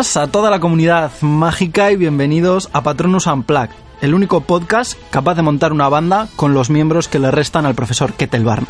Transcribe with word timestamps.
A 0.00 0.28
toda 0.28 0.48
la 0.48 0.60
comunidad 0.60 1.12
mágica 1.20 1.92
y 1.92 1.96
bienvenidos 1.96 2.70
a 2.72 2.82
Patronus 2.82 3.26
Unplugged, 3.26 3.74
el 4.00 4.14
único 4.14 4.40
podcast 4.40 4.98
capaz 5.10 5.34
de 5.34 5.42
montar 5.42 5.74
una 5.74 5.90
banda 5.90 6.26
con 6.36 6.54
los 6.54 6.70
miembros 6.70 7.06
que 7.06 7.18
le 7.18 7.30
restan 7.30 7.66
al 7.66 7.74
profesor 7.74 8.14
Kettelbarn. 8.14 8.66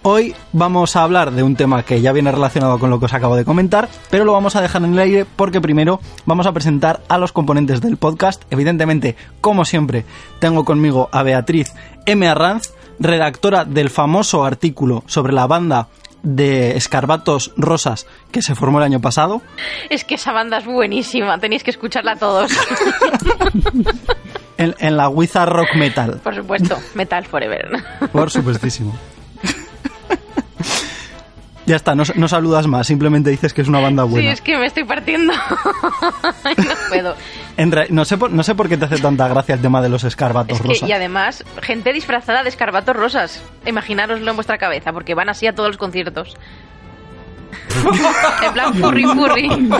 Hoy 0.00 0.34
vamos 0.54 0.96
a 0.96 1.02
hablar 1.02 1.32
de 1.32 1.42
un 1.42 1.54
tema 1.54 1.82
que 1.82 2.00
ya 2.00 2.12
viene 2.12 2.32
relacionado 2.32 2.78
con 2.78 2.88
lo 2.88 2.98
que 2.98 3.04
os 3.04 3.12
acabo 3.12 3.36
de 3.36 3.44
comentar, 3.44 3.90
pero 4.08 4.24
lo 4.24 4.32
vamos 4.32 4.56
a 4.56 4.62
dejar 4.62 4.82
en 4.82 4.94
el 4.94 4.98
aire 5.00 5.26
porque 5.36 5.60
primero 5.60 6.00
vamos 6.24 6.46
a 6.46 6.52
presentar 6.52 7.02
a 7.08 7.18
los 7.18 7.32
componentes 7.32 7.82
del 7.82 7.98
podcast. 7.98 8.42
Evidentemente, 8.48 9.16
como 9.42 9.66
siempre, 9.66 10.06
tengo 10.38 10.64
conmigo 10.64 11.10
a 11.12 11.22
Beatriz 11.22 11.74
M. 12.06 12.26
Arranz, 12.26 12.72
redactora 12.98 13.66
del 13.66 13.90
famoso 13.90 14.44
artículo 14.44 15.04
sobre 15.06 15.34
la 15.34 15.46
banda 15.46 15.88
de 16.22 16.76
Escarbatos 16.76 17.52
Rosas 17.56 18.06
que 18.30 18.42
se 18.42 18.54
formó 18.54 18.78
el 18.78 18.84
año 18.84 19.00
pasado. 19.00 19.42
Es 19.88 20.04
que 20.04 20.16
esa 20.16 20.32
banda 20.32 20.58
es 20.58 20.64
buenísima, 20.64 21.38
tenéis 21.38 21.64
que 21.64 21.70
escucharla 21.70 22.16
todos. 22.16 22.50
en, 24.58 24.74
en 24.78 24.96
la 24.96 25.08
Wizard 25.08 25.48
Rock 25.48 25.74
Metal. 25.76 26.20
Por 26.22 26.34
supuesto, 26.34 26.76
Metal 26.94 27.24
Forever. 27.24 27.82
Por 28.12 28.30
supuestísimo. 28.30 28.96
Ya 31.70 31.76
está, 31.76 31.94
no, 31.94 32.02
no, 32.16 32.26
saludas 32.26 32.66
más, 32.66 32.84
simplemente 32.84 33.30
dices 33.30 33.54
que 33.54 33.62
es 33.62 33.68
una 33.68 33.78
banda 33.78 34.02
buena. 34.02 34.26
Sí, 34.26 34.32
es 34.32 34.40
que 34.40 34.58
me 34.58 34.66
estoy 34.66 34.82
partiendo. 34.82 35.32
no 36.24 36.74
puedo. 36.88 37.14
En 37.56 37.70
re, 37.70 37.86
no, 37.90 38.04
sé 38.04 38.18
por, 38.18 38.32
no 38.32 38.42
sé 38.42 38.56
por 38.56 38.68
qué 38.68 38.76
te 38.76 38.86
hace 38.86 38.98
tanta 38.98 39.28
gracia 39.28 39.54
el 39.54 39.60
tema 39.60 39.80
de 39.80 39.88
los 39.88 40.02
escarbatos 40.02 40.56
es 40.56 40.62
que, 40.62 40.66
rosas. 40.66 40.88
Y 40.88 40.90
además, 40.90 41.44
gente 41.62 41.92
disfrazada 41.92 42.42
de 42.42 42.48
escarbatos 42.48 42.96
rosas. 42.96 43.40
Imaginároslo 43.66 44.28
en 44.28 44.36
vuestra 44.36 44.58
cabeza, 44.58 44.92
porque 44.92 45.14
van 45.14 45.28
así 45.28 45.46
a 45.46 45.54
todos 45.54 45.68
los 45.68 45.76
conciertos. 45.76 46.36
en 48.44 48.52
plan, 48.52 48.74
furry, 48.74 49.04
furry. 49.04 49.48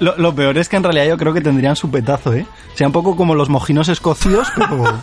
Lo, 0.00 0.16
lo, 0.18 0.34
peor 0.34 0.58
es 0.58 0.68
que 0.68 0.76
en 0.76 0.82
realidad 0.82 1.06
yo 1.06 1.16
creo 1.16 1.32
que 1.32 1.40
tendrían 1.40 1.76
su 1.76 1.90
petazo, 1.90 2.34
¿eh? 2.34 2.44
O 2.74 2.76
sea, 2.76 2.88
un 2.88 2.92
poco 2.92 3.16
como 3.16 3.34
los 3.34 3.48
mojinos 3.48 3.88
escocios, 3.88 4.48
pero, 4.54 5.00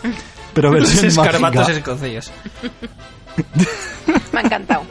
pero 0.52 0.70
versión 0.70 1.06
los 1.06 1.16
escarbatos 1.16 1.68
mágica. 1.68 1.72
escocios. 1.72 2.32
Me 4.32 4.40
ha 4.40 4.42
encantado. 4.42 4.82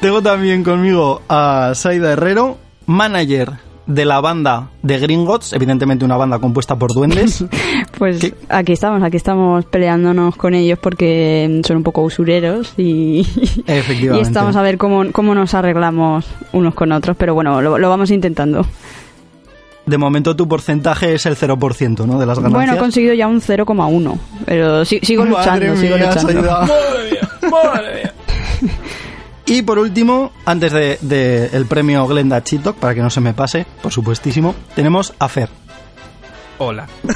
Tengo 0.00 0.22
también 0.22 0.62
conmigo 0.62 1.22
a 1.28 1.72
Saida 1.74 2.12
Herrero, 2.12 2.58
manager 2.86 3.52
de 3.86 4.04
la 4.04 4.20
banda 4.20 4.68
de 4.82 4.98
Gringotts, 4.98 5.54
evidentemente 5.54 6.04
una 6.04 6.16
banda 6.16 6.38
compuesta 6.38 6.76
por 6.76 6.92
duendes. 6.92 7.44
Pues 7.98 8.20
¿Qué? 8.20 8.32
aquí 8.48 8.74
estamos, 8.74 9.02
aquí 9.02 9.16
estamos 9.16 9.64
peleándonos 9.64 10.36
con 10.36 10.54
ellos 10.54 10.78
porque 10.80 11.60
son 11.66 11.78
un 11.78 11.82
poco 11.82 12.02
usureros 12.02 12.74
y, 12.76 13.20
Efectivamente. 13.66 14.18
y 14.18 14.20
estamos 14.20 14.54
a 14.54 14.62
ver 14.62 14.78
cómo, 14.78 15.10
cómo 15.10 15.34
nos 15.34 15.54
arreglamos 15.54 16.24
unos 16.52 16.74
con 16.74 16.92
otros, 16.92 17.16
pero 17.16 17.34
bueno, 17.34 17.60
lo, 17.60 17.76
lo 17.76 17.88
vamos 17.88 18.12
intentando. 18.12 18.64
De 19.88 19.98
momento 19.98 20.36
tu 20.36 20.46
porcentaje 20.46 21.14
es 21.14 21.24
el 21.26 21.36
0%, 21.36 22.06
¿no? 22.06 22.18
De 22.18 22.26
las 22.26 22.38
ganancias. 22.38 22.52
Bueno, 22.52 22.74
he 22.74 22.78
conseguido 22.78 23.14
ya 23.14 23.26
un 23.26 23.40
0,1, 23.40 24.18
pero 24.44 24.84
si- 24.84 25.00
sigo 25.00 25.24
Madre 25.24 25.70
luchando, 25.70 25.76
sigo 25.80 25.96
luchando. 25.96 26.42
Madre 26.42 27.10
mía, 27.10 27.28
madre 27.50 27.94
mía. 27.94 28.12
Y 29.50 29.62
por 29.62 29.78
último, 29.78 30.30
antes 30.44 30.72
del 30.72 30.98
de, 31.00 31.46
el 31.54 31.64
premio 31.64 32.06
Glenda 32.06 32.44
Chitok, 32.44 32.76
para 32.76 32.94
que 32.94 33.00
no 33.00 33.08
se 33.08 33.22
me 33.22 33.32
pase, 33.32 33.64
por 33.80 33.90
supuestísimo, 33.90 34.54
tenemos 34.74 35.14
a 35.18 35.26
Fer. 35.28 35.48
Hola. 36.58 36.86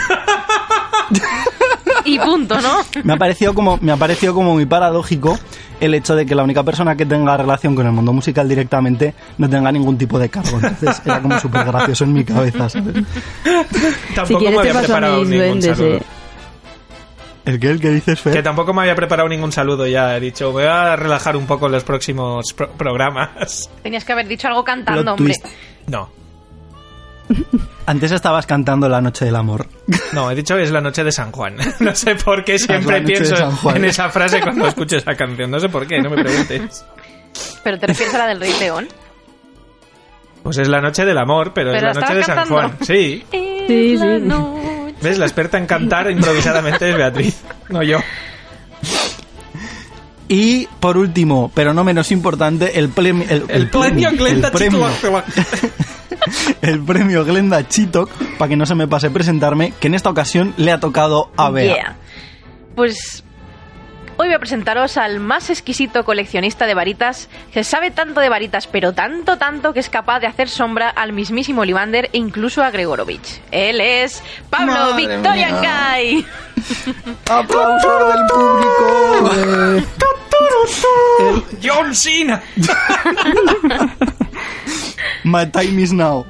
Y 2.05 2.19
punto, 2.19 2.61
¿no? 2.61 2.79
Me 3.05 3.13
ha 3.13 3.17
parecido 3.17 3.55
como, 3.55 3.79
me 3.81 3.93
ha 3.93 3.97
parecido 3.97 4.35
como 4.35 4.55
muy 4.55 4.67
paradójico 4.67 5.39
el 5.85 5.95
hecho 5.95 6.15
de 6.17 6.25
que 6.25 6.35
la 6.35 6.43
única 6.45 6.63
persona 6.63 6.97
que 6.97 7.05
tenga 7.07 7.37
relación 7.37 7.75
con 7.75 7.87
el 7.87 7.93
mundo 7.93 8.13
musical 8.13 8.49
directamente 8.49 9.15
no 9.39 9.49
tenga 9.51 9.71
ningún 9.73 9.99
tipo 9.99 10.19
de 10.19 10.29
cargo. 10.29 10.57
Entonces 10.63 11.03
era 11.05 11.21
como 11.21 11.39
súper 11.41 11.65
gracioso 11.65 12.05
en 12.05 12.13
mi 12.13 12.25
cabeza, 12.25 12.69
¿sabes? 12.69 12.95
Tampoco 14.15 14.41
Si 14.41 14.49
me 14.51 14.59
había 14.59 14.75
preparado 14.81 15.17
ningún 15.25 15.37
duendes, 15.39 15.77
saludo. 15.77 15.97
eh. 15.97 16.03
¿El 17.45 17.59
que 17.59 17.71
el 17.73 17.81
que 17.81 17.91
dices, 17.91 18.21
Fer? 18.21 18.33
Que 18.35 18.43
tampoco 18.43 18.73
me 18.73 18.83
había 18.83 18.95
preparado 18.95 19.29
ningún 19.29 19.51
saludo 19.51 19.85
ya. 19.89 20.17
He 20.17 20.21
dicho, 20.21 20.47
me 20.49 20.53
voy 20.53 20.65
a 20.65 20.95
relajar 20.95 21.37
un 21.37 21.47
poco 21.47 21.67
en 21.67 21.73
los 21.73 21.83
próximos 21.83 22.53
pro- 22.53 22.71
programas. 22.71 23.69
Tenías 23.83 24.05
que 24.05 24.13
haber 24.13 24.29
dicho 24.29 24.47
algo 24.47 24.63
cantando, 24.63 25.03
Plot 25.03 25.19
hombre. 25.19 25.35
twist. 25.35 25.47
No, 25.89 26.09
Antes 27.87 28.13
estabas 28.13 28.47
cantando 28.47 28.89
La 28.89 29.01
Noche 29.01 29.25
del 29.25 29.37
Amor. 29.37 29.67
no, 30.13 30.31
he 30.31 30.35
dicho 30.35 30.57
que 30.57 30.63
es 30.63 30.71
la 30.71 30.81
noche 30.81 31.05
de 31.05 31.13
San 31.13 31.33
Juan. 31.33 31.57
No 31.81 31.95
sé 31.95 32.15
por 32.15 32.45
qué 32.45 32.53
la 32.53 32.59
siempre 32.59 33.03
pienso 33.03 33.35
en 33.75 33.85
esa 33.85 34.09
frase 34.11 34.41
cuando 34.41 34.67
escucho 34.69 34.97
esa 34.97 35.15
canción. 35.15 35.51
No 35.51 35.59
sé 35.61 35.69
por 35.69 35.87
qué, 35.87 36.01
no 36.01 36.11
me 36.11 36.23
preguntes. 36.23 36.85
Pero 37.65 37.79
te 37.79 37.87
refieres 37.87 38.15
a 38.15 38.19
la 38.19 38.27
del 38.29 38.41
Rey 38.41 38.53
León. 38.61 38.89
Pues 40.43 40.59
es 40.59 40.69
la 40.69 40.81
noche 40.81 41.05
del 41.05 41.19
amor, 41.19 41.53
pero, 41.55 41.73
Pero 41.73 41.91
es 41.91 41.95
la 41.95 42.01
noche 42.01 42.15
de 42.15 42.21
estabas 42.21 42.49
San 42.49 42.49
cantando. 42.49 42.77
Juan. 42.77 42.87
Sí. 42.87 43.25
Sí, 43.31 43.99
sí. 43.99 44.95
¿Ves? 45.01 45.19
La 45.19 45.27
experta 45.27 45.59
en 45.59 45.67
cantar 45.67 46.11
improvisadamente 46.11 46.91
es 46.91 46.97
Beatriz, 46.97 47.41
no 47.69 47.83
yo. 47.83 47.99
Y 50.29 50.67
por 50.81 50.97
último, 50.97 51.51
pero 51.55 51.75
no 51.75 51.85
menos 51.85 52.11
importante, 52.11 52.79
el, 52.79 52.89
premio 52.89 53.27
el, 53.29 53.45
El, 53.49 53.69
premio 53.69 54.09
el 54.09 54.17
premio, 54.51 54.89
el 56.63 56.81
premio 56.83 57.25
Glenda 57.25 57.69
Chitok, 57.69 58.11
para 58.39 58.49
que 58.49 58.57
no 58.57 58.65
se 58.67 58.75
me 58.75 58.87
pase 58.89 59.11
presentarme, 59.11 59.75
que 59.79 59.89
en 59.89 59.95
esta 59.95 60.09
ocasión 60.09 60.55
le 60.57 60.73
ha 60.73 60.81
tocado 60.81 61.31
a 61.37 61.51
Bea. 61.51 61.75
Yeah. 61.75 61.97
Pues 62.77 63.25
hoy 64.17 64.29
voy 64.29 64.35
a 64.35 64.39
presentaros 64.39 64.97
al 64.97 65.19
más 65.19 65.51
exquisito 65.51 66.05
coleccionista 66.05 66.67
de 66.67 66.75
varitas 66.75 67.29
que 67.53 67.65
sabe 67.65 67.91
tanto 67.91 68.21
de 68.21 68.29
varitas, 68.29 68.69
pero 68.69 68.93
tanto, 68.93 69.39
tanto 69.39 69.73
que 69.73 69.81
es 69.81 69.91
capaz 69.91 70.21
de 70.21 70.29
hacer 70.29 70.49
sombra 70.49 70.89
al 70.89 71.13
mismísimo 71.13 71.63
Olivander 71.63 72.09
e 72.13 72.19
incluso 72.19 72.63
a 72.63 72.71
Gregorovich. 72.71 73.41
Él 73.51 73.81
es 73.81 74.23
Pablo 74.49 74.73
Madre 74.73 75.07
Victorian 75.07 75.61
mía. 75.61 75.71
Kai. 75.71 76.25
¡Aplauso 77.29 78.07
del 78.09 78.27
público! 78.29 79.89
John 81.61 81.95
Cena. 81.95 82.41
My 85.25 85.45
time 85.47 85.81
is 85.81 85.93
now. 85.93 86.25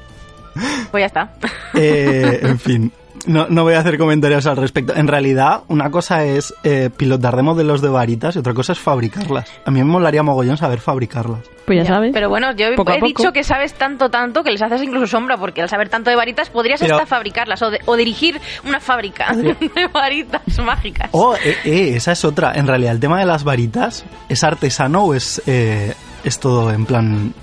Pues 0.91 1.01
ya 1.01 1.05
está. 1.07 1.33
Eh, 1.73 2.39
en 2.43 2.59
fin, 2.59 2.91
no, 3.25 3.47
no 3.49 3.63
voy 3.63 3.73
a 3.73 3.79
hacer 3.79 3.97
comentarios 3.97 4.45
al 4.47 4.57
respecto. 4.57 4.93
En 4.95 5.07
realidad, 5.07 5.61
una 5.69 5.89
cosa 5.89 6.23
es 6.25 6.53
eh, 6.63 6.89
pilotar 6.95 7.35
de 7.35 7.41
modelos 7.41 7.81
de 7.81 7.89
varitas 7.89 8.35
y 8.35 8.39
otra 8.39 8.53
cosa 8.53 8.73
es 8.73 8.79
fabricarlas. 8.79 9.49
A 9.65 9.71
mí 9.71 9.79
me 9.79 9.85
molaría 9.85 10.21
mogollón 10.23 10.57
saber 10.57 10.79
fabricarlas. 10.79 11.39
Pues 11.65 11.77
ya, 11.77 11.83
Ya, 11.83 11.89
sabes. 11.95 12.11
Pero 12.13 12.27
bueno, 12.29 12.51
yo 12.55 12.75
Poco 12.75 12.91
he 12.91 12.99
dicho 13.01 13.31
que 13.31 13.43
sabes 13.43 13.73
tanto, 13.73 14.09
tanto 14.09 14.43
que 14.43 14.51
les 14.51 14.61
haces 14.61 14.83
incluso 14.83 15.07
sombra, 15.07 15.37
porque 15.37 15.61
al 15.61 15.69
saber 15.69 15.87
tanto 15.89 16.09
de 16.09 16.15
varitas 16.17 16.49
podrías 16.49 16.81
Pero- 16.81 16.95
hasta 16.95 17.07
fabricarlas 17.07 17.61
o, 17.61 17.71
de- 17.71 17.79
o 17.85 17.95
dirigir 17.95 18.39
una 18.67 18.79
fábrica 18.81 19.33
de 19.35 19.87
varitas 19.93 20.41
mágicas. 20.59 21.09
Oh, 21.13 21.35
eh, 21.35 21.55
eh, 21.63 21.93
esa 21.95 22.11
es 22.11 22.25
otra. 22.25 22.51
En 22.55 22.67
realidad, 22.67 22.91
el 22.91 22.99
tema 22.99 23.17
de 23.19 23.25
las 23.25 23.43
varitas, 23.45 24.03
¿es 24.27 24.43
artesano 24.43 25.03
o 25.05 25.13
es, 25.13 25.41
eh, 25.47 25.93
es 26.25 26.39
todo 26.39 26.71
en 26.71 26.85
plan 26.85 27.33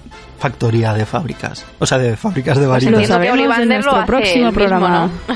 factoría 0.40 0.92
de 0.94 1.06
fábricas? 1.06 1.64
O 1.78 1.86
sea, 1.86 1.98
de 1.98 2.16
fábricas 2.16 2.58
de 2.58 2.66
Pues 2.66 2.84
lo 2.84 3.04
sabremos 3.06 3.58
en 3.58 3.68
nuestro 3.68 4.04
próximo 4.06 4.52
programa. 4.52 5.06
¿no? 5.28 5.34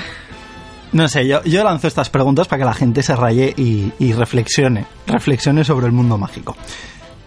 No 0.92 1.08
sé, 1.08 1.26
yo, 1.26 1.42
yo 1.44 1.64
lanzo 1.64 1.88
estas 1.88 2.08
preguntas 2.08 2.46
para 2.48 2.60
que 2.60 2.64
la 2.66 2.74
gente 2.74 3.02
se 3.02 3.14
raye 3.16 3.52
y, 3.56 3.92
y 3.98 4.12
reflexione. 4.12 4.86
Reflexione 5.06 5.64
sobre 5.64 5.86
el 5.86 5.92
mundo 5.92 6.18
mágico. 6.18 6.56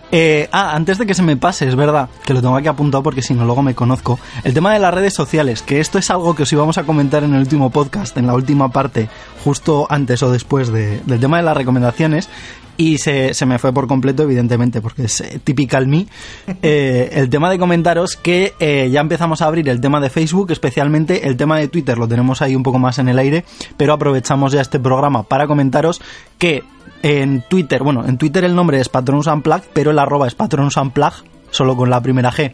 Eh, 0.09 0.47
ah, 0.53 0.71
antes 0.73 0.97
de 0.97 1.05
que 1.05 1.13
se 1.13 1.21
me 1.21 1.35
pase, 1.35 1.67
es 1.67 1.75
verdad 1.75 2.07
que 2.23 2.33
lo 2.33 2.39
tengo 2.41 2.55
aquí 2.55 2.69
apuntado 2.69 3.03
porque 3.03 3.21
si 3.21 3.33
no 3.33 3.43
luego 3.43 3.61
me 3.61 3.75
conozco. 3.75 4.17
El 4.45 4.53
tema 4.53 4.71
de 4.71 4.79
las 4.79 4.93
redes 4.93 5.13
sociales, 5.13 5.61
que 5.63 5.81
esto 5.81 5.97
es 5.97 6.09
algo 6.09 6.33
que 6.33 6.43
os 6.43 6.53
íbamos 6.53 6.77
a 6.77 6.83
comentar 6.85 7.25
en 7.25 7.33
el 7.33 7.41
último 7.41 7.69
podcast, 7.69 8.15
en 8.17 8.25
la 8.27 8.33
última 8.33 8.69
parte, 8.69 9.09
justo 9.43 9.85
antes 9.89 10.23
o 10.23 10.31
después 10.31 10.71
de- 10.71 11.01
del 11.05 11.19
tema 11.19 11.35
de 11.37 11.43
las 11.43 11.57
recomendaciones, 11.57 12.29
y 12.77 12.99
se, 12.99 13.33
se 13.33 13.45
me 13.45 13.59
fue 13.59 13.73
por 13.73 13.87
completo, 13.87 14.23
evidentemente, 14.23 14.81
porque 14.81 15.03
es 15.03 15.21
eh, 15.21 15.39
typical 15.43 15.87
me. 15.87 16.07
Eh, 16.61 17.09
el 17.13 17.29
tema 17.29 17.49
de 17.49 17.59
comentaros 17.59 18.17
que 18.17 18.53
eh, 18.59 18.89
ya 18.91 18.99
empezamos 18.99 19.41
a 19.41 19.45
abrir 19.45 19.69
el 19.69 19.79
tema 19.79 19.99
de 19.99 20.09
Facebook, 20.09 20.51
especialmente 20.51 21.27
el 21.27 21.37
tema 21.37 21.57
de 21.57 21.67
Twitter, 21.67 21.97
lo 21.97 22.07
tenemos 22.07 22.41
ahí 22.41 22.55
un 22.55 22.63
poco 22.63 22.79
más 22.79 22.99
en 22.99 23.09
el 23.09 23.19
aire, 23.19 23.45
pero 23.77 23.93
aprovechamos 23.93 24.51
ya 24.51 24.61
este 24.61 24.79
programa 24.79 25.23
para 25.23 25.47
comentaros 25.47 26.01
que 26.37 26.63
en 27.03 27.43
Twitter, 27.47 27.83
bueno, 27.83 28.05
en 28.05 28.17
Twitter 28.17 28.43
el 28.43 28.55
nombre 28.55 28.79
es 28.79 28.89
Patronus 28.89 29.27
Unplugged, 29.27 29.69
pero 29.73 29.91
el 29.91 29.99
arroba 29.99 30.27
es 30.27 30.35
Patronus 30.35 30.77
Unplugged, 30.77 31.25
solo 31.51 31.77
con 31.77 31.89
la 31.89 32.01
primera 32.01 32.31
G, 32.31 32.53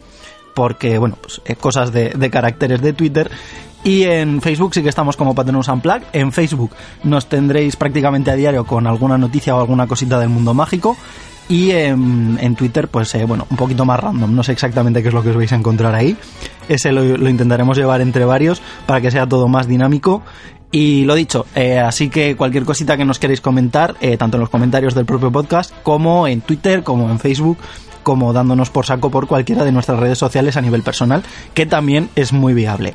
porque, 0.54 0.98
bueno, 0.98 1.16
pues 1.20 1.40
cosas 1.58 1.92
de, 1.92 2.10
de 2.10 2.30
caracteres 2.30 2.80
de 2.82 2.92
Twitter. 2.92 3.30
Y 3.84 4.04
en 4.04 4.40
Facebook 4.40 4.74
sí 4.74 4.82
que 4.82 4.88
estamos 4.88 5.14
como 5.16 5.34
Patronus 5.34 5.68
Unplugged. 5.68 6.04
En 6.14 6.32
Facebook 6.32 6.70
nos 7.02 7.26
tendréis 7.26 7.76
prácticamente 7.76 8.30
a 8.30 8.34
diario 8.34 8.64
con 8.64 8.86
alguna 8.86 9.18
noticia 9.18 9.54
o 9.54 9.60
alguna 9.60 9.86
cosita 9.86 10.18
del 10.18 10.30
mundo 10.30 10.54
mágico. 10.54 10.96
Y 11.50 11.72
en, 11.72 12.38
en 12.40 12.56
Twitter, 12.56 12.88
pues 12.88 13.14
eh, 13.14 13.26
bueno, 13.26 13.46
un 13.50 13.58
poquito 13.58 13.84
más 13.84 14.00
random. 14.00 14.34
No 14.34 14.42
sé 14.42 14.52
exactamente 14.52 15.02
qué 15.02 15.08
es 15.08 15.14
lo 15.14 15.22
que 15.22 15.28
os 15.28 15.36
vais 15.36 15.52
a 15.52 15.56
encontrar 15.56 15.94
ahí. 15.94 16.16
Ese 16.66 16.92
lo, 16.92 17.28
intentaremos 17.28 17.76
llevar 17.76 18.00
entre 18.00 18.24
varios 18.24 18.62
para 18.86 19.02
que 19.02 19.10
sea 19.10 19.28
todo 19.28 19.48
más 19.48 19.68
dinámico. 19.68 20.22
Y 20.72 21.04
lo 21.04 21.14
dicho, 21.14 21.44
eh, 21.54 21.78
así 21.78 22.08
que 22.08 22.36
cualquier 22.36 22.64
cosita 22.64 22.96
que 22.96 23.04
nos 23.04 23.18
queréis 23.18 23.42
comentar, 23.42 23.94
eh, 24.00 24.16
tanto 24.16 24.38
en 24.38 24.40
los 24.40 24.48
comentarios 24.48 24.94
del 24.94 25.04
propio 25.04 25.30
podcast, 25.30 25.72
como 25.82 26.26
en 26.26 26.40
Twitter, 26.40 26.82
como 26.82 27.10
en 27.10 27.20
Facebook, 27.20 27.58
como 28.02 28.32
dándonos 28.32 28.70
por 28.70 28.86
saco 28.86 29.10
por 29.10 29.26
cualquiera 29.26 29.62
de 29.62 29.72
nuestras 29.72 30.00
redes 30.00 30.18
sociales 30.18 30.56
a 30.56 30.62
nivel 30.62 30.82
personal, 30.82 31.22
que 31.52 31.66
también 31.66 32.08
es 32.16 32.32
muy 32.32 32.54
viable. 32.54 32.94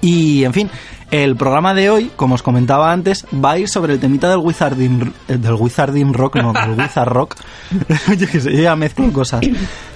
Y, 0.00 0.44
en 0.44 0.52
fin, 0.52 0.70
el 1.10 1.36
programa 1.36 1.74
de 1.74 1.90
hoy, 1.90 2.10
como 2.16 2.34
os 2.34 2.42
comentaba 2.42 2.92
antes, 2.92 3.26
va 3.32 3.52
a 3.52 3.58
ir 3.58 3.68
sobre 3.68 3.94
el 3.94 4.00
temita 4.00 4.28
del 4.28 4.38
Wizarding, 4.38 5.14
eh, 5.28 5.38
del 5.38 5.54
Wizarding 5.54 6.12
Rock, 6.12 6.36
no, 6.36 6.52
del 6.52 6.78
Wizard 6.78 7.08
Rock. 7.08 7.36
yo 8.18 8.26
que 8.28 8.40
sé, 8.40 8.60
ya 8.60 8.76
mezclo 8.76 9.10
cosas. 9.12 9.40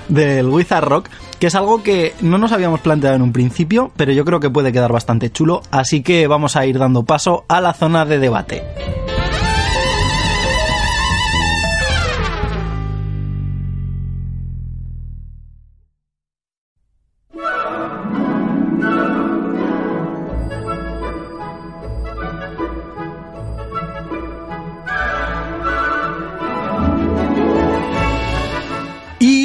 Del 0.08 0.48
Wizard 0.48 0.84
Rock, 0.84 1.08
que 1.38 1.46
es 1.46 1.54
algo 1.54 1.82
que 1.82 2.14
no 2.20 2.38
nos 2.38 2.52
habíamos 2.52 2.80
planteado 2.80 3.16
en 3.16 3.22
un 3.22 3.32
principio, 3.32 3.92
pero 3.96 4.12
yo 4.12 4.24
creo 4.24 4.40
que 4.40 4.50
puede 4.50 4.72
quedar 4.72 4.92
bastante 4.92 5.30
chulo, 5.30 5.62
así 5.70 6.02
que 6.02 6.26
vamos 6.26 6.56
a 6.56 6.66
ir 6.66 6.78
dando 6.78 7.04
paso 7.04 7.44
a 7.48 7.60
la 7.60 7.72
zona 7.72 8.04
de 8.04 8.18
debate. 8.18 8.62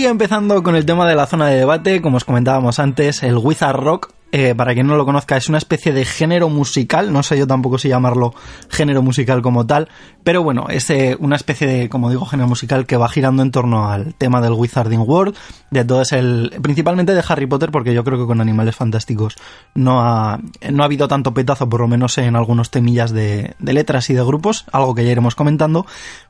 Empezando 0.10 0.64
con 0.64 0.78
el 0.78 0.86
tema 0.86 1.06
de 1.06 1.16
la 1.16 1.28
zona 1.28 1.48
de 1.48 1.58
debate, 1.58 2.02
como 2.02 2.16
os 2.16 2.24
comentábamos 2.24 2.80
antes, 2.80 3.24
el 3.24 3.36
Wizard 3.36 3.76
Rock, 3.76 4.14
eh, 4.32 4.56
para 4.56 4.74
quien 4.74 4.88
no 4.88 4.96
lo 4.96 5.06
conozca, 5.06 5.36
es 5.36 5.50
una 5.50 5.58
especie 5.58 5.92
de 5.92 6.06
género 6.06 6.48
musical, 6.48 7.12
no 7.12 7.24
sé 7.24 7.38
yo 7.38 7.46
tampoco 7.46 7.78
si 7.78 7.90
llamarlo 7.90 8.34
género 8.70 9.02
musical 9.02 9.42
como 9.42 9.68
tal, 9.68 9.90
pero 10.24 10.44
bueno, 10.44 10.68
es 10.70 10.90
eh, 10.92 11.18
una 11.20 11.36
especie 11.36 11.68
de, 11.68 11.90
como 11.90 12.10
digo, 12.10 12.26
género 12.26 12.48
musical 12.48 12.86
que 12.86 12.96
va 12.96 13.10
girando 13.10 13.44
en 13.44 13.52
torno 13.52 13.90
al 13.90 14.16
tema 14.16 14.40
del 14.40 14.54
Wizarding 14.54 15.02
World, 15.02 15.36
de 15.72 15.84
todo 15.84 16.02
es 16.02 16.14
el, 16.14 16.54
principalmente 16.62 17.14
de 17.14 17.24
Harry 17.28 17.46
Potter, 17.46 17.70
porque 17.70 17.94
yo 17.94 18.04
creo 18.06 18.18
que 18.18 18.26
con 18.26 18.40
Animales 18.40 18.78
Fantásticos 18.78 19.36
no 19.76 20.02
ha, 20.02 20.40
no 20.72 20.84
ha 20.84 20.86
habido 20.86 21.10
tanto 21.10 21.34
petazo, 21.34 21.68
por 21.68 21.82
lo 21.82 21.88
menos 21.90 22.18
en 22.18 22.38
algunos 22.38 22.72
temillas 22.72 23.12
de, 23.12 23.56
de 23.60 23.74
letras 23.74 24.10
y 24.10 24.14
de 24.14 24.24
grupos, 24.24 24.66
algo 24.72 24.96
que 24.96 25.06
ya 25.06 25.12
iremos 25.12 25.36
comentando, 25.36 25.86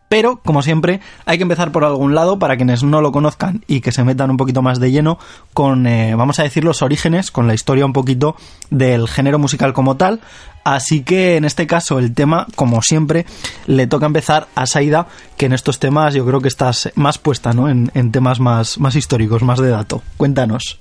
pero, 0.10 0.38
como 0.38 0.62
siempre, 0.62 1.02
hay 1.26 1.38
que 1.38 1.44
empezar 1.44 1.72
por 1.72 1.84
algún 1.84 2.16
lado 2.16 2.40
para 2.40 2.56
quienes 2.56 2.84
no 2.84 3.02
lo 3.02 3.12
conozcan 3.12 3.64
y 3.68 3.82
que 3.82 3.92
se 3.92 4.04
metan 4.04 4.32
un 4.32 4.38
poquito 4.38 4.62
más 4.62 4.80
de 4.80 4.92
lleno 4.92 5.20
con, 5.54 5.86
eh, 5.86 6.16
vamos 6.16 6.40
a 6.40 6.44
decir, 6.44 6.64
los 6.64 6.82
orígenes, 6.82 7.30
con 7.30 7.48
la 7.48 7.54
historia 7.54 7.86
un 7.86 7.94
poquito 7.94 8.36
del 8.70 9.08
género 9.08 9.38
musical 9.38 9.74
como 9.74 9.98
tal. 9.98 10.22
Así 10.64 11.02
que 11.02 11.38
en 11.38 11.46
este 11.46 11.68
caso 11.68 12.00
el 12.00 12.14
tema, 12.14 12.48
como 12.56 12.82
siempre, 12.82 13.26
le 13.68 13.88
toca 13.88 14.06
empezar 14.06 14.48
a 14.56 14.66
Saida, 14.66 15.08
que 15.38 15.46
en 15.46 15.54
estos 15.54 15.80
temas 15.80 16.14
yo 16.14 16.26
creo 16.26 16.42
que 16.42 16.50
estás 16.50 16.90
más 16.96 17.18
puesta, 17.18 17.54
¿no? 17.54 17.70
En, 17.70 17.92
en 17.94 18.12
temas 18.12 18.40
más, 18.40 18.78
más 18.80 18.96
históricos, 18.96 19.44
más 19.44 19.60
de 19.60 19.70
dato. 19.70 20.04
Cuéntanos. 20.18 20.80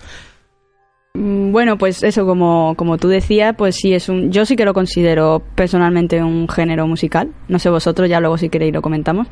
Mm, 1.16 1.52
Bueno, 1.52 1.78
pues 1.78 2.02
eso, 2.02 2.26
como, 2.26 2.74
como 2.76 2.98
tú 2.98 3.08
decías, 3.08 3.54
pues 3.56 3.76
sí 3.76 3.94
es 3.94 4.08
un. 4.08 4.30
Yo 4.30 4.44
sí 4.44 4.54
que 4.56 4.64
lo 4.64 4.74
considero 4.74 5.42
personalmente 5.54 6.22
un 6.22 6.48
género 6.48 6.86
musical. 6.86 7.30
No 7.48 7.58
sé 7.58 7.70
vosotros, 7.70 8.08
ya 8.08 8.20
luego 8.20 8.36
si 8.36 8.48
queréis 8.48 8.74
lo 8.74 8.82
comentamos. 8.82 9.26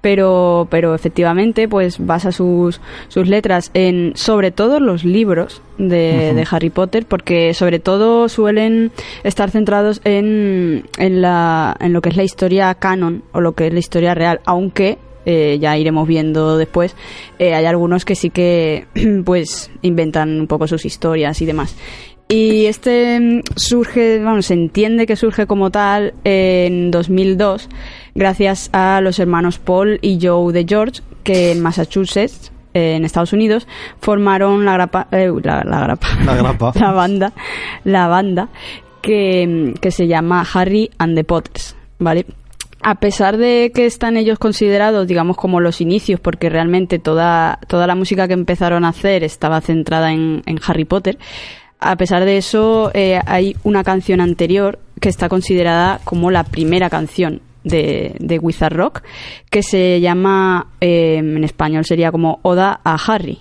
Pero, 0.00 0.68
pero 0.70 0.94
efectivamente, 0.94 1.68
pues 1.68 1.98
basa 2.04 2.32
sus, 2.32 2.80
sus 3.08 3.28
letras 3.28 3.70
en 3.74 4.12
sobre 4.14 4.50
todo 4.50 4.78
los 4.80 5.04
libros 5.04 5.62
de, 5.78 6.32
de 6.34 6.46
Harry 6.50 6.70
Potter, 6.70 7.06
porque 7.06 7.52
sobre 7.54 7.78
todo 7.80 8.28
suelen 8.28 8.92
estar 9.24 9.50
centrados 9.50 10.00
en, 10.04 10.84
en, 10.98 11.20
la, 11.22 11.76
en 11.80 11.92
lo 11.92 12.00
que 12.02 12.10
es 12.10 12.16
la 12.16 12.22
historia 12.22 12.74
canon 12.74 13.24
o 13.32 13.40
lo 13.40 13.52
que 13.52 13.66
es 13.66 13.72
la 13.72 13.78
historia 13.80 14.14
real, 14.14 14.40
aunque 14.46 14.98
eh, 15.26 15.58
ya 15.60 15.76
iremos 15.76 16.08
viendo 16.08 16.56
después, 16.56 16.96
eh, 17.38 17.54
hay 17.54 17.66
algunos 17.66 18.04
que 18.04 18.14
sí 18.14 18.30
que 18.30 18.86
pues 19.24 19.70
inventan 19.82 20.40
un 20.40 20.46
poco 20.46 20.66
sus 20.66 20.86
historias 20.86 21.42
y 21.42 21.46
demás. 21.46 21.76
Y 22.28 22.66
este 22.66 23.20
mm, 23.20 23.42
surge, 23.54 24.20
bueno, 24.22 24.42
se 24.42 24.54
entiende 24.54 25.06
que 25.06 25.16
surge 25.16 25.46
como 25.46 25.70
tal 25.70 26.14
en 26.24 26.90
2002 26.90 27.68
gracias 28.14 28.70
a 28.72 29.00
los 29.00 29.18
hermanos 29.18 29.58
Paul 29.58 29.98
y 30.00 30.18
Joe 30.20 30.52
de 30.52 30.64
George 30.66 31.02
que 31.22 31.52
en 31.52 31.60
Massachusetts 31.60 32.50
eh, 32.74 32.96
en 32.96 33.04
Estados 33.04 33.32
Unidos 33.32 33.66
formaron 34.00 34.64
la 34.64 34.74
grapa, 34.74 35.08
eh, 35.10 35.32
la, 35.42 35.62
la 35.64 35.80
grapa, 35.80 36.08
La 36.24 36.34
grapa. 36.34 36.72
la 36.80 36.92
banda, 36.92 37.32
la 37.84 38.08
banda 38.08 38.48
que, 39.00 39.74
que 39.80 39.90
se 39.90 40.06
llama 40.06 40.44
Harry 40.52 40.90
and 40.98 41.16
the 41.16 41.24
Potters, 41.24 41.76
¿vale? 41.98 42.26
A 42.88 42.94
pesar 42.94 43.36
de 43.36 43.72
que 43.74 43.84
están 43.84 44.16
ellos 44.16 44.38
considerados, 44.38 45.08
digamos, 45.08 45.36
como 45.36 45.58
los 45.58 45.80
inicios, 45.80 46.20
porque 46.20 46.48
realmente 46.48 47.00
toda, 47.00 47.58
toda 47.66 47.88
la 47.88 47.96
música 47.96 48.28
que 48.28 48.34
empezaron 48.34 48.84
a 48.84 48.90
hacer 48.90 49.24
estaba 49.24 49.60
centrada 49.60 50.12
en, 50.12 50.44
en 50.46 50.60
Harry 50.64 50.84
Potter, 50.84 51.18
a 51.80 51.96
pesar 51.96 52.24
de 52.24 52.36
eso, 52.36 52.92
eh, 52.94 53.18
hay 53.26 53.56
una 53.64 53.82
canción 53.82 54.20
anterior 54.20 54.78
que 55.00 55.08
está 55.08 55.28
considerada 55.28 55.98
como 56.04 56.30
la 56.30 56.44
primera 56.44 56.88
canción 56.88 57.40
de, 57.64 58.14
de 58.20 58.38
Wizard 58.38 58.76
Rock, 58.76 59.02
que 59.50 59.64
se 59.64 60.00
llama, 60.00 60.68
eh, 60.80 61.16
en 61.16 61.42
español 61.42 61.84
sería 61.84 62.12
como 62.12 62.38
Oda 62.42 62.82
a 62.84 62.94
Harry. 62.94 63.40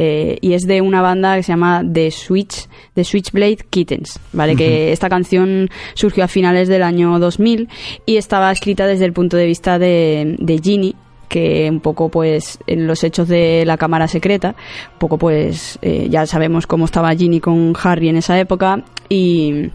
Eh, 0.00 0.38
y 0.40 0.52
es 0.52 0.62
de 0.62 0.80
una 0.80 1.02
banda 1.02 1.34
que 1.34 1.42
se 1.42 1.50
llama 1.50 1.82
The 1.92 2.12
Switch 2.12 2.68
The 2.94 3.02
Switchblade 3.02 3.58
Kittens, 3.68 4.20
¿vale? 4.32 4.54
Que 4.54 4.92
esta 4.92 5.08
canción 5.08 5.68
surgió 5.94 6.22
a 6.22 6.28
finales 6.28 6.68
del 6.68 6.84
año 6.84 7.18
2000 7.18 7.68
y 8.06 8.16
estaba 8.16 8.52
escrita 8.52 8.86
desde 8.86 9.04
el 9.04 9.12
punto 9.12 9.36
de 9.36 9.46
vista 9.46 9.78
de, 9.78 10.36
de 10.38 10.58
Ginny, 10.58 10.94
que 11.28 11.68
un 11.70 11.80
poco 11.80 12.10
pues 12.10 12.58
en 12.68 12.86
los 12.86 13.02
hechos 13.02 13.28
de 13.28 13.64
la 13.66 13.76
cámara 13.76 14.06
secreta, 14.08 14.54
un 14.92 14.98
poco 14.98 15.18
pues 15.18 15.78
eh, 15.82 16.06
ya 16.08 16.26
sabemos 16.26 16.68
cómo 16.68 16.84
estaba 16.84 17.14
Ginny 17.14 17.40
con 17.40 17.74
Harry 17.82 18.08
en 18.08 18.16
esa 18.16 18.38
época 18.38 18.84
y 19.08 19.70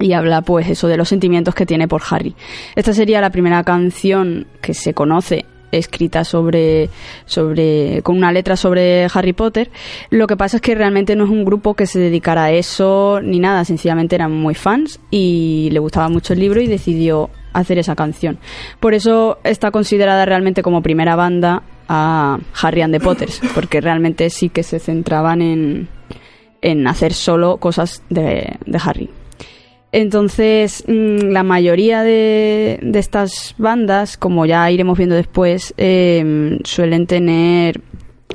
y 0.00 0.12
habla 0.12 0.42
pues 0.42 0.68
eso 0.68 0.88
de 0.88 0.96
los 0.96 1.08
sentimientos 1.08 1.54
que 1.54 1.66
tiene 1.66 1.88
por 1.88 2.02
Harry. 2.10 2.34
Esta 2.74 2.92
sería 2.92 3.20
la 3.20 3.30
primera 3.30 3.62
canción 3.64 4.46
que 4.60 4.74
se 4.74 4.92
conoce 4.92 5.46
escrita 5.72 6.24
sobre, 6.24 6.90
sobre 7.26 8.00
con 8.02 8.16
una 8.16 8.32
letra 8.32 8.56
sobre 8.56 9.06
Harry 9.12 9.32
Potter. 9.32 9.70
Lo 10.10 10.26
que 10.26 10.36
pasa 10.36 10.56
es 10.56 10.62
que 10.62 10.74
realmente 10.74 11.16
no 11.16 11.24
es 11.24 11.30
un 11.30 11.44
grupo 11.44 11.74
que 11.74 11.86
se 11.86 11.98
dedicara 11.98 12.44
a 12.44 12.50
eso 12.52 13.20
ni 13.22 13.38
nada, 13.38 13.64
sencillamente 13.64 14.14
eran 14.14 14.32
muy 14.32 14.54
fans 14.54 15.00
y 15.10 15.68
le 15.72 15.78
gustaba 15.78 16.08
mucho 16.08 16.32
el 16.32 16.40
libro 16.40 16.60
y 16.60 16.66
decidió 16.66 17.30
hacer 17.52 17.78
esa 17.78 17.94
canción. 17.94 18.38
Por 18.80 18.94
eso 18.94 19.38
está 19.44 19.70
considerada 19.70 20.24
realmente 20.24 20.62
como 20.62 20.82
primera 20.82 21.16
banda 21.16 21.62
a 21.88 22.38
Harry 22.62 22.82
and 22.82 22.94
the 22.94 23.00
Potters, 23.00 23.40
porque 23.54 23.80
realmente 23.80 24.30
sí 24.30 24.48
que 24.48 24.62
se 24.62 24.78
centraban 24.78 25.42
en, 25.42 25.88
en 26.62 26.86
hacer 26.86 27.12
solo 27.12 27.58
cosas 27.58 28.02
de, 28.10 28.56
de 28.66 28.80
Harry. 28.82 29.10
Entonces, 29.96 30.82
mm, 30.88 31.30
la 31.30 31.44
mayoría 31.44 32.02
de, 32.02 32.80
de, 32.82 32.98
estas 32.98 33.54
bandas, 33.58 34.16
como 34.16 34.44
ya 34.44 34.68
iremos 34.68 34.98
viendo 34.98 35.14
después, 35.14 35.72
eh, 35.76 36.58
suelen 36.64 37.06
tener 37.06 37.80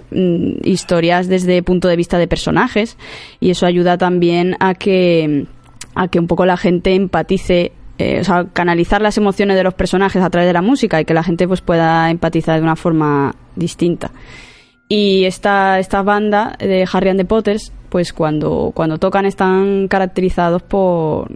mm, 0.10 0.60
historias 0.64 1.28
desde 1.28 1.58
el 1.58 1.64
punto 1.66 1.90
de 1.90 1.98
vista 1.98 2.18
de 2.18 2.30
personajes 2.30 2.98
y 3.42 3.50
eso 3.50 3.66
ayuda 3.66 3.98
también 3.98 4.56
a 4.62 4.74
que, 4.74 5.48
a 5.96 6.08
que 6.08 6.20
un 6.20 6.28
poco 6.28 6.46
la 6.46 6.56
gente 6.56 6.96
empatice 6.96 7.74
eh, 7.98 8.22
o 8.22 8.24
sea, 8.24 8.46
canalizar 8.54 9.02
las 9.02 9.18
emociones 9.18 9.58
de 9.58 9.64
los 9.66 9.74
personajes 9.74 10.24
a 10.24 10.30
través 10.30 10.48
de 10.48 10.54
la 10.54 10.62
música 10.62 11.02
y 11.02 11.04
que 11.04 11.14
la 11.14 11.24
gente 11.24 11.46
pues 11.46 11.60
pueda 11.60 12.10
empatizar 12.10 12.56
de 12.56 12.64
una 12.64 12.78
forma 12.78 13.36
distinta. 13.58 14.12
Y 14.92 15.26
esta, 15.26 15.78
esta 15.78 16.02
banda 16.02 16.56
de 16.58 16.88
Harry 16.92 17.10
and 17.10 17.20
the 17.20 17.26
Potters, 17.26 17.72
pues 17.90 18.12
cuando, 18.12 18.72
cuando 18.74 18.98
tocan 18.98 19.28
están 19.28 19.88
caracterizados 19.88 20.64
por 20.64 21.30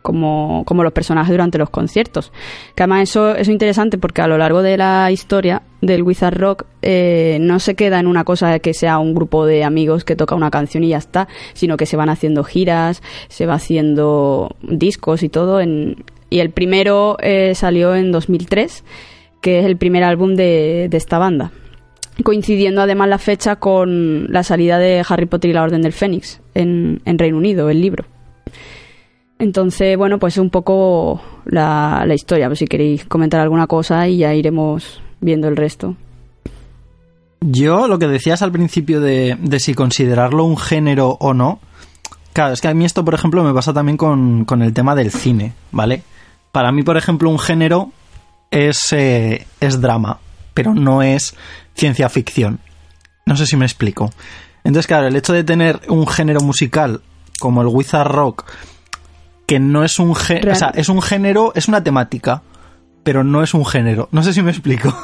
como, 0.00 0.64
como 0.64 0.84
los 0.84 0.92
personajes 0.92 1.32
durante 1.32 1.58
los 1.58 1.70
conciertos. 1.70 2.32
Que 2.76 2.84
además 2.84 3.02
eso, 3.02 3.32
eso 3.32 3.42
es 3.42 3.48
interesante 3.48 3.98
porque 3.98 4.22
a 4.22 4.28
lo 4.28 4.38
largo 4.38 4.62
de 4.62 4.76
la 4.76 5.10
historia 5.10 5.62
del 5.80 6.04
Wizard 6.04 6.38
Rock 6.38 6.66
eh, 6.82 7.38
no 7.40 7.58
se 7.58 7.74
queda 7.74 7.98
en 7.98 8.06
una 8.06 8.22
cosa 8.22 8.60
que 8.60 8.74
sea 8.74 9.00
un 9.00 9.12
grupo 9.12 9.44
de 9.44 9.64
amigos 9.64 10.04
que 10.04 10.14
toca 10.14 10.36
una 10.36 10.52
canción 10.52 10.84
y 10.84 10.90
ya 10.90 10.98
está, 10.98 11.26
sino 11.52 11.76
que 11.76 11.86
se 11.86 11.96
van 11.96 12.10
haciendo 12.10 12.44
giras, 12.44 13.02
se 13.28 13.44
va 13.44 13.54
haciendo 13.54 14.54
discos 14.62 15.24
y 15.24 15.28
todo. 15.28 15.60
En, 15.60 16.04
y 16.30 16.38
el 16.38 16.50
primero 16.50 17.16
eh, 17.20 17.56
salió 17.56 17.96
en 17.96 18.12
2003, 18.12 18.84
que 19.40 19.58
es 19.58 19.66
el 19.66 19.76
primer 19.76 20.04
álbum 20.04 20.36
de, 20.36 20.86
de 20.88 20.96
esta 20.96 21.18
banda 21.18 21.50
coincidiendo 22.22 22.82
además 22.82 23.08
la 23.08 23.18
fecha 23.18 23.56
con 23.56 24.32
la 24.32 24.42
salida 24.42 24.78
de 24.78 25.04
Harry 25.08 25.26
Potter 25.26 25.50
y 25.50 25.52
la 25.54 25.62
Orden 25.62 25.82
del 25.82 25.92
Fénix 25.92 26.40
en, 26.54 27.00
en 27.04 27.18
Reino 27.18 27.38
Unido, 27.38 27.70
el 27.70 27.80
libro. 27.80 28.04
Entonces, 29.38 29.96
bueno, 29.96 30.18
pues 30.18 30.36
un 30.36 30.50
poco 30.50 31.22
la, 31.46 32.04
la 32.06 32.14
historia, 32.14 32.54
si 32.54 32.66
queréis 32.66 33.06
comentar 33.06 33.40
alguna 33.40 33.66
cosa 33.66 34.06
y 34.06 34.18
ya 34.18 34.34
iremos 34.34 35.00
viendo 35.20 35.48
el 35.48 35.56
resto. 35.56 35.96
Yo, 37.40 37.88
lo 37.88 37.98
que 37.98 38.06
decías 38.06 38.42
al 38.42 38.52
principio 38.52 39.00
de, 39.00 39.38
de 39.40 39.60
si 39.60 39.72
considerarlo 39.72 40.44
un 40.44 40.58
género 40.58 41.16
o 41.20 41.32
no, 41.32 41.58
claro, 42.34 42.52
es 42.52 42.60
que 42.60 42.68
a 42.68 42.74
mí 42.74 42.84
esto, 42.84 43.02
por 43.02 43.14
ejemplo, 43.14 43.42
me 43.42 43.54
pasa 43.54 43.72
también 43.72 43.96
con, 43.96 44.44
con 44.44 44.60
el 44.60 44.74
tema 44.74 44.94
del 44.94 45.10
cine, 45.10 45.54
¿vale? 45.72 46.02
Para 46.52 46.70
mí, 46.70 46.82
por 46.82 46.98
ejemplo, 46.98 47.30
un 47.30 47.38
género 47.38 47.92
es, 48.50 48.92
eh, 48.92 49.46
es 49.60 49.80
drama, 49.80 50.18
pero 50.52 50.74
no 50.74 51.02
es 51.02 51.34
ciencia 51.80 52.08
ficción. 52.08 52.58
No 53.26 53.36
sé 53.36 53.46
si 53.46 53.56
me 53.56 53.64
explico. 53.64 54.10
Entonces, 54.64 54.86
claro, 54.86 55.06
el 55.06 55.16
hecho 55.16 55.32
de 55.32 55.42
tener 55.44 55.80
un 55.88 56.06
género 56.06 56.40
musical 56.40 57.00
como 57.38 57.62
el 57.62 57.68
Wizard 57.68 58.06
Rock, 58.06 58.44
que 59.46 59.58
no 59.58 59.82
es 59.82 59.98
un 59.98 60.14
género, 60.14 60.52
o 60.52 60.54
sea, 60.54 60.68
es 60.74 60.88
un 60.90 61.00
género, 61.00 61.52
es 61.54 61.66
una 61.68 61.82
temática, 61.82 62.42
pero 63.02 63.24
no 63.24 63.42
es 63.42 63.54
un 63.54 63.64
género. 63.64 64.08
No 64.12 64.22
sé 64.22 64.32
si 64.34 64.42
me 64.42 64.50
explico. 64.50 64.94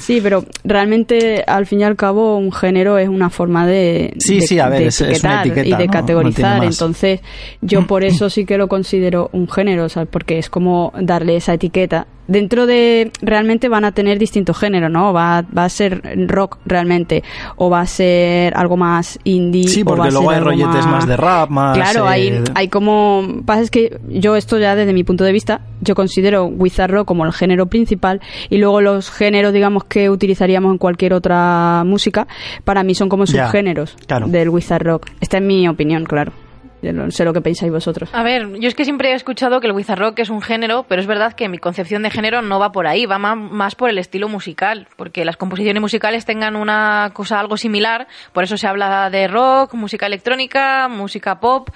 Sí, 0.00 0.20
pero 0.22 0.44
realmente 0.64 1.44
al 1.46 1.66
fin 1.66 1.80
y 1.80 1.84
al 1.84 1.96
cabo 1.96 2.38
un 2.38 2.50
género 2.50 2.96
es 2.96 3.08
una 3.10 3.28
forma 3.28 3.66
de, 3.66 4.14
Sí, 4.18 4.36
de- 4.40 4.46
sí, 4.46 4.58
a 4.58 4.68
ver, 4.70 4.80
de 4.80 4.86
es- 4.86 5.00
etiquetar 5.02 5.46
etiqueta, 5.46 5.68
y 5.68 5.74
de 5.78 5.88
categorizar. 5.88 6.64
Entonces 6.64 7.20
yo 7.60 7.86
por 7.86 8.02
eso 8.04 8.30
sí 8.30 8.46
que 8.46 8.56
lo 8.56 8.68
considero 8.68 9.28
un 9.32 9.48
género, 9.48 9.84
o 9.84 9.88
sea, 9.90 10.06
porque 10.06 10.38
es 10.38 10.48
como 10.50 10.92
darle 10.98 11.36
esa 11.36 11.54
etiqueta. 11.54 12.06
Dentro 12.28 12.66
de 12.66 13.10
realmente 13.20 13.68
van 13.68 13.84
a 13.84 13.92
tener 13.92 14.18
distintos 14.18 14.56
géneros, 14.58 14.90
¿no? 14.90 15.12
Va, 15.12 15.42
va 15.42 15.64
a 15.64 15.68
ser 15.68 16.02
rock 16.28 16.58
realmente 16.64 17.22
o 17.56 17.68
va 17.68 17.80
a 17.80 17.86
ser 17.86 18.56
algo 18.56 18.76
más 18.76 19.18
indie. 19.24 19.68
Sí, 19.68 19.82
o 19.82 19.84
va 19.84 19.96
porque 19.96 20.08
a 20.08 20.10
luego 20.12 20.28
ser 20.30 20.38
hay 20.38 20.44
rolletes 20.44 20.86
más 20.86 21.06
de 21.06 21.16
rap, 21.16 21.50
más, 21.50 21.76
Claro, 21.76 22.06
eh, 22.06 22.08
hay, 22.08 22.44
hay 22.54 22.68
como... 22.68 23.42
Pasa 23.44 23.62
es 23.62 23.70
que 23.70 23.98
yo 24.08 24.36
esto 24.36 24.58
ya 24.58 24.76
desde 24.76 24.92
mi 24.92 25.04
punto 25.04 25.24
de 25.24 25.32
vista, 25.32 25.62
yo 25.80 25.94
considero 25.94 26.46
Wizard 26.46 26.90
Rock 26.90 27.06
como 27.08 27.24
el 27.26 27.32
género 27.32 27.66
principal 27.66 28.20
y 28.50 28.58
luego 28.58 28.80
los 28.80 29.10
géneros, 29.10 29.52
digamos, 29.52 29.84
que 29.84 30.08
utilizaríamos 30.10 30.72
en 30.72 30.78
cualquier 30.78 31.14
otra 31.14 31.82
música, 31.84 32.26
para 32.64 32.82
mí 32.82 32.94
son 32.94 33.08
como 33.08 33.24
Ya, 33.24 33.46
subgéneros 33.46 33.96
claro. 34.06 34.28
del 34.28 34.48
Wizard 34.48 34.84
Rock. 34.84 35.10
Esta 35.20 35.38
es 35.38 35.42
mi 35.42 35.66
opinión, 35.68 36.04
claro. 36.04 36.32
Yo 36.82 36.92
no 36.92 37.08
sé 37.12 37.24
lo 37.24 37.32
que 37.32 37.40
pensáis 37.40 37.70
vosotros. 37.70 38.10
A 38.12 38.24
ver, 38.24 38.58
yo 38.58 38.66
es 38.66 38.74
que 38.74 38.84
siempre 38.84 39.12
he 39.12 39.14
escuchado 39.14 39.60
que 39.60 39.68
el 39.68 39.72
Wizard 39.72 40.14
es 40.16 40.30
un 40.30 40.42
género, 40.42 40.84
pero 40.88 41.00
es 41.00 41.06
verdad 41.06 41.32
que 41.32 41.48
mi 41.48 41.58
concepción 41.58 42.02
de 42.02 42.10
género 42.10 42.42
no 42.42 42.58
va 42.58 42.72
por 42.72 42.88
ahí, 42.88 43.06
va 43.06 43.18
más 43.18 43.76
por 43.76 43.88
el 43.88 43.98
estilo 43.98 44.28
musical, 44.28 44.88
porque 44.96 45.24
las 45.24 45.36
composiciones 45.36 45.80
musicales 45.80 46.24
tengan 46.24 46.56
una 46.56 47.10
cosa 47.14 47.38
algo 47.38 47.56
similar, 47.56 48.08
por 48.32 48.42
eso 48.42 48.56
se 48.56 48.66
habla 48.66 49.08
de 49.10 49.28
rock, 49.28 49.74
música 49.74 50.06
electrónica, 50.06 50.88
música 50.88 51.38
pop. 51.38 51.68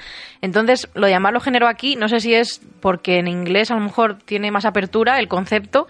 Entonces, 0.43 0.89
lo 0.95 1.07
de 1.07 1.13
llamarlo 1.13 1.39
género 1.39 1.69
aquí, 1.69 1.95
no 1.95 2.09
sé 2.09 2.19
si 2.19 2.35
es 2.35 2.61
porque 2.81 3.19
en 3.19 3.29
inglés 3.29 3.71
a 3.71 3.75
lo 3.75 3.83
mejor 3.83 4.19
tiene 4.19 4.51
más 4.51 4.65
apertura 4.65 5.21
el 5.21 5.29
concepto, 5.29 5.87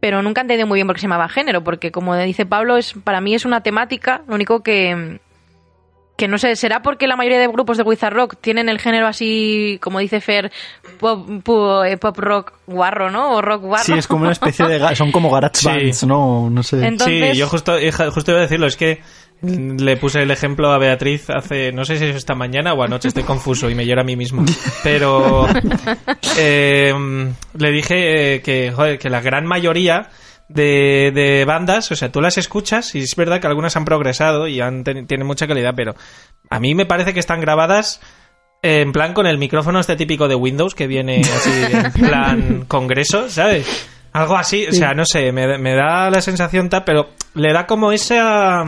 pero 0.00 0.20
nunca 0.20 0.42
he 0.42 0.44
entendido 0.44 0.66
muy 0.66 0.76
bien 0.76 0.86
por 0.86 0.96
qué 0.96 1.00
se 1.00 1.06
llamaba 1.06 1.30
género, 1.30 1.64
porque 1.64 1.90
como 1.90 2.14
dice 2.14 2.44
Pablo, 2.44 2.76
es 2.76 2.92
para 2.92 3.22
mí 3.22 3.34
es 3.34 3.46
una 3.46 3.62
temática, 3.62 4.20
lo 4.28 4.34
único 4.34 4.62
que 4.62 5.20
que 6.16 6.28
no 6.28 6.38
sé, 6.38 6.54
¿será 6.56 6.80
porque 6.80 7.06
la 7.08 7.16
mayoría 7.16 7.40
de 7.40 7.48
grupos 7.48 7.76
de 7.76 7.82
Wizard 7.82 8.14
Rock 8.14 8.36
tienen 8.40 8.68
el 8.68 8.78
género 8.78 9.06
así, 9.08 9.78
como 9.82 9.98
dice 9.98 10.20
Fer, 10.20 10.52
pop, 11.00 11.28
pu- 11.44 11.86
eh, 11.90 11.96
pop 11.96 12.16
rock 12.18 12.52
guarro, 12.66 13.10
¿no? 13.10 13.32
O 13.36 13.42
rock 13.42 13.62
guarro. 13.62 13.84
Sí, 13.84 13.92
es 13.94 14.06
como 14.06 14.22
una 14.22 14.32
especie 14.32 14.66
de... 14.66 14.94
Son 14.94 15.10
como 15.10 15.30
garage 15.30 15.56
Sí. 15.56 15.66
bands, 15.68 16.06
¿no? 16.06 16.48
No 16.50 16.62
sé. 16.62 16.86
Entonces- 16.86 17.32
Sí, 17.32 17.38
yo 17.38 17.48
justo, 17.48 17.74
justo 18.12 18.30
iba 18.30 18.38
a 18.38 18.42
decirlo, 18.42 18.66
es 18.68 18.76
que 18.76 19.00
le 19.42 19.96
puse 19.98 20.22
el 20.22 20.30
ejemplo 20.30 20.72
a 20.72 20.78
Beatriz 20.78 21.28
hace, 21.28 21.70
no 21.72 21.84
sé 21.84 21.98
si 21.98 22.04
es 22.06 22.16
esta 22.16 22.34
mañana 22.34 22.72
o 22.72 22.82
anoche, 22.82 23.08
estoy 23.08 23.24
confuso 23.24 23.68
y 23.68 23.74
me 23.74 23.84
lloro 23.84 24.00
a 24.00 24.04
mí 24.04 24.16
mismo. 24.16 24.44
Pero 24.82 25.46
eh, 26.38 26.94
le 27.58 27.70
dije 27.70 28.34
eh, 28.36 28.40
que, 28.42 28.72
joder, 28.72 28.98
que 28.98 29.10
la 29.10 29.20
gran 29.20 29.46
mayoría 29.46 30.08
de, 30.54 31.10
de 31.12 31.44
bandas, 31.44 31.90
o 31.90 31.96
sea, 31.96 32.12
tú 32.12 32.20
las 32.20 32.38
escuchas 32.38 32.94
y 32.94 33.00
es 33.00 33.16
verdad 33.16 33.40
que 33.40 33.48
algunas 33.48 33.76
han 33.76 33.84
progresado 33.84 34.46
y 34.46 34.60
han 34.60 34.84
tienen 34.84 35.26
mucha 35.26 35.48
calidad, 35.48 35.74
pero 35.76 35.96
a 36.48 36.60
mí 36.60 36.74
me 36.74 36.86
parece 36.86 37.12
que 37.12 37.18
están 37.20 37.40
grabadas 37.40 38.00
en 38.62 38.92
plan 38.92 39.12
con 39.14 39.26
el 39.26 39.36
micrófono 39.36 39.80
este 39.80 39.96
típico 39.96 40.28
de 40.28 40.36
Windows 40.36 40.76
que 40.76 40.86
viene 40.86 41.20
así 41.22 41.50
en 41.50 41.92
plan 42.08 42.64
congreso, 42.68 43.28
¿sabes? 43.28 43.88
Algo 44.12 44.36
así, 44.36 44.64
o 44.68 44.72
sea, 44.72 44.94
no 44.94 45.04
sé, 45.04 45.32
me, 45.32 45.58
me 45.58 45.74
da 45.74 46.08
la 46.08 46.20
sensación 46.20 46.68
tal, 46.68 46.84
pero 46.84 47.10
le 47.34 47.52
da 47.52 47.66
como 47.66 47.90
esa, 47.90 48.64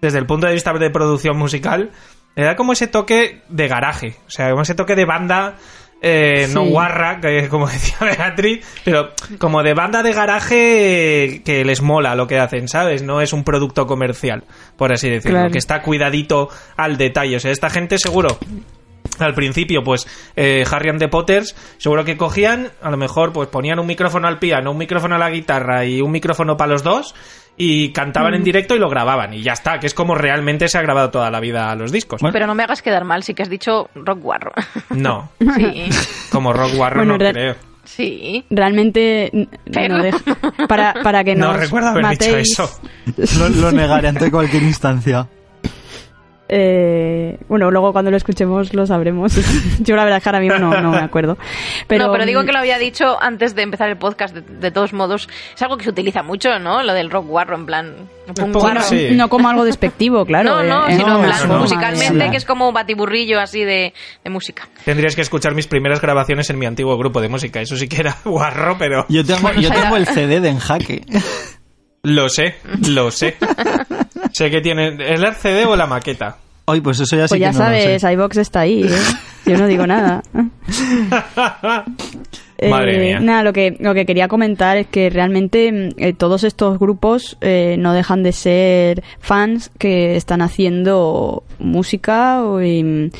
desde 0.00 0.18
el 0.18 0.24
punto 0.24 0.46
de 0.46 0.54
vista 0.54 0.72
de 0.72 0.88
producción 0.88 1.36
musical, 1.36 1.90
le 2.34 2.44
da 2.44 2.56
como 2.56 2.72
ese 2.72 2.86
toque 2.86 3.42
de 3.50 3.68
garaje, 3.68 4.16
o 4.26 4.30
sea, 4.30 4.48
como 4.48 4.62
ese 4.62 4.74
toque 4.74 4.94
de 4.94 5.04
banda, 5.04 5.56
eh, 6.02 6.48
no 6.52 6.64
guarra, 6.64 7.20
que 7.20 7.48
como 7.48 7.66
decía 7.70 7.96
Beatriz, 8.00 8.66
pero 8.84 9.10
como 9.38 9.62
de 9.62 9.72
banda 9.72 10.02
de 10.02 10.12
garaje 10.12 11.42
que 11.44 11.64
les 11.64 11.80
mola 11.80 12.14
lo 12.14 12.26
que 12.26 12.38
hacen, 12.38 12.68
¿sabes? 12.68 13.02
No 13.02 13.20
es 13.20 13.32
un 13.32 13.44
producto 13.44 13.86
comercial, 13.86 14.44
por 14.76 14.92
así 14.92 15.08
decirlo, 15.08 15.38
Claro. 15.38 15.52
que 15.52 15.58
está 15.58 15.80
cuidadito 15.82 16.48
al 16.76 16.96
detalle, 16.96 17.36
o 17.36 17.40
sea, 17.40 17.52
esta 17.52 17.70
gente 17.70 17.98
seguro 17.98 18.38
al 19.18 19.34
principio, 19.34 19.82
pues 19.84 20.06
eh, 20.36 20.64
Harry 20.70 20.88
and 20.88 20.98
the 20.98 21.08
Potters, 21.08 21.54
seguro 21.78 22.04
que 22.04 22.16
cogían, 22.16 22.70
a 22.80 22.90
lo 22.90 22.96
mejor, 22.96 23.32
pues 23.32 23.48
ponían 23.48 23.78
un 23.78 23.86
micrófono 23.86 24.26
al 24.26 24.38
piano, 24.38 24.70
un 24.72 24.78
micrófono 24.78 25.14
a 25.14 25.18
la 25.18 25.30
guitarra 25.30 25.84
y 25.84 26.00
un 26.00 26.10
micrófono 26.10 26.56
para 26.56 26.72
los 26.72 26.82
dos 26.82 27.14
y 27.56 27.92
cantaban 27.92 28.32
Mm. 28.32 28.36
en 28.36 28.44
directo 28.44 28.74
y 28.74 28.78
lo 28.78 28.88
grababan 28.88 29.34
y 29.34 29.42
ya 29.42 29.52
está, 29.52 29.78
que 29.78 29.86
es 29.86 29.94
como 29.94 30.14
realmente 30.14 30.68
se 30.68 30.78
ha 30.78 30.82
grabado 30.82 31.10
toda 31.10 31.30
la 31.30 31.38
vida 31.40 31.70
a 31.70 31.74
los 31.76 31.92
discos. 31.92 32.20
Bueno. 32.20 32.32
Pero 32.32 32.46
no 32.46 32.54
me 32.54 32.62
hagas 32.64 32.82
quedar 32.82 33.04
mal, 33.04 33.22
sí 33.22 33.34
que 33.34 33.42
has 33.42 33.50
dicho 33.50 33.88
rock 33.94 34.20
guarro. 34.20 34.52
No, 34.90 35.30
Sí, 35.56 35.84
como 36.30 36.52
Rock 36.52 36.72
Warro 36.76 36.96
Bueno, 36.96 37.12
no 37.12 37.18
real- 37.18 37.32
creo. 37.34 37.56
sí. 37.84 38.44
Realmente, 38.50 39.48
Pero- 39.72 39.98
no 39.98 40.66
para, 40.66 40.94
para 41.02 41.22
que 41.24 41.34
No 41.36 41.48
nos 41.52 41.60
recuerdo 41.60 41.88
haber 41.88 42.06
dicho 42.08 42.36
eso. 42.36 42.70
Lo, 43.38 43.48
lo 43.48 43.72
negaré 43.72 44.08
ante 44.08 44.30
cualquier 44.30 44.62
instancia. 44.62 45.26
Eh, 46.54 47.38
bueno, 47.48 47.70
luego 47.70 47.92
cuando 47.92 48.10
lo 48.10 48.18
escuchemos 48.18 48.74
lo 48.74 48.86
sabremos. 48.86 49.34
Yo 49.80 49.96
la 49.96 50.04
verdad 50.04 50.18
es 50.18 50.22
que 50.22 50.28
ahora 50.28 50.40
mismo 50.40 50.58
no, 50.58 50.82
no 50.82 50.90
me 50.90 50.98
acuerdo. 50.98 51.38
Pero, 51.86 52.06
no, 52.06 52.12
pero 52.12 52.26
digo 52.26 52.44
que 52.44 52.52
lo 52.52 52.58
había 52.58 52.76
dicho 52.76 53.16
antes 53.22 53.54
de 53.54 53.62
empezar 53.62 53.88
el 53.88 53.96
podcast, 53.96 54.34
de, 54.34 54.42
de 54.42 54.70
todos 54.70 54.92
modos. 54.92 55.30
Es 55.54 55.62
algo 55.62 55.78
que 55.78 55.84
se 55.84 55.90
utiliza 55.90 56.22
mucho, 56.22 56.58
¿no? 56.58 56.82
Lo 56.82 56.92
del 56.92 57.10
rock 57.10 57.26
guarro, 57.26 57.56
en 57.56 57.64
plan. 57.64 57.94
punk 58.34 58.80
sí. 58.80 59.12
no 59.12 59.30
como 59.30 59.48
algo 59.48 59.64
despectivo, 59.64 60.26
claro. 60.26 60.62
no, 60.62 60.62
no, 60.62 60.88
eh, 60.88 60.92
sino 60.96 61.06
en 61.06 61.12
no, 61.14 61.20
plan 61.20 61.38
eso 61.38 61.46
no. 61.46 61.58
musicalmente, 61.60 62.30
que 62.30 62.36
es 62.36 62.44
como 62.44 62.68
un 62.68 62.74
batiburrillo 62.74 63.40
así 63.40 63.64
de, 63.64 63.94
de 64.22 64.30
música. 64.30 64.68
Tendrías 64.84 65.16
que 65.16 65.22
escuchar 65.22 65.54
mis 65.54 65.66
primeras 65.66 66.02
grabaciones 66.02 66.50
en 66.50 66.58
mi 66.58 66.66
antiguo 66.66 66.98
grupo 66.98 67.22
de 67.22 67.30
música. 67.30 67.62
Eso 67.62 67.78
sí 67.78 67.88
que 67.88 67.96
era 68.00 68.18
guarro, 68.26 68.76
pero 68.78 69.06
Yo 69.08 69.24
tengo, 69.24 69.52
yo 69.52 69.70
tengo 69.70 69.96
el 69.96 70.06
CD 70.06 70.40
de 70.40 70.50
En 70.50 70.58
Jaque. 70.58 71.02
lo 72.02 72.28
sé, 72.28 72.56
lo 72.90 73.10
sé. 73.10 73.36
sé 74.32 74.50
que 74.50 74.60
tiene... 74.60 74.88
¿El 74.88 75.24
RCD 75.24 75.66
o 75.66 75.76
la 75.76 75.86
maqueta? 75.86 76.36
Hoy, 76.64 76.80
pues 76.80 77.00
eso 77.00 77.16
ya 77.16 77.26
sí 77.26 77.32
Pues 77.32 77.40
ya 77.40 77.50
que 77.50 77.58
no 77.58 77.64
lo 77.64 77.70
sé. 77.76 77.98
sabes, 77.98 78.14
iVox 78.14 78.36
está 78.36 78.60
ahí, 78.60 78.84
¿eh? 78.84 78.88
Yo 79.46 79.58
no 79.58 79.66
digo 79.66 79.86
nada. 79.86 80.22
Eh, 82.58 82.68
Madre 82.70 82.96
mía. 83.00 83.18
Nada, 83.18 83.42
lo 83.42 83.52
que, 83.52 83.76
lo 83.80 83.92
que 83.92 84.06
quería 84.06 84.28
comentar 84.28 84.76
es 84.76 84.86
que 84.86 85.10
realmente 85.10 85.72
mm, 85.72 85.88
eh, 86.00 86.12
todos 86.12 86.44
estos 86.44 86.78
grupos 86.78 87.36
eh, 87.40 87.74
no 87.76 87.92
dejan 87.92 88.22
de 88.22 88.30
ser 88.30 89.02
fans 89.18 89.72
que 89.78 90.14
están 90.14 90.42
haciendo 90.42 91.42
música 91.58 92.40
y, 92.62 93.10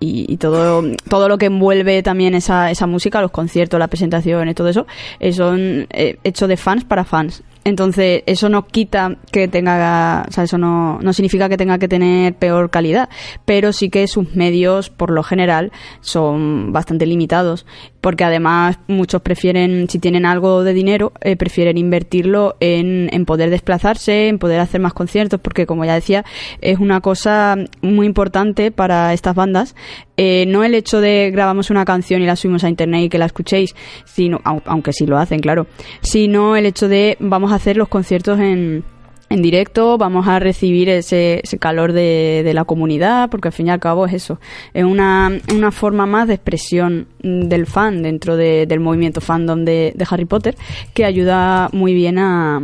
y- 0.00 0.26
y 0.32 0.36
todo, 0.38 0.82
todo 1.08 1.28
lo 1.28 1.38
que 1.38 1.46
envuelve 1.46 2.02
también 2.02 2.34
esa, 2.34 2.72
esa 2.72 2.88
música, 2.88 3.20
los 3.20 3.30
conciertos, 3.30 3.78
las 3.78 3.90
presentaciones, 3.90 4.56
todo 4.56 4.68
eso, 4.68 4.88
eh, 5.20 5.32
son 5.32 5.86
eh, 5.90 6.16
hechos 6.24 6.48
de 6.48 6.56
fans 6.56 6.82
para 6.82 7.04
fans. 7.04 7.44
Entonces, 7.64 8.22
eso 8.26 8.48
no 8.48 8.66
quita 8.66 9.16
que 9.30 9.46
tenga, 9.46 10.24
o 10.26 10.32
sea, 10.32 10.44
eso 10.44 10.56
no, 10.56 10.98
no 11.00 11.12
significa 11.12 11.48
que 11.48 11.58
tenga 11.58 11.78
que 11.78 11.88
tener 11.88 12.34
peor 12.34 12.70
calidad, 12.70 13.10
pero 13.44 13.72
sí 13.72 13.90
que 13.90 14.06
sus 14.08 14.34
medios, 14.34 14.88
por 14.88 15.10
lo 15.10 15.22
general, 15.22 15.70
son 16.00 16.72
bastante 16.72 17.04
limitados, 17.04 17.66
porque 18.00 18.24
además 18.24 18.78
muchos 18.88 19.20
prefieren, 19.20 19.90
si 19.90 19.98
tienen 19.98 20.24
algo 20.24 20.64
de 20.64 20.72
dinero, 20.72 21.12
eh, 21.20 21.36
prefieren 21.36 21.76
invertirlo 21.76 22.56
en, 22.60 23.10
en 23.12 23.26
poder 23.26 23.50
desplazarse, 23.50 24.28
en 24.28 24.38
poder 24.38 24.60
hacer 24.60 24.80
más 24.80 24.94
conciertos, 24.94 25.38
porque 25.38 25.66
como 25.66 25.84
ya 25.84 25.94
decía, 25.94 26.24
es 26.62 26.78
una 26.78 27.02
cosa 27.02 27.56
muy 27.82 28.06
importante 28.06 28.70
para 28.70 29.12
estas 29.12 29.34
bandas, 29.34 29.74
eh, 30.22 30.44
no 30.46 30.64
el 30.64 30.74
hecho 30.74 31.00
de 31.00 31.30
grabamos 31.32 31.70
una 31.70 31.86
canción 31.86 32.20
y 32.20 32.26
la 32.26 32.36
subimos 32.36 32.62
a 32.64 32.68
internet 32.68 33.04
y 33.04 33.08
que 33.08 33.16
la 33.16 33.24
escuchéis, 33.24 33.74
sino, 34.04 34.38
au- 34.40 34.60
aunque 34.66 34.92
sí 34.92 35.06
lo 35.06 35.16
hacen, 35.16 35.40
claro, 35.40 35.66
sino 36.02 36.56
el 36.56 36.66
hecho 36.66 36.88
de 36.88 37.16
vamos 37.20 37.52
a 37.52 37.54
hacer 37.54 37.78
los 37.78 37.88
conciertos 37.88 38.38
en, 38.38 38.84
en 39.30 39.42
directo, 39.42 39.96
vamos 39.96 40.28
a 40.28 40.38
recibir 40.38 40.90
ese, 40.90 41.40
calor 41.58 41.92
de, 41.92 42.42
de 42.44 42.52
la 42.52 42.64
comunidad, 42.64 43.30
porque 43.30 43.48
al 43.48 43.52
fin 43.54 43.68
y 43.68 43.70
al 43.70 43.80
cabo 43.80 44.04
es 44.04 44.12
eso, 44.12 44.38
es 44.74 44.84
una, 44.84 45.30
una 45.54 45.70
forma 45.70 46.04
más 46.04 46.28
de 46.28 46.34
expresión 46.34 47.06
del 47.22 47.64
fan 47.66 48.02
dentro 48.02 48.36
de- 48.36 48.66
del 48.66 48.80
movimiento 48.80 49.20
fandom 49.22 49.64
de, 49.64 49.92
de 49.94 50.06
Harry 50.10 50.26
Potter, 50.26 50.54
que 50.92 51.04
ayuda 51.06 51.70
muy 51.72 51.94
bien 51.94 52.18
a, 52.18 52.60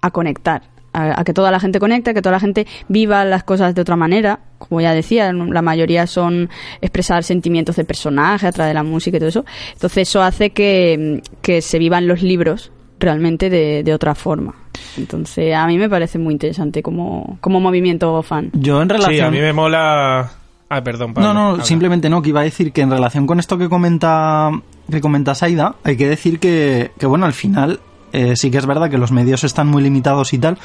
a 0.00 0.10
conectar. 0.12 0.69
A, 0.92 1.20
a 1.20 1.24
que 1.24 1.32
toda 1.32 1.50
la 1.50 1.60
gente 1.60 1.78
conecte, 1.78 2.10
a 2.10 2.14
que 2.14 2.22
toda 2.22 2.32
la 2.32 2.40
gente 2.40 2.66
viva 2.88 3.24
las 3.24 3.44
cosas 3.44 3.74
de 3.74 3.80
otra 3.80 3.96
manera. 3.96 4.40
Como 4.58 4.80
ya 4.80 4.92
decía, 4.92 5.32
la 5.32 5.62
mayoría 5.62 6.06
son 6.06 6.50
expresar 6.80 7.22
sentimientos 7.24 7.76
de 7.76 7.84
personaje 7.84 8.46
a 8.46 8.52
través 8.52 8.70
de 8.70 8.74
la 8.74 8.82
música 8.82 9.16
y 9.16 9.20
todo 9.20 9.28
eso. 9.28 9.44
Entonces 9.72 10.08
eso 10.08 10.22
hace 10.22 10.50
que, 10.50 11.22
que 11.42 11.62
se 11.62 11.78
vivan 11.78 12.06
los 12.08 12.22
libros 12.22 12.72
realmente 12.98 13.48
de, 13.50 13.82
de 13.82 13.94
otra 13.94 14.14
forma. 14.14 14.54
Entonces 14.98 15.54
a 15.54 15.66
mí 15.66 15.78
me 15.78 15.88
parece 15.88 16.18
muy 16.18 16.32
interesante 16.32 16.82
como, 16.82 17.38
como 17.40 17.60
movimiento 17.60 18.22
fan. 18.22 18.50
Yo 18.52 18.82
en 18.82 18.88
relación... 18.88 19.14
Sí, 19.14 19.20
a 19.20 19.30
mí 19.30 19.38
me 19.38 19.52
mola... 19.52 20.30
Ah, 20.68 20.84
perdón, 20.84 21.14
Pablo. 21.14 21.32
No, 21.32 21.34
no, 21.34 21.48
Habla. 21.50 21.64
simplemente 21.64 22.08
no, 22.08 22.22
que 22.22 22.28
iba 22.28 22.40
a 22.40 22.44
decir 22.44 22.72
que 22.72 22.80
en 22.82 22.90
relación 22.90 23.26
con 23.26 23.40
esto 23.40 23.58
que 23.58 23.68
comenta 23.68 24.50
que 24.90 25.00
comenta 25.00 25.34
Saida, 25.34 25.76
hay 25.84 25.96
que 25.96 26.08
decir 26.08 26.38
que, 26.40 26.90
que 26.98 27.06
bueno, 27.06 27.26
al 27.26 27.32
final 27.32 27.80
eh, 28.12 28.34
sí 28.36 28.50
que 28.50 28.58
es 28.58 28.66
verdad 28.66 28.90
que 28.90 28.98
los 28.98 29.12
medios 29.12 29.44
están 29.44 29.68
muy 29.68 29.82
limitados 29.82 30.32
y 30.32 30.38
tal, 30.38 30.58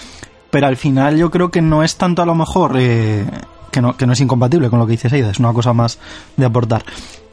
pero 0.49 0.67
al 0.67 0.77
final 0.77 1.17
yo 1.17 1.31
creo 1.31 1.51
que 1.51 1.61
no 1.61 1.83
es 1.83 1.97
tanto 1.97 2.21
a 2.21 2.25
lo 2.25 2.35
mejor 2.35 2.75
eh, 2.77 3.25
que, 3.71 3.81
no, 3.81 3.97
que 3.97 4.05
no 4.07 4.13
es 4.13 4.21
incompatible 4.21 4.69
con 4.69 4.79
lo 4.79 4.85
que 4.85 4.93
dices 4.93 5.13
Aida, 5.13 5.31
es 5.31 5.39
una 5.39 5.53
cosa 5.53 5.73
más 5.73 5.99
de 6.37 6.45
aportar. 6.45 6.83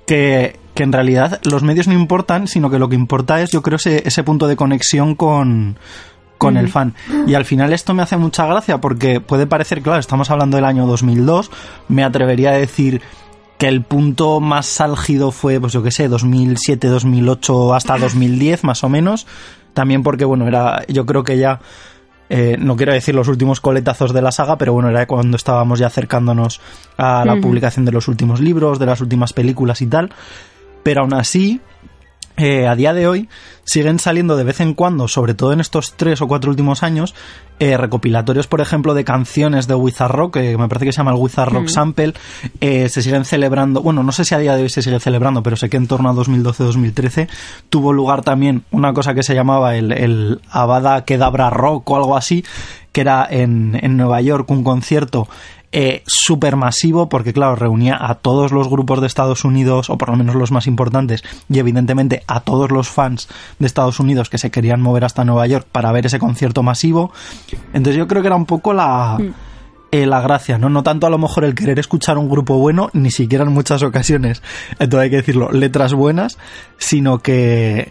Que, 0.07 0.59
que 0.75 0.83
en 0.83 0.92
realidad 0.92 1.40
los 1.45 1.62
medios 1.62 1.87
no 1.87 1.95
importan, 1.95 2.49
sino 2.49 2.71
que 2.71 2.78
lo 2.78 2.88
que 2.88 2.97
importa 2.97 3.40
es, 3.40 3.50
yo 3.50 3.62
creo, 3.62 3.76
ese, 3.76 4.02
ese 4.07 4.25
punto 4.25 4.49
de 4.49 4.57
conexión 4.57 5.14
con, 5.14 5.78
con 6.42 6.57
el 6.57 6.69
fan. 6.69 6.95
Y 7.26 7.35
al 7.35 7.45
final 7.45 7.73
esto 7.73 7.95
me 7.95 8.02
hace 8.02 8.16
mucha 8.16 8.47
gracia 8.47 8.81
porque 8.81 9.21
puede 9.21 9.47
parecer, 9.47 9.81
claro, 9.81 10.00
estamos 10.00 10.28
hablando 10.31 10.57
del 10.57 10.64
año 10.64 10.87
2002, 10.87 11.50
me 11.88 12.02
atrevería 12.02 12.50
a 12.50 12.57
decir 12.57 13.00
que 13.59 13.69
el 13.69 13.83
punto 13.83 14.40
más 14.40 14.81
álgido 14.81 15.31
fue, 15.31 15.61
pues 15.61 15.73
yo 15.73 15.85
qué 15.85 15.92
sé, 15.92 16.09
2007, 16.09 16.88
2008 16.88 17.75
hasta 17.75 17.97
2010 17.97 18.64
más 18.64 18.83
o 18.83 18.88
menos. 18.88 19.28
También 19.75 20.02
porque, 20.02 20.25
bueno, 20.25 20.47
era, 20.47 20.85
yo 20.88 21.07
creo 21.07 21.25
que 21.25 21.38
ya, 21.38 21.61
eh, 22.29 22.57
no 22.59 22.76
quiero 22.76 22.93
decir 22.93 23.14
los 23.14 23.29
últimos 23.29 23.61
coletazos 23.61 24.12
de 24.12 24.23
la 24.23 24.33
saga, 24.33 24.59
pero 24.59 24.73
bueno, 24.73 24.91
era 24.91 25.07
cuando 25.07 25.37
estábamos 25.37 25.79
ya 25.79 25.87
acercándonos 25.87 26.61
a 26.97 27.25
la 27.25 27.37
publicación 27.37 27.85
de 27.85 27.93
los 27.93 28.09
últimos 28.09 28.41
libros, 28.41 28.79
de 28.79 28.87
las 28.87 29.00
últimas 29.00 29.33
películas 29.33 29.83
y 29.83 29.87
tal. 29.87 30.12
Pero 30.83 31.02
aún 31.02 31.14
así, 31.14 31.61
eh, 32.37 32.67
a 32.67 32.75
día 32.75 32.93
de 32.95 33.07
hoy 33.07 33.29
siguen 33.65 33.99
saliendo 33.99 34.37
de 34.37 34.45
vez 34.45 34.61
en 34.61 34.75
cuando, 34.75 35.07
sobre 35.09 35.35
todo 35.35 35.53
en 35.53 35.61
estos 35.61 35.95
tres 35.97 36.21
o 36.21 36.29
cuatro 36.29 36.51
últimos 36.51 36.83
años, 36.83 37.15
eh, 37.59 37.77
recopilatorios, 37.77 38.47
por 38.49 38.61
ejemplo, 38.61 38.95
de 38.95 39.05
canciones 39.05 39.69
de 39.69 39.75
Wizard 39.75 40.11
Rock, 40.11 40.35
que 40.35 40.59
me 40.59 40.67
parece 40.69 40.87
que 40.87 40.93
se 40.93 40.99
llama 40.99 41.12
el 41.12 41.19
Wizard 41.19 41.53
Rock 41.53 41.69
Sample. 41.69 42.15
Eh, 42.61 42.89
se 42.89 43.03
siguen 43.03 43.25
celebrando, 43.25 43.83
bueno, 43.83 44.03
no 44.03 44.11
sé 44.11 44.25
si 44.25 44.35
a 44.35 44.39
día 44.39 44.57
de 44.57 44.62
hoy 44.62 44.69
se 44.69 44.83
sigue 44.83 44.99
celebrando, 44.99 45.43
pero 45.43 45.57
sé 45.57 45.71
que 45.71 45.77
en 45.77 45.87
torno 45.87 46.11
a 46.11 46.15
2012-2013 46.15 47.29
tuvo 47.71 47.93
lugar 47.93 48.23
también 48.23 48.65
una 48.73 48.93
cosa 48.93 49.15
que 49.15 49.23
se 49.23 49.35
llamaba 49.35 49.77
el, 49.77 49.93
el 49.93 50.41
Avada 50.51 51.05
Kedavra 51.05 51.51
Rock 51.51 51.89
o 51.91 51.97
algo 51.97 52.17
así, 52.17 52.45
que 52.91 53.03
era 53.03 53.27
en, 53.31 53.79
en 53.81 53.97
Nueva 53.97 54.21
York 54.21 54.51
un 54.51 54.65
concierto 54.65 55.29
eh, 55.73 56.02
súper 56.07 56.57
masivo 56.57 57.09
porque 57.09 57.33
claro 57.33 57.57
reunía 57.57 57.97
a 57.99 58.17
todos 58.17 58.52
los 58.52 58.69
grupos 58.69 59.00
de 59.00 59.07
Estados 59.07 59.45
Unidos 59.45 59.88
o 59.91 59.99
por 59.99 60.11
lo 60.11 60.17
menos 60.17 60.35
los 60.35 60.52
más 60.52 60.67
importantes 60.67 61.25
y 61.49 61.59
evidentemente 61.59 62.23
a 62.26 62.41
todos 62.41 62.71
los 62.71 62.88
fans 62.88 63.29
de 63.59 63.67
Estados 63.67 63.99
Unidos 63.99 64.29
que 64.29 64.38
se 64.38 64.50
querían 64.50 64.83
mover 64.83 65.05
hasta 65.05 65.25
Nueva 65.25 65.47
York 65.47 65.67
para 65.71 65.91
ver 65.93 66.07
ese 66.07 66.19
concierto 66.19 66.62
masivo. 66.62 67.12
Entonces 67.73 67.97
yo 67.97 68.07
creo 68.07 68.23
que 68.23 68.29
era 68.29 68.37
un 68.37 68.47
poco 68.47 68.73
la 68.73 69.19
eh, 69.93 70.07
la 70.07 70.21
gracia, 70.23 70.59
¿no? 70.59 70.69
No 70.71 70.83
tanto 70.83 71.07
a 71.07 71.11
lo 71.11 71.19
mejor 71.19 71.45
el 71.45 71.55
querer 71.55 71.79
escuchar 71.79 72.17
un 72.19 72.29
grupo 72.29 72.57
bueno, 72.59 72.89
ni 72.95 73.11
siquiera 73.11 73.45
en 73.45 73.53
muchas 73.53 73.83
ocasiones, 73.83 74.43
entonces 74.79 75.01
hay 75.05 75.11
que 75.11 75.17
decirlo, 75.17 75.53
letras 75.53 75.93
buenas, 75.95 76.39
sino 76.79 77.19
que, 77.19 77.89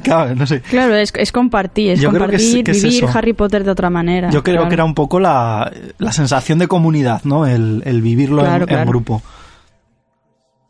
claro, 0.04 0.34
no 0.34 0.46
sé, 0.46 0.60
Claro, 0.60 0.94
es, 0.94 1.12
es 1.16 1.32
compartir, 1.32 1.92
es 1.92 2.00
Yo 2.00 2.10
creo 2.10 2.28
que 2.28 2.36
es- 2.36 2.42
compartir, 2.42 2.64
que 2.64 2.70
es 2.72 2.82
vivir 2.82 3.04
eso. 3.04 3.18
Harry 3.18 3.32
Potter 3.32 3.64
de 3.64 3.70
otra 3.70 3.90
manera. 3.90 4.30
Yo 4.30 4.42
creo 4.42 4.56
claro. 4.56 4.68
que 4.68 4.74
era 4.74 4.84
un 4.84 4.94
poco 4.94 5.18
la, 5.18 5.72
la 5.98 6.12
sensación 6.12 6.58
de 6.58 6.68
comunidad, 6.68 7.22
¿no? 7.24 7.46
El, 7.46 7.82
el 7.86 8.02
vivirlo 8.02 8.42
en- 8.42 8.46
Claro, 8.46 8.62
en, 8.64 8.68
claro. 8.68 8.88
grupo. 8.88 9.22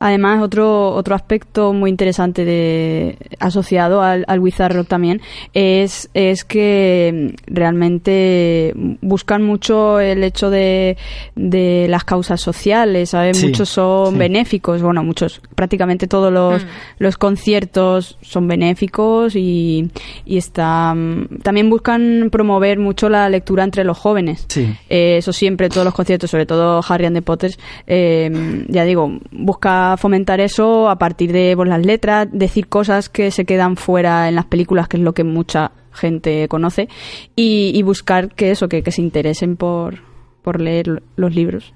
Además, 0.05 0.43
otro, 0.43 0.91
otro 0.95 1.15
aspecto 1.15 1.73
muy 1.73 1.89
interesante 1.91 2.45
de, 2.45 3.17
asociado 3.39 4.03
al, 4.03 4.25
al 4.27 4.41
Wizard 4.41 4.75
Rock 4.75 4.89
también 4.89 5.21
es, 5.55 6.11
es 6.13 6.45
que 6.45 7.33
mm, 7.47 7.55
realmente 7.55 8.73
buscan 9.01 9.45
mucho 9.45 10.01
el 10.01 10.25
hecho 10.25 10.51
de, 10.51 10.97
de 11.37 11.87
las 11.89 12.03
causas 12.03 12.41
sociales, 12.41 13.11
¿sabes? 13.11 13.39
Sí, 13.39 13.47
muchos 13.47 13.69
son 13.69 14.15
sí. 14.15 14.19
benéficos, 14.19 14.83
bueno, 14.83 15.05
muchos, 15.05 15.41
prácticamente 15.55 16.09
todos 16.09 16.33
los, 16.33 16.65
Mm. 16.65 16.67
los 16.99 17.17
conciertos 17.17 18.19
son 18.23 18.49
benéficos 18.49 19.37
y, 19.37 19.89
y 20.27 20.37
están, 20.37 21.29
también 21.45 21.71
buscan 21.71 22.29
promover 22.33 22.81
mucho 22.81 23.09
la 23.09 23.29
lectura 23.29 23.63
entre 23.63 23.85
los 23.85 23.97
jóvenes. 23.99 24.47
Sí. 24.49 24.75
Eh, 24.89 25.19
eso 25.19 25.33
siempre, 25.33 25.69
todos 25.69 25.85
los 25.85 25.95
conciertos, 25.95 26.29
sobre 26.29 26.45
todo 26.47 26.81
Harry 26.89 27.07
and 27.07 27.17
the 27.17 27.23
Potters, 27.23 27.57
eh, 27.87 28.65
ya 28.67 28.83
digo, 28.85 29.13
busca 29.31 29.92
fomentar 29.97 30.41
eso 30.41 30.89
a 30.89 30.97
partir 30.97 31.33
de 31.33 31.55
pues, 31.57 31.69
las 31.69 31.85
letras, 31.85 32.29
decir 32.31 32.69
cosas 32.69 33.09
que 33.09 33.31
se 33.31 33.45
quedan 33.45 33.77
fuera 33.77 34.29
en 34.29 34.35
las 34.35 34.47
películas, 34.47 34.89
que 34.89 34.97
es 34.97 35.03
lo 35.03 35.15
que 35.15 35.25
mucha 35.25 35.73
gente 35.93 36.49
conoce, 36.49 36.89
y, 37.37 37.73
y 37.75 37.83
buscar 37.83 38.35
que 38.35 38.51
eso, 38.51 38.69
que, 38.69 38.83
que 38.83 38.93
se 38.93 39.03
interesen 39.03 39.57
por, 39.57 40.01
por 40.43 40.61
leer 40.61 41.03
los 41.17 41.35
libros. 41.35 41.73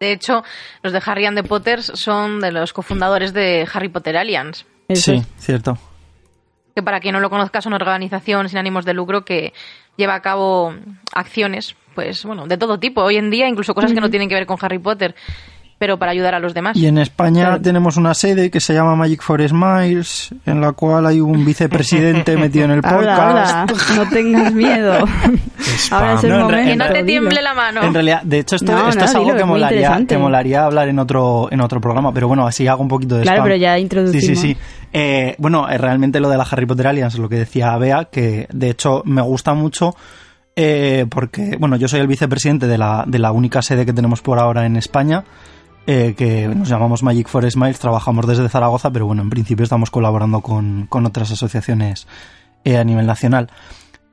De 0.00 0.12
hecho, 0.12 0.42
los 0.82 0.94
de 0.94 1.02
Harry 1.04 1.26
and 1.26 1.36
the 1.36 1.46
Potters 1.46 1.92
son 1.94 2.40
de 2.40 2.52
los 2.52 2.72
cofundadores 2.72 3.34
de 3.34 3.68
Harry 3.70 3.90
Potter 3.90 4.16
Alliance. 4.16 4.64
Eso 4.88 5.12
sí, 5.12 5.18
es. 5.18 5.44
cierto. 5.44 5.76
que 6.74 6.82
para 6.82 7.00
quien 7.00 7.12
no 7.12 7.20
lo 7.20 7.28
conozca 7.28 7.58
es 7.58 7.66
una 7.66 7.76
organización 7.76 8.48
sin 8.48 8.58
ánimos 8.58 8.86
de 8.86 8.94
lucro 8.94 9.26
que 9.26 9.52
lleva 9.96 10.14
a 10.14 10.22
cabo 10.22 10.74
acciones, 11.14 11.76
pues 11.94 12.24
bueno, 12.24 12.46
de 12.46 12.56
todo 12.56 12.80
tipo, 12.80 13.02
hoy 13.02 13.16
en 13.16 13.28
día, 13.28 13.46
incluso 13.46 13.74
cosas 13.74 13.92
que 13.92 14.00
no 14.00 14.08
tienen 14.08 14.30
que 14.30 14.34
ver 14.34 14.46
con 14.46 14.56
Harry 14.62 14.78
Potter, 14.78 15.14
pero 15.80 15.98
para 15.98 16.12
ayudar 16.12 16.34
a 16.34 16.40
los 16.40 16.52
demás. 16.52 16.76
Y 16.76 16.86
en 16.86 16.98
España 16.98 17.46
Claro. 17.46 17.62
tenemos 17.62 17.96
una 17.96 18.12
sede 18.12 18.50
que 18.50 18.60
se 18.60 18.74
llama 18.74 18.94
Magic 18.96 19.22
for 19.22 19.40
Smiles, 19.48 20.28
en 20.44 20.60
la 20.60 20.72
cual 20.72 21.06
hay 21.06 21.20
un 21.20 21.42
vicepresidente 21.42 22.36
metido 22.36 22.66
en 22.66 22.72
el 22.72 22.82
podcast. 22.82 23.70
no 23.96 24.06
tengas 24.10 24.52
miedo. 24.52 24.92
Ahora 25.90 26.14
es 26.14 26.24
el 26.24 26.30
No, 26.30 26.40
momento. 26.40 26.70
que 26.70 26.76
no 26.76 26.86
te 26.92 27.02
tiemble 27.04 27.40
la 27.40 27.54
mano. 27.54 27.82
En 27.82 27.94
realidad, 27.94 28.20
de 28.22 28.40
hecho, 28.40 28.56
esto, 28.56 28.70
No, 28.72 28.88
esto 28.90 28.98
no, 29.00 29.04
es 29.06 29.14
algo 29.14 29.24
dilo, 29.24 29.36
que 29.36 29.40
es 29.42 29.46
molaría, 29.48 30.00
que 30.06 30.18
molaría 30.18 30.64
hablar 30.66 30.88
en 30.88 30.98
otro, 30.98 31.48
en 31.50 31.62
otro 31.62 31.80
programa, 31.80 32.12
pero 32.12 32.28
bueno, 32.28 32.46
así 32.46 32.66
hago 32.66 32.82
un 32.82 32.88
poquito 32.88 33.16
de 33.16 33.22
Claro, 33.22 33.38
spam. 33.38 33.44
pero 33.48 33.56
ya 33.56 33.76
Sí, 33.76 33.80
introducimos. 33.80 34.24
sí, 34.24 34.36
sí. 34.36 34.56
Eh, 34.92 35.34
bueno, 35.38 35.66
eh, 35.70 35.78
realmente 35.78 36.20
lo 36.20 36.28
de 36.28 36.36
la 36.36 36.44
Harry 36.50 36.66
Potter 36.66 36.88
Alliance, 36.88 37.16
lo 37.18 37.28
que 37.30 37.36
decía 37.36 37.74
Bea, 37.78 38.04
que 38.12 38.46
de 38.52 38.68
hecho 38.68 39.00
me 39.06 39.22
gusta 39.22 39.54
mucho 39.54 39.94
eh, 40.56 41.06
porque, 41.08 41.56
bueno, 41.58 41.76
yo 41.76 41.88
soy 41.88 42.00
el 42.00 42.06
vicepresidente 42.06 42.66
de 42.66 42.76
la, 42.76 43.04
de 43.06 43.18
la 43.18 43.32
única 43.32 43.62
sede 43.62 43.86
que 43.86 43.94
tenemos 43.94 44.20
por 44.20 44.38
ahora 44.38 44.66
en 44.66 44.76
España, 44.76 45.24
eh, 45.86 46.14
que 46.16 46.46
nos 46.48 46.68
llamamos 46.68 47.02
Magic 47.02 47.28
for 47.28 47.50
Smiles, 47.50 47.78
trabajamos 47.78 48.26
desde 48.26 48.48
Zaragoza, 48.48 48.90
pero 48.90 49.06
bueno, 49.06 49.22
en 49.22 49.30
principio 49.30 49.64
estamos 49.64 49.90
colaborando 49.90 50.40
con, 50.40 50.86
con 50.86 51.06
otras 51.06 51.30
asociaciones 51.32 52.06
eh, 52.64 52.76
a 52.76 52.84
nivel 52.84 53.06
nacional. 53.06 53.50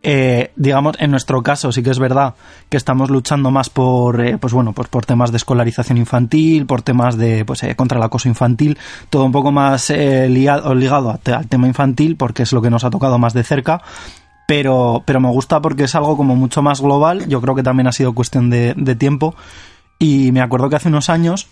Eh, 0.03 0.51
digamos, 0.56 0.95
en 0.99 1.12
nuestro 1.12 1.43
caso 1.43 1.71
sí 1.71 1.84
que 1.84 1.89
es 1.89 1.99
verdad 1.99 2.36
que 2.69 2.77
estamos 2.77 3.10
luchando 3.10 3.51
más 3.51 3.69
por, 3.69 4.39
pues 4.39 4.53
bueno, 4.53 4.71
pues 4.71 4.88
por 4.88 5.06
temas 5.06 5.32
de 5.32 5.38
escolarización 5.38 5.97
infantil, 5.97 6.65
por 6.65 6.82
temas 6.82 7.17
de, 7.17 7.43
pues 7.43 7.63
eh, 7.63 7.75
contra 7.75 7.97
el 7.97 8.03
acoso 8.03 8.30
infantil, 8.30 8.77
todo 9.10 9.25
un 9.25 9.34
poco 9.34 9.51
más 9.51 9.89
ligado, 9.89 10.73
ligado 10.75 11.19
al 11.25 11.47
tema 11.47 11.67
infantil 11.67 12.15
porque 12.15 12.43
es 12.43 12.53
lo 12.53 12.62
que 12.62 12.69
nos 12.69 12.86
ha 12.86 12.89
tocado 12.89 13.17
más 13.19 13.34
de 13.34 13.43
cerca. 13.43 13.82
Pero, 14.47 15.03
pero 15.06 15.19
me 15.19 15.30
gusta 15.30 15.62
porque 15.62 15.84
es 15.84 15.95
algo 15.95 16.15
como 16.15 16.38
mucho 16.38 16.62
más 16.62 16.80
global. 16.80 17.27
Yo 17.27 17.41
creo 17.41 17.53
que 17.53 17.63
también 17.63 17.88
ha 17.88 17.91
sido 17.91 18.13
cuestión 18.13 18.49
de 18.49 18.95
tiempo. 18.95 19.36
Y 19.99 20.32
me 20.32 20.41
acuerdo 20.41 20.69
que 20.69 20.77
hace 20.77 20.88
unos 20.88 21.10
años 21.10 21.49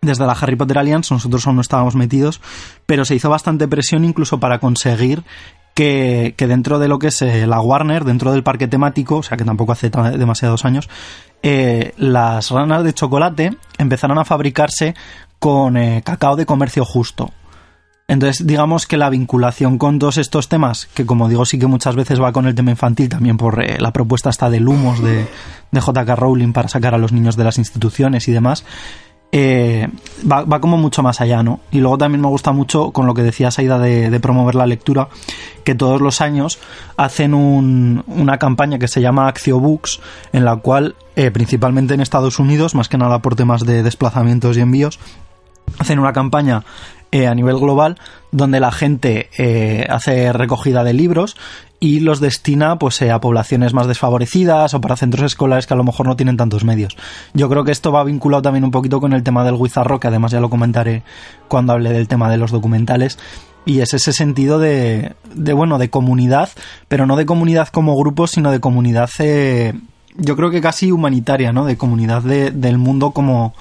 desde 0.00 0.26
la 0.26 0.32
Harry 0.32 0.56
Potter 0.56 0.78
Alliance, 0.78 1.12
nosotros 1.12 1.46
aún 1.46 1.56
no 1.56 1.62
estábamos 1.62 1.96
metidos, 1.96 2.40
pero 2.86 3.04
se 3.04 3.14
hizo 3.14 3.30
bastante 3.30 3.66
presión 3.68 4.04
incluso 4.04 4.38
para 4.38 4.58
conseguir 4.58 5.24
que, 5.74 6.34
que 6.36 6.46
dentro 6.46 6.78
de 6.78 6.88
lo 6.88 6.98
que 6.98 7.08
es 7.08 7.22
eh, 7.22 7.46
la 7.46 7.60
Warner, 7.60 8.04
dentro 8.04 8.32
del 8.32 8.42
parque 8.42 8.68
temático, 8.68 9.18
o 9.18 9.22
sea 9.22 9.36
que 9.36 9.44
tampoco 9.44 9.72
hace 9.72 9.90
demasiados 9.90 10.64
años, 10.64 10.88
eh, 11.42 11.94
las 11.96 12.50
ranas 12.50 12.82
de 12.84 12.94
chocolate 12.94 13.56
empezaron 13.78 14.18
a 14.18 14.24
fabricarse 14.24 14.94
con 15.38 15.76
eh, 15.76 16.02
cacao 16.04 16.36
de 16.36 16.46
comercio 16.46 16.84
justo. 16.84 17.30
Entonces, 18.08 18.46
digamos 18.46 18.86
que 18.86 18.96
la 18.96 19.10
vinculación 19.10 19.78
con 19.78 19.98
todos 19.98 20.16
estos 20.16 20.48
temas, 20.48 20.86
que 20.94 21.04
como 21.04 21.28
digo, 21.28 21.44
sí 21.44 21.58
que 21.58 21.66
muchas 21.66 21.94
veces 21.94 22.20
va 22.20 22.32
con 22.32 22.46
el 22.46 22.54
tema 22.54 22.70
infantil, 22.70 23.10
también 23.10 23.36
por 23.36 23.62
la 23.80 23.92
propuesta 23.92 24.30
hasta 24.30 24.48
de 24.48 24.60
lumos 24.60 25.02
de, 25.02 25.28
de 25.70 25.80
JK 25.80 26.08
Rowling 26.16 26.54
para 26.54 26.68
sacar 26.68 26.94
a 26.94 26.98
los 26.98 27.12
niños 27.12 27.36
de 27.36 27.44
las 27.44 27.58
instituciones 27.58 28.26
y 28.26 28.32
demás, 28.32 28.64
eh, 29.30 29.88
va, 30.30 30.60
como 30.60 30.76
mucho 30.78 31.02
más 31.02 31.20
allá, 31.20 31.42
¿no? 31.42 31.60
Y 31.70 31.80
luego 31.80 31.98
también 31.98 32.20
me 32.22 32.28
gusta 32.28 32.52
mucho 32.52 32.92
con 32.92 33.06
lo 33.06 33.12
que 33.14 33.22
decía 33.22 33.50
Saida 33.50 33.78
de, 33.78 34.18
promover 34.20 34.54
la 34.54 34.66
lectura, 34.66 35.08
que 35.64 35.74
todos 35.74 36.00
los 36.00 36.20
años 36.20 36.58
hacen 36.96 37.34
un- 37.34 38.04
una 38.06 38.38
campaña 38.38 38.78
que 38.78 38.88
se 38.88 39.00
llama 39.02 39.28
Accio 39.28 39.60
Books, 39.60 40.00
en 40.32 40.44
la 40.44 40.56
cual, 40.56 40.96
eh, 41.16 41.30
principalmente 41.30 41.92
en 41.94 42.00
Estados 42.00 42.38
Unidos, 42.38 42.74
más 42.74 42.88
que 42.88 42.96
nada 42.98 43.20
por 43.20 43.36
temas 43.36 43.64
de 43.66 43.82
desplazamientos 43.82 44.56
y 44.56 44.60
envíos, 44.60 44.98
hacen 45.78 45.98
una 45.98 46.12
campaña 46.14 46.64
eh, 47.12 47.26
a 47.26 47.34
nivel 47.34 47.56
global 47.58 47.98
donde 48.32 48.60
la 48.60 48.70
gente 48.72 49.28
hace 49.88 50.30
recogida 50.32 50.84
de 50.84 50.92
libros 50.92 51.36
y 51.80 52.00
los 52.00 52.18
destina 52.20 52.76
pues 52.78 53.00
eh, 53.02 53.10
a 53.10 53.20
poblaciones 53.20 53.72
más 53.72 53.86
desfavorecidas 53.86 54.74
o 54.74 54.80
para 54.80 54.96
centros 54.96 55.24
escolares 55.26 55.66
que 55.66 55.74
a 55.74 55.76
lo 55.76 55.84
mejor 55.84 56.06
no 56.06 56.16
tienen 56.16 56.36
tantos 56.36 56.64
medios. 56.64 56.96
Yo 57.34 57.48
creo 57.48 57.62
que 57.64 57.70
esto 57.72 57.92
va 57.92 58.02
vinculado 58.04 58.42
también 58.42 58.64
un 58.64 58.70
poquito 58.72 59.00
con 59.00 59.12
el 59.12 59.22
tema 59.22 59.44
del 59.44 59.54
Wizard 59.54 59.86
Rock, 59.86 60.02
que 60.02 60.08
además 60.08 60.32
ya 60.32 60.40
lo 60.40 60.50
comentaré 60.50 61.02
cuando 61.46 61.72
hable 61.72 61.92
del 61.92 62.08
tema 62.08 62.30
de 62.30 62.36
los 62.38 62.50
documentales. 62.50 63.18
Y 63.64 63.80
es 63.80 63.92
ese 63.94 64.12
sentido 64.12 64.58
de, 64.58 65.12
de 65.34 65.52
bueno, 65.52 65.78
de 65.78 65.90
comunidad, 65.90 66.48
pero 66.88 67.06
no 67.06 67.16
de 67.16 67.26
comunidad 67.26 67.68
como 67.68 67.96
grupo, 67.96 68.26
sino 68.26 68.50
de 68.50 68.60
comunidad, 68.60 69.10
eh, 69.18 69.74
yo 70.16 70.36
creo 70.36 70.50
que 70.50 70.60
casi 70.62 70.90
humanitaria, 70.90 71.52
¿no? 71.52 71.64
De 71.66 71.76
comunidad 71.76 72.22
de- 72.22 72.50
del 72.50 72.78
mundo 72.78 73.10
como, 73.10 73.54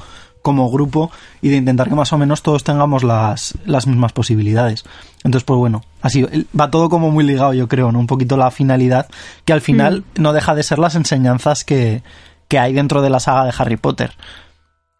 como 0.47 0.71
grupo 0.71 1.11
y 1.41 1.49
de 1.49 1.57
intentar 1.57 1.89
que 1.89 1.95
más 1.95 2.13
o 2.13 2.17
menos 2.17 2.41
todos 2.41 2.63
tengamos 2.63 3.03
las, 3.03 3.53
las 3.65 3.85
mismas 3.85 4.13
posibilidades. 4.13 4.85
Entonces, 5.25 5.43
pues 5.43 5.57
bueno, 5.57 5.81
así 6.01 6.25
va 6.57 6.71
todo 6.71 6.89
como 6.89 7.11
muy 7.11 7.25
ligado, 7.25 7.53
yo 7.53 7.67
creo, 7.67 7.91
¿no? 7.91 7.99
Un 7.99 8.07
poquito 8.07 8.37
la 8.37 8.49
finalidad, 8.49 9.07
que 9.43 9.51
al 9.53 9.59
final 9.61 10.03
Mm. 10.15 10.21
no 10.21 10.31
deja 10.33 10.55
de 10.55 10.63
ser 10.63 10.79
las 10.79 10.95
enseñanzas 10.95 11.65
que, 11.65 12.01
que 12.47 12.59
hay 12.59 12.71
dentro 12.73 13.01
de 13.01 13.09
la 13.09 13.19
saga 13.19 13.43
de 13.45 13.53
Harry 13.57 13.75
Potter. 13.77 14.11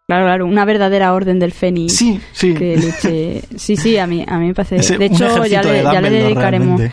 Claro, 0.08 0.26
claro, 0.26 0.46
una 0.46 0.64
verdadera 0.66 1.14
orden 1.14 1.38
del 1.40 1.52
Fénix. 1.52 1.96
Sí, 1.98 2.20
sí. 2.32 2.54
Que 2.54 2.78
luche. 2.78 3.42
Sí, 3.58 3.76
sí, 3.76 3.98
a 3.98 4.08
mí, 4.08 4.24
a 4.28 4.38
mí 4.38 4.48
me 4.48 4.54
parece. 4.54 4.78
Ese- 4.78 4.98
de 4.98 5.06
hecho, 5.06 5.46
ya 5.46 5.62
le, 5.64 5.84
ya 5.84 6.00
le 6.02 6.10
dedicaremos. 6.10 6.80
realmente. 6.80 6.92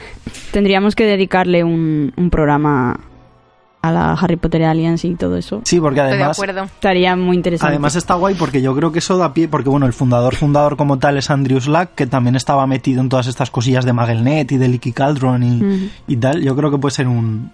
Tendríamos 0.53 0.95
que 0.97 1.05
dedicarle 1.05 1.63
un, 1.65 2.13
un 2.17 2.31
programa 2.31 2.99
a 3.85 3.93
la 3.93 4.13
Harry 4.13 4.37
Potter 4.37 4.65
Alliance 4.65 5.07
y 5.07 5.15
todo 5.15 5.37
eso. 5.37 5.61
Sí, 5.65 5.79
porque 5.81 6.01
Estoy 6.01 6.17
de 6.17 6.23
además 6.23 6.39
acuerdo. 6.39 6.63
Estaría 6.65 7.17
muy 7.17 7.37
interesante. 7.37 7.71
Además 7.73 7.97
está 7.97 8.15
guay 8.15 8.35
porque 8.35 8.63
yo 8.63 8.75
creo 8.75 8.93
que 8.93 9.01
eso 9.01 9.19
da 9.19 9.35
pie, 9.35 9.47
porque 9.49 9.69
bueno, 9.69 9.87
el 9.87 9.93
fundador 9.93 10.35
fundador 10.37 10.77
como 10.77 10.99
tal 10.99 11.19
es 11.19 11.31
Andrew 11.31 11.61
Slack, 11.61 11.95
que 11.95 12.07
también 12.07 12.35
estaba 12.37 12.67
metido 12.67 13.01
en 13.03 13.09
todas 13.09 13.27
estas 13.27 13.51
cosillas 13.51 13.85
de 13.85 13.93
Magelnet 13.93 14.51
y 14.53 14.57
de 14.57 14.69
Leaky 14.69 14.93
Cauldron 14.93 15.43
y, 15.43 15.91
y 16.07 16.17
tal. 16.17 16.43
Yo 16.43 16.57
creo 16.57 16.71
que 16.71 16.79
puede 16.79 16.95
ser 16.95 17.09
un, 17.09 17.53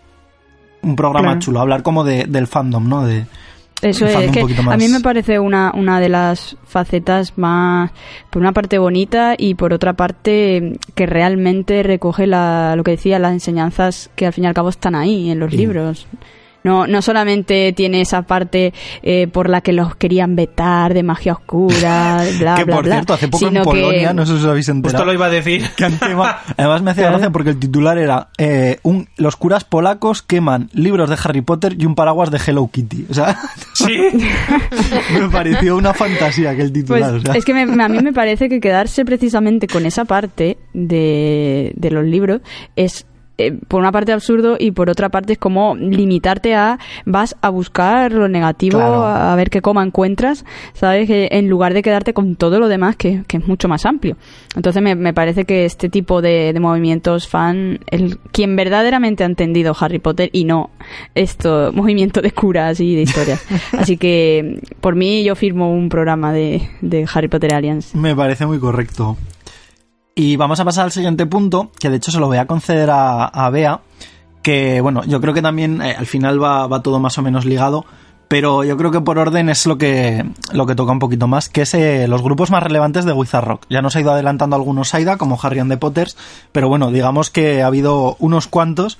un 0.82 0.96
programa 0.96 1.28
Claro. 1.28 1.40
chulo, 1.40 1.60
hablar 1.60 1.82
como 1.82 2.04
de, 2.04 2.24
del 2.26 2.46
fandom, 2.46 2.88
¿no? 2.88 3.04
De, 3.04 3.26
Eso 3.82 4.06
es, 4.06 4.16
un 4.16 4.32
que 4.32 4.40
a 4.40 4.76
mí 4.76 4.88
me 4.88 5.00
parece 5.00 5.38
una, 5.38 5.72
una 5.74 6.00
de 6.00 6.08
las 6.08 6.56
facetas 6.66 7.38
más, 7.38 7.90
por 8.30 8.42
una 8.42 8.52
parte 8.52 8.78
bonita 8.78 9.34
y 9.38 9.54
por 9.54 9.72
otra 9.72 9.94
parte 9.94 10.78
que 10.94 11.06
realmente 11.06 11.82
recoge 11.82 12.26
la, 12.26 12.74
lo 12.76 12.84
que 12.84 12.92
decía, 12.92 13.18
las 13.18 13.32
enseñanzas 13.32 14.10
que 14.16 14.26
al 14.26 14.32
fin 14.32 14.44
y 14.44 14.46
al 14.48 14.54
cabo 14.54 14.68
están 14.68 14.94
ahí 14.94 15.30
en 15.30 15.38
los 15.38 15.50
Sí. 15.50 15.56
libros. 15.56 16.06
No, 16.62 16.86
no 16.86 17.00
solamente 17.02 17.72
tiene 17.72 18.00
esa 18.02 18.22
parte 18.22 18.72
eh, 19.02 19.28
por 19.28 19.48
la 19.48 19.60
que 19.62 19.72
los 19.72 19.96
querían 19.96 20.36
vetar 20.36 20.92
de 20.94 21.02
magia 21.02 21.32
oscura, 21.32 22.22
bla, 22.38 22.54
que 22.56 22.64
bla, 22.64 22.74
por 22.76 22.84
bla, 22.84 22.94
cierto, 22.96 23.14
hace 23.14 23.28
poco 23.28 23.46
en 23.46 23.50
sino 23.52 23.62
que- 23.64 23.80
Polonia, 23.80 24.12
no 24.12 24.26
sé 24.26 24.32
si 24.36 24.38
os 24.44 24.46
habéis 24.50 24.68
enterado. 24.68 24.98
Justo 24.98 25.04
lo 25.06 25.12
iba 25.14 25.26
a 25.26 25.30
decir. 25.30 25.64
que 25.76 25.84
han 25.84 25.98
quemado- 25.98 26.36
Además 26.56 26.82
me 26.82 26.90
hacía 26.90 27.02
Claro. 27.04 27.16
gracia 27.16 27.30
porque 27.30 27.50
el 27.50 27.58
titular 27.58 27.96
era 27.98 28.28
eh, 28.38 28.78
un, 28.82 29.08
los 29.16 29.36
curas 29.36 29.64
polacos 29.64 30.22
queman 30.22 30.68
libros 30.74 31.08
de 31.08 31.16
Harry 31.24 31.40
Potter 31.40 31.76
y 31.78 31.86
un 31.86 31.94
paraguas 31.94 32.30
de 32.30 32.38
Hello 32.46 32.68
Kitty. 32.70 33.06
O 33.10 33.14
sea, 33.14 33.38
Sí. 33.74 33.96
me 35.18 35.28
pareció 35.30 35.76
una 35.76 35.94
fantasía 35.94 36.50
aquel 36.50 36.70
Pues 36.72 36.84
titular. 36.84 37.14
o 37.14 37.20
sea. 37.20 37.34
es 37.34 37.44
que 37.44 37.54
me- 37.54 37.82
a 37.82 37.88
mí 37.88 37.98
me 38.00 38.12
parece 38.12 38.48
que 38.48 38.60
quedarse 38.60 39.04
precisamente 39.04 39.66
con 39.66 39.86
esa 39.86 40.04
parte 40.04 40.58
de, 40.74 41.72
de 41.76 41.90
los 41.90 42.04
libros 42.04 42.40
es 42.76 43.06
eh, 43.46 43.58
por 43.68 43.80
una 43.80 43.92
parte 43.92 44.12
absurdo 44.12 44.56
y 44.58 44.70
por 44.72 44.90
otra 44.90 45.08
parte 45.08 45.32
es 45.34 45.38
como 45.38 45.74
limitarte 45.76 46.54
a 46.54 46.78
vas 47.06 47.36
a 47.40 47.48
buscar 47.50 48.12
lo 48.12 48.28
negativo 48.28 48.78
Claro. 48.78 49.02
a, 49.04 49.32
a 49.32 49.36
ver 49.36 49.50
qué 49.50 49.60
coma 49.62 49.82
encuentras 49.84 50.44
sabes 50.74 51.06
que 51.06 51.28
en 51.32 51.48
lugar 51.48 51.74
de 51.74 51.82
quedarte 51.82 52.12
con 52.14 52.36
todo 52.36 52.58
lo 52.60 52.68
demás 52.68 52.96
que, 52.96 53.22
que 53.26 53.36
es 53.38 53.46
mucho 53.46 53.68
más 53.68 53.86
amplio 53.86 54.16
entonces 54.56 54.82
me, 54.82 54.94
me 54.94 55.12
parece 55.14 55.44
que 55.44 55.64
este 55.64 55.88
tipo 55.88 56.20
de, 56.22 56.52
de 56.52 56.60
movimientos 56.60 57.28
fan 57.28 57.78
el 57.90 58.18
quien 58.32 58.56
verdaderamente 58.56 59.22
ha 59.22 59.26
entendido 59.26 59.74
Harry 59.80 59.98
Potter 59.98 60.30
y 60.32 60.44
no 60.44 60.70
esto 61.14 61.72
movimiento 61.74 62.20
de 62.22 62.32
curas 62.32 62.80
y 62.80 62.94
de 62.94 63.02
historias 63.02 63.44
así 63.78 63.96
que 63.96 64.60
por 64.80 64.94
mí 64.96 65.22
yo 65.24 65.34
firmo 65.34 65.72
un 65.72 65.88
programa 65.88 66.32
de, 66.32 66.68
de 66.80 67.06
Harry 67.14 67.28
Potter 67.28 67.54
Alliance 67.54 67.96
Me 67.96 68.14
parece 68.14 68.46
muy 68.46 68.58
correcto. 68.58 69.16
Y 70.14 70.36
vamos 70.36 70.60
a 70.60 70.64
pasar 70.64 70.84
al 70.84 70.92
siguiente 70.92 71.26
punto, 71.26 71.70
que 71.78 71.88
de 71.90 71.96
hecho 71.96 72.10
se 72.10 72.18
lo 72.18 72.26
voy 72.26 72.38
a 72.38 72.46
conceder 72.46 72.90
a, 72.90 73.26
a 73.26 73.50
Bea, 73.50 73.80
que 74.42 74.80
bueno, 74.80 75.04
yo 75.04 75.20
creo 75.20 75.34
que 75.34 75.42
también 75.42 75.80
eh, 75.82 75.94
al 75.96 76.06
final 76.06 76.42
va, 76.42 76.66
va 76.66 76.82
todo 76.82 76.98
más 76.98 77.16
o 77.18 77.22
menos 77.22 77.44
ligado, 77.44 77.84
pero 78.28 78.62
yo 78.62 78.76
creo 78.76 78.90
que 78.90 79.00
por 79.00 79.18
orden 79.18 79.48
es 79.48 79.66
lo 79.66 79.76
que, 79.76 80.24
lo 80.52 80.64
que 80.64 80.76
toca 80.76 80.92
un 80.92 81.00
poquito 81.00 81.26
más, 81.26 81.48
que 81.48 81.62
es 81.62 81.74
eh, 81.74 82.06
los 82.06 82.22
grupos 82.22 82.50
más 82.50 82.62
relevantes 82.62 83.04
de 83.04 83.12
Wizard 83.12 83.44
Rock. 83.44 83.66
Ya 83.68 83.82
nos 83.82 83.96
ha 83.96 84.00
ido 84.00 84.12
adelantando 84.12 84.56
algunos 84.56 84.88
Saida, 84.88 85.16
como 85.16 85.38
Harry 85.42 85.58
and 85.58 85.70
the 85.70 85.76
Potters, 85.76 86.16
pero 86.52 86.68
bueno, 86.68 86.90
digamos 86.92 87.30
que 87.30 87.62
ha 87.62 87.66
habido 87.66 88.16
unos 88.20 88.46
cuantos 88.46 88.98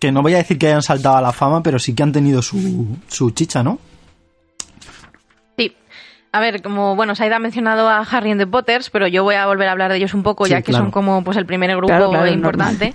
que 0.00 0.10
no 0.10 0.20
voy 0.22 0.34
a 0.34 0.38
decir 0.38 0.58
que 0.58 0.66
hayan 0.66 0.82
saltado 0.82 1.16
a 1.16 1.22
la 1.22 1.32
fama, 1.32 1.62
pero 1.62 1.78
sí 1.78 1.94
que 1.94 2.02
han 2.02 2.10
tenido 2.10 2.42
su, 2.42 2.86
su 3.06 3.30
chicha, 3.30 3.62
¿no? 3.62 3.78
A 6.32 6.40
ver, 6.40 6.62
como, 6.62 6.96
bueno, 6.96 7.14
Saida 7.14 7.36
ha 7.36 7.38
mencionado 7.38 7.88
a 7.90 7.98
Harry 8.00 8.30
and 8.30 8.40
the 8.40 8.46
Potters, 8.46 8.88
pero 8.90 9.06
yo 9.06 9.22
voy 9.22 9.34
a 9.34 9.46
volver 9.46 9.68
a 9.68 9.72
hablar 9.72 9.90
de 9.90 9.98
ellos 9.98 10.14
un 10.14 10.22
poco, 10.22 10.46
Sí, 10.46 10.50
ya 10.52 10.62
que 10.62 10.72
claro. 10.72 10.84
son 10.84 10.90
como 10.90 11.22
pues 11.22 11.36
el 11.36 11.44
primer 11.44 11.70
grupo 11.72 11.88
Claro, 11.88 12.08
claro, 12.10 12.26
importante. 12.26 12.94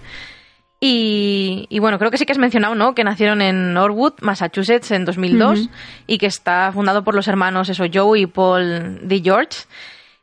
Y, 0.80 1.66
y 1.70 1.80
bueno, 1.80 1.98
creo 1.98 2.12
que 2.12 2.18
sí 2.18 2.26
que 2.26 2.34
has 2.34 2.38
mencionado, 2.38 2.76
¿no? 2.76 2.94
Que 2.94 3.04
nacieron 3.04 3.42
en 3.42 3.74
Norwood, 3.74 4.14
Massachusetts, 4.22 4.92
en 4.92 5.06
2002 5.06 5.60
Ujú. 5.62 5.70
y 6.06 6.18
que 6.20 6.28
está 6.28 6.72
fundado 6.72 7.04
por 7.04 7.16
los 7.16 7.28
hermanos 7.28 7.70
eso, 7.70 7.86
Joe 7.92 8.20
y 8.20 8.26
Paul 8.28 9.00
D. 9.08 9.22
George. 9.24 9.66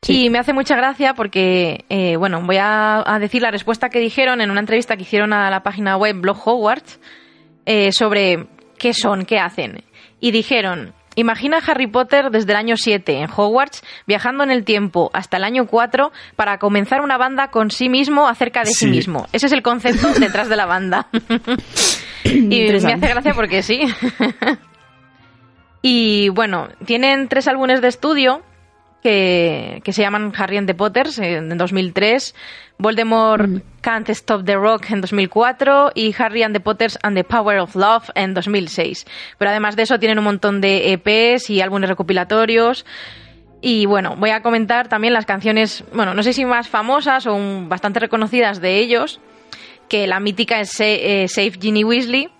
Sí. 0.02 0.26
Y 0.26 0.30
me 0.30 0.38
hace 0.38 0.52
mucha 0.52 0.76
gracia 0.76 1.14
porque, 1.14 1.84
eh, 1.88 2.16
bueno, 2.16 2.40
voy 2.42 2.58
a, 2.58 3.02
a 3.06 3.18
decir 3.18 3.42
la 3.42 3.50
respuesta 3.50 3.88
que 3.88 3.98
dijeron 3.98 4.40
en 4.40 4.50
una 4.50 4.60
entrevista 4.60 4.96
que 4.96 5.02
hicieron 5.02 5.32
a 5.32 5.50
la 5.50 5.62
página 5.62 5.96
web 5.96 6.20
Blog 6.20 6.38
Hogwarts 6.44 7.00
eh, 7.66 7.90
sobre 7.90 8.46
qué 8.78 8.92
son, 8.92 9.24
qué 9.24 9.38
hacen. 9.40 9.82
Y 10.20 10.30
dijeron, 10.30 10.92
imagina 11.16 11.58
a 11.58 11.70
Harry 11.70 11.86
Potter 11.86 12.30
desde 12.30 12.52
el 12.52 12.56
año 12.56 12.76
7 12.76 13.20
en 13.20 13.28
Hogwarts, 13.34 13.82
viajando 14.06 14.44
en 14.44 14.50
el 14.50 14.64
tiempo 14.64 15.10
hasta 15.12 15.36
el 15.36 15.44
año 15.44 15.66
4 15.66 16.12
para 16.36 16.58
comenzar 16.58 17.00
una 17.00 17.16
banda 17.16 17.48
con 17.48 17.70
sí 17.70 17.88
mismo 17.88 18.28
acerca 18.28 18.60
de 18.60 18.66
sí, 18.66 18.84
Sí. 18.84 18.86
mismo. 18.86 19.26
Ese 19.32 19.46
es 19.46 19.52
el 19.52 19.62
concepto 19.62 20.08
detrás 20.20 20.48
de 20.48 20.56
la 20.56 20.66
banda. 20.66 21.06
y 22.24 22.68
me 22.70 22.76
hace 22.92 23.08
gracia 23.08 23.34
porque 23.34 23.62
sí. 23.62 23.82
y 25.82 26.28
bueno, 26.30 26.68
tienen 26.84 27.28
tres 27.28 27.48
álbumes 27.48 27.80
de 27.80 27.88
estudio 27.88 28.42
que, 29.04 29.82
que 29.84 29.92
se 29.92 30.00
llaman 30.02 30.32
Harry 30.36 30.56
and 30.56 30.66
the 30.66 30.74
Potters 30.74 31.18
eh, 31.18 31.34
en 31.36 31.56
2003, 31.58 32.34
Voldemort 32.78 33.48
Can't 33.82 34.08
Stop 34.08 34.44
the 34.46 34.56
Rock 34.56 34.90
en 34.90 35.02
2004 35.02 35.92
y 35.94 36.14
Harry 36.18 36.42
and 36.42 36.54
the 36.54 36.60
Potters 36.60 36.98
and 37.02 37.14
the 37.16 37.22
Power 37.22 37.58
of 37.58 37.76
Love 37.76 38.08
en 38.14 38.32
2006. 38.32 39.04
Pero 39.38 39.50
además 39.50 39.76
de 39.76 39.82
eso 39.82 39.98
tienen 39.98 40.18
un 40.18 40.24
montón 40.24 40.60
de 40.62 40.92
EPs 40.94 41.50
y 41.50 41.60
álbumes 41.60 41.90
recopilatorios. 41.90 42.86
Y 43.60 43.84
bueno, 43.86 44.16
voy 44.16 44.30
a 44.30 44.40
comentar 44.42 44.88
también 44.88 45.12
las 45.12 45.26
canciones, 45.26 45.84
bueno, 45.92 46.14
no 46.14 46.22
sé 46.22 46.32
si 46.32 46.44
más 46.46 46.68
famosas 46.68 47.26
o 47.26 47.34
un- 47.34 47.68
bastante 47.68 48.00
reconocidas 48.00 48.60
de 48.62 48.78
ellos, 48.78 49.20
que 49.88 50.06
la 50.06 50.18
mítica 50.18 50.60
es 50.60 50.80
eh, 50.80 51.26
Save 51.28 51.52
Ginny 51.60 51.84
Weasley. 51.84 52.30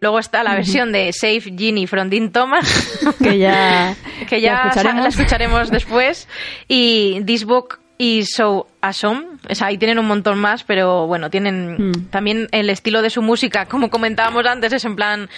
Luego 0.00 0.18
está 0.20 0.42
la 0.44 0.54
versión 0.54 0.92
de 0.92 1.12
Save 1.12 1.40
Ginny 1.56 1.86
from 1.88 2.08
Dean 2.08 2.30
Thomas. 2.30 2.66
que 3.22 3.38
ya 3.38 3.96
que 4.28 4.40
ya 4.40 4.52
la 4.52 4.62
escucharemos. 4.68 5.02
la 5.02 5.08
escucharemos 5.08 5.70
después. 5.70 6.28
Y 6.68 7.20
This 7.24 7.44
Book 7.44 7.80
is 7.98 8.30
So 8.36 8.68
Awesome. 8.80 9.26
O 9.50 9.54
sea, 9.56 9.66
ahí 9.68 9.76
tienen 9.78 9.98
un 9.98 10.06
montón 10.06 10.38
más, 10.38 10.62
pero 10.62 11.06
bueno, 11.08 11.30
tienen 11.30 11.90
Mm. 11.90 12.10
también 12.10 12.46
el 12.52 12.70
estilo 12.70 13.02
de 13.02 13.10
su 13.10 13.22
música, 13.22 13.66
como 13.66 13.90
comentábamos 13.90 14.46
antes, 14.46 14.72
es 14.72 14.84
en 14.84 14.94
plan 14.94 15.28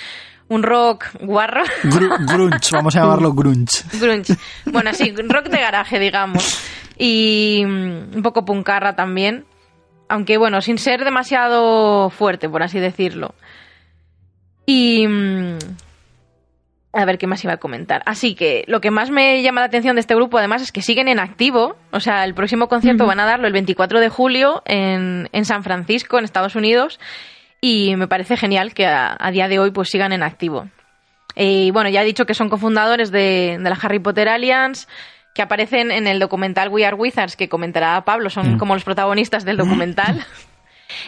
un 0.49 0.63
rock 0.63 1.07
guarro. 1.21 1.63
Gru- 1.85 2.27
grunge, 2.31 2.69
vamos 2.73 2.95
a 2.97 3.01
llamarlo 3.01 3.33
grunge. 3.35 3.83
Grunge. 3.99 4.35
Bueno, 4.67 4.93
sí, 4.93 5.15
rock 5.17 5.47
de 5.47 5.59
garaje, 5.59 5.99
digamos. 5.99 6.61
Y 6.99 7.63
mm, 7.65 8.17
un 8.17 8.23
poco 8.23 8.45
puncarra 8.45 8.95
también. 8.95 9.47
Aunque 10.09 10.37
bueno, 10.37 10.61
sin 10.61 10.77
ser 10.77 11.05
demasiado 11.05 12.11
fuerte, 12.11 12.49
por 12.49 12.63
así 12.63 12.79
decirlo. 12.81 13.35
Y... 14.71 15.07
mm, 15.07 15.59
A 16.93 17.05
ver 17.05 17.19
qué 17.19 17.27
más 17.29 17.43
iba 17.45 17.53
a 17.53 17.59
comentar. 17.59 18.03
Así 18.05 18.35
que 18.35 18.65
lo 18.67 18.81
que 18.81 18.91
más 18.91 19.11
me 19.11 19.43
llama 19.43 19.61
la 19.61 19.69
atención 19.69 19.95
de 19.95 20.01
este 20.01 20.15
grupo, 20.17 20.39
además, 20.39 20.61
es 20.63 20.73
que 20.73 20.83
siguen 20.83 21.07
en 21.09 21.21
activo. 21.21 21.77
O 21.93 22.01
sea, 22.01 22.25
el 22.25 22.35
próximo 22.35 22.69
concierto 22.69 23.07
van 23.07 23.21
a 23.21 23.27
darlo 23.27 23.47
el 23.47 23.53
24 23.53 24.01
de 24.01 24.09
julio 24.09 24.63
en, 24.67 25.29
en 25.33 25.45
San 25.45 25.63
Francisco, 25.63 26.19
en 26.19 26.25
Estados 26.25 26.57
Unidos. 26.57 26.99
Y 27.61 27.95
me 27.97 28.09
parece 28.09 28.37
genial 28.37 28.75
que 28.75 28.87
a, 28.87 29.17
a 29.21 29.31
día 29.31 29.47
de 29.47 29.59
hoy 29.61 29.71
pues 29.71 29.89
sigan 29.91 30.13
en 30.13 30.23
activo. 30.25 30.69
Y 31.37 31.71
bueno, 31.71 31.89
ya 31.91 32.03
he 32.03 32.05
dicho 32.05 32.27
que 32.27 32.35
son 32.35 32.49
cofundadores 32.49 33.13
de, 33.13 33.57
de 33.61 33.71
la 33.71 33.79
Harry 33.81 34.01
Potter 34.01 34.29
Alliance, 34.29 34.89
que 35.33 35.43
aparecen 35.43 35.93
en 35.93 36.09
el 36.09 36.19
documental 36.19 36.71
We 36.71 36.85
Are 36.85 36.97
Wizards, 36.97 37.37
que 37.37 37.49
comentará 37.49 38.01
Pablo, 38.05 38.31
son 38.31 38.55
Mm. 38.55 38.59
como 38.59 38.75
los 38.75 38.83
protagonistas 38.83 39.45
del 39.45 39.57
documental. 39.59 40.25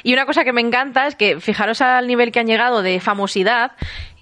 Y 0.02 0.12
una 0.12 0.26
cosa 0.26 0.44
que 0.44 0.52
me 0.52 0.60
encanta 0.60 1.06
es 1.06 1.16
que 1.16 1.40
fijaros 1.40 1.80
al 1.80 2.06
nivel 2.06 2.32
que 2.32 2.40
han 2.40 2.46
llegado 2.46 2.82
de 2.82 3.00
famosidad, 3.00 3.72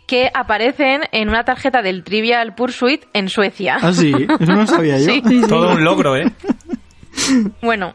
que 0.06 0.30
aparecen 0.34 1.02
en 1.12 1.28
una 1.28 1.44
tarjeta 1.44 1.82
del 1.82 2.02
Trivial 2.02 2.54
Pursuit 2.54 3.04
en 3.12 3.28
Suecia. 3.28 3.78
Ah, 3.80 3.92
sí, 3.92 4.12
eso 4.40 4.52
no 4.52 4.66
sabía 4.66 4.98
yo. 4.98 5.04
Sí. 5.04 5.22
Todo 5.48 5.72
un 5.72 5.84
logro, 5.84 6.16
¿eh? 6.16 6.24
Bueno, 7.60 7.94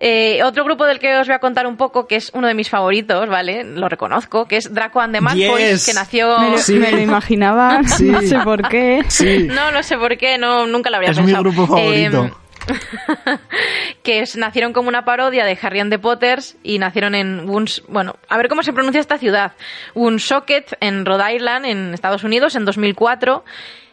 eh, 0.00 0.42
otro 0.42 0.64
grupo 0.64 0.84
del 0.86 0.98
que 0.98 1.16
os 1.18 1.26
voy 1.26 1.34
a 1.36 1.38
contar 1.38 1.66
un 1.66 1.76
poco, 1.76 2.06
que 2.06 2.16
es 2.16 2.30
uno 2.34 2.48
de 2.48 2.54
mis 2.54 2.68
favoritos, 2.70 3.28
¿vale? 3.28 3.62
Lo 3.64 3.88
reconozco, 3.88 4.46
que 4.46 4.56
es 4.56 4.72
Draco 4.72 5.00
and 5.00 5.14
the 5.14 5.20
Malfoys, 5.20 5.70
Yes. 5.70 5.86
que 5.86 5.92
nació... 5.94 6.38
me, 6.38 6.50
lo, 6.52 6.58
Sí. 6.58 6.74
me 6.74 6.90
lo 6.90 6.98
imaginaba 7.00 7.82
Sí. 7.84 8.04
no 8.04 8.20
sé 8.22 8.38
por 8.40 8.66
qué 8.68 9.02
Sí. 9.08 9.46
No, 9.48 9.70
no 9.70 9.82
sé 9.82 9.96
por 9.96 10.16
qué, 10.16 10.38
no, 10.38 10.66
nunca 10.66 10.90
lo 10.90 10.96
habría 10.96 11.10
Es 11.12 11.18
mi 11.18 11.24
pensado. 11.26 11.44
grupo 11.44 11.66
favorito. 11.66 12.24
Eh, 12.24 12.32
que 14.02 14.20
es- 14.20 14.36
nacieron 14.36 14.72
como 14.72 14.88
una 14.88 15.04
parodia 15.04 15.44
de 15.44 15.58
Harry 15.60 15.80
and 15.80 15.90
the 15.92 15.98
Potters 15.98 16.56
y 16.62 16.78
nacieron 16.78 17.14
en 17.14 17.48
Woons, 17.48 17.82
bueno, 17.88 18.16
a 18.28 18.36
ver 18.36 18.48
cómo 18.48 18.62
se 18.62 18.72
pronuncia 18.72 19.00
esta 19.00 19.18
ciudad, 19.18 19.52
Woonsocket 19.94 20.76
en 20.80 21.04
Rhode 21.06 21.34
Island, 21.36 21.66
en 21.66 21.94
Estados 21.94 22.24
Unidos, 22.24 22.54
en 22.56 22.64
2004. 22.64 23.44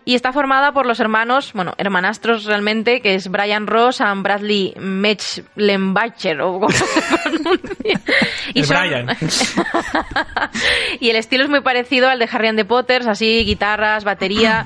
Y 0.04 0.16
está 0.16 0.34
formada 0.34 0.72
por 0.72 0.88
los 0.88 1.00
hermanos, 1.00 1.54
bueno, 1.54 1.76
hermanastros 1.78 2.46
realmente, 2.46 3.02
que 3.02 3.14
es 3.14 3.28
Brian 3.30 3.68
Ross 3.68 4.02
and 4.02 4.24
Bradley 4.24 4.74
Metzlenbacher, 4.80 6.42
o 6.42 6.54
como 6.60 6.72
se 6.72 6.84
pronuncia. 7.24 8.02
El 8.56 8.66
Brian. 8.66 9.08
y 11.00 11.12
el 11.12 11.16
estilo 11.18 11.44
es 11.44 11.52
muy 11.52 11.62
parecido 11.62 12.10
al 12.10 12.18
de 12.18 12.28
Harry 12.32 12.48
and 12.48 12.58
the 12.58 12.66
Potters, 12.66 13.06
así, 13.06 13.44
guitarras, 13.46 14.04
batería. 14.04 14.66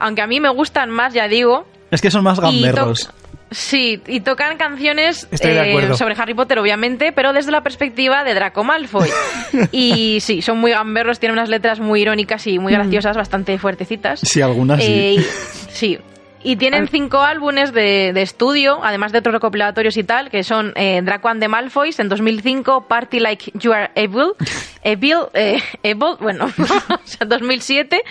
Aunque 0.00 0.20
a 0.22 0.26
mí 0.26 0.40
me 0.40 0.48
gustan 0.48 0.90
más, 0.90 1.14
ya 1.14 1.28
digo, 1.28 1.64
Es 1.92 2.00
que 2.00 2.10
son 2.10 2.24
más 2.24 2.40
gamberros. 2.40 3.08
Sí, 3.52 4.00
y 4.06 4.20
tocan 4.20 4.56
canciones 4.56 5.28
eh, 5.30 5.90
sobre 5.94 6.14
Harry 6.18 6.34
Potter, 6.34 6.58
obviamente, 6.58 7.12
pero 7.12 7.32
desde 7.32 7.50
la 7.50 7.62
perspectiva 7.62 8.24
de 8.24 8.34
Draco 8.34 8.64
Malfoy. 8.64 9.08
y 9.72 10.18
sí, 10.20 10.42
son 10.42 10.58
muy 10.58 10.72
gamberros, 10.72 11.18
tienen 11.18 11.38
unas 11.38 11.48
letras 11.48 11.80
muy 11.80 12.02
irónicas 12.02 12.46
y 12.46 12.58
muy 12.58 12.72
graciosas, 12.72 13.16
bastante 13.16 13.58
fuertecitas. 13.58 14.20
Sí, 14.20 14.40
algunas 14.40 14.82
sí. 14.82 14.92
Eh, 14.92 15.26
sí. 15.72 15.98
Y 16.44 16.56
tienen 16.56 16.88
cinco 16.88 17.20
álbumes 17.20 17.72
de, 17.72 18.12
de 18.12 18.22
estudio, 18.22 18.80
además 18.82 19.12
de 19.12 19.18
otros 19.18 19.34
recopilatorios 19.34 19.96
y 19.96 20.02
tal, 20.02 20.28
que 20.28 20.42
son 20.42 20.72
eh, 20.74 21.00
Draco 21.02 21.28
and 21.28 21.40
the 21.40 21.48
Malfoys 21.48 22.00
en 22.00 22.08
2005, 22.08 22.88
Party 22.88 23.20
Like 23.20 23.52
You 23.54 23.72
Are 23.72 23.90
Evil, 23.94 24.32
Evil, 24.82 25.26
eh, 25.34 25.62
Evil, 25.82 26.16
bueno, 26.20 26.46
o 26.88 27.06
sea, 27.06 27.26
2007, 27.26 28.02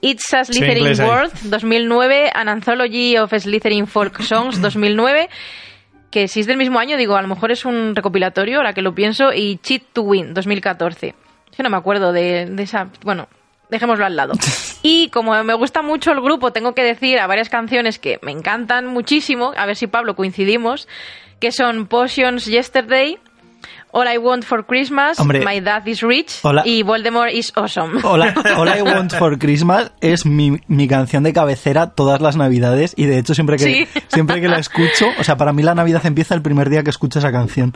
It's 0.00 0.32
a 0.34 0.44
Slytherin 0.44 0.86
ahí. 0.86 1.08
World, 1.08 1.32
2009, 1.44 2.30
An 2.34 2.48
Anthology 2.48 3.16
of 3.16 3.32
Slytherin 3.32 3.86
Folk 3.86 4.22
Songs, 4.22 4.60
2009, 4.60 5.28
que 6.10 6.26
si 6.26 6.40
es 6.40 6.46
del 6.46 6.56
mismo 6.56 6.78
año, 6.78 6.96
digo, 6.96 7.16
a 7.16 7.22
lo 7.22 7.28
mejor 7.28 7.52
es 7.52 7.64
un 7.64 7.94
recopilatorio, 7.94 8.58
ahora 8.58 8.72
que 8.72 8.82
lo 8.82 8.94
pienso, 8.94 9.32
y 9.32 9.58
Cheat 9.58 9.82
to 9.92 10.02
Win, 10.02 10.34
2014. 10.34 11.14
Es 11.50 11.56
que 11.56 11.62
no 11.62 11.70
me 11.70 11.76
acuerdo 11.76 12.12
de, 12.12 12.46
de 12.46 12.62
esa... 12.62 12.88
Bueno, 13.04 13.28
dejémoslo 13.70 14.04
al 14.06 14.16
lado. 14.16 14.34
Y 14.80 15.08
como 15.08 15.42
me 15.42 15.54
gusta 15.54 15.82
mucho 15.82 16.12
el 16.12 16.20
grupo, 16.20 16.52
tengo 16.52 16.72
que 16.72 16.84
decir 16.84 17.18
a 17.18 17.26
varias 17.26 17.48
canciones 17.48 17.98
que 17.98 18.20
me 18.22 18.30
encantan 18.30 18.86
muchísimo, 18.86 19.52
a 19.56 19.66
ver 19.66 19.74
si 19.74 19.88
Pablo 19.88 20.14
coincidimos, 20.14 20.86
que 21.40 21.50
son 21.50 21.86
Potions 21.88 22.44
Yesterday, 22.46 23.18
All 23.90 24.06
I 24.06 24.18
Want 24.18 24.44
for 24.44 24.66
Christmas, 24.66 25.18
Hombre. 25.18 25.44
My 25.44 25.60
Dad 25.60 25.84
is 25.86 26.00
Rich 26.02 26.38
Hola. 26.42 26.62
y 26.64 26.84
Voldemort 26.84 27.32
is 27.32 27.52
Awesome. 27.56 27.98
I, 27.98 28.04
All 28.56 28.68
I 28.68 28.82
Want 28.82 29.12
for 29.14 29.36
Christmas 29.36 29.90
es 30.00 30.24
mi, 30.24 30.60
mi 30.68 30.86
canción 30.86 31.24
de 31.24 31.32
cabecera 31.32 31.88
todas 31.90 32.20
las 32.20 32.36
navidades 32.36 32.94
y 32.96 33.06
de 33.06 33.18
hecho 33.18 33.34
siempre 33.34 33.56
que, 33.56 33.64
Sí. 33.64 33.88
siempre 34.06 34.40
que 34.40 34.46
la 34.48 34.58
escucho, 34.60 35.06
o 35.18 35.24
sea, 35.24 35.36
para 35.36 35.52
mí 35.52 35.64
la 35.64 35.74
Navidad 35.74 36.06
empieza 36.06 36.36
el 36.36 36.42
primer 36.42 36.70
día 36.70 36.84
que 36.84 36.90
escucho 36.90 37.18
esa 37.18 37.32
canción. 37.32 37.74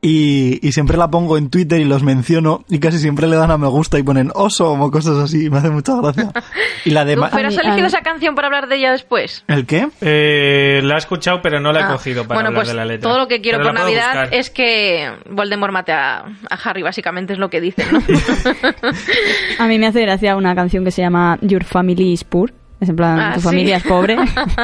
Y, 0.00 0.64
y 0.64 0.70
siempre 0.70 0.96
la 0.96 1.10
pongo 1.10 1.36
en 1.38 1.50
Twitter 1.50 1.80
y 1.80 1.84
los 1.84 2.04
menciono 2.04 2.64
y 2.68 2.78
casi 2.78 3.00
siempre 3.00 3.26
le 3.26 3.34
dan 3.34 3.50
a 3.50 3.58
me 3.58 3.66
gusta 3.66 3.98
y 3.98 4.04
ponen 4.04 4.30
oso 4.32 4.70
o 4.72 4.90
cosas 4.92 5.16
así 5.16 5.46
y 5.46 5.50
me 5.50 5.58
hace 5.58 5.70
mucha 5.70 5.96
gracia. 6.00 6.30
Y 6.84 6.90
la 6.90 7.04
de... 7.04 7.16
¿Tú, 7.16 7.22
Ma- 7.22 7.30
pero 7.34 7.48
has 7.48 7.58
elegido 7.58 7.88
esa 7.88 8.02
canción 8.02 8.36
para 8.36 8.46
hablar 8.46 8.68
de 8.68 8.76
ella 8.76 8.92
después? 8.92 9.42
¿El 9.48 9.66
qué? 9.66 9.88
Eh, 10.00 10.80
la 10.84 10.94
he 10.94 10.98
escuchado, 10.98 11.40
pero 11.42 11.58
no 11.58 11.72
la 11.72 11.80
he 11.80 11.82
Ah, 11.82 11.88
cogido 11.88 12.22
para 12.28 12.36
bueno, 12.36 12.48
hablar 12.50 12.60
pues 12.62 12.68
de 12.68 12.74
la 12.74 12.84
letra. 12.84 13.08
todo 13.10 13.18
lo 13.18 13.26
que 13.26 13.40
quiero 13.40 13.58
Pero 13.58 13.70
por 13.70 13.80
Navidad 13.80 14.06
buscar. 14.22 14.34
es 14.34 14.50
que 14.50 15.10
Voldemort 15.28 15.72
mate 15.72 15.90
a, 15.92 16.18
a 16.20 16.54
Harry, 16.64 16.82
básicamente 16.82 17.32
es 17.32 17.40
lo 17.40 17.50
que 17.50 17.60
dicen, 17.60 17.86
¿no? 17.90 18.00
A 19.58 19.66
mí 19.66 19.78
me 19.80 19.88
hace 19.88 20.00
gracia 20.02 20.36
una 20.36 20.54
canción 20.54 20.84
que 20.84 20.92
se 20.92 21.02
llama 21.02 21.38
Your 21.42 21.64
Family 21.64 22.12
is 22.12 22.22
Poor. 22.22 22.52
Es 22.80 22.88
en 22.88 22.94
plan, 22.94 23.18
Ah, 23.18 23.32
tu 23.34 23.40
sí. 23.40 23.46
familia 23.46 23.78
es 23.78 23.82
pobre. 23.82 24.16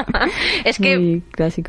es 0.65 0.79
que 0.79 1.21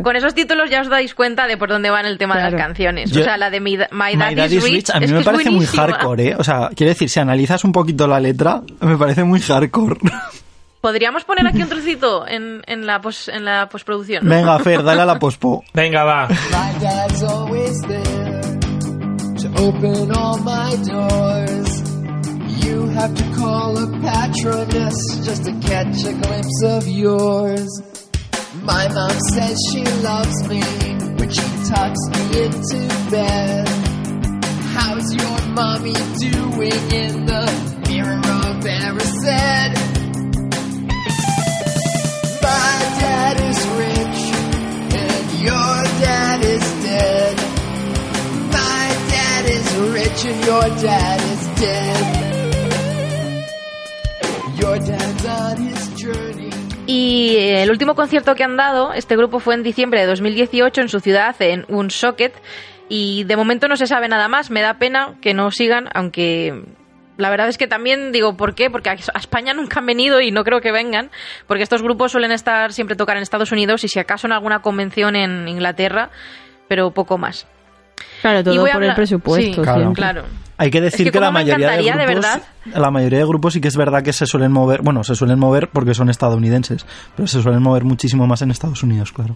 con 0.03 0.15
esos 0.15 0.35
títulos 0.35 0.69
ya 0.69 0.81
os 0.81 0.89
dais 0.89 1.15
cuenta 1.15 1.47
de 1.47 1.57
por 1.57 1.69
dónde 1.69 1.89
van 1.89 2.05
el 2.05 2.17
tema 2.19 2.35
de 2.35 2.41
Claro. 2.41 2.57
las 2.57 2.67
canciones. 2.67 3.09
Yo- 3.11 3.21
o 3.21 3.23
sea, 3.23 3.37
la 3.37 3.49
de 3.49 3.59
My, 3.59 3.77
My 3.91 4.15
Dad 4.15 4.29
My 4.29 4.35
Dad 4.35 4.45
is 4.45 4.53
is 4.53 4.63
Rich, 4.63 4.73
Rich, 4.73 4.89
a 4.91 4.99
mí 4.99 5.05
es 5.05 5.11
me 5.11 5.17
que 5.19 5.23
parece 5.25 5.49
muy 5.49 5.65
hardcore, 5.65 6.27
¿eh? 6.29 6.35
O 6.37 6.43
sea, 6.43 6.69
quiero 6.75 6.89
decir, 6.91 7.09
si 7.09 7.19
analizas 7.19 7.63
un 7.63 7.71
poquito 7.71 8.07
la 8.07 8.19
letra, 8.19 8.61
me 8.81 8.95
parece 8.97 9.23
muy 9.23 9.39
hardcore. 9.41 9.99
¿Podríamos 10.81 11.23
poner 11.23 11.47
aquí 11.47 11.63
un 11.63 11.67
trocito 11.69 12.27
en, 12.27 12.61
en 12.67 12.85
la, 12.85 13.01
pos- 13.01 13.27
en 13.27 13.43
la 13.43 13.67
postproducción? 13.67 14.27
Venga, 14.29 14.59
Fer, 14.59 14.83
dale 14.83 15.01
a 15.01 15.05
la 15.05 15.17
pospo. 15.17 15.63
Venga, 15.73 16.03
va. 16.03 16.27
My 16.27 16.79
dad's 16.79 17.23
always 17.23 17.81
there 17.87 18.41
to 19.41 19.63
open 19.63 20.11
all 20.15 20.37
my 20.43 20.75
doors. 20.87 21.74
You 22.63 22.87
have 22.87 23.13
to 23.15 23.23
call 23.35 23.77
a 23.77 23.87
patroness 23.99 24.95
just 25.25 25.43
to 25.45 25.51
catch 25.59 26.03
a 26.05 26.13
glimpse 26.13 26.63
of 26.63 26.87
yours. 26.87 27.69
My 28.61 28.87
mom 28.87 29.17
says 29.33 29.57
she 29.71 29.83
loves 30.01 30.47
me 30.47 30.61
when 31.17 31.29
she 31.29 31.47
tucks 31.69 31.99
me 32.11 32.43
into 32.43 33.09
bed. 33.11 33.67
How's 34.73 35.13
your 35.13 35.41
mommy 35.49 35.93
doing 36.19 36.91
in 36.91 37.25
the 37.25 37.45
mirror 37.87 38.17
of 38.17 38.63
Erised? 38.63 39.75
My 42.41 42.77
dad 43.01 43.39
is 43.41 43.67
rich 43.83 44.19
and 44.95 45.41
your 45.41 45.83
dad 46.01 46.43
is 46.43 46.83
dead. 46.83 47.37
My 48.51 48.87
dad 49.09 49.45
is 49.49 49.75
rich 49.93 50.25
and 50.25 50.45
your 50.45 50.81
dad 50.81 51.21
is 51.21 51.59
dead. 51.59 52.24
Y 56.87 57.35
el 57.37 57.71
último 57.71 57.95
concierto 57.95 58.35
que 58.35 58.43
han 58.43 58.57
dado, 58.57 58.93
este 58.93 59.15
grupo 59.17 59.39
fue 59.39 59.55
en 59.55 59.63
diciembre 59.63 60.01
de 60.01 60.05
2018 60.07 60.81
en 60.81 60.89
su 60.89 60.99
ciudad, 60.99 61.35
en 61.39 61.65
un 61.67 61.89
socket. 61.89 62.33
Y 62.87 63.23
de 63.23 63.35
momento 63.35 63.67
no 63.67 63.75
se 63.75 63.87
sabe 63.87 64.07
nada 64.07 64.27
más. 64.27 64.51
Me 64.51 64.61
da 64.61 64.75
pena 64.77 65.15
que 65.21 65.33
no 65.33 65.49
sigan, 65.49 65.89
aunque 65.95 66.63
la 67.17 67.29
verdad 67.31 67.47
es 67.47 67.57
que 67.57 67.65
también 67.65 68.11
digo, 68.11 68.37
¿por 68.37 68.53
qué? 68.53 68.69
Porque 68.69 68.89
a 68.91 68.93
España 68.93 69.53
nunca 69.55 69.79
han 69.79 69.87
venido 69.87 70.21
y 70.21 70.29
no 70.31 70.43
creo 70.43 70.61
que 70.61 70.71
vengan. 70.71 71.09
Porque 71.47 71.63
estos 71.63 71.81
grupos 71.81 72.11
suelen 72.11 72.31
estar 72.31 72.71
siempre 72.73 72.95
tocar 72.95 73.17
en 73.17 73.23
Estados 73.23 73.51
Unidos 73.51 73.83
y 73.83 73.87
si 73.87 73.99
acaso 73.99 74.27
en 74.27 74.33
alguna 74.33 74.59
convención 74.61 75.15
en 75.15 75.47
Inglaterra, 75.47 76.11
pero 76.67 76.91
poco 76.91 77.17
más. 77.17 77.47
Claro, 78.21 78.43
todo 78.43 78.53
por 78.61 78.69
hablar- 78.75 78.89
el 78.91 78.95
presupuesto. 78.95 79.63
Sí, 79.63 79.93
claro. 79.95 80.25
Hay 80.57 80.71
que 80.71 80.79
decir 80.81 81.07
Es 81.07 81.11
que 81.11 81.17
que, 81.17 81.19
la 81.19 81.31
mayoría 81.31 81.67
de 81.67 81.73
encantaría, 81.81 81.97
de 81.97 82.13
grupos, 82.13 82.31
verdad. 82.31 82.43
la 82.65 82.91
mayoría 82.91 83.19
de 83.19 83.25
grupos 83.25 83.53
sí 83.53 83.61
que 83.61 83.67
es 83.67 83.75
verdad 83.75 84.03
que 84.03 84.13
se 84.13 84.25
suelen 84.25 84.51
mover, 84.51 84.81
bueno, 84.81 85.03
se 85.03 85.15
suelen 85.15 85.37
mover 85.37 85.69
porque 85.69 85.93
son 85.93 86.09
estadounidenses, 86.09 86.85
pero 87.15 87.27
se 87.27 87.41
suelen 87.41 87.61
mover 87.61 87.83
muchísimo 87.83 88.25
más 88.25 88.41
en 88.41 88.51
Estados 88.51 88.81
Unidos, 88.81 89.11
claro. 89.11 89.35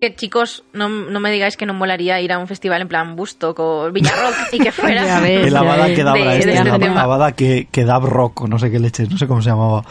Que 0.00 0.14
chicos, 0.14 0.64
no, 0.72 0.88
no 0.88 1.20
me 1.20 1.30
digáis 1.30 1.56
que 1.56 1.64
no 1.64 1.72
molaría 1.72 2.20
ir 2.20 2.32
a 2.32 2.38
un 2.38 2.46
festival 2.46 2.82
en 2.82 2.88
plan 2.88 3.16
Bustock 3.16 3.58
o 3.58 3.90
Villarrock 3.92 4.34
y 4.52 4.58
que 4.58 4.72
fuera. 4.72 5.20
Ves. 5.20 5.46
el 5.46 5.56
Abada 5.56 5.86
que 5.94 6.04
dabra 6.04 6.34
este, 6.34 6.50
de 6.50 6.56
el 6.58 6.66
este. 6.66 6.88
Abada 6.88 7.32
que, 7.32 7.68
que 7.70 7.84
dab 7.84 8.04
rock, 8.04 8.42
o 8.42 8.46
no 8.48 8.58
sé 8.58 8.70
qué 8.70 8.78
leches, 8.78 9.10
no 9.10 9.16
sé 9.18 9.26
cómo 9.26 9.40
se 9.40 9.50
llamaba. 9.50 9.84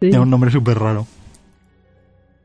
Sí. 0.00 0.08
Tiene 0.08 0.20
un 0.20 0.30
nombre 0.30 0.50
súper 0.50 0.78
raro. 0.78 1.06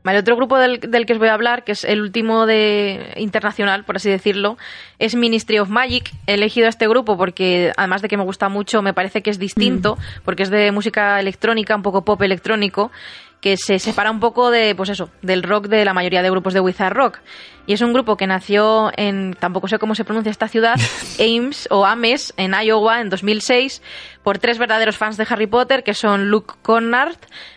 Vale, 0.06 0.20
otro 0.20 0.36
grupo 0.36 0.56
del, 0.56 0.78
del 0.78 1.04
que 1.04 1.14
os 1.14 1.18
voy 1.18 1.26
a 1.26 1.34
hablar, 1.34 1.64
que 1.64 1.72
es 1.72 1.82
el 1.82 2.00
último 2.00 2.46
de 2.46 3.12
internacional, 3.16 3.82
por 3.82 3.96
así 3.96 4.08
decirlo, 4.08 4.56
es 5.00 5.16
Ministry 5.16 5.58
of 5.58 5.68
Magic. 5.68 6.12
He 6.28 6.34
elegido 6.34 6.66
a 6.66 6.68
este 6.68 6.86
grupo 6.86 7.16
porque, 7.16 7.72
además 7.76 8.02
de 8.02 8.08
que 8.08 8.16
me 8.16 8.22
gusta 8.22 8.48
mucho, 8.48 8.82
me 8.82 8.94
parece 8.94 9.20
que 9.20 9.30
es 9.30 9.40
distinto, 9.40 9.98
porque 10.24 10.44
es 10.44 10.50
de 10.50 10.70
música 10.70 11.18
electrónica, 11.18 11.74
un 11.74 11.82
poco 11.82 12.04
pop 12.04 12.22
electrónico, 12.22 12.92
que 13.40 13.56
se 13.56 13.80
separa 13.80 14.12
un 14.12 14.20
poco 14.20 14.52
de, 14.52 14.76
pues 14.76 14.90
eso, 14.90 15.10
del 15.22 15.42
rock 15.42 15.66
de 15.66 15.84
la 15.84 15.92
mayoría 15.92 16.22
de 16.22 16.30
grupos 16.30 16.54
de 16.54 16.60
Wizard 16.60 16.94
Rock. 16.94 17.18
Y 17.66 17.72
es 17.72 17.80
un 17.80 17.92
grupo 17.92 18.16
que 18.16 18.28
nació 18.28 18.92
en, 18.96 19.34
tampoco 19.34 19.66
sé 19.66 19.80
cómo 19.80 19.96
se 19.96 20.04
pronuncia 20.04 20.30
esta 20.30 20.46
ciudad, 20.46 20.76
Ames 21.18 21.66
o 21.68 21.84
Ames, 21.84 22.32
en 22.36 22.54
Iowa, 22.54 23.00
en 23.00 23.10
2006, 23.10 23.82
por 24.22 24.38
tres 24.38 24.58
verdaderos 24.58 24.96
fans 24.96 25.16
de 25.16 25.26
Harry 25.28 25.48
Potter, 25.48 25.82
que 25.82 25.94
son 25.94 26.30
Luke 26.30 26.54
Connard, 26.62 27.16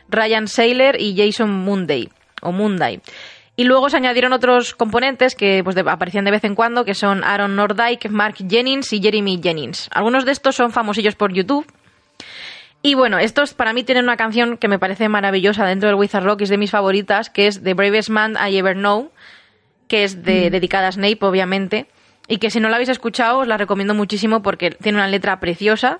Ryan 0.10 0.48
Saylor 0.48 1.00
y 1.00 1.16
Jason 1.16 1.52
Munday, 1.52 2.10
o 2.42 2.52
Munday. 2.52 3.02
Y 3.56 3.66
luego 3.66 3.90
se 3.90 3.98
añadieron 3.98 4.32
otros 4.32 4.74
componentes 4.74 5.36
que 5.36 5.62
pues, 5.64 5.76
de- 5.76 5.84
aparecían 5.86 6.24
de 6.26 6.32
vez 6.32 6.44
en 6.46 6.56
cuando, 6.56 6.86
que 6.86 6.94
son 6.94 7.24
Aaron 7.24 7.56
Nordyke, 7.56 8.10
Mark 8.10 8.36
Jennings 8.50 8.94
y 8.94 9.02
Jeremy 9.02 9.40
Jennings. 9.44 9.90
Algunos 9.94 10.26
de 10.26 10.32
estos 10.32 10.56
son 10.56 10.72
famosillos 10.72 11.16
por 11.16 11.34
YouTube, 11.34 11.66
y 12.82 12.94
bueno, 12.94 13.20
estos 13.20 13.54
para 13.54 13.74
mí 13.74 13.84
tienen 13.84 14.06
una 14.06 14.16
canción 14.16 14.58
que 14.58 14.70
me 14.70 14.80
parece 14.80 15.10
maravillosa 15.10 15.66
dentro 15.66 15.90
del 15.90 15.98
Wizard 15.98 16.24
Rock, 16.24 16.40
y 16.40 16.44
es 16.46 16.50
de 16.50 16.58
mis 16.58 16.72
favoritas, 16.72 17.30
que 17.30 17.48
es 17.48 17.62
The 17.62 17.74
Bravest 17.74 18.10
Man 18.10 18.36
I 18.36 18.58
Ever 18.58 18.76
Know, 18.78 19.12
que 19.90 20.06
es 20.06 20.24
de, 20.24 20.50
dedicada 20.50 20.88
a 20.88 20.92
Snape, 20.94 21.18
obviamente, 21.22 21.88
y 22.30 22.38
que 22.38 22.50
si 22.52 22.62
no 22.62 22.70
la 22.70 22.76
habéis 22.76 22.90
escuchado 22.90 23.40
os 23.40 23.48
la 23.48 23.58
recomiendo 23.58 23.94
muchísimo 23.94 24.42
porque 24.42 24.72
tiene 24.72 25.00
una 25.00 25.08
letra 25.08 25.40
preciosa 25.42 26.00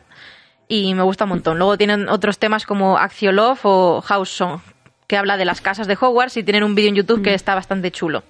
y 0.70 0.94
me 0.94 1.02
gusta 1.04 1.26
un 1.26 1.32
montón. 1.32 1.58
Luego 1.58 1.78
tienen 1.78 2.08
otros 2.08 2.38
temas 2.38 2.66
como 2.66 2.98
Axiolove 2.98 3.60
o 3.64 4.02
House 4.02 4.30
Song, 4.30 4.62
que 5.10 5.18
habla 5.18 5.38
de 5.38 5.44
las 5.44 5.60
casas 5.60 5.88
de 5.88 5.98
Hogwarts 6.00 6.38
y 6.38 6.44
tienen 6.44 6.64
un 6.64 6.76
vídeo 6.76 6.90
en 6.90 6.96
YouTube 6.96 7.24
que 7.24 7.34
está 7.34 7.56
bastante 7.56 7.90
chulo. 7.92 8.24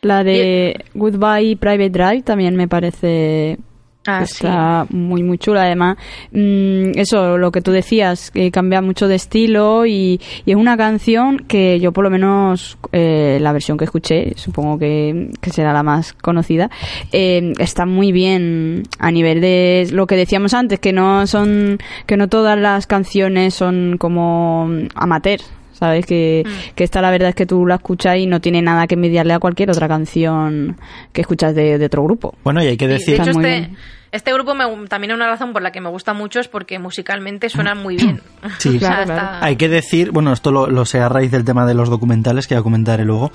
La 0.00 0.24
de 0.24 0.84
Goodbye 0.94 1.56
Private 1.56 1.90
Drive 1.90 2.22
también 2.22 2.56
me 2.56 2.66
parece 2.66 3.58
Ah, 4.06 4.22
Está 4.22 4.86
muy, 4.90 5.22
muy 5.22 5.36
chula. 5.38 5.62
Además, 5.62 5.96
mm, 6.30 6.92
eso, 6.96 7.38
lo 7.38 7.50
que 7.50 7.60
tú 7.60 7.72
decías, 7.72 8.30
que 8.30 8.50
cambia 8.50 8.80
mucho 8.80 9.08
de 9.08 9.16
estilo 9.16 9.84
y, 9.84 10.20
y 10.44 10.50
es 10.52 10.56
una 10.56 10.76
canción 10.76 11.38
que 11.38 11.80
yo, 11.80 11.92
por 11.92 12.04
lo 12.04 12.10
menos, 12.10 12.78
eh, 12.92 13.38
la 13.40 13.52
versión 13.52 13.76
que 13.76 13.84
escuché, 13.84 14.34
supongo 14.36 14.78
que, 14.78 15.30
que 15.40 15.50
será 15.50 15.72
la 15.72 15.82
más 15.82 16.12
conocida, 16.12 16.70
eh, 17.12 17.52
está 17.58 17.84
muy 17.84 18.12
bien 18.12 18.84
a 18.98 19.10
nivel 19.10 19.40
de 19.40 19.88
lo 19.90 20.06
que 20.06 20.16
decíamos 20.16 20.54
antes, 20.54 20.78
que 20.78 20.92
no 20.92 21.26
son, 21.26 21.78
que 22.06 22.16
no 22.16 22.28
todas 22.28 22.58
las 22.58 22.86
canciones 22.86 23.54
son 23.54 23.96
como 23.98 24.70
amateur. 24.94 25.40
¿Sabes? 25.78 26.06
Que, 26.06 26.42
Mm. 26.46 26.74
que 26.74 26.84
esta 26.84 27.00
la 27.02 27.10
verdad 27.10 27.28
es 27.30 27.34
que 27.34 27.44
tú 27.46 27.66
la 27.66 27.74
escuchas 27.76 28.16
y 28.16 28.26
no 28.26 28.40
tiene 28.40 28.62
nada 28.62 28.86
que 28.86 28.94
envidiarle 28.94 29.34
a 29.34 29.38
cualquier 29.38 29.70
otra 29.70 29.86
canción 29.88 30.76
que 31.12 31.20
escuchas 31.20 31.54
de, 31.54 31.78
de 31.78 31.84
otro 31.86 32.02
grupo. 32.04 32.34
Bueno, 32.44 32.62
y 32.62 32.66
hay 32.68 32.76
que 32.76 32.86
Sí, 32.86 32.92
decir... 32.92 33.16
de 33.16 33.22
hecho, 33.22 33.30
este, 33.32 33.42
bien. 33.60 33.76
este 34.12 34.32
grupo 34.32 34.54
me- 34.54 34.64
también 34.88 35.12
una 35.12 35.26
razón 35.26 35.52
por 35.52 35.60
la 35.62 35.72
que 35.72 35.80
me 35.82 35.90
gusta 35.90 36.14
mucho 36.14 36.40
es 36.40 36.48
porque 36.48 36.78
musicalmente 36.78 37.48
suenan 37.50 37.82
muy 37.82 37.96
bien. 37.96 38.20
Sí. 38.58 38.68
O 38.76 38.78
sea, 38.78 38.88
Claro, 38.88 39.00
está- 39.02 39.14
claro. 39.14 39.36
Hay 39.44 39.56
que 39.56 39.68
decir, 39.68 40.10
bueno, 40.12 40.32
esto 40.32 40.50
lo, 40.50 40.66
lo 40.68 40.84
sé 40.86 41.00
a 41.00 41.08
raíz 41.10 41.30
del 41.30 41.44
tema 41.44 41.66
de 41.66 41.74
los 41.74 41.90
documentales 41.90 42.46
que 42.46 42.54
ya 42.54 42.62
comentaré 42.62 43.04
luego, 43.04 43.30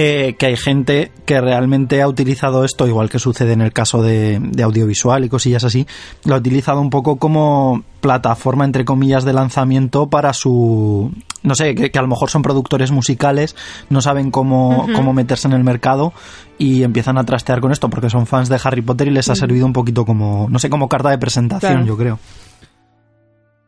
eh, 0.00 0.36
que 0.38 0.46
hay 0.46 0.56
gente 0.56 1.10
que 1.26 1.40
realmente 1.40 2.00
ha 2.00 2.06
utilizado 2.06 2.64
esto, 2.64 2.86
igual 2.86 3.10
que 3.10 3.18
sucede 3.18 3.52
en 3.52 3.60
el 3.62 3.72
caso 3.72 4.00
de, 4.00 4.38
de 4.40 4.62
audiovisual 4.62 5.24
y 5.24 5.28
cosillas 5.28 5.64
así, 5.64 5.88
lo 6.24 6.36
ha 6.36 6.38
utilizado 6.38 6.80
un 6.80 6.88
poco 6.88 7.16
como 7.16 7.82
plataforma, 8.00 8.64
entre 8.64 8.84
comillas, 8.84 9.24
de 9.24 9.32
lanzamiento 9.32 10.08
para 10.08 10.32
su... 10.34 11.10
No 11.42 11.56
sé, 11.56 11.74
que, 11.74 11.90
que 11.90 11.98
a 11.98 12.02
lo 12.02 12.06
mejor 12.06 12.30
son 12.30 12.42
productores 12.42 12.92
musicales, 12.92 13.56
no 13.90 14.00
saben 14.00 14.30
cómo, 14.30 14.86
cómo 14.94 15.12
meterse 15.12 15.48
en 15.48 15.54
el 15.54 15.64
mercado 15.64 16.12
y 16.58 16.84
empiezan 16.84 17.18
a 17.18 17.24
trastear 17.24 17.60
con 17.60 17.72
esto 17.72 17.90
porque 17.90 18.08
son 18.08 18.26
fans 18.28 18.48
de 18.48 18.60
Harry 18.62 18.82
Potter 18.82 19.08
y 19.08 19.10
les 19.10 19.28
ha 19.30 19.34
servido 19.34 19.66
un 19.66 19.72
poquito 19.72 20.04
como, 20.04 20.46
no 20.48 20.60
sé, 20.60 20.70
como 20.70 20.88
carta 20.88 21.10
de 21.10 21.18
presentación, 21.18 21.72
Claro. 21.72 21.86
yo 21.86 21.96
creo. 21.96 22.18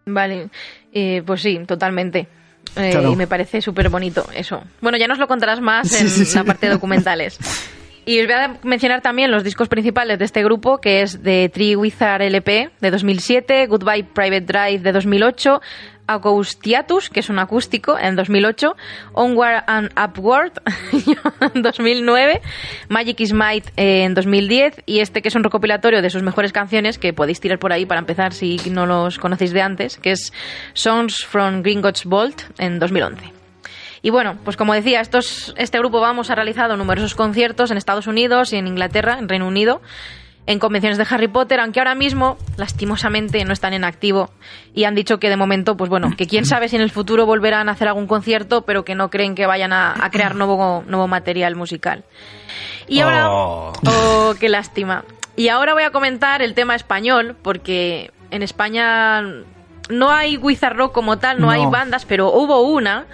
Vale, 0.07 0.49
eh, 0.93 1.23
pues 1.27 1.43
sí, 1.43 1.59
totalmente. 1.67 2.29
Eh, 2.77 2.91
Claro. 2.91 3.13
Y 3.13 3.17
me 3.17 3.27
parece 3.27 3.61
súper 3.61 3.89
bonito 3.89 4.27
eso. 4.35 4.63
Bueno, 4.81 4.99
ya 4.99 5.07
nos 5.09 5.19
lo 5.19 5.27
contarás 5.27 5.61
más 5.61 5.93
en 6.01 6.09
sí, 6.09 6.25
sí. 6.25 6.37
la 6.37 6.45
parte 6.45 6.67
de 6.67 6.73
documentales. 6.73 7.39
Y 8.07 8.19
os 8.21 8.27
voy 8.27 8.35
a 8.35 8.57
mencionar 8.63 9.03
también 9.03 9.31
los 9.31 9.45
discos 9.45 9.69
principales 9.69 10.19
de 10.19 10.25
este 10.25 10.43
grupo, 10.43 10.79
que 10.79 11.03
es 11.03 11.23
de 11.23 11.51
Tree 11.53 11.77
Wizard 11.77 12.23
LP 12.23 12.71
de 12.81 12.91
2007, 12.91 13.67
Goodbye 13.67 14.05
Private 14.05 14.41
Drive 14.41 14.79
de 14.81 14.93
2008, 14.93 15.61
Acoustiatus, 16.15 17.11
que 17.11 17.21
es 17.21 17.31
un 17.31 17.39
acústico, 17.39 17.99
en 17.99 18.17
2008, 18.17 18.77
Onward 19.13 19.65
and 19.67 19.93
Upward 19.99 20.53
en 21.55 21.63
2009, 21.63 22.41
Magic 22.89 23.21
is 23.21 23.33
Might 23.33 23.69
eh, 23.77 24.05
en 24.05 24.15
2010 24.15 24.83
y 24.87 25.01
este 25.01 25.23
que 25.23 25.29
es 25.29 25.35
un 25.35 25.45
recopilatorio 25.45 26.03
de 26.03 26.11
sus 26.11 26.23
mejores 26.23 26.53
canciones 26.53 26.99
que 26.99 27.13
podéis 27.13 27.41
tirar 27.41 27.59
por 27.59 27.73
ahí 27.73 27.87
para 27.87 28.01
empezar 28.01 28.33
si 28.33 28.57
no 28.71 28.87
los 28.87 29.19
conocéis 29.19 29.53
de 29.53 29.63
antes, 29.63 29.97
que 29.99 30.13
es 30.13 30.33
Songs 30.73 31.25
from 31.25 31.63
Gringotts 31.63 32.05
Vault 32.05 32.43
en 32.59 32.79
2011. 32.79 33.33
Y 34.03 34.11
bueno, 34.11 34.39
pues 34.45 34.57
como 34.57 34.73
decía, 34.73 35.01
estos, 35.01 35.55
este 35.59 35.79
grupo 35.79 36.01
Vamos 36.01 36.31
ha 36.31 36.35
realizado 36.35 36.77
numerosos 36.77 37.15
conciertos 37.15 37.71
en 37.71 37.77
Estados 37.77 38.07
Unidos 38.07 38.53
y 38.53 38.57
en 38.57 38.67
Inglaterra, 38.67 39.19
en 39.19 39.29
Reino 39.29 39.47
Unido, 39.47 39.83
en 40.51 40.59
convenciones 40.59 40.99
de 40.99 41.07
Harry 41.09 41.29
Potter, 41.29 41.61
aunque 41.61 41.79
ahora 41.79 41.95
mismo, 41.95 42.37
lastimosamente, 42.57 43.45
no 43.45 43.53
están 43.53 43.73
en 43.73 43.85
activo 43.85 44.31
y 44.75 44.85
han 44.85 44.95
dicho 44.95 45.19
que 45.19 45.29
de 45.29 45.37
momento, 45.37 45.77
pues 45.77 45.89
bueno, 45.91 46.09
que 46.17 46.27
quién 46.27 46.45
sabe 46.45 46.69
si 46.69 46.77
en 46.77 46.83
el 46.83 46.91
futuro 46.91 47.25
volverán 47.27 47.69
a 47.69 47.73
hacer 47.73 47.87
algún 47.89 48.07
concierto, 48.09 48.63
pero 48.63 48.85
que 48.85 48.95
no 48.95 49.11
creen 49.11 49.35
que 49.35 49.47
vayan 49.47 49.73
a, 49.73 49.95
a 50.05 50.11
crear 50.11 50.35
nuevo, 50.35 50.83
nuevo 50.87 51.07
material 51.07 51.55
musical. 51.55 52.05
Y 52.89 53.01
ahora, 53.01 53.31
Oh. 53.31 53.73
oh, 53.87 54.35
qué 54.41 54.49
lástima. 54.49 55.05
Y 55.37 55.49
ahora 55.49 55.75
voy 55.75 55.85
a 55.85 55.91
comentar 55.91 56.43
el 56.43 56.55
tema 56.55 56.75
español, 56.75 57.37
porque 57.43 58.11
en 58.33 58.43
España 58.43 59.23
no 59.89 60.11
hay 60.11 60.37
Wizard 60.37 60.77
Rock 60.77 60.93
como 60.93 61.19
tal, 61.19 61.41
no, 61.41 61.47
No. 61.47 61.53
hay 61.53 61.65
bandas, 61.67 62.05
pero 62.05 62.33
hubo 62.33 62.61
una 62.63 63.07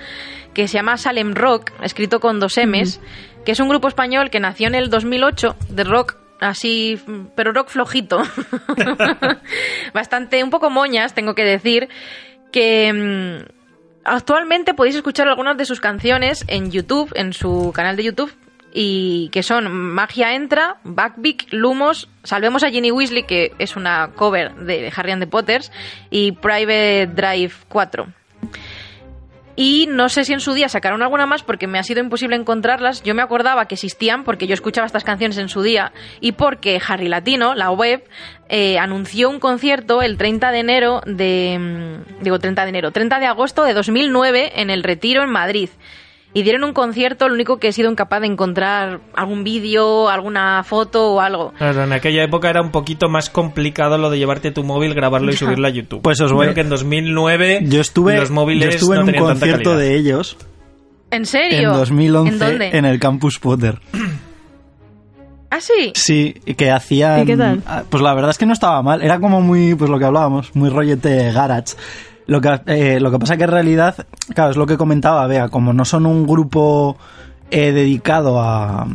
que 0.55 0.68
se 0.68 0.75
llama 0.79 0.96
Salem 0.96 1.35
Rock, 1.35 1.72
escrito 1.83 2.18
con 2.20 2.40
dos 2.40 2.57
M's, 2.57 3.01
que 3.44 3.53
es 3.53 3.61
un 3.61 3.68
grupo 3.68 3.88
español 3.88 4.31
que 4.31 4.40
nació 4.40 4.68
en 4.68 4.75
el 4.75 4.88
2008 4.88 5.55
de 5.68 5.85
rock 5.85 6.16
así, 6.40 7.01
pero 7.35 7.53
rock 7.53 7.68
flojito. 7.68 8.22
Bastante, 9.94 10.42
un 10.42 10.51
poco 10.51 10.70
moñas, 10.70 11.14
tengo 11.14 11.35
que 11.35 11.44
decir, 11.44 11.88
que 12.53 12.92
mm, 12.92 13.53
actualmente 14.05 14.75
podéis 14.75 14.96
escuchar 14.96 15.29
algunas 15.29 15.57
de 15.57 15.64
sus 15.64 15.81
canciones 15.81 16.44
en 16.49 16.70
YouTube, 16.70 17.12
en 17.14 17.33
su 17.33 17.72
canal 17.75 17.96
de 17.96 18.05
YouTube, 18.05 18.33
y 18.72 19.31
que 19.31 19.42
son 19.42 19.72
Magia 19.72 20.35
Entra, 20.35 20.77
Backbeat, 20.85 21.51
Lumos, 21.53 22.09
Salvemos 22.25 22.62
a 22.62 22.68
Ginny 22.68 22.90
Weasley, 22.90 23.22
que 23.22 23.53
es 23.59 23.77
una 23.77 24.11
cover 24.14 24.55
de 24.57 24.92
Harry 24.94 25.12
and 25.12 25.22
the 25.22 25.27
Potters, 25.27 25.72
y 26.11 26.33
Private 26.33 27.07
Drive 27.07 27.53
4. 27.68 28.07
Y 29.57 29.88
no 29.90 30.11
sé 30.11 30.25
si 30.25 30.35
en 30.35 30.40
su 30.40 30.53
día 30.53 30.69
sacaron 30.69 31.03
alguna 31.03 31.25
más 31.25 31.42
porque 31.42 31.66
me 31.66 31.79
ha 31.79 31.83
sido 31.83 32.01
imposible 32.01 32.37
encontrarlas. 32.37 33.03
Yo 33.03 33.14
me 33.14 33.23
acordaba 33.23 33.66
que 33.66 33.75
existían 33.75 34.23
porque 34.23 34.47
yo 34.47 34.53
escuchaba 34.53 34.87
estas 34.87 35.03
canciones 35.03 35.38
en 35.38 35.49
su 35.49 35.62
día 35.62 35.92
y 36.21 36.33
porque 36.33 36.79
Harry 36.87 37.09
Latino, 37.09 37.55
la 37.55 37.71
web, 37.71 38.05
eh, 38.51 38.79
anunció 38.79 39.31
un 39.31 39.40
concierto 39.40 40.03
el 40.03 40.19
30 40.19 40.51
de 40.53 40.59
enero 40.61 41.01
de... 41.07 41.57
mm, 41.59 42.23
Digo 42.23 42.38
30 42.38 42.62
de 42.64 42.69
enero, 42.69 42.90
30 42.92 43.19
de 43.19 43.27
agosto 43.27 43.64
de 43.64 43.73
2009 43.73 44.53
en 44.61 44.69
el 44.69 44.83
Retiro 44.83 45.23
en 45.23 45.31
Madrid. 45.31 45.71
Y 46.37 46.42
dieron 46.42 46.64
un 46.64 46.75
concierto, 46.75 47.29
lo 47.29 47.35
único 47.35 47.57
que 47.59 47.68
he 47.68 47.72
sido 47.72 47.90
incapaz 47.90 48.20
de 48.20 48.27
encontrar 48.27 49.01
algún 49.14 49.42
vídeo, 49.42 50.11
alguna 50.11 50.62
foto 50.64 51.12
o 51.14 51.20
algo. 51.20 51.55
Claro, 51.57 51.85
en 51.85 51.94
aquella 51.94 52.22
época 52.25 52.51
era 52.51 52.61
un 52.61 52.72
poquito 52.72 53.09
más 53.09 53.31
complicado 53.31 53.96
lo 53.96 54.11
de 54.11 54.18
llevarte 54.18 54.51
tu 54.51 54.62
móvil, 54.62 54.92
grabarlo 54.92 55.31
y 55.33 55.37
subirlo 55.37 55.66
a 55.66 55.70
YouTube. 55.70 56.03
Pues 56.03 56.20
os 56.20 56.33
voy- 56.33 56.44
Creo 56.49 56.55
que 56.55 56.61
en 56.61 56.68
2009 56.68 57.61
Yo 57.62 57.81
estuve, 57.81 58.18
los 58.18 58.31
móviles 58.31 58.64
yo 58.64 58.70
estuve 58.77 58.96
no 58.96 59.01
en 59.01 59.07
un 59.09 59.12
tenían 59.14 59.27
tanta 59.29 59.40
concierto 59.46 59.70
calidad. 59.70 59.88
de 59.88 59.96
ellos 59.96 60.37
¿En 61.11 61.25
serio? 61.25 61.70
en 61.72 61.79
2011 61.79 62.33
¿En 62.33 62.38
dónde? 62.38 62.77
en 62.77 62.85
el 62.85 62.99
Campus 63.01 63.38
Potter. 63.38 63.79
¿Ah, 65.51 65.61
sí? 65.61 65.92
Sí, 65.94 66.35
y 66.44 66.55
que 66.55 66.70
hacían... 66.70 67.22
¿Y 67.22 67.27
qué 67.27 67.37
tal? 67.37 67.62
ah, 67.66 67.85
Pues 67.88 68.03
la 68.03 68.12
verdad 68.14 68.31
es 68.33 68.37
que 68.38 68.46
no 68.46 68.53
estaba 68.53 68.83
mal. 68.83 69.01
Era 69.01 69.20
como 69.20 69.40
muy, 69.40 69.75
pues 69.75 69.88
lo 69.88 69.99
que 69.99 70.05
hablábamos, 70.05 70.55
muy 70.55 70.68
rollete 70.68 71.33
garage. 71.33 71.77
Lo 72.27 72.41
que, 72.41 72.61
eh, 72.67 73.01
lo 73.01 73.11
que 73.11 73.19
pasa 73.19 73.37
que 73.37 73.45
en 73.45 73.51
realidad, 73.51 74.07
claro, 74.35 74.51
es 74.51 74.57
lo 74.57 74.67
que 74.67 74.77
comentaba, 74.77 75.27
vea, 75.27 75.49
como 75.49 75.73
no 75.73 75.85
son 75.85 76.07
un 76.07 76.27
grupo 76.27 76.97
eh, 77.51 77.71
dedicado 77.73 78.41
a, 78.41 78.87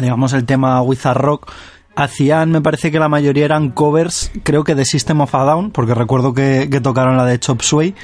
digamos, 0.00 0.32
el 0.32 0.44
tema 0.44 0.80
Wizard 0.82 1.18
Rock, 1.18 1.50
hacían, 1.96 2.50
me 2.50 2.60
parece 2.60 2.90
que 2.90 2.98
la 2.98 3.08
mayoría 3.08 3.44
eran 3.44 3.70
covers, 3.70 4.30
creo 4.42 4.62
que 4.64 4.74
de 4.74 4.84
System 4.84 5.20
of 5.20 5.34
a 5.34 5.44
Down, 5.44 5.70
porque 5.70 5.94
recuerdo 5.94 6.32
que, 6.32 6.68
que 6.70 6.80
tocaron 6.80 7.16
la 7.16 7.24
de 7.24 7.38
Chop 7.38 7.62
Suey. 7.62 7.94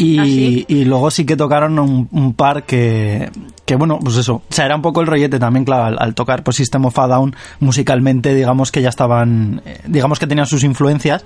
Y, 0.00 0.18
¿Ah, 0.18 0.24
sí? 0.24 0.64
y 0.68 0.84
luego 0.84 1.10
sí 1.10 1.26
que 1.26 1.36
tocaron 1.36 1.76
un, 1.80 2.08
un 2.12 2.34
par 2.34 2.62
que, 2.62 3.32
que, 3.64 3.74
bueno, 3.74 3.98
pues 3.98 4.16
eso. 4.16 4.42
O 4.48 4.54
sea, 4.54 4.64
era 4.64 4.76
un 4.76 4.82
poco 4.82 5.00
el 5.00 5.08
rollete 5.08 5.40
también, 5.40 5.64
claro, 5.64 5.86
al, 5.86 5.96
al 5.98 6.14
tocar 6.14 6.44
pues 6.44 6.56
System 6.56 6.84
of 6.84 6.96
a 7.00 7.08
Down 7.08 7.34
musicalmente, 7.58 8.32
digamos 8.32 8.70
que 8.70 8.80
ya 8.80 8.90
estaban, 8.90 9.60
eh, 9.64 9.80
digamos 9.88 10.20
que 10.20 10.28
tenían 10.28 10.46
sus 10.46 10.62
influencias 10.62 11.24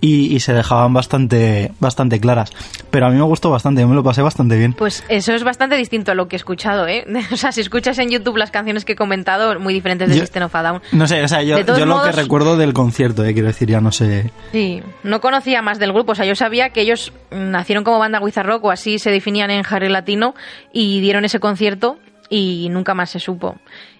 y, 0.00 0.34
y 0.34 0.40
se 0.40 0.52
dejaban 0.52 0.92
bastante, 0.92 1.72
bastante 1.80 2.20
claras. 2.20 2.50
Pero 2.90 3.06
a 3.06 3.10
mí 3.10 3.16
me 3.16 3.22
gustó 3.22 3.50
bastante, 3.50 3.80
yo 3.80 3.88
me 3.88 3.94
lo 3.94 4.02
pasé 4.04 4.22
bastante 4.22 4.56
bien. 4.56 4.72
Pues 4.74 5.02
eso 5.08 5.32
es 5.32 5.42
bastante 5.42 5.76
distinto 5.76 6.12
a 6.12 6.14
lo 6.14 6.28
que 6.28 6.36
he 6.36 6.38
escuchado, 6.38 6.86
¿eh? 6.86 7.04
O 7.32 7.36
sea, 7.36 7.50
si 7.52 7.60
escuchas 7.62 7.98
en 7.98 8.10
YouTube 8.10 8.36
las 8.36 8.50
canciones 8.50 8.84
que 8.84 8.92
he 8.92 8.96
comentado, 8.96 9.58
muy 9.58 9.72
diferentes 9.74 10.08
de 10.08 10.16
Yo- 10.16 10.20
System 10.22 10.44
of 10.44 10.54
a 10.54 10.62
Down. 10.62 10.82
No 10.92 11.06
sé, 11.06 11.22
o 11.22 11.28
sea, 11.28 11.42
yo, 11.42 11.58
yo 11.60 11.86
lo 11.86 12.02
que 12.02 12.12
recuerdo 12.12 12.56
del 12.56 12.72
concierto, 12.74 13.24
eh, 13.24 13.32
quiero 13.32 13.48
decir, 13.48 13.68
ya 13.68 13.80
no 13.80 13.90
sé. 13.92 14.30
Sí, 14.52 14.82
no 15.02 15.20
conocía 15.20 15.62
más 15.62 15.78
del 15.78 15.92
grupo. 15.92 16.12
O 16.12 16.14
sea, 16.14 16.26
yo 16.26 16.34
sabía 16.34 16.70
que 16.70 16.82
ellos 16.82 17.12
mm, 17.30 17.50
nacieron 17.50 17.82
como 17.84 17.98
banda 17.98 18.20
Wizard 18.20 18.46
Rock 18.46 18.64
o 18.64 18.70
así 18.70 18.98
se 18.98 19.10
definían 19.10 19.50
en 19.50 19.64
Harry 19.68 19.88
Latino 19.88 20.34
y 20.72 21.00
dieron 21.00 21.24
ese 21.24 21.40
concierto 21.40 21.98
y 22.28 22.68
nunca 22.70 22.92
más 22.94 23.10
se 23.10 23.20
supo. 23.20 23.56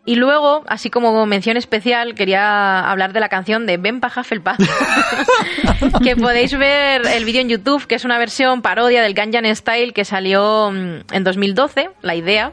Y 0.06 0.14
luego, 0.14 0.62
así 0.68 0.88
como 0.88 1.26
mención 1.26 1.56
especial, 1.56 2.14
quería 2.14 2.78
hablar 2.88 3.12
de 3.12 3.18
la 3.18 3.28
canción 3.28 3.66
de 3.66 3.76
Ben 3.76 3.98
pa 3.98 4.06
Hufflepuff, 4.06 4.56
que 6.04 6.14
podéis 6.14 6.56
ver 6.56 7.02
el 7.08 7.24
vídeo 7.24 7.40
en 7.40 7.48
YouTube, 7.48 7.88
que 7.88 7.96
es 7.96 8.04
una 8.04 8.16
versión 8.16 8.62
parodia 8.62 9.02
del 9.02 9.14
Ganjan 9.14 9.54
Style 9.56 9.92
que 9.92 10.04
salió 10.04 10.70
mm, 10.70 11.12
en 11.12 11.24
2012, 11.24 11.90
la 12.02 12.14
idea. 12.14 12.52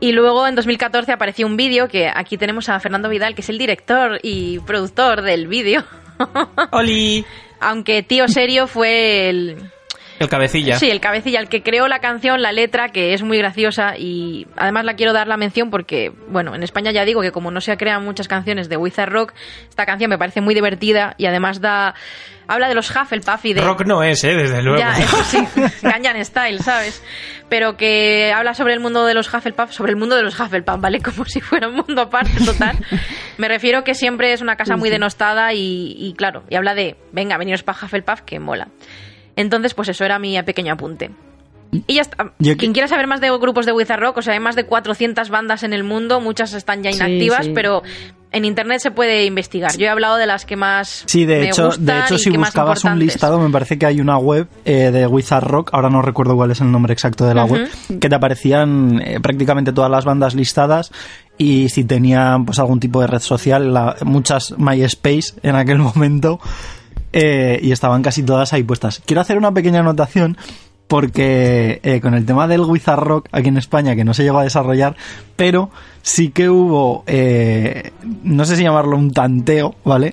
Y 0.00 0.12
luego 0.12 0.46
en 0.46 0.54
2014 0.54 1.12
apareció 1.12 1.46
un 1.46 1.56
vídeo 1.56 1.88
que 1.88 2.10
aquí 2.14 2.36
tenemos 2.36 2.68
a 2.68 2.78
Fernando 2.78 3.08
Vidal, 3.08 3.34
que 3.34 3.40
es 3.40 3.48
el 3.48 3.56
director 3.56 4.18
y 4.22 4.58
productor 4.58 5.22
del 5.22 5.46
vídeo. 5.46 5.84
¡Oli! 6.72 7.24
Aunque 7.58 8.02
Tío 8.02 8.28
Serio 8.28 8.66
fue 8.66 9.30
el, 9.30 9.70
El 10.22 10.28
cabecilla. 10.28 10.76
Sí, 10.76 10.90
el 10.90 11.00
cabecilla, 11.00 11.40
el 11.40 11.48
que 11.48 11.62
creó 11.62 11.88
la 11.88 11.98
canción, 11.98 12.40
la 12.42 12.52
letra, 12.52 12.88
que 12.88 13.12
es 13.12 13.22
muy 13.22 13.38
graciosa 13.38 13.96
y 13.98 14.46
además 14.56 14.84
la 14.84 14.94
quiero 14.94 15.12
dar 15.12 15.26
la 15.26 15.36
mención 15.36 15.70
porque, 15.70 16.12
bueno, 16.28 16.54
en 16.54 16.62
España 16.62 16.92
ya 16.92 17.04
digo 17.04 17.20
que 17.22 17.32
como 17.32 17.50
no 17.50 17.60
se 17.60 17.76
crean 17.76 18.04
muchas 18.04 18.28
canciones 18.28 18.68
de 18.68 18.76
Wizard 18.76 19.10
Rock, 19.10 19.34
esta 19.68 19.86
canción 19.86 20.10
me 20.10 20.18
parece 20.18 20.40
muy 20.40 20.54
divertida 20.54 21.14
y 21.18 21.26
además 21.26 21.60
da... 21.60 21.94
Habla 22.48 22.68
de 22.68 22.74
los 22.74 22.90
Hufflepuff 22.90 23.44
y 23.44 23.54
de... 23.54 23.60
Rock 23.62 23.86
no 23.86 24.02
es, 24.02 24.24
¿eh? 24.24 24.34
Desde 24.34 24.62
luego. 24.62 24.78
Ya, 24.78 24.98
eso 24.98 25.22
sí, 25.22 25.46
Ganyan 25.82 26.22
Style, 26.24 26.58
¿sabes? 26.58 27.02
Pero 27.48 27.76
que 27.76 28.32
habla 28.34 28.52
sobre 28.52 28.74
el 28.74 28.80
mundo 28.80 29.06
de 29.06 29.14
los 29.14 29.32
Hufflepuff, 29.32 29.70
sobre 29.70 29.92
el 29.92 29.96
mundo 29.96 30.16
de 30.16 30.22
los 30.22 30.38
Hufflepuff, 30.38 30.80
¿vale? 30.80 31.00
Como 31.02 31.24
si 31.24 31.40
fuera 31.40 31.68
un 31.68 31.76
mundo 31.76 32.02
aparte 32.02 32.44
total. 32.44 32.78
Me 33.38 33.48
refiero 33.48 33.84
que 33.84 33.94
siempre 33.94 34.32
es 34.32 34.42
una 34.42 34.56
casa 34.56 34.76
muy 34.76 34.90
denostada 34.90 35.54
y, 35.54 35.94
y 35.96 36.14
claro, 36.14 36.42
y 36.50 36.56
habla 36.56 36.74
de, 36.74 36.96
venga, 37.12 37.38
veniros 37.38 37.62
para 37.62 37.78
Hufflepuff, 37.80 38.22
que 38.22 38.40
mola. 38.40 38.68
Entonces, 39.36 39.74
pues 39.74 39.88
eso 39.88 40.04
era 40.04 40.18
mi 40.18 40.40
pequeño 40.42 40.72
apunte. 40.74 41.10
Y 41.86 41.94
ya 41.94 42.02
está. 42.02 42.32
Yo 42.38 42.52
que- 42.52 42.58
Quien 42.58 42.72
quiera 42.74 42.86
saber 42.86 43.06
más 43.06 43.22
de 43.22 43.30
grupos 43.30 43.64
de 43.64 43.72
Wizard 43.72 43.98
Rock, 44.00 44.18
o 44.18 44.22
sea, 44.22 44.34
hay 44.34 44.40
más 44.40 44.56
de 44.56 44.64
400 44.66 45.30
bandas 45.30 45.62
en 45.62 45.72
el 45.72 45.84
mundo, 45.84 46.20
muchas 46.20 46.52
están 46.52 46.82
ya 46.82 46.90
inactivas, 46.90 47.46
sí. 47.46 47.52
pero 47.54 47.82
en 48.30 48.44
internet 48.44 48.80
se 48.80 48.90
puede 48.90 49.24
investigar. 49.24 49.74
Yo 49.78 49.86
he 49.86 49.88
hablado 49.88 50.16
de 50.16 50.26
las 50.26 50.44
que 50.44 50.54
más 50.56 51.04
Sí, 51.06 51.24
de 51.24 51.38
me 51.40 51.46
hecho, 51.48 51.66
gustan 51.66 51.84
de 51.86 51.98
hecho 52.00 52.18
si 52.18 52.28
buscabas 52.30 52.84
un 52.84 52.98
listado, 52.98 53.38
me 53.38 53.48
parece 53.48 53.78
que 53.78 53.86
hay 53.86 54.02
una 54.02 54.18
web 54.18 54.48
eh, 54.66 54.90
de 54.92 55.06
Wizard 55.06 55.44
Rock, 55.44 55.70
ahora 55.72 55.88
no 55.88 56.02
recuerdo 56.02 56.36
cuál 56.36 56.50
es 56.50 56.60
el 56.60 56.70
nombre 56.70 56.92
exacto 56.92 57.24
de 57.24 57.34
la 57.34 57.44
web, 57.46 57.66
que 58.00 58.08
te 58.08 58.14
aparecían 58.14 59.00
eh, 59.02 59.20
prácticamente 59.20 59.72
todas 59.72 59.90
las 59.90 60.04
bandas 60.04 60.34
listadas 60.34 60.92
y 61.38 61.70
si 61.70 61.84
tenían 61.84 62.44
pues 62.44 62.58
algún 62.58 62.80
tipo 62.80 63.00
de 63.00 63.06
red 63.06 63.20
social, 63.20 63.72
la- 63.72 63.96
muchas 64.04 64.54
MySpace 64.58 65.34
en 65.42 65.56
aquel 65.56 65.78
momento, 65.78 66.38
eh, 67.12 67.58
y 67.62 67.72
estaban 67.72 68.02
casi 68.02 68.22
todas 68.22 68.52
ahí 68.52 68.62
puestas. 68.62 69.02
Quiero 69.04 69.20
hacer 69.20 69.38
una 69.38 69.52
pequeña 69.52 69.80
anotación 69.80 70.36
porque 70.92 71.80
eh, 71.84 72.02
con 72.02 72.12
el 72.12 72.26
tema 72.26 72.46
del 72.46 72.60
Wizard 72.60 73.00
Rock 73.00 73.28
aquí 73.32 73.48
en 73.48 73.56
España, 73.56 73.96
que 73.96 74.04
no 74.04 74.12
se 74.12 74.24
llegó 74.24 74.40
a 74.40 74.44
desarrollar, 74.44 74.94
pero 75.36 75.70
sí 76.02 76.28
que 76.28 76.50
hubo, 76.50 77.02
eh, 77.06 77.92
no 78.22 78.44
sé 78.44 78.56
si 78.56 78.62
llamarlo 78.62 78.98
un 78.98 79.10
tanteo, 79.10 79.74
¿vale? 79.84 80.12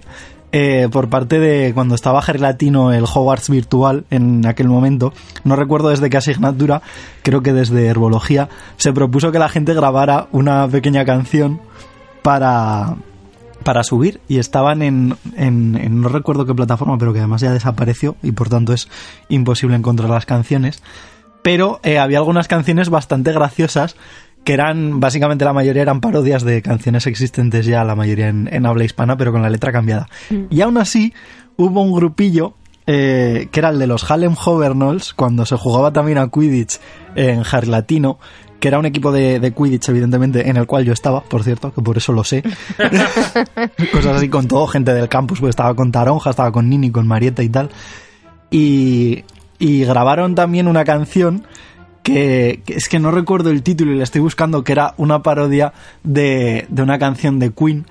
Eh, 0.54 0.88
por 0.90 1.10
parte 1.10 1.38
de 1.38 1.74
cuando 1.74 1.96
estaba 1.96 2.22
Jerry 2.22 2.40
Latino 2.40 2.94
el 2.94 3.04
Hogwarts 3.04 3.50
virtual 3.50 4.06
en 4.10 4.46
aquel 4.46 4.70
momento, 4.70 5.12
no 5.44 5.58
recuerdo 5.58 5.90
desde 5.90 6.10
qué 6.10 6.16
asignatura, 6.16 6.82
creo 7.24 7.44
que 7.44 7.52
desde 7.52 7.86
herbología, 7.86 8.48
se 8.78 8.94
propuso 8.94 9.34
que 9.34 9.40
la 9.40 9.50
gente 9.50 9.74
grabara 9.74 10.28
una 10.32 10.66
pequeña 10.68 11.04
canción 11.04 11.60
para, 12.24 12.96
para 13.64 13.84
subir 13.84 14.22
y 14.28 14.40
estaban 14.40 14.82
en, 14.82 15.16
en, 15.36 15.76
en 15.76 16.02
no 16.02 16.10
recuerdo 16.10 16.46
qué 16.46 16.56
plataforma, 16.56 16.98
pero 16.98 17.14
que 17.14 17.20
además 17.20 17.42
ya 17.42 17.52
desapareció 17.52 18.16
y 18.24 18.32
por 18.32 18.50
tanto 18.50 18.74
es 18.74 18.88
imposible 19.30 19.76
encontrar 19.76 20.10
las 20.10 20.26
canciones. 20.26 20.82
Pero 21.42 21.80
eh, 21.84 22.00
había 22.00 22.18
algunas 22.18 22.48
canciones 22.48 22.90
bastante 22.90 23.32
graciosas 23.32 23.96
que 24.44 24.54
eran, 24.54 25.00
básicamente 25.00 25.46
la 25.46 25.54
mayoría 25.54 25.82
eran 25.82 26.02
parodias 26.02 26.44
de 26.44 26.62
canciones 26.62 27.08
existentes 27.08 27.66
ya, 27.66 27.84
la 27.84 27.96
mayoría 27.96 28.30
en, 28.30 28.50
en 28.52 28.66
habla 28.66 28.84
hispana, 28.86 29.18
pero 29.18 29.32
con 29.32 29.42
la 29.42 29.50
letra 29.50 29.72
cambiada. 29.72 30.08
Y 30.50 30.62
aún 30.62 30.78
así 30.78 31.14
hubo 31.58 31.82
un 31.82 31.94
grupillo 31.94 32.56
eh, 32.92 33.50
que 33.52 33.60
era 33.60 33.70
el 33.70 33.78
de 33.78 33.86
los 33.86 34.10
Harlem 34.10 34.34
Hovernolls, 34.34 35.14
cuando 35.14 35.46
se 35.46 35.56
jugaba 35.56 35.94
también 35.94 36.18
a 36.18 36.30
Quidditch 36.30 36.80
en 37.16 37.44
Harry 37.52 37.68
Latino, 37.68 38.18
que 38.60 38.68
era 38.68 38.80
un 38.80 38.86
equipo 38.86 39.12
de, 39.12 39.40
de 39.40 39.54
Quidditch, 39.54 39.90
evidentemente, 39.90 40.50
en 40.50 40.58
el 40.58 40.68
cual 40.68 40.86
yo 40.86 40.94
estaba, 40.94 41.22
por 41.22 41.44
cierto, 41.44 41.74
que 41.74 41.82
por 41.82 41.98
eso 41.98 42.12
lo 42.12 42.24
sé. 42.24 42.44
Cosas 43.92 44.18
así 44.18 44.30
con 44.30 44.48
todo, 44.48 44.68
gente 44.68 44.94
del 44.94 45.10
campus, 45.10 45.40
pues 45.40 45.52
estaba 45.52 45.76
con 45.76 45.92
Taronja, 45.92 46.32
estaba 46.32 46.52
con 46.52 46.70
Nini, 46.70 46.92
con 46.92 47.08
Marieta 47.08 47.44
y 47.44 47.50
tal. 47.50 47.70
Y, 48.52 49.24
y 49.58 49.86
grabaron 49.86 50.36
también 50.36 50.68
una 50.68 50.84
canción 50.84 51.46
que, 52.04 52.62
que 52.66 52.74
es 52.74 52.90
que 52.90 53.00
no 53.00 53.12
recuerdo 53.12 53.52
el 53.52 53.64
título 53.64 53.94
y 53.94 53.98
la 53.98 54.04
estoy 54.04 54.22
buscando, 54.22 54.64
que 54.64 54.72
era 54.74 54.94
una 54.98 55.24
parodia 55.24 55.74
de, 56.04 56.66
de 56.70 56.82
una 56.82 57.00
canción 57.00 57.40
de 57.40 57.52
Queen. 57.52 57.86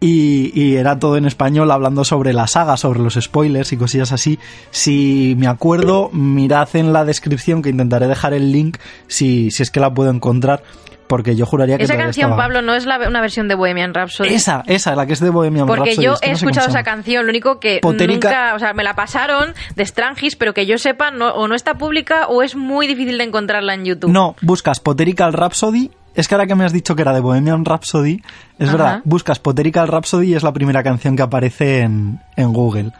Y, 0.00 0.52
y 0.54 0.76
era 0.76 0.98
todo 1.00 1.16
en 1.16 1.24
español 1.26 1.70
hablando 1.72 2.04
sobre 2.04 2.32
la 2.32 2.46
saga, 2.46 2.76
sobre 2.76 3.00
los 3.00 3.14
spoilers 3.14 3.72
y 3.72 3.76
cosillas 3.76 4.12
así. 4.12 4.38
Si 4.70 5.34
me 5.38 5.48
acuerdo, 5.48 6.08
mirad 6.12 6.68
en 6.74 6.92
la 6.92 7.04
descripción 7.04 7.62
que 7.62 7.70
intentaré 7.70 8.06
dejar 8.06 8.32
el 8.32 8.52
link 8.52 8.76
si, 9.08 9.50
si 9.50 9.62
es 9.62 9.70
que 9.72 9.80
la 9.80 9.92
puedo 9.92 10.10
encontrar. 10.10 10.62
Porque 11.08 11.34
yo 11.34 11.46
juraría 11.46 11.78
que 11.78 11.84
Esa 11.84 11.96
canción, 11.96 12.26
estaba- 12.32 12.42
Pablo, 12.44 12.60
no 12.60 12.74
es 12.74 12.84
la, 12.84 12.98
una 13.08 13.22
versión 13.22 13.48
de 13.48 13.54
Bohemian 13.54 13.94
Rhapsody. 13.94 14.28
Esa, 14.28 14.62
esa, 14.66 14.94
la 14.94 15.06
que 15.06 15.14
es 15.14 15.20
de 15.20 15.30
Bohemian 15.30 15.66
Porque 15.66 15.86
Rhapsody, 15.92 16.04
yo 16.04 16.12
es 16.12 16.20
que 16.20 16.26
he 16.26 16.30
no 16.32 16.36
escuchado 16.36 16.68
esa 16.68 16.82
canción, 16.82 17.24
lo 17.24 17.30
único 17.30 17.58
que 17.58 17.80
Potérica- 17.80 18.28
nunca, 18.28 18.54
o 18.54 18.58
sea, 18.58 18.74
me 18.74 18.84
la 18.84 18.94
pasaron 18.94 19.54
de 19.74 19.86
Strangis, 19.86 20.36
pero 20.36 20.52
que 20.52 20.66
yo 20.66 20.76
sepa, 20.76 21.10
no, 21.10 21.30
o 21.30 21.48
no 21.48 21.54
está 21.54 21.78
pública 21.78 22.26
o 22.28 22.42
es 22.42 22.54
muy 22.56 22.86
difícil 22.86 23.16
de 23.16 23.24
encontrarla 23.24 23.72
en 23.72 23.86
YouTube. 23.86 24.10
No, 24.10 24.36
buscas 24.42 24.80
Potterical 24.80 25.32
Rhapsody. 25.32 25.90
Es 26.14 26.26
que 26.26 26.34
ahora 26.34 26.46
que 26.46 26.54
me 26.54 26.64
has 26.64 26.72
dicho 26.72 26.96
que 26.96 27.02
era 27.02 27.12
de 27.12 27.20
Bohemian 27.20 27.64
Rhapsody, 27.64 28.22
es 28.58 28.68
Ajá. 28.68 28.76
verdad, 28.76 29.00
buscas 29.04 29.38
Potterical 29.38 29.86
Rhapsody 29.88 30.28
y 30.28 30.34
es 30.34 30.42
la 30.42 30.52
primera 30.52 30.82
canción 30.82 31.14
que 31.16 31.22
aparece 31.22 31.80
en, 31.82 32.20
en 32.36 32.52
Google. 32.52 32.92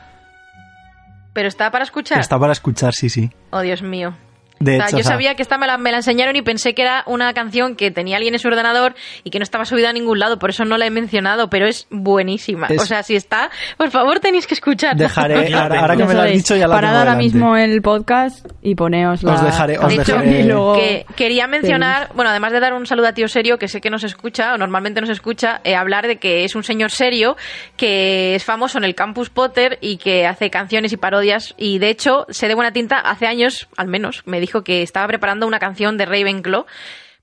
Pero 1.32 1.48
está 1.48 1.70
para 1.70 1.84
escuchar. 1.84 2.18
Está 2.20 2.38
para 2.38 2.52
escuchar, 2.52 2.92
sí, 2.94 3.08
sí. 3.08 3.30
Oh, 3.50 3.60
Dios 3.60 3.82
mío. 3.82 4.14
De 4.60 4.72
O 4.74 4.76
sea, 4.76 4.86
hecho, 4.86 4.96
yo 4.96 5.00
o 5.00 5.02
sea, 5.04 5.12
sabía 5.12 5.34
que 5.34 5.42
esta 5.42 5.58
me 5.58 5.66
la, 5.66 5.78
me 5.78 5.90
la 5.90 5.98
enseñaron 5.98 6.34
y 6.36 6.42
pensé 6.42 6.74
que 6.74 6.82
era 6.82 7.04
una 7.06 7.32
canción 7.34 7.76
que 7.76 7.90
tenía 7.90 8.16
alguien 8.16 8.34
en 8.34 8.40
su 8.40 8.48
ordenador 8.48 8.94
y 9.24 9.30
que 9.30 9.38
no 9.38 9.42
estaba 9.42 9.64
subida 9.64 9.90
a 9.90 9.92
ningún 9.92 10.18
lado, 10.18 10.38
por 10.38 10.50
eso 10.50 10.64
no 10.64 10.78
la 10.78 10.86
he 10.86 10.90
mencionado, 10.90 11.48
pero 11.48 11.66
es 11.66 11.86
buenísima. 11.90 12.66
Es- 12.68 12.82
O 12.82 12.86
sea, 12.86 13.02
si 13.02 13.14
está, 13.16 13.50
por 13.76 13.90
favor 13.90 14.20
tenéis 14.20 14.46
que 14.46 14.54
escucharla. 14.54 14.98
dejaré, 15.02 15.52
ahora, 15.54 15.96
que 15.96 16.04
me 16.04 16.14
lo 16.14 16.22
has 16.22 16.32
dicho 16.32 16.56
ya 16.56 16.66
la 16.66 16.74
parad 16.74 16.98
ahora 16.98 17.14
mismo 17.14 17.56
el 17.56 17.80
podcast 17.82 18.46
y 18.62 18.74
poneos 18.74 19.22
la... 19.22 19.34
Os 19.34 19.42
dejaré- 19.42 19.78
os 19.78 19.88
De 19.88 20.02
hecho, 20.02 20.16
dejaré- 20.16 20.40
y 20.40 20.42
luego- 20.44 20.74
que 20.76 21.06
quería 21.16 21.46
mencionar, 21.46 22.10
bueno, 22.14 22.30
además 22.30 22.52
de 22.52 22.60
dar 22.60 22.72
un 22.74 22.86
saludo 22.86 23.08
a 23.08 23.12
tío 23.12 23.28
serio, 23.28 23.58
que 23.58 23.68
sé 23.68 23.80
que 23.80 23.90
nos 23.90 24.04
escucha, 24.04 24.54
o 24.54 24.58
normalmente 24.58 25.00
nos 25.00 25.10
escucha, 25.10 25.60
eh, 25.64 25.76
hablar 25.76 26.06
de 26.06 26.16
que 26.16 26.44
es 26.44 26.54
un 26.56 26.64
señor 26.64 26.90
serio, 26.90 27.36
que 27.76 28.34
es 28.34 28.44
famoso 28.44 28.78
en 28.78 28.84
el 28.84 28.94
Campus 28.94 29.30
Potter 29.30 29.78
y 29.80 29.98
que 29.98 30.26
hace 30.26 30.50
canciones 30.50 30.92
y 30.92 30.96
parodias. 30.96 31.54
Y 31.56 31.78
de 31.78 31.90
hecho, 31.90 32.26
sé 32.30 32.48
de 32.48 32.54
buena 32.54 32.72
tinta, 32.72 32.98
hace 32.98 33.26
años, 33.26 33.68
al 33.76 33.88
menos, 33.88 34.22
me 34.26 34.40
dijo 34.40 34.47
que 34.64 34.82
estaba 34.82 35.06
preparando 35.06 35.46
una 35.46 35.58
canción 35.58 35.96
de 35.98 36.06
Ravenclaw. 36.06 36.66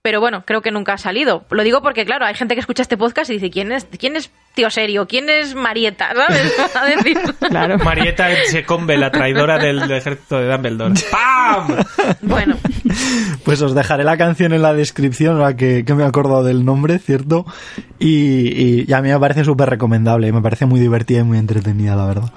Pero 0.01 0.19
bueno, 0.21 0.43
creo 0.45 0.61
que 0.61 0.69
nunca 0.69 0.93
ha 0.93 0.97
salido. 0.99 1.45
Lo 1.49 1.63
digo 1.63 1.82
porque, 1.82 2.05
claro, 2.05 2.28
hay 2.28 2.36
gente 2.36 2.53
que 2.53 2.59
escucha 2.59 2.84
este 2.84 2.95
podcast 2.95 3.28
y 3.32 3.34
dice, 3.34 3.49
¿quién 3.49 3.71
es, 3.71 3.88
quién 3.97 4.15
es 4.15 4.30
tío 4.53 4.69
serio? 4.69 5.07
¿Quién 5.07 5.32
es 5.32 5.55
Marieta? 5.55 6.13
¿Sabes? 6.13 6.53
A 6.76 6.86
decir. 6.86 7.17
Claro. 7.39 7.80
Marieta 7.80 8.28
Secombe, 8.45 8.97
la 8.99 9.09
traidora 9.09 9.57
del 9.57 9.82
ejército 9.91 10.38
de 10.38 10.47
Dumbledore. 10.47 10.93
¡Pam! 11.11 11.78
Bueno, 12.21 12.55
Pues 13.43 13.59
os 13.63 13.73
dejaré 13.73 14.03
la 14.03 14.15
canción 14.15 14.53
en 14.53 14.61
la 14.61 14.76
descripción, 14.76 15.38
ahora 15.38 15.55
que, 15.55 15.84
que 15.84 15.95
me 15.95 16.03
he 16.03 16.05
acordado 16.05 16.43
del 16.43 16.63
nombre, 16.65 16.99
¿cierto? 16.99 17.47
Y, 17.97 18.07
y- 18.09 18.86
y 18.88 18.93
a 18.93 19.01
mí 19.01 19.09
me 19.09 19.19
parece 19.19 19.43
súper 19.43 19.71
recomendable, 19.71 20.32
me 20.32 20.41
parece 20.43 20.67
muy 20.67 20.80
divertida 20.80 21.21
y 21.21 21.23
muy 21.23 21.39
entretenida, 21.39 21.95
la 21.95 22.05
verdad. 22.05 22.32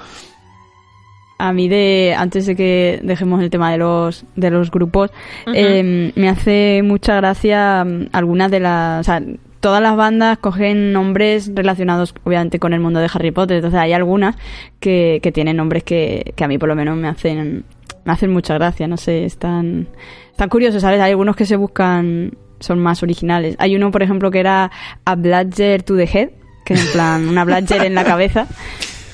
A 1.39 1.53
mí 1.53 1.69
de 1.69 2.15
antes 2.19 2.47
de 2.47 2.57
que 2.57 3.01
dejemos 3.03 3.43
el 3.43 3.51
tema 3.51 3.71
de 3.71 3.79
los 3.79 4.25
de 4.35 4.51
los 4.51 4.71
grupos, 4.71 5.11
eh, 5.55 6.13
me 6.15 6.29
hace 6.29 6.83
mucha 6.85 7.17
gracia 7.17 7.85
mm, 7.85 8.09
algunas 8.13 8.51
de 8.51 8.61
las, 8.61 9.01
o 9.01 9.05
sea, 9.05 9.23
todas 9.61 9.81
las 9.81 9.97
bandas 9.97 10.39
cogen 10.39 10.93
nombres 10.93 11.51
relacionados 11.55 12.15
obviamente 12.25 12.59
con 12.59 12.73
el 12.73 12.81
mundo 12.81 13.01
de 13.01 13.09
Harry 13.13 13.31
Potter, 13.31 13.59
entonces 13.59 13.79
hay 13.79 13.93
algunas 13.93 14.37
que, 14.81 15.21
que 15.23 15.33
tienen 15.33 15.57
nombres 15.57 15.85
que, 15.85 16.33
que 16.37 16.45
a 16.45 16.49
mí 16.49 16.59
por 16.59 16.69
lo 16.69 16.75
menos 16.75 16.97
me 16.97 17.09
hacen 17.09 17.65
me 18.05 18.13
hacen 18.13 18.33
mucha 18.33 18.55
gracia, 18.55 18.89
no 18.89 18.97
sé, 18.97 19.25
están 19.25 19.89
están 20.31 20.49
curiosos, 20.49 20.83
¿sabes? 20.83 21.01
Hay 21.01 21.11
algunos 21.11 21.37
que 21.37 21.47
se 21.47 21.57
buscan 21.57 22.33
son 22.61 22.81
más 22.81 23.03
originales. 23.03 23.57
Hay 23.59 23.77
uno, 23.77 23.91
por 23.91 24.03
ejemplo, 24.03 24.31
que 24.31 24.41
era 24.41 24.71
a 25.05 25.15
Bladger 25.15 25.83
to 25.83 25.97
the 25.97 26.05
Head, 26.05 26.31
que 26.65 26.75
es 26.75 26.87
en 26.87 26.93
plan 26.93 27.29
una 27.29 27.45
Bladger 27.45 27.85
en 27.85 27.95
la 27.95 28.05
cabeza. 28.05 28.47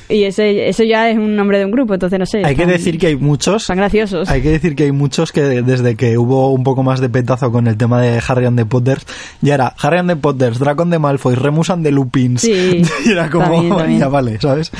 Y 0.09 0.25
ese, 0.25 0.69
eso 0.69 0.83
ya 0.85 1.09
es 1.09 1.17
un 1.17 1.35
nombre 1.35 1.59
de 1.59 1.65
un 1.65 1.71
grupo, 1.71 1.95
entonces 1.95 2.19
no 2.19 2.27
sé. 2.27 2.45
Hay 2.45 2.55
que 2.57 2.67
decir 2.67 2.99
que 2.99 3.07
hay 3.09 3.17
muchos 3.17 3.63
Están 3.63 3.79
graciosos. 3.79 4.29
Hay 4.29 4.43
que 4.43 4.51
decir 4.51 4.77
que 4.77 4.85
hay 4.85 4.93
muchos 4.93 5.33
que 5.33 5.43
desde 5.43 5.97
que 5.97 6.19
hubo 6.19 6.53
un 6.53 6.63
poco 6.63 6.83
más 6.83 7.01
de 7.01 7.09
petazo 7.09 7.51
con 7.51 7.67
el 7.67 7.77
tema 7.77 8.01
de 8.03 8.21
Harry 8.29 8.45
and 8.47 8.59
the 8.59 8.67
Potters, 8.67 9.07
ya 9.41 9.55
era 9.55 9.75
Harry 9.81 9.99
and 9.99 10.11
the 10.11 10.17
Potters, 10.17 10.59
Dracon 10.59 10.91
de 10.91 10.99
Malfoy, 10.99 11.35
Remus 11.35 11.71
and 11.71 11.85
the 11.85 11.91
Lupins. 11.91 12.43
Sí, 12.43 12.83
y 13.07 13.11
era 13.11 13.31
como, 13.31 13.45
también, 13.47 13.69
también. 13.77 14.01
ya 14.01 14.09
vale, 14.09 14.39
¿sabes? 14.41 14.71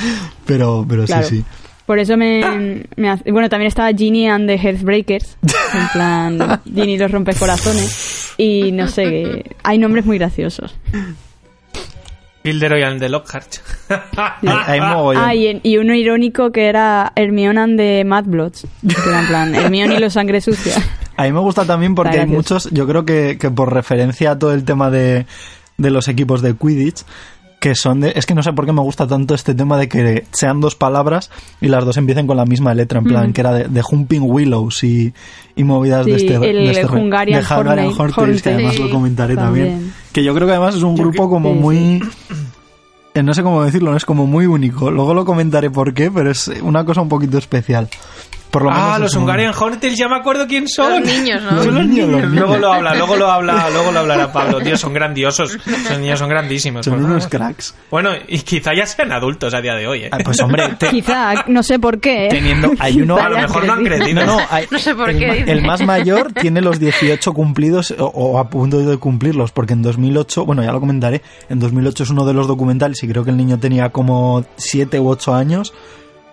Pero, 0.45 0.85
pero 0.87 1.05
Claro. 1.05 1.25
sí, 1.27 1.37
sí. 1.37 1.43
Por 1.87 1.99
eso 1.99 2.17
me, 2.17 2.83
me 2.95 3.09
hace- 3.09 3.31
Bueno, 3.31 3.47
también 3.47 3.67
estaba 3.67 3.91
Ginny 3.95 4.27
and 4.27 4.47
the 4.47 4.57
Heartbreakers. 4.57 5.37
En 5.43 5.87
plan, 5.93 6.61
Ginny 6.65 6.97
los 6.97 7.11
rompes 7.11 7.37
corazones. 7.37 8.33
Y 8.37 8.71
no 8.71 8.87
sé, 8.87 9.43
hay 9.63 9.77
nombres 9.77 10.03
muy 10.05 10.17
graciosos. 10.17 10.75
Gilderoy 12.45 12.83
and 12.83 12.99
the 12.99 13.09
Lockhart. 13.09 13.55
Hay, 14.15 14.49
hay 14.67 14.79
mogollón. 14.81 15.23
Ah, 15.23 15.33
y, 15.35 15.47
en- 15.47 15.59
y 15.63 15.77
uno 15.77 15.93
irónico 15.95 16.51
que 16.51 16.67
era 16.67 17.11
Hermione 17.15 17.59
and 17.59 17.77
the 17.77 18.03
Mad 18.05 18.25
Bloods. 18.25 18.67
Que 18.87 19.09
era 19.09 19.19
en 19.21 19.27
plan, 19.27 19.55
Hermione 19.55 19.95
y 19.95 19.99
los 19.99 20.13
sangre 20.13 20.39
sucia. 20.41 20.75
A 21.17 21.23
mí 21.23 21.31
me 21.31 21.39
gusta 21.39 21.65
también 21.65 21.95
porque 21.95 22.19
hay 22.19 22.25
muchos, 22.27 22.69
yo 22.71 22.85
creo 22.87 23.03
que, 23.05 23.37
que 23.39 23.49
por 23.49 23.73
referencia 23.73 24.31
a 24.31 24.39
todo 24.39 24.53
el 24.53 24.63
tema 24.65 24.91
de, 24.91 25.25
de 25.77 25.89
los 25.89 26.07
equipos 26.07 26.41
de 26.41 26.55
Quidditch, 26.55 27.03
que 27.65 27.73
son 27.73 27.99
de... 27.99 28.13
Es 28.15 28.27
que 28.27 28.35
no 28.35 28.43
sé 28.43 28.53
por 28.53 28.67
qué 28.67 28.73
me 28.73 28.81
gusta 28.81 29.07
tanto 29.07 29.33
este 29.33 29.55
tema 29.55 29.75
de 29.75 29.89
que 29.89 30.25
sean 30.31 30.61
dos 30.61 30.75
palabras 30.75 31.31
y 31.59 31.67
las 31.67 31.83
dos 31.83 31.97
empiecen 31.97 32.27
con 32.27 32.37
la 32.37 32.45
misma 32.45 32.75
letra, 32.75 32.99
en 32.99 33.05
plan, 33.05 33.33
que 33.33 33.41
era 33.41 33.53
de, 33.53 33.63
de 33.67 33.81
Humping 33.89 34.21
Willows 34.21 34.83
y, 34.83 35.11
y 35.55 35.63
movidas 35.63 36.05
de 36.05 36.15
este... 36.15 36.35
el 36.35 36.41
de 36.41 36.69
este 36.69 36.85
Hungarian 36.85 37.39
de 37.41 37.45
Hungarian 37.47 37.87
que 38.43 38.49
además 38.53 38.75
Sí, 38.75 38.83
lo 38.83 38.89
comentaré 38.91 39.35
también. 39.35 39.69
también. 39.69 39.93
Que 40.13 40.23
yo 40.23 40.35
creo 40.35 40.45
que 40.45 40.53
además 40.53 40.75
es 40.75 40.83
un 40.83 40.95
grupo 40.95 41.27
como 41.27 41.53
sí, 41.53 41.59
muy... 41.59 42.03
eh, 43.15 43.23
No 43.23 43.33
sé 43.33 43.41
cómo 43.41 43.63
decirlo, 43.63 43.89
no 43.89 43.97
es 43.97 44.05
como 44.05 44.27
muy 44.27 44.45
único. 44.45 44.91
Luego 44.91 45.15
lo 45.15 45.25
comentaré 45.25 45.71
por 45.71 45.95
qué, 45.95 46.11
pero 46.11 46.29
es 46.29 46.47
una 46.61 46.85
cosa 46.85 47.01
un 47.01 47.09
poquito 47.09 47.39
especial. 47.39 47.89
Por 48.55 48.63
lo 48.63 48.71
menos 48.71 48.85
Ah, 48.89 48.99
los 48.99 49.13
Hungarian 49.17 49.53
Hornets, 49.53 49.97
ya 49.97 50.07
me 50.07 50.15
acuerdo 50.15 50.47
quién 50.47 50.65
son. 50.69 51.01
Los 51.01 51.01
niños, 51.13 51.43
¿no? 51.43 51.51
Los 51.51 51.65
Son 51.65 51.75
los 51.75 51.85
niños, 51.87 52.07
niños. 52.07 52.21
los 52.23 52.31
Luego 52.31 52.57
lo 52.57 52.71
habla, 52.71 52.95
luego 52.95 53.15
lo 53.17 53.29
habla, 53.29 53.69
luego 53.69 53.91
lo 53.91 53.99
hablará 53.99 54.31
Pablo. 54.31 54.61
Tío, 54.61 54.77
son 54.77 54.93
grandiosos. 54.93 55.57
Esos 55.67 55.99
niños 55.99 56.19
son 56.19 56.29
grandísimos. 56.29 56.85
Son 56.85 57.03
unos 57.03 57.27
cracks. 57.27 57.75
Bueno, 57.91 58.11
y 58.29 58.39
quizá 58.39 58.71
ya 58.73 58.85
sean 58.85 59.11
adultos 59.11 59.53
a 59.53 59.59
día 59.59 59.73
de 59.73 59.87
hoy, 59.87 60.03
¿eh? 60.03 60.09
Ah, 60.09 60.19
Pues 60.23 60.39
hombre, 60.39 60.69
te- 60.79 60.87
Quizá, 60.89 61.33
no 61.47 61.61
sé 61.63 61.79
por 61.79 61.99
qué. 61.99 62.27
¿eh? 62.27 62.29
teniendo... 62.29 62.71
Hay 62.79 63.01
uno... 63.01 63.17
A 63.17 63.27
lo 63.27 63.37
mejor 63.39 63.65
no 63.65 63.73
han 63.73 63.83
crecido. 63.83 64.25
No, 64.25 64.37
no, 64.37 64.45
hay- 64.49 64.67
No 64.71 64.79
sé 64.79 64.95
por 64.95 65.09
el, 65.09 65.19
qué 65.19 65.43
el 65.51 65.61
más 65.61 65.81
mayor 65.85 66.31
tiene 66.31 66.61
los 66.61 66.79
18 66.79 67.33
cumplidos 67.33 67.93
o, 67.99 68.05
o 68.05 68.39
a 68.39 68.49
punto 68.49 68.79
de 68.79 68.97
cumplirlos, 68.97 69.51
porque 69.51 69.73
en 69.73 69.81
2008, 69.81 70.45
bueno, 70.45 70.63
ya 70.63 70.71
lo 70.71 70.79
comentaré, 70.79 71.21
en 71.49 71.59
2008 71.59 72.03
es 72.03 72.09
uno 72.09 72.25
de 72.25 72.33
los 72.33 72.47
documentales 72.47 73.03
y 73.03 73.07
creo 73.09 73.25
que 73.25 73.31
el 73.31 73.37
niño 73.37 73.59
tenía 73.59 73.89
como 73.89 74.45
7 74.55 74.97
u 74.99 75.09
8 75.09 75.35
años, 75.35 75.73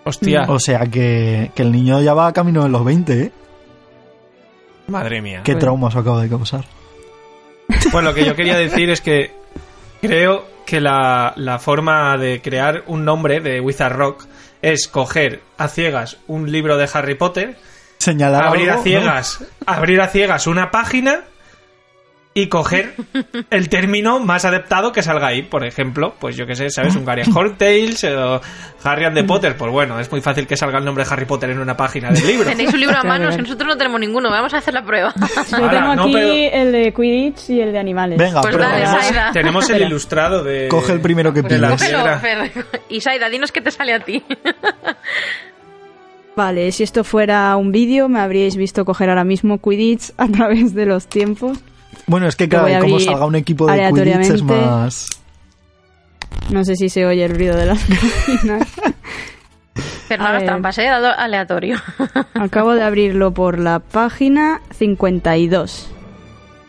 Hostia, 0.04 0.46
o 0.48 0.58
sea 0.58 0.86
que, 0.86 1.50
que 1.54 1.62
el 1.62 1.72
niño 1.72 2.00
ya 2.00 2.14
va 2.14 2.32
camino 2.32 2.64
de 2.64 2.68
los 2.68 2.84
20, 2.84 3.20
¿eh? 3.20 3.32
madre 4.88 5.22
mía. 5.22 5.42
Qué 5.44 5.54
traumas 5.54 5.96
acaba 5.96 6.22
de 6.22 6.28
causar. 6.28 6.64
Bueno, 7.90 8.10
lo 8.10 8.14
que 8.14 8.24
yo 8.24 8.36
quería 8.36 8.56
decir 8.56 8.90
es 8.90 9.00
que 9.00 9.32
creo 10.00 10.44
que 10.66 10.80
la, 10.80 11.32
la 11.36 11.58
forma 11.58 12.16
de 12.18 12.40
crear 12.42 12.84
un 12.86 13.04
nombre 13.04 13.40
de 13.40 13.60
Wizard 13.60 13.96
Rock 13.96 14.26
es 14.60 14.88
coger 14.88 15.40
a 15.58 15.68
ciegas 15.68 16.18
un 16.26 16.50
libro 16.50 16.76
de 16.76 16.88
Harry 16.92 17.14
Potter, 17.14 17.56
Señalar 17.98 18.44
abrir 18.44 18.70
algo, 18.70 18.80
a 18.80 18.84
ciegas, 18.84 19.44
abrir 19.66 20.00
a 20.00 20.08
ciegas 20.08 20.46
una 20.46 20.70
página 20.70 21.20
y 22.34 22.46
coger 22.46 22.94
el 23.50 23.68
término 23.68 24.18
más 24.18 24.46
adaptado 24.46 24.90
que 24.92 25.02
salga 25.02 25.26
ahí. 25.26 25.42
Por 25.42 25.66
ejemplo, 25.66 26.14
pues 26.18 26.34
yo 26.36 26.46
qué 26.46 26.54
sé, 26.56 26.70
¿sabes? 26.70 26.96
Hungarian 26.96 27.30
Hortales 27.36 28.04
o 28.04 28.40
Harry 28.84 29.04
and 29.04 29.14
the 29.16 29.24
Potter. 29.24 29.54
Pues 29.56 29.70
bueno, 29.70 30.00
es 30.00 30.10
muy 30.10 30.22
fácil 30.22 30.46
que 30.46 30.56
salga 30.56 30.78
el 30.78 30.84
nombre 30.84 31.04
de 31.04 31.12
Harry 31.12 31.26
Potter 31.26 31.50
en 31.50 31.58
una 31.58 31.76
página 31.76 32.10
del 32.10 32.26
libro. 32.26 32.48
Tenéis 32.48 32.72
un 32.72 32.80
libro 32.80 32.96
a 32.96 33.02
mano, 33.04 33.28
que 33.30 33.36
nosotros 33.42 33.68
no 33.68 33.76
tenemos 33.76 34.00
ninguno. 34.00 34.30
Vamos 34.30 34.54
a 34.54 34.58
hacer 34.58 34.72
la 34.72 34.82
prueba. 34.82 35.12
Yo 35.50 35.56
Ahora, 35.58 35.70
tengo 35.70 35.94
no, 35.94 36.02
aquí 36.04 36.12
pero- 36.14 36.62
el 36.62 36.72
de 36.72 36.92
Quidditch 36.94 37.50
y 37.50 37.60
el 37.60 37.70
de 37.72 37.78
animales. 37.78 38.18
Venga, 38.18 38.40
Pues 38.40 38.56
dale, 38.56 38.86
Saida. 38.86 39.30
Tenemos 39.32 39.68
el 39.68 39.82
ilustrado 39.82 40.42
de... 40.42 40.68
coge 40.68 40.92
el 40.92 41.00
primero 41.00 41.34
que 41.34 41.42
Fer. 41.42 42.50
Y 42.88 43.00
Saida, 43.02 43.28
dinos 43.28 43.52
qué 43.52 43.60
te 43.60 43.70
sale 43.70 43.92
a 43.92 44.00
ti. 44.00 44.22
Vale, 46.34 46.72
si 46.72 46.82
esto 46.82 47.04
fuera 47.04 47.54
un 47.56 47.72
vídeo, 47.72 48.08
me 48.08 48.18
habríais 48.20 48.56
visto 48.56 48.86
coger 48.86 49.10
ahora 49.10 49.24
mismo 49.24 49.58
Quidditch 49.60 50.12
a 50.16 50.28
través 50.28 50.74
de 50.74 50.86
los 50.86 51.06
tiempos. 51.06 51.58
Bueno, 52.06 52.26
es 52.28 52.36
que 52.36 52.44
Lo 52.46 52.64
claro, 52.64 52.80
como 52.84 52.98
salga 53.00 53.26
un 53.26 53.36
equipo 53.36 53.66
de 53.66 53.88
Quidditch 53.90 54.30
es 54.30 54.42
más... 54.42 55.06
No 56.50 56.64
sé 56.64 56.74
si 56.76 56.88
se 56.88 57.06
oye 57.06 57.24
el 57.24 57.34
ruido 57.34 57.56
de 57.56 57.66
las 57.66 57.78
páginas. 58.26 58.68
Pero 60.08 60.24
no 60.24 60.32
ver. 60.32 60.44
trampas, 60.44 60.78
¿eh? 60.78 60.84
Dado 60.86 61.12
aleatorio. 61.16 61.76
Acabo 62.34 62.74
de 62.74 62.82
abrirlo 62.82 63.32
por 63.32 63.58
la 63.58 63.78
página 63.78 64.60
52. 64.76 65.88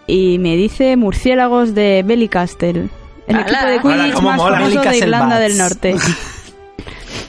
Y 0.07 0.37
me 0.39 0.55
dice 0.55 0.95
murciélagos 0.97 1.73
de 1.73 2.03
Bellicastle. 2.05 2.89
El 3.27 3.35
equipo 3.39 3.51
de 3.51 3.57
¡Hala, 3.57 3.81
Quidditch 3.81 4.21
más 4.21 4.37
mola! 4.37 4.59
famoso 4.59 4.81
de 4.81 4.97
Irlanda 4.97 5.27
Bats. 5.27 5.39
del 5.39 5.57
Norte. 5.57 5.95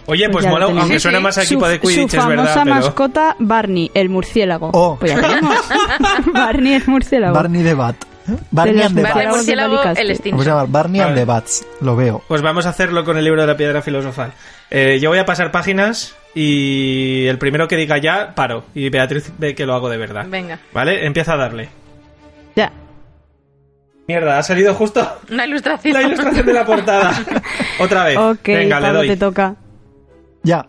Oye, 0.06 0.28
pues 0.28 0.46
mola, 0.46 0.66
aunque 0.66 0.94
Sí, 0.94 1.00
suena 1.00 1.20
más 1.20 1.38
a 1.38 1.42
equipo 1.42 1.64
su, 1.64 1.70
de 1.70 1.80
Quidditch, 1.80 2.10
su 2.10 2.16
es 2.18 2.26
verdad, 2.26 2.44
famosa 2.44 2.62
pero... 2.64 2.74
mascota, 2.76 3.36
Barney, 3.38 3.90
el 3.94 4.08
murciélago. 4.10 4.70
Oh. 4.72 4.96
Pues 4.98 5.12
ya 5.14 5.20
tenemos. 5.20 5.56
Barney 6.32 6.74
el 6.74 6.86
murciélago. 6.86 7.34
Barney 7.34 7.62
the 7.62 7.74
Bat. 7.74 7.96
Barney 8.50 8.80
and 8.82 8.96
the 8.96 9.02
Bats. 9.02 9.46
de 9.46 9.52
el 9.52 9.58
¿Cómo 9.68 9.82
se 10.06 10.14
Stinson. 10.14 10.44
llama? 10.46 10.64
Barney 10.66 11.00
and 11.00 11.14
the 11.14 11.24
Bats. 11.24 11.66
Lo 11.80 11.94
veo. 11.96 12.22
Pues 12.26 12.40
vamos 12.42 12.64
a 12.66 12.70
hacerlo 12.70 13.04
con 13.04 13.18
el 13.18 13.24
libro 13.24 13.40
de 13.42 13.46
la 13.46 13.56
piedra 13.56 13.82
filosofal. 13.82 14.32
Eh, 14.70 14.98
yo 15.00 15.10
voy 15.10 15.18
a 15.18 15.26
pasar 15.26 15.50
páginas 15.50 16.14
y 16.34 17.26
el 17.26 17.38
primero 17.38 17.68
que 17.68 17.76
diga 17.76 17.98
ya, 17.98 18.34
paro. 18.34 18.64
Y 18.74 18.88
Beatriz 18.88 19.30
ve 19.38 19.54
que 19.54 19.66
lo 19.66 19.74
hago 19.74 19.88
de 19.90 19.98
verdad. 19.98 20.24
Venga. 20.28 20.58
¿Vale? 20.72 21.06
Empieza 21.06 21.34
a 21.34 21.36
darle. 21.36 21.68
Ya. 22.56 22.72
Mierda, 24.08 24.38
ha 24.38 24.42
salido 24.42 24.74
justo 24.74 25.06
Una 25.30 25.46
ilustración. 25.46 25.94
la 25.94 26.02
ilustración 26.02 26.46
de 26.46 26.52
la 26.52 26.64
portada. 26.64 27.12
Otra 27.78 28.04
vez. 28.04 28.16
Ok, 28.18 28.46
Venga, 28.46 28.80
le 28.80 28.88
doy. 28.92 29.08
te 29.08 29.16
toca. 29.16 29.54
Ya. 30.44 30.66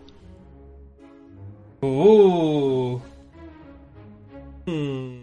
Uh. 1.82 2.98
Hmm. 4.66 5.20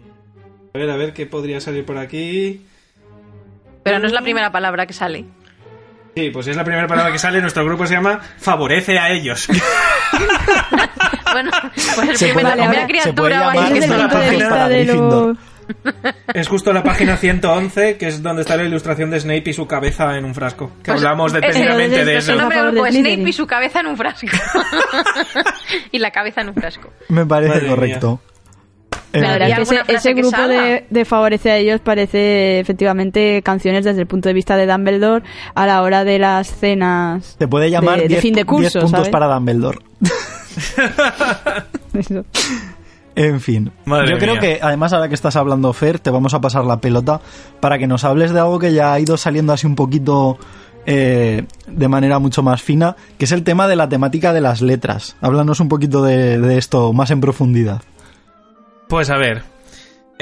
A 0.74 0.78
ver, 0.78 0.90
a 0.90 0.96
ver 0.96 1.12
qué 1.12 1.26
podría 1.26 1.60
salir 1.60 1.84
por 1.84 1.98
aquí. 1.98 2.64
Pero 3.82 3.98
no 3.98 4.06
es 4.06 4.12
la 4.12 4.22
primera 4.22 4.50
palabra 4.50 4.86
que 4.86 4.92
sale. 4.94 5.24
Sí, 6.16 6.30
pues 6.30 6.46
es 6.46 6.56
la 6.56 6.64
primera 6.64 6.86
palabra 6.86 7.12
que 7.12 7.18
sale. 7.18 7.40
Nuestro 7.40 7.64
grupo 7.64 7.86
se 7.86 7.94
llama 7.94 8.20
Favorece 8.38 8.98
a 8.98 9.10
ellos. 9.10 9.48
Bueno, 11.34 11.50
pues 11.96 12.08
el 12.10 12.16
Se 12.16 12.26
primer- 12.26 12.44
puede- 12.44 12.56
la 12.56 12.68
primera 12.70 12.86
se 13.02 13.12
puede 13.12 13.32
criatura 13.32 13.50
Desde 13.70 13.80
que 13.80 13.86
la 13.88 14.08
punto 14.08 14.68
de 14.68 14.84
Gryffindor. 14.84 15.36
Es 16.34 16.48
justo 16.48 16.72
la 16.72 16.82
página 16.82 17.16
111, 17.16 17.96
que 17.96 18.06
es 18.08 18.22
donde 18.22 18.42
está 18.42 18.56
la 18.56 18.64
ilustración 18.64 19.10
de 19.10 19.20
Snape 19.20 19.50
y 19.50 19.52
su 19.52 19.66
cabeza 19.66 20.16
en 20.16 20.24
un 20.24 20.34
frasco. 20.34 20.68
Que 20.82 20.92
Pues, 20.92 20.98
hablamos 21.04 21.32
detenidamente 21.32 22.04
de 22.04 22.16
Es 22.16 22.24
eso. 22.24 22.32
el 22.32 22.38
nombre 22.38 22.56
del 22.58 22.66
A 22.66 22.70
favor 22.70 22.84
grupo, 22.90 22.98
de 23.04 23.14
Snape 23.14 23.28
y 23.30 23.32
su 23.32 23.46
cabeza 23.46 23.80
en 23.80 23.86
un 23.86 23.96
frasco. 23.96 24.26
y 25.92 25.98
la 25.98 26.10
cabeza 26.10 26.40
en 26.40 26.48
un 26.48 26.54
frasco. 26.54 26.90
Me 27.08 27.24
parece 27.26 27.54
Madre 27.54 27.68
correcto. 27.68 28.20
Eh, 29.12 29.20
La 29.20 29.32
verdad 29.32 29.46
¿Y 29.48 29.52
es 29.52 29.56
que 29.56 29.62
ese, 29.76 29.82
ese 29.94 30.14
que 30.14 30.20
grupo 30.22 30.42
de, 30.48 30.86
de 30.90 31.04
favorece 31.04 31.50
a 31.52 31.56
ellos 31.56 31.80
parece 31.80 32.58
efectivamente 32.58 33.42
canciones 33.42 33.84
desde 33.84 34.00
el 34.00 34.08
punto 34.08 34.28
de 34.28 34.32
vista 34.34 34.56
de 34.56 34.66
Dumbledore 34.66 35.24
a 35.54 35.66
la 35.66 35.82
hora 35.82 36.02
de 36.02 36.18
las 36.18 36.48
cenas 36.48 37.36
te 37.38 37.46
puede 37.46 37.70
llamar 37.70 37.96
de, 37.96 38.02
de 38.02 38.08
10 38.08 38.20
fin 38.22 38.34
de 38.34 38.42
10 38.42 38.46
curso, 38.46 38.80
puntos 38.80 38.90
¿sabes? 38.90 39.08
para 39.10 39.26
Dumbledore. 39.28 39.78
Eso. 41.94 42.24
En 43.16 43.40
fin, 43.40 43.70
Madre 43.84 44.10
yo 44.10 44.18
creo 44.18 44.40
que 44.40 44.58
además 44.60 44.92
ahora 44.92 45.08
que 45.08 45.14
estás 45.14 45.36
hablando 45.36 45.72
Fer, 45.72 46.00
te 46.00 46.10
vamos 46.10 46.34
a 46.34 46.40
pasar 46.40 46.64
la 46.64 46.80
pelota 46.80 47.20
para 47.60 47.78
que 47.78 47.86
nos 47.86 48.02
hables 48.02 48.32
de 48.32 48.40
algo 48.40 48.58
que 48.58 48.72
ya 48.72 48.92
ha 48.92 48.98
ido 48.98 49.16
saliendo 49.16 49.52
así 49.52 49.66
un 49.68 49.76
poquito 49.76 50.36
eh, 50.84 51.44
de 51.68 51.88
manera 51.88 52.18
mucho 52.18 52.42
más 52.42 52.60
fina, 52.60 52.96
que 53.16 53.26
es 53.26 53.32
el 53.32 53.44
tema 53.44 53.68
de 53.68 53.76
la 53.76 53.88
temática 53.88 54.32
de 54.32 54.40
las 54.40 54.62
letras. 54.62 55.16
Háblanos 55.20 55.60
un 55.60 55.68
poquito 55.68 56.02
de, 56.02 56.38
de 56.38 56.58
esto 56.58 56.92
más 56.92 57.12
en 57.12 57.20
profundidad. 57.20 57.82
Pues 58.88 59.10
a 59.10 59.16
ver. 59.16 59.53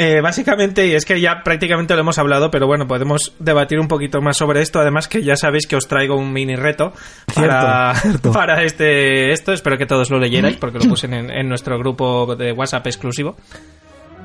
Eh, 0.03 0.21
básicamente, 0.21 0.89
y 0.89 0.95
es 0.95 1.05
que 1.05 1.21
ya 1.21 1.45
prácticamente 1.45 1.95
lo 1.95 2.01
hemos 2.01 2.19
hablado, 2.19 2.51
pero 2.51 2.67
bueno, 2.67 2.89
podemos 2.89 3.35
debatir 3.39 3.79
un 3.79 3.87
poquito 3.87 4.21
más 4.21 4.37
sobre 4.37 4.61
esto. 4.61 4.81
Además, 4.81 5.07
que 5.07 5.23
ya 5.23 5.37
sabéis 5.37 5.69
que 5.69 5.77
os 5.77 5.87
traigo 5.87 6.17
un 6.17 6.33
mini 6.33 6.57
reto 6.57 6.93
para, 7.33 7.95
Cierto, 7.95 8.09
cierto. 8.09 8.33
para 8.33 8.65
este 8.65 9.31
esto. 9.31 9.53
Espero 9.53 9.79
que 9.79 9.87
todos 9.87 10.11
lo 10.11 10.19
leyerais, 10.19 10.57
porque 10.57 10.81
lo 10.81 10.85
puse 10.91 11.07
en, 11.07 11.31
en 11.31 11.49
nuestro 11.49 11.79
grupo 11.79 12.35
de 12.35 12.51
WhatsApp 12.53 12.85
exclusivo. 12.89 13.37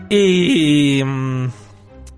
Y. 0.10 1.04
mm, 1.04 1.67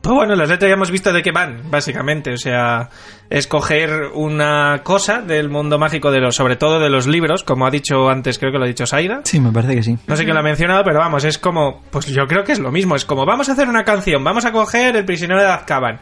Pues 0.01 0.15
bueno, 0.15 0.33
las 0.35 0.47
letras 0.47 0.69
ya 0.69 0.75
hemos 0.75 0.91
visto 0.91 1.11
de 1.11 1.21
qué 1.21 1.31
van, 1.31 1.69
básicamente. 1.69 2.31
O 2.31 2.37
sea, 2.37 2.89
escoger 3.29 4.11
una 4.13 4.81
cosa 4.81 5.21
del 5.21 5.49
mundo 5.49 5.77
mágico, 5.77 6.09
de 6.09 6.19
los, 6.19 6.35
sobre 6.35 6.55
todo 6.55 6.79
de 6.79 6.89
los 6.89 7.05
libros, 7.05 7.43
como 7.43 7.67
ha 7.67 7.71
dicho 7.71 8.09
antes, 8.09 8.39
creo 8.39 8.51
que 8.51 8.57
lo 8.57 8.63
ha 8.63 8.67
dicho 8.67 8.85
Saida. 8.85 9.21
Sí, 9.25 9.41
me 9.41 9.51
parece 9.51 9.75
que 9.75 9.83
sí. 9.83 9.97
No 10.07 10.15
sé 10.15 10.23
quién 10.23 10.35
lo 10.35 10.39
ha 10.39 10.43
mencionado, 10.43 10.83
pero 10.85 10.99
vamos, 10.99 11.25
es 11.25 11.37
como. 11.37 11.83
Pues 11.91 12.05
yo 12.07 12.27
creo 12.27 12.45
que 12.45 12.53
es 12.53 12.59
lo 12.59 12.71
mismo. 12.71 12.95
Es 12.95 13.03
como, 13.03 13.25
vamos 13.25 13.49
a 13.49 13.53
hacer 13.53 13.67
una 13.67 13.83
canción, 13.83 14.23
vamos 14.23 14.45
a 14.45 14.51
coger 14.53 14.95
El 14.95 15.05
prisionero 15.05 15.41
de 15.41 15.47
Azkaban. 15.47 15.99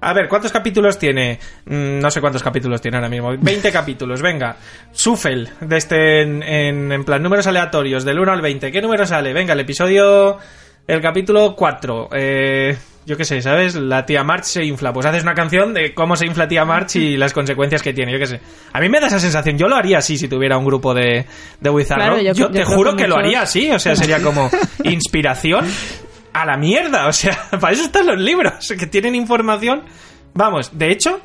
A 0.00 0.12
ver, 0.12 0.28
¿cuántos 0.28 0.52
capítulos 0.52 0.98
tiene? 0.98 1.40
Mm, 1.64 1.98
no 1.98 2.10
sé 2.10 2.20
cuántos 2.20 2.42
capítulos 2.42 2.80
tiene 2.80 2.98
ahora 2.98 3.08
mismo. 3.08 3.34
20 3.36 3.72
capítulos, 3.72 4.20
venga. 4.22 4.56
Sufel, 4.92 5.48
de 5.60 5.76
este, 5.76 6.22
en, 6.22 6.42
en, 6.42 6.92
en 6.92 7.04
plan 7.04 7.22
números 7.22 7.46
aleatorios, 7.46 8.04
del 8.04 8.20
1 8.20 8.30
al 8.30 8.42
20. 8.42 8.70
¿Qué 8.70 8.82
número 8.82 9.06
sale? 9.06 9.32
Venga, 9.32 9.54
el 9.54 9.60
episodio. 9.60 10.38
El 10.86 11.00
capítulo 11.00 11.54
4. 11.56 12.10
Eh, 12.12 12.76
yo 13.08 13.16
qué 13.16 13.24
sé, 13.24 13.40
¿sabes? 13.40 13.74
La 13.74 14.04
tía 14.04 14.22
March 14.22 14.44
se 14.44 14.64
infla. 14.64 14.92
Pues 14.92 15.06
haces 15.06 15.22
una 15.22 15.32
canción 15.34 15.72
de 15.72 15.94
cómo 15.94 16.14
se 16.14 16.26
infla 16.26 16.46
tía 16.46 16.64
March 16.64 16.96
y 16.96 17.16
las 17.16 17.32
consecuencias 17.32 17.82
que 17.82 17.92
tiene. 17.94 18.12
Yo 18.12 18.18
qué 18.18 18.26
sé. 18.26 18.40
A 18.72 18.80
mí 18.80 18.88
me 18.88 19.00
da 19.00 19.06
esa 19.06 19.18
sensación. 19.18 19.56
Yo 19.56 19.66
lo 19.66 19.76
haría 19.76 19.98
así 19.98 20.18
si 20.18 20.28
tuviera 20.28 20.58
un 20.58 20.64
grupo 20.66 20.92
de, 20.94 21.24
de 21.60 21.70
Wizard 21.70 21.96
Claro, 21.96 22.20
yo- 22.20 22.50
te 22.50 22.64
juro 22.64 22.94
que 22.94 23.04
que 23.04 23.08
lo 23.08 23.16
haría 23.16 23.42
así. 23.42 23.70
O 23.70 23.78
sea, 23.78 23.96
sería 23.96 24.22
como 24.22 24.50
inspiración 24.84 25.64
a 26.34 26.44
la 26.44 26.56
mierda. 26.58 27.06
O 27.08 27.12
sea, 27.12 27.48
para 27.60 27.72
eso 27.72 27.84
están 27.84 28.06
los 28.06 28.18
libros, 28.20 28.54
que 28.78 28.86
tienen 28.86 29.14
información. 29.14 29.82
Vamos, 30.34 30.76
de 30.78 30.90
hecho, 30.92 31.20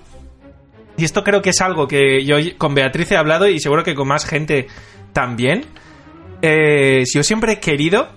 y 0.98 1.04
esto 1.04 1.24
creo 1.24 1.42
que 1.42 1.50
es 1.50 1.60
algo 1.62 1.88
que 1.88 2.24
yo 2.24 2.38
con 2.58 2.74
Beatriz 2.74 3.12
he 3.12 3.18
hablado 3.18 3.48
y 3.48 3.60
seguro 3.60 3.84
que 3.84 3.94
con 3.94 4.08
más 4.08 4.26
gente 4.26 4.68
también. 5.12 5.66
Eh, 6.42 7.04
si 7.06 7.18
yo 7.20 7.24
siempre 7.24 7.54
he 7.54 7.60
querido 7.60 8.10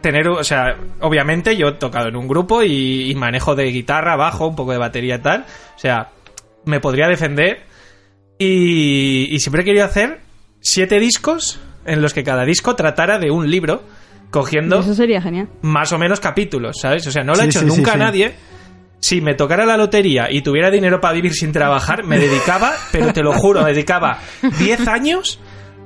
tener, 0.00 0.28
o 0.28 0.44
sea, 0.44 0.76
obviamente 1.00 1.56
yo 1.56 1.68
he 1.68 1.72
tocado 1.72 2.08
en 2.08 2.16
un 2.16 2.26
grupo 2.28 2.62
y, 2.62 3.10
y 3.10 3.14
manejo 3.14 3.54
de 3.54 3.64
guitarra, 3.66 4.16
bajo, 4.16 4.46
un 4.46 4.56
poco 4.56 4.72
de 4.72 4.78
batería 4.78 5.16
y 5.16 5.20
tal. 5.22 5.44
O 5.76 5.78
sea, 5.78 6.08
me 6.64 6.80
podría 6.80 7.08
defender 7.08 7.64
Y, 8.38 9.34
y 9.34 9.38
siempre 9.40 9.62
he 9.62 9.64
querido 9.64 9.84
hacer 9.84 10.20
siete 10.60 10.98
discos 10.98 11.60
en 11.84 12.00
los 12.02 12.14
que 12.14 12.24
cada 12.24 12.44
disco 12.44 12.74
tratara 12.76 13.18
de 13.18 13.30
un 13.30 13.50
libro, 13.50 13.82
cogiendo 14.30 14.80
Eso 14.80 14.94
sería 14.94 15.20
genial. 15.20 15.48
más 15.62 15.92
o 15.92 15.98
menos 15.98 16.20
capítulos, 16.20 16.76
¿sabes? 16.80 17.06
O 17.06 17.10
sea, 17.10 17.22
no 17.22 17.34
lo 17.34 17.42
ha 17.42 17.44
hecho 17.44 17.60
sí, 17.60 17.70
sí, 17.70 17.76
nunca 17.76 17.92
sí. 17.92 17.98
nadie. 17.98 18.34
Si 19.00 19.20
me 19.22 19.34
tocara 19.34 19.64
la 19.64 19.76
lotería 19.78 20.30
y 20.30 20.42
tuviera 20.42 20.70
dinero 20.70 21.00
para 21.00 21.14
vivir 21.14 21.32
sin 21.32 21.52
trabajar, 21.52 22.04
me 22.04 22.18
dedicaba, 22.18 22.72
pero 22.92 23.12
te 23.14 23.22
lo 23.22 23.32
juro, 23.32 23.62
me 23.62 23.72
dedicaba 23.72 24.18
10 24.58 24.88
años 24.88 25.40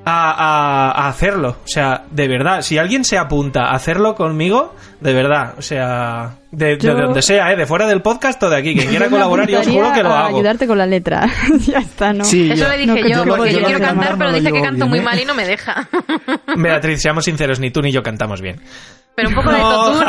a, 0.05 0.30
a- 0.30 0.90
a 1.05 1.09
hacerlo. 1.09 1.57
O 1.64 1.68
sea, 1.68 2.05
de 2.11 2.28
verdad, 2.28 2.62
si 2.62 2.78
alguien 2.78 3.05
se 3.05 3.16
apunta 3.18 3.64
a 3.66 3.74
hacerlo 3.74 4.14
conmigo, 4.14 4.74
de 5.00 5.12
verdad, 5.12 5.55
o 5.59 5.62
sea, 5.62 6.36
de, 6.50 6.76
de 6.76 6.78
Yo- 6.78 6.94
donde 6.94 7.22
sea, 7.22 7.52
¿eh? 7.52 7.57
de 7.57 7.66
fuera 7.66 7.86
del 7.86 8.00
podcast 8.02 8.42
o 8.42 8.50
de 8.50 8.57
aquí, 8.57 8.74
quien 8.74 8.88
quiera 8.90 9.07
Yo 9.07 9.11
colaborar, 9.12 9.48
yo 9.48 9.61
os 9.61 9.66
juro 9.68 9.92
que 9.92 10.02
lo 10.02 10.11
a 10.11 10.26
hago. 10.26 10.36
ayudarte 10.38 10.66
con 10.66 10.78
la 10.78 10.86
letra. 10.86 11.26
ya 11.66 11.78
está, 11.78 12.12
¿no? 12.12 12.24
Sí, 12.24 12.50
Eso 12.50 12.64
yo- 12.64 12.68
le 12.70 12.86
no, 12.86 12.94
dije 12.94 13.02
que 13.07 13.11
yo, 13.14 13.24
porque 13.24 13.52
yo 13.52 13.59
quiero 13.61 13.78
de 13.78 13.84
cantar, 13.84 14.16
pero 14.18 14.30
no 14.30 14.36
dice 14.36 14.52
que 14.52 14.62
canto 14.62 14.76
bien, 14.76 14.88
muy 14.90 14.98
¿eh? 14.98 15.02
mal 15.02 15.20
y 15.20 15.24
no 15.24 15.34
me 15.34 15.46
deja. 15.46 15.88
Beatriz, 16.57 17.00
seamos 17.02 17.24
sinceros, 17.24 17.61
ni 17.61 17.70
tú 17.70 17.80
ni 17.82 17.90
yo 17.92 18.02
cantamos 18.02 18.40
bien. 18.40 18.61
Pero 19.16 19.28
un 19.28 19.34
poco 19.36 19.50
de 19.50 19.60
autotune, 19.60 20.04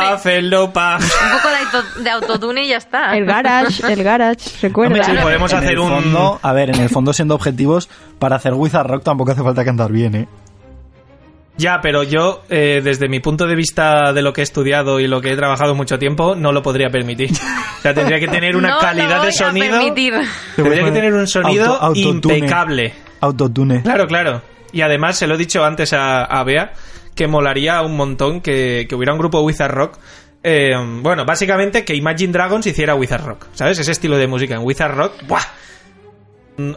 pa- 0.72 0.96
un 0.96 1.38
poco 1.38 1.48
de, 1.48 1.56
auto- 1.56 2.00
de 2.02 2.10
autotune 2.10 2.64
y 2.64 2.68
ya 2.68 2.78
está. 2.78 3.16
El 3.16 3.24
garage, 3.24 3.92
el 3.92 4.02
garage, 4.02 4.50
recuerda. 4.62 4.94
Hombre, 4.96 5.04
sí, 5.04 5.22
podemos 5.22 5.52
en 5.52 5.58
hacer 5.58 5.72
el 5.72 5.78
un... 5.78 5.88
fondo, 5.90 6.40
a 6.42 6.52
ver, 6.52 6.70
en 6.70 6.80
el 6.80 6.88
fondo 6.88 7.12
siendo 7.12 7.34
objetivos, 7.36 7.88
para 8.18 8.34
hacer 8.36 8.54
Wizard 8.54 8.88
Rock 8.88 9.04
tampoco 9.04 9.30
hace 9.32 9.42
falta 9.44 9.64
cantar 9.64 9.92
bien, 9.92 10.14
¿eh? 10.16 10.28
Ya, 11.58 11.80
pero 11.80 12.02
yo, 12.02 12.42
eh, 12.50 12.82
desde 12.84 13.08
mi 13.08 13.20
punto 13.20 13.46
de 13.46 13.54
vista 13.54 14.12
de 14.12 14.20
lo 14.20 14.34
que 14.34 14.42
he 14.42 14.44
estudiado 14.44 15.00
y 15.00 15.06
lo 15.06 15.22
que 15.22 15.32
he 15.32 15.36
trabajado 15.36 15.74
mucho 15.74 15.98
tiempo, 15.98 16.34
no 16.36 16.52
lo 16.52 16.62
podría 16.62 16.90
permitir. 16.90 17.30
O 17.32 17.80
sea, 17.82 17.94
tendría 17.94 18.20
que 18.20 18.28
tener 18.28 18.56
una 18.56 18.68
No 18.70 18.74
lo 18.74 18.80
calidad 18.82 19.18
voy 19.18 19.26
de 19.26 19.32
sonido. 19.32 19.78
permitir. 19.78 20.14
Tendría 20.54 20.84
que 20.84 20.90
tener 20.90 21.14
un 21.14 21.26
sonido 21.26 21.80
Auto- 21.80 21.98
impecable. 21.98 22.92
Autotune. 23.20 23.82
Claro, 23.82 24.06
claro. 24.06 24.42
Y 24.72 24.82
además, 24.82 25.16
se 25.16 25.26
lo 25.26 25.36
he 25.36 25.38
dicho 25.38 25.64
antes 25.64 25.94
a, 25.94 26.24
a 26.24 26.44
Bea, 26.44 26.72
que 27.16 27.26
molaría 27.26 27.82
un 27.82 27.96
montón 27.96 28.40
que, 28.40 28.86
que 28.88 28.94
hubiera 28.94 29.12
un 29.12 29.18
grupo 29.18 29.40
Wizard 29.40 29.72
Rock. 29.74 29.98
eh, 30.44 30.70
bueno, 31.02 31.24
básicamente 31.24 31.84
que 31.84 31.96
Imagine 31.96 32.32
Dragons 32.32 32.66
hiciera 32.66 32.94
Wizard 32.94 33.24
Rock, 33.24 33.46
¿sabes? 33.54 33.78
Ese 33.80 33.90
estilo 33.90 34.16
de 34.16 34.28
música 34.28 34.54
en 34.54 34.62
Wizard 34.64 34.94
Rock, 34.94 35.14
¡buah! 35.26 35.42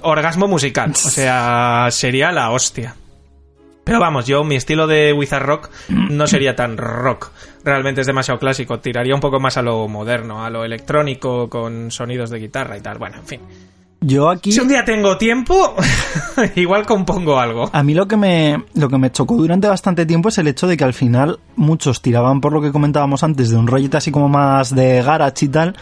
Orgasmo 0.01 0.47
musical. 0.47 0.91
O 0.91 0.95
sea, 0.95 1.87
sería 1.91 2.31
la 2.31 2.49
hostia. 2.51 2.95
Pero 3.83 3.99
vamos, 3.99 4.27
yo 4.27 4.43
mi 4.43 4.55
estilo 4.55 4.87
de 4.87 5.13
Wizard 5.13 5.45
Rock 5.45 5.69
no 5.89 6.27
sería 6.27 6.55
tan 6.55 6.77
rock. 6.77 7.31
Realmente 7.63 8.01
es 8.01 8.07
demasiado 8.07 8.39
clásico. 8.39 8.79
Tiraría 8.79 9.15
un 9.15 9.21
poco 9.21 9.39
más 9.39 9.57
a 9.57 9.61
lo 9.61 9.87
moderno, 9.87 10.43
a 10.45 10.49
lo 10.49 10.63
electrónico, 10.63 11.49
con 11.49 11.89
sonidos 11.91 12.29
de 12.29 12.39
guitarra 12.39 12.77
y 12.77 12.81
tal. 12.81 12.97
Bueno, 12.97 13.17
en 13.17 13.25
fin. 13.25 13.41
Yo 14.01 14.29
aquí... 14.29 14.51
Si 14.51 14.59
un 14.59 14.69
día 14.69 14.85
tengo 14.85 15.17
tiempo, 15.17 15.75
igual 16.55 16.85
compongo 16.85 17.39
algo. 17.39 17.69
A 17.73 17.83
mí 17.83 17.93
lo 17.93 18.07
que 18.07 18.15
me 18.15 18.63
lo 18.73 18.87
que 18.87 18.97
me 18.97 19.11
chocó 19.11 19.35
durante 19.35 19.67
bastante 19.67 20.05
tiempo 20.05 20.29
es 20.29 20.37
el 20.37 20.47
hecho 20.47 20.67
de 20.67 20.77
que 20.77 20.85
al 20.85 20.93
final 20.93 21.39
muchos 21.55 22.01
tiraban 22.01 22.39
por 22.39 22.53
lo 22.53 22.61
que 22.61 22.71
comentábamos 22.71 23.23
antes 23.23 23.49
de 23.49 23.57
un 23.57 23.67
rollito 23.67 23.97
así 23.97 24.11
como 24.11 24.29
más 24.29 24.73
de 24.73 25.03
garage 25.03 25.45
y 25.45 25.49
tal 25.49 25.75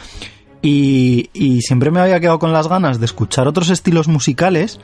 y, 0.63 1.29
y 1.33 1.61
siempre 1.61 1.91
me 1.91 1.99
había 1.99 2.19
quedado 2.19 2.39
con 2.39 2.51
las 2.51 2.67
ganas 2.67 2.99
de 2.99 3.05
escuchar 3.05 3.47
otros 3.47 3.69
estilos 3.69 4.07
musicales 4.07 4.79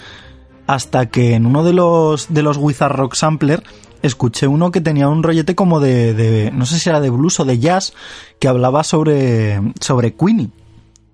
hasta 0.68 1.08
que 1.08 1.34
en 1.34 1.48
uno 1.48 1.64
de 1.64 1.74
los 1.74 2.32
de 2.32 2.44
los 2.44 2.58
Wizard 2.58 2.96
Rock 2.96 3.16
Sampler 3.16 3.64
escuché 4.04 4.46
uno 4.46 4.72
que 4.72 4.80
tenía 4.80 5.10
un 5.10 5.24
rollete 5.24 5.56
como 5.56 5.80
de, 5.80 6.14
de 6.14 6.52
no 6.52 6.68
sé 6.68 6.78
si 6.78 6.90
era 6.90 7.00
de 7.00 7.10
blues 7.10 7.40
o 7.40 7.46
de 7.46 7.58
jazz 7.58 7.94
que 8.40 8.48
hablaba 8.48 8.84
sobre 8.84 9.60
sobre 9.80 10.14
Queenie 10.14 10.52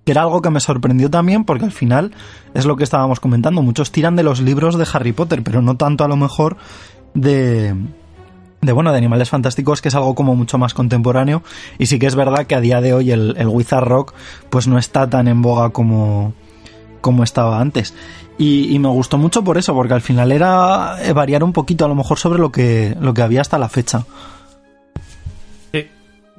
que 0.05 0.11
era 0.11 0.21
algo 0.21 0.41
que 0.41 0.49
me 0.49 0.59
sorprendió 0.59 1.09
también 1.09 1.43
porque 1.43 1.65
al 1.65 1.71
final 1.71 2.11
es 2.53 2.65
lo 2.65 2.75
que 2.75 2.83
estábamos 2.83 3.19
comentando, 3.19 3.61
muchos 3.61 3.91
tiran 3.91 4.15
de 4.15 4.23
los 4.23 4.41
libros 4.41 4.77
de 4.77 4.87
Harry 4.91 5.13
Potter, 5.13 5.43
pero 5.43 5.61
no 5.61 5.77
tanto 5.77 6.03
a 6.03 6.07
lo 6.07 6.15
mejor 6.15 6.57
de 7.13 7.75
de 8.61 8.73
bueno, 8.73 8.91
de 8.91 8.97
animales 8.97 9.29
fantásticos, 9.29 9.81
que 9.81 9.87
es 9.87 9.95
algo 9.95 10.15
como 10.15 10.35
mucho 10.35 10.57
más 10.57 10.73
contemporáneo 10.73 11.43
y 11.77 11.85
sí 11.85 11.97
que 11.97 12.07
es 12.07 12.15
verdad 12.15 12.45
que 12.45 12.55
a 12.55 12.61
día 12.61 12.81
de 12.81 12.93
hoy 12.93 13.11
el, 13.11 13.35
el 13.37 13.47
Wizard 13.47 13.85
Rock 13.85 14.13
pues 14.49 14.67
no 14.67 14.77
está 14.77 15.09
tan 15.09 15.27
en 15.27 15.41
boga 15.41 15.69
como 15.69 16.33
como 17.01 17.23
estaba 17.23 17.59
antes. 17.59 17.93
Y, 18.37 18.73
y 18.73 18.79
me 18.79 18.89
gustó 18.89 19.17
mucho 19.17 19.43
por 19.43 19.57
eso, 19.57 19.73
porque 19.73 19.93
al 19.93 20.01
final 20.01 20.31
era 20.31 20.95
eh, 21.01 21.13
variar 21.13 21.43
un 21.43 21.53
poquito 21.53 21.85
a 21.85 21.87
lo 21.87 21.95
mejor 21.95 22.17
sobre 22.19 22.39
lo 22.39 22.51
que, 22.51 22.95
lo 22.99 23.13
que 23.13 23.21
había 23.21 23.41
hasta 23.41 23.57
la 23.57 23.69
fecha. 23.69 24.05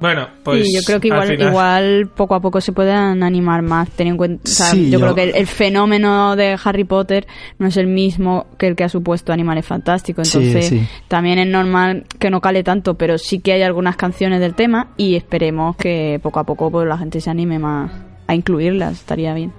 Sí. 0.01 0.05
Bueno, 0.07 0.27
pues. 0.43 0.67
y 0.67 0.73
yo 0.75 0.81
creo 0.83 0.99
que 0.99 1.09
al 1.11 1.13
igual, 1.13 1.27
final- 1.37 1.49
igual 1.49 2.07
poco 2.15 2.33
a 2.35 2.39
poco 2.41 2.59
se 2.59 2.71
pueden 2.73 3.21
animar 3.23 3.61
más. 3.61 3.89
Ten 3.91 4.07
en 4.07 4.17
cuenta, 4.17 4.41
o 4.43 4.47
sea, 4.47 4.65
Sí, 4.67 4.85
yo, 4.89 4.97
yo- 4.97 4.99
creo 4.99 5.15
que 5.15 5.23
el, 5.23 5.35
el 5.35 5.45
fenómeno 5.47 6.35
de 6.35 6.57
Harry 6.63 6.83
Potter 6.83 7.27
no 7.59 7.67
es 7.67 7.77
el 7.77 7.85
mismo 7.87 8.47
que 8.57 8.67
el 8.67 8.75
que 8.75 8.83
ha 8.83 8.89
supuesto 8.89 9.31
Animales 9.31 9.65
Fantásticos. 9.65 10.27
Sí, 10.27 10.37
Entonces, 10.39 10.65
sí. 10.69 10.87
también 11.07 11.37
es 11.39 11.47
normal 11.47 12.05
que 12.19 12.29
no 12.31 12.41
cale 12.41 12.63
tanto, 12.63 12.95
pero 12.95 13.17
sí 13.19 13.39
que 13.39 13.53
hay 13.53 13.61
algunas 13.61 13.95
canciones 13.95 14.39
del 14.39 14.55
tema 14.55 14.87
y 14.97 15.15
esperemos 15.15 15.75
que 15.75 16.19
poco 16.23 16.39
a 16.39 16.45
poco 16.45 16.71
pues, 16.71 16.87
la 16.87 16.97
gente 16.97 17.21
se 17.21 17.29
anime 17.29 17.59
más 17.59 17.91
a 18.27 18.33
incluirlas. 18.35 18.93
Estaría 18.93 19.33
bien. 19.35 19.53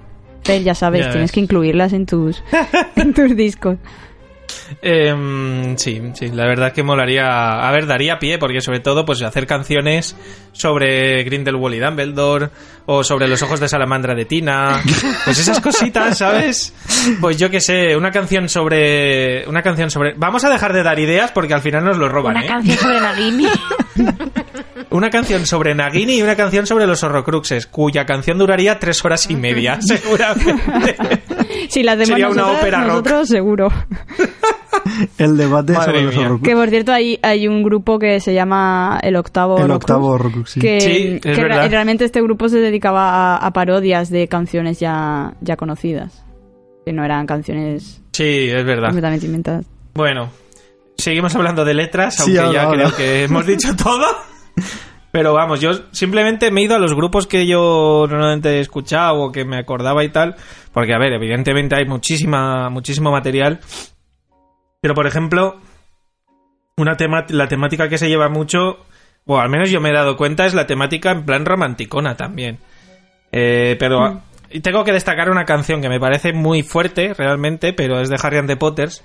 Pero 0.45 0.61
ya 0.61 0.75
sabes, 0.75 1.05
Ya 1.05 1.11
tienes 1.11 1.29
ves. 1.29 1.31
que 1.31 1.39
incluirlas 1.39 1.93
en 1.93 2.05
tus, 2.05 2.43
en 2.97 3.13
tus 3.13 3.33
discos. 3.35 3.77
Em, 4.81 5.77
sí, 5.77 6.01
sí, 6.13 6.29
la 6.29 6.45
verdad 6.45 6.67
es 6.67 6.73
que 6.73 6.83
molaría. 6.83 7.67
A 7.67 7.71
ver, 7.71 7.85
daría 7.85 8.19
pie, 8.19 8.37
porque 8.37 8.61
sobre 8.61 8.79
todo, 8.79 9.05
pues 9.05 9.21
hacer 9.21 9.47
canciones 9.47 10.15
sobre 10.51 11.23
Grindelwald 11.23 11.75
y 11.75 11.79
Dumbledore, 11.79 12.49
o 12.85 13.03
sobre 13.03 13.27
los 13.27 13.41
ojos 13.41 13.59
de 13.59 13.67
salamandra 13.69 14.15
de 14.15 14.25
Tina. 14.25 14.81
Pues 15.25 15.39
esas 15.39 15.59
cositas, 15.61 16.17
¿sabes? 16.17 16.73
Pues 17.21 17.37
yo 17.37 17.49
qué 17.49 17.59
sé, 17.59 17.95
una 17.95 18.11
canción 18.11 18.49
sobre. 18.49 19.47
Una 19.47 19.61
canción 19.61 19.89
sobre. 19.89 20.13
Vamos 20.15 20.43
a 20.43 20.49
dejar 20.49 20.73
de 20.73 20.83
dar 20.83 20.99
ideas 20.99 21.31
porque 21.31 21.53
al 21.53 21.61
final 21.61 21.83
nos 21.83 21.97
lo 21.97 22.09
roban, 22.09 22.35
Una 22.37 22.45
¿eh? 22.45 22.47
canción 22.47 22.77
sobre 22.77 22.99
Nagini. 23.01 23.47
Una 24.89 25.09
canción 25.09 25.45
sobre 25.47 25.73
Nagini 25.73 26.17
y 26.17 26.21
una 26.21 26.35
canción 26.35 26.67
sobre 26.67 26.85
los 26.85 27.01
horrocruxes, 27.01 27.65
cuya 27.65 28.05
canción 28.05 28.37
duraría 28.37 28.77
tres 28.77 29.03
horas 29.03 29.27
y 29.27 29.35
media, 29.35 29.79
seguramente. 29.81 31.23
Si 31.69 31.83
las 31.83 31.97
demás 31.97 32.09
Sería 32.09 32.29
una 32.29 32.51
ópera 32.51 32.79
rock. 32.79 32.87
nosotros 32.87 33.27
seguro. 33.27 33.69
El 35.17 35.37
debate 35.37 35.73
Madre 35.73 35.85
sobre 35.85 36.01
los 36.03 36.15
mía. 36.15 36.39
Que 36.43 36.55
por 36.55 36.69
cierto 36.69 36.91
hay, 36.91 37.17
hay 37.21 37.47
un 37.47 37.63
grupo 37.63 37.97
que 37.99 38.19
se 38.19 38.33
llama 38.33 38.99
El 39.01 39.15
Octavo 39.15 39.57
El 39.63 39.71
octavo 39.71 40.19
sí. 40.45 40.59
Que, 40.59 40.81
Sí, 40.81 41.13
es 41.15 41.21
que 41.37 41.41
verdad. 41.41 41.69
realmente 41.69 42.05
este 42.05 42.21
grupo 42.21 42.49
se 42.49 42.59
dedicaba 42.59 43.35
a, 43.35 43.37
a 43.37 43.53
parodias 43.53 44.09
de 44.09 44.27
canciones 44.27 44.79
ya, 44.79 45.33
ya 45.41 45.55
conocidas. 45.55 46.23
Que 46.85 46.91
no 46.91 47.03
eran 47.05 47.25
canciones 47.25 48.01
Sí, 48.11 48.49
es 48.49 48.65
verdad. 48.65 48.87
completamente 48.87 49.25
inventadas. 49.25 49.65
Bueno, 49.93 50.29
seguimos 50.97 51.33
hablando 51.35 51.63
de 51.63 51.73
letras, 51.75 52.15
Sí, 52.15 52.37
aunque 52.37 52.39
ahora, 52.39 52.53
ya 52.53 52.63
ahora. 52.63 52.77
creo 52.85 52.95
que 52.97 53.23
hemos 53.23 53.45
dicho 53.45 53.75
todo. 53.75 54.05
Pero 55.13 55.31
vamos, 55.31 55.61
yo 55.61 55.73
simplemente 55.91 56.49
me 56.49 56.61
he 56.61 56.63
ido 56.63 56.73
a 56.73 56.79
los 56.79 56.95
grupos 56.95 57.27
que 57.27 57.45
yo 57.45 58.07
normalmente 58.09 58.57
he 58.57 58.59
escuchado 58.61 59.21
o 59.21 59.31
que 59.31 59.45
me 59.45 59.59
acordaba 59.59 60.03
y 60.03 60.09
tal, 60.09 60.35
porque 60.73 60.91
a 60.91 60.97
ver, 60.97 61.13
evidentemente 61.13 61.75
hay 61.75 61.85
muchísima, 61.85 62.71
muchísimo 62.71 63.11
material. 63.11 63.59
Pero 64.81 64.95
por 64.95 65.05
ejemplo, 65.05 65.61
una 66.77 66.97
tema, 66.97 67.27
la 67.29 67.47
temática 67.47 67.87
que 67.89 67.99
se 67.99 68.09
lleva 68.09 68.27
mucho, 68.27 68.87
o 69.27 69.37
al 69.37 69.49
menos 69.51 69.69
yo 69.69 69.79
me 69.79 69.89
he 69.89 69.93
dado 69.93 70.17
cuenta, 70.17 70.47
es 70.47 70.55
la 70.55 70.65
temática 70.65 71.11
en 71.11 71.27
plan 71.27 71.45
romanticona 71.45 72.17
también. 72.17 72.57
Eh, 73.31 73.75
pero 73.77 74.19
y 74.49 74.61
tengo 74.61 74.83
que 74.83 74.93
destacar 74.93 75.29
una 75.29 75.45
canción 75.45 75.79
que 75.79 75.89
me 75.89 75.99
parece 75.99 76.33
muy 76.33 76.63
fuerte, 76.63 77.13
realmente, 77.13 77.71
pero 77.71 78.01
es 78.01 78.09
de 78.09 78.17
Harry 78.19 78.39
and 78.39 78.49
the 78.49 78.57
Potters. 78.57 79.03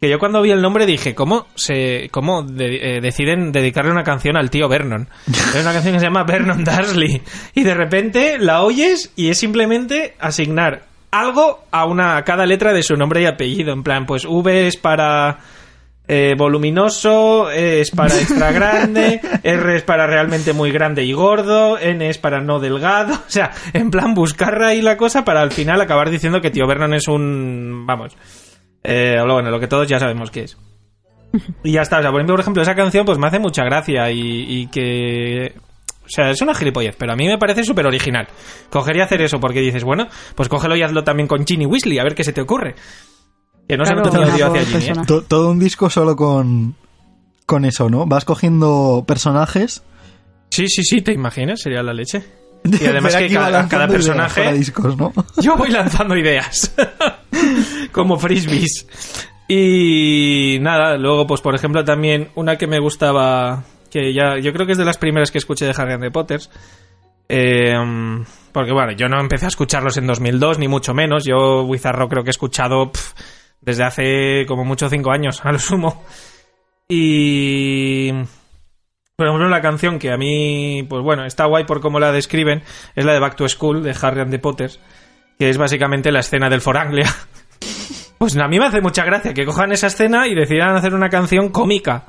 Que 0.00 0.10
yo 0.10 0.18
cuando 0.18 0.42
vi 0.42 0.50
el 0.50 0.60
nombre 0.60 0.84
dije, 0.84 1.14
¿cómo 1.14 1.46
se 1.54 2.08
cómo 2.10 2.42
de- 2.42 2.96
eh, 2.96 3.00
deciden 3.00 3.52
dedicarle 3.52 3.90
una 3.90 4.04
canción 4.04 4.36
al 4.36 4.50
tío 4.50 4.68
Vernon? 4.68 5.08
Es 5.28 5.62
una 5.62 5.72
canción 5.72 5.94
que 5.94 6.00
se 6.00 6.06
llama 6.06 6.24
Vernon 6.24 6.62
Dursley. 6.64 7.22
Y 7.54 7.62
de 7.62 7.74
repente 7.74 8.38
la 8.38 8.62
oyes 8.62 9.12
y 9.16 9.28
es 9.30 9.38
simplemente 9.38 10.14
asignar 10.18 10.82
algo 11.10 11.64
a 11.70 11.86
una 11.86 12.16
a 12.18 12.24
cada 12.24 12.44
letra 12.44 12.72
de 12.72 12.82
su 12.82 12.96
nombre 12.96 13.22
y 13.22 13.26
apellido. 13.26 13.72
En 13.72 13.82
plan, 13.82 14.04
pues 14.04 14.26
V 14.26 14.66
es 14.66 14.76
para 14.76 15.38
eh, 16.06 16.34
voluminoso, 16.36 17.50
E 17.50 17.80
es 17.80 17.90
para 17.90 18.14
extra 18.14 18.52
grande, 18.52 19.20
R 19.42 19.76
es 19.76 19.82
para 19.84 20.06
realmente 20.06 20.52
muy 20.52 20.70
grande 20.70 21.02
y 21.04 21.14
gordo, 21.14 21.78
N 21.78 22.06
es 22.10 22.18
para 22.18 22.42
no 22.42 22.58
delgado. 22.60 23.14
O 23.14 23.18
sea, 23.30 23.52
en 23.72 23.90
plan 23.90 24.12
buscar 24.12 24.62
ahí 24.64 24.82
la 24.82 24.98
cosa 24.98 25.24
para 25.24 25.40
al 25.40 25.52
final 25.52 25.80
acabar 25.80 26.10
diciendo 26.10 26.42
que 26.42 26.50
tío 26.50 26.66
Vernon 26.66 26.92
es 26.92 27.08
un... 27.08 27.84
Vamos. 27.86 28.14
Eh, 28.84 29.16
o 29.20 29.26
bueno, 29.32 29.50
lo 29.50 29.58
que 29.58 29.66
todos 29.66 29.88
ya 29.88 29.98
sabemos 29.98 30.30
que 30.30 30.44
es. 30.44 30.56
Y 31.64 31.72
ya 31.72 31.82
está. 31.82 31.98
O 31.98 32.02
sea, 32.02 32.10
por 32.10 32.20
ejemplo, 32.20 32.34
por 32.34 32.40
ejemplo, 32.40 32.62
esa 32.62 32.74
canción 32.74 33.04
pues 33.06 33.18
me 33.18 33.26
hace 33.26 33.38
mucha 33.40 33.64
gracia 33.64 34.10
y, 34.10 34.20
y 34.46 34.66
que... 34.68 35.54
O 36.04 36.08
sea, 36.08 36.30
es 36.30 36.40
una 36.42 36.54
gilipollez, 36.54 36.94
pero 36.98 37.12
a 37.14 37.16
mí 37.16 37.26
me 37.26 37.38
parece 37.38 37.64
súper 37.64 37.86
original. 37.86 38.28
Coger 38.70 38.96
y 38.96 39.00
hacer 39.00 39.22
eso 39.22 39.40
porque 39.40 39.60
dices, 39.60 39.84
bueno, 39.84 40.06
pues 40.34 40.50
cógelo 40.50 40.76
y 40.76 40.82
hazlo 40.82 41.02
también 41.02 41.26
con 41.26 41.46
Ginny 41.46 41.64
Weasley, 41.64 41.98
a 41.98 42.04
ver 42.04 42.14
qué 42.14 42.24
se 42.24 42.34
te 42.34 42.42
ocurre. 42.42 42.74
Que 43.66 43.78
no 43.78 43.84
Claro, 43.84 44.04
se 44.12 44.18
me 44.18 44.24
hacia 44.26 44.64
Ginny, 44.66 44.84
¿eh? 45.00 45.04
To- 45.06 45.22
todo 45.22 45.50
un 45.50 45.58
disco 45.58 45.88
solo 45.88 46.14
con, 46.14 46.76
con 47.46 47.64
eso, 47.64 47.88
¿no? 47.88 48.04
Vas 48.04 48.26
cogiendo 48.26 49.04
personajes. 49.08 49.82
Sí, 50.50 50.68
sí, 50.68 50.82
sí, 50.84 51.00
¿te 51.00 51.12
imaginas? 51.12 51.62
Sería 51.62 51.82
la 51.82 51.94
leche. 51.94 52.22
Y 52.80 52.86
además 52.86 53.14
que 53.16 53.28
cada, 53.28 53.68
cada 53.68 53.86
personaje... 53.86 54.42
para 54.42 54.54
discos, 54.54 54.96
¿no? 54.96 55.12
Yo 55.42 55.56
voy 55.56 55.70
lanzando 55.70 56.16
ideas. 56.16 56.74
como 57.92 58.18
frisbees. 58.18 58.86
Y 59.46 60.58
nada, 60.60 60.96
luego, 60.96 61.26
pues 61.26 61.42
por 61.42 61.54
ejemplo, 61.54 61.84
también 61.84 62.30
una 62.34 62.56
que 62.56 62.66
me 62.66 62.78
gustaba, 62.78 63.64
que 63.90 64.14
ya 64.14 64.38
yo 64.38 64.54
creo 64.54 64.64
que 64.64 64.72
es 64.72 64.78
de 64.78 64.86
las 64.86 64.96
primeras 64.96 65.30
que 65.30 65.36
escuché 65.36 65.66
de 65.66 65.74
Harry 65.76 65.92
and 65.92 66.02
the 66.02 66.10
Potters. 66.10 66.50
Eh, 67.28 67.74
porque 68.52 68.72
bueno, 68.72 68.92
yo 68.92 69.08
no 69.08 69.20
empecé 69.20 69.44
a 69.44 69.48
escucharlos 69.48 69.98
en 69.98 70.06
2002, 70.06 70.58
ni 70.58 70.66
mucho 70.66 70.94
menos. 70.94 71.24
Yo 71.24 71.64
Wizarro 71.64 72.08
creo 72.08 72.22
que 72.22 72.30
he 72.30 72.32
escuchado 72.32 72.90
desde 73.60 73.84
hace 73.84 74.46
como 74.46 74.64
mucho 74.64 74.88
cinco 74.88 75.10
años, 75.10 75.44
a 75.44 75.52
lo 75.52 75.58
sumo. 75.58 76.04
Y... 76.88 78.10
Por 79.16 79.28
ejemplo, 79.28 79.48
la 79.48 79.60
canción 79.60 80.00
que 80.00 80.10
a 80.10 80.16
mí, 80.16 80.84
pues 80.88 81.00
bueno, 81.04 81.24
está 81.24 81.44
guay 81.44 81.62
por 81.62 81.80
cómo 81.80 82.00
la 82.00 82.10
describen, 82.10 82.62
es 82.96 83.04
la 83.04 83.12
de 83.12 83.20
Back 83.20 83.36
to 83.36 83.48
School, 83.48 83.84
de 83.84 83.94
Harry 84.02 84.20
and 84.20 84.32
the 84.32 84.40
Potters, 84.40 84.80
que 85.38 85.50
es 85.50 85.56
básicamente 85.56 86.10
la 86.10 86.18
escena 86.18 86.50
del 86.50 86.60
For 86.60 86.76
Anglia. 86.76 87.06
Pues 88.16 88.36
a 88.36 88.48
mí 88.48 88.58
me 88.58 88.66
hace 88.66 88.80
mucha 88.80 89.04
gracia 89.04 89.34
que 89.34 89.44
cojan 89.44 89.72
esa 89.72 89.88
escena 89.88 90.26
y 90.26 90.34
decidan 90.34 90.76
hacer 90.76 90.94
una 90.94 91.10
canción 91.10 91.50
cómica. 91.50 92.04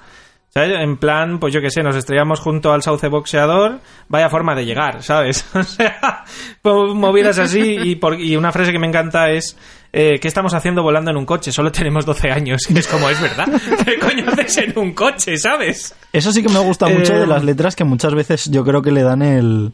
¿Sabes? 0.58 0.80
En 0.80 0.96
plan, 0.96 1.38
pues 1.40 1.54
yo 1.54 1.60
qué 1.60 1.70
sé, 1.70 1.84
nos 1.84 1.98
estrellamos 1.98 2.40
junto 2.40 2.72
al 2.72 2.82
sauce 2.82 3.10
boxeador, 3.10 3.82
vaya 4.08 4.30
forma 4.30 4.56
de 4.56 4.66
llegar, 4.66 5.04
¿sabes? 5.04 5.46
O 5.54 5.64
sea, 5.64 6.24
pues 6.62 6.94
movidas 6.94 7.38
así 7.40 7.60
y, 7.84 7.96
por- 7.98 8.18
y 8.22 8.38
una 8.38 8.54
frase 8.54 8.72
que 8.72 8.80
me 8.80 8.88
encanta 8.88 9.30
es, 9.32 9.58
eh, 9.92 10.18
¿qué 10.22 10.30
estamos 10.30 10.54
haciendo 10.54 10.82
volando 10.82 11.12
en 11.12 11.18
un 11.18 11.26
coche? 11.26 11.52
Solo 11.52 11.74
tenemos 11.74 12.06
12 12.06 12.32
años. 12.32 12.62
Y 12.70 12.78
es 12.78 12.88
como, 12.88 13.10
es 13.10 13.20
verdad, 13.20 13.48
¿qué 13.84 14.00
coño 14.00 14.24
haces 14.30 14.58
en 14.60 14.80
un 14.80 14.94
coche, 14.94 15.36
¿sabes? 15.38 15.94
Eso 16.14 16.32
sí 16.32 16.42
que 16.42 16.48
me 16.48 16.60
gusta 16.60 16.88
mucho 16.88 17.16
Eh, 17.16 17.20
de 17.20 17.28
las 17.28 17.44
letras 17.44 17.76
que 17.76 17.84
muchas 17.84 18.14
veces 18.14 18.50
yo 18.50 18.64
creo 18.64 18.82
que 18.82 18.92
le 18.94 19.04
dan 19.04 19.24
el, 19.24 19.74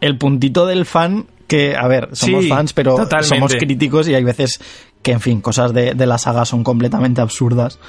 el 0.00 0.18
puntito 0.18 0.66
del 0.66 0.86
fan 0.86 1.26
que, 1.48 1.74
a 1.76 1.88
ver, 1.88 2.10
somos 2.12 2.44
Sí, 2.44 2.48
fans, 2.48 2.72
pero 2.74 2.94
totalmente. 2.94 3.34
somos 3.34 3.54
críticos 3.56 4.06
y 4.06 4.14
hay 4.14 4.22
veces 4.22 4.60
que, 5.02 5.10
en 5.10 5.20
fin, 5.20 5.40
cosas 5.40 5.72
de, 5.74 5.94
de 5.94 6.06
la 6.06 6.18
saga 6.18 6.44
son 6.44 6.62
completamente 6.62 7.20
absurdas. 7.20 7.80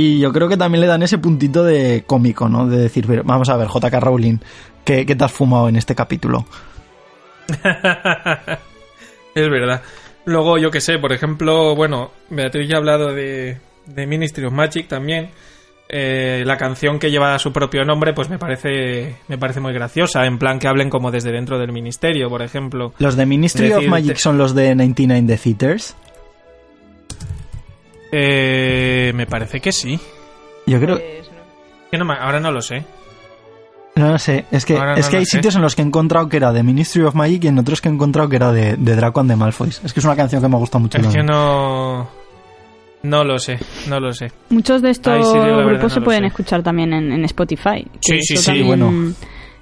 Y 0.00 0.20
yo 0.20 0.32
creo 0.32 0.48
que 0.48 0.56
también 0.56 0.80
le 0.80 0.86
dan 0.86 1.02
ese 1.02 1.18
puntito 1.18 1.64
de 1.64 2.04
cómico, 2.06 2.48
¿no? 2.48 2.68
De 2.68 2.78
decir, 2.78 3.04
"Pero, 3.08 3.24
vamos 3.24 3.48
a 3.48 3.56
ver, 3.56 3.66
JK 3.66 3.98
Rowling, 3.98 4.38
¿qué, 4.84 5.04
qué 5.04 5.16
te 5.16 5.24
has 5.24 5.32
fumado 5.32 5.68
en 5.68 5.74
este 5.74 5.96
capítulo? 5.96 6.46
Es 9.34 9.48
verdad. 9.50 9.82
Luego, 10.24 10.56
yo 10.58 10.70
qué 10.70 10.80
sé, 10.80 10.98
por 10.98 11.12
ejemplo, 11.12 11.74
bueno, 11.74 12.12
Beatriz 12.30 12.68
ya 12.68 12.76
ha 12.76 12.78
hablado 12.78 13.12
de, 13.12 13.58
de 13.86 14.06
Ministry 14.06 14.44
of 14.44 14.52
Magic 14.52 14.86
también. 14.86 15.30
Eh, 15.88 16.44
la 16.46 16.56
canción 16.56 16.98
que 16.98 17.10
lleva 17.10 17.36
su 17.38 17.52
propio 17.52 17.84
nombre, 17.84 18.12
pues 18.12 18.28
me 18.28 18.38
parece, 18.38 19.16
me 19.26 19.36
parece 19.38 19.60
muy 19.60 19.72
graciosa. 19.72 20.26
En 20.26 20.38
plan 20.38 20.60
que 20.60 20.68
hablen 20.68 20.90
como 20.90 21.10
desde 21.10 21.32
dentro 21.32 21.58
del 21.58 21.72
ministerio, 21.72 22.28
por 22.28 22.42
ejemplo. 22.42 22.92
Los 22.98 23.16
de 23.16 23.26
Ministry 23.26 23.72
of 23.72 23.86
Magic 23.86 24.16
son 24.16 24.38
los 24.38 24.54
de 24.54 24.74
99 24.76 25.26
The 25.26 25.36
Theaters. 25.38 25.96
Eh, 28.12 29.12
me 29.14 29.26
parece 29.26 29.60
que 29.60 29.72
sí. 29.72 29.98
Yo 30.66 30.78
creo, 30.80 30.96
Pues, 30.96 31.30
no. 31.30 31.38
Que 31.90 31.98
no 31.98 32.12
ahora 32.12 32.40
no 32.40 32.50
lo 32.52 32.60
sé. 32.62 32.84
no 33.96 34.12
lo 34.12 34.18
sé, 34.18 34.44
es 34.50 34.64
que, 34.64 34.76
Ahora 34.76 34.94
es 34.94 35.06
no 35.06 35.10
que 35.10 35.16
hay 35.18 35.24
sé. 35.24 35.36
sitios 35.36 35.56
en 35.56 35.62
los 35.62 35.74
que 35.74 35.82
he 35.82 35.84
encontrado 35.84 36.28
que 36.28 36.36
era 36.36 36.52
de 36.52 36.62
Ministry 36.62 37.02
of 37.02 37.14
Magic 37.14 37.44
y 37.44 37.48
en 37.48 37.58
otros 37.58 37.80
que 37.80 37.88
he 37.88 37.92
encontrado 37.92 38.28
que 38.28 38.36
era 38.36 38.52
de, 38.52 38.76
de 38.76 38.96
Draco 38.96 39.20
and 39.20 39.30
the 39.30 39.36
Malfoys. 39.36 39.80
Es 39.84 39.92
que 39.92 40.00
es 40.00 40.04
una 40.06 40.16
canción 40.16 40.40
que 40.42 40.48
me 40.48 40.56
gusta 40.56 40.78
mucho. 40.78 40.98
Es 40.98 41.06
que 41.08 41.22
no. 41.22 42.08
No 43.02 43.22
lo 43.24 43.38
sé, 43.38 43.58
no 43.88 44.00
lo 44.00 44.12
sé. 44.12 44.32
Muchos 44.50 44.82
de 44.82 44.90
estos 44.90 45.12
Ay, 45.12 45.22
sí, 45.22 45.28
yo 45.32 45.38
la 45.38 45.46
verdad 45.58 45.66
grupos 45.70 45.82
no 45.82 45.94
se 45.94 46.00
pueden 46.00 46.22
sé. 46.22 46.26
escuchar 46.26 46.62
también 46.64 46.92
en, 46.92 47.12
en 47.12 47.24
Spotify. 47.26 47.86
Sí, 48.00 48.16
Que 48.16 48.22
sí, 48.22 48.36
sí, 48.36 48.44
también 48.46 48.66
bueno. 48.66 49.14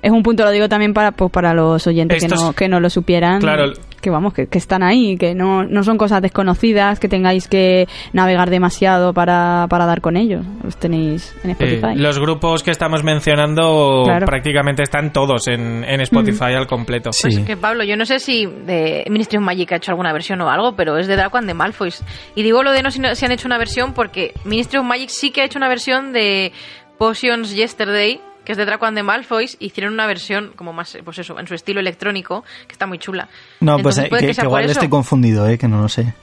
Es 0.07 0.12
un 0.12 0.22
punto, 0.22 0.44
lo 0.44 0.50
digo 0.52 0.68
también 0.68 0.94
para, 0.94 1.11
pues, 1.11 1.32
para 1.32 1.52
los 1.52 1.84
oyentes 1.86 2.22
que 2.22 2.28
no, 2.28 2.52
que 2.52 2.68
no 2.68 2.78
lo 2.78 2.88
supieran. 2.90 3.40
Claro. 3.40 3.72
Que 4.00 4.11
vamos, 4.11 4.34
que, 4.34 4.46
que 4.46 4.59
están 4.59 4.84
ahí, 4.84 5.16
que 5.16 5.34
no, 5.34 5.64
no 5.64 5.82
son 5.82 5.98
cosas 5.98 6.22
desconocidas, 6.22 7.00
que 7.00 7.09
tengáis 7.09 7.48
que 7.48 7.88
navegar 8.12 8.50
demasiado 8.50 9.12
para, 9.12 9.66
para 9.68 9.84
dar 9.84 10.00
con 10.00 10.16
ellos. 10.16 10.46
Los 10.62 10.76
tenéis 10.76 11.34
en 11.42 11.50
Eh, 11.50 11.52
Spotify. 11.59 11.96
los 12.00 12.20
grupos 12.20 12.62
que 12.62 12.70
estamos 12.70 13.02
mencionando 13.02 14.02
Claro. 14.04 14.26
prácticamente 14.26 14.84
están 14.84 15.12
todos 15.12 15.48
en, 15.48 15.82
en 15.82 16.00
Spotify 16.02 16.54
al 16.57 16.68
completo. 16.68 17.11
Sí. 17.12 17.22
Pues 17.22 17.38
que 17.40 17.57
Pablo, 17.57 17.82
yo 17.82 17.96
no 17.96 18.04
sé 18.07 18.20
si 18.20 18.46
de 18.46 19.04
Ministry 19.11 19.38
of 19.38 19.44
Magic 19.44 19.72
ha 19.72 19.76
hecho 19.76 19.90
alguna 19.90 20.12
versión 20.12 20.40
o 20.40 20.48
algo, 20.50 20.76
pero 20.76 20.98
es 20.98 21.09
de 21.09 21.16
Draco 21.16 21.38
and 21.38 21.48
the 21.48 21.54
Malfoys. 21.54 22.04
Y 22.36 22.44
digo 22.44 22.62
lo 22.62 22.70
de 22.70 22.82
no 22.84 22.92
si, 22.92 23.00
no- 23.00 23.12
si 23.16 23.24
han 23.24 23.32
hecho 23.32 23.48
una 23.48 23.59
versión 23.59 23.92
porque 23.92 24.34
Ministry 24.44 24.78
of 24.78 24.84
Magic 24.86 25.09
sí 25.09 25.32
que 25.32 25.40
ha 25.40 25.44
hecho 25.46 25.59
una 25.59 25.68
versión 25.68 26.12
de 26.12 26.52
Potions 26.98 27.54
Yesterday, 27.57 28.20
que 28.47 28.53
es 28.53 28.59
de 28.59 28.64
Draco 28.64 28.86
and 28.86 28.97
the 28.97 29.03
Malfoys, 29.03 29.57
hicieron 29.59 29.92
una 29.92 30.07
versión 30.07 30.53
como 30.55 30.72
más, 30.72 30.97
pues 31.05 31.18
eso, 31.18 31.38
en 31.38 31.49
su 31.49 31.55
estilo 31.55 31.80
electrónico, 31.80 32.44
que 32.68 32.72
está 32.72 32.86
muy 32.86 32.99
chula. 32.99 33.28
No, 33.61 33.76
pues 33.80 33.99
eh, 33.99 34.05
que, 34.09 34.28
que 34.28 34.34
que 34.34 34.42
igual 34.42 34.70
estoy 34.70 34.88
confundido, 34.88 35.49
eh, 35.49 35.59
que 35.59 35.66
no 35.66 35.82
lo 35.82 35.88
sé. 35.88 36.14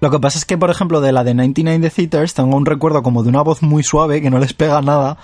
Lo 0.00 0.10
que 0.10 0.18
pasa 0.18 0.38
es 0.38 0.44
que, 0.44 0.58
por 0.58 0.70
ejemplo, 0.70 1.00
de 1.00 1.12
la 1.12 1.22
de 1.22 1.34
99 1.34 1.88
The 1.88 1.90
Theaters 1.90 2.34
tengo 2.34 2.56
un 2.56 2.66
recuerdo 2.66 3.02
como 3.02 3.22
de 3.22 3.28
una 3.28 3.42
voz 3.42 3.62
muy 3.62 3.84
suave 3.84 4.20
que 4.20 4.28
no 4.28 4.40
les 4.40 4.54
pega 4.54 4.82
nada 4.82 5.18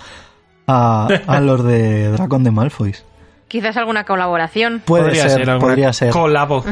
a, 0.65 1.07
a 1.27 1.39
los 1.41 1.63
de 1.63 2.09
Dragon 2.13 2.41
de 2.41 2.51
Malfoys. 2.51 3.05
Quizás 3.49 3.75
alguna 3.75 4.05
colaboración. 4.05 4.81
Puede 4.85 5.03
podría 5.03 5.29
ser, 5.29 5.49
alguna 5.49 5.59
podría 5.59 5.93
ser, 5.93 6.09
Colabo. 6.11 6.63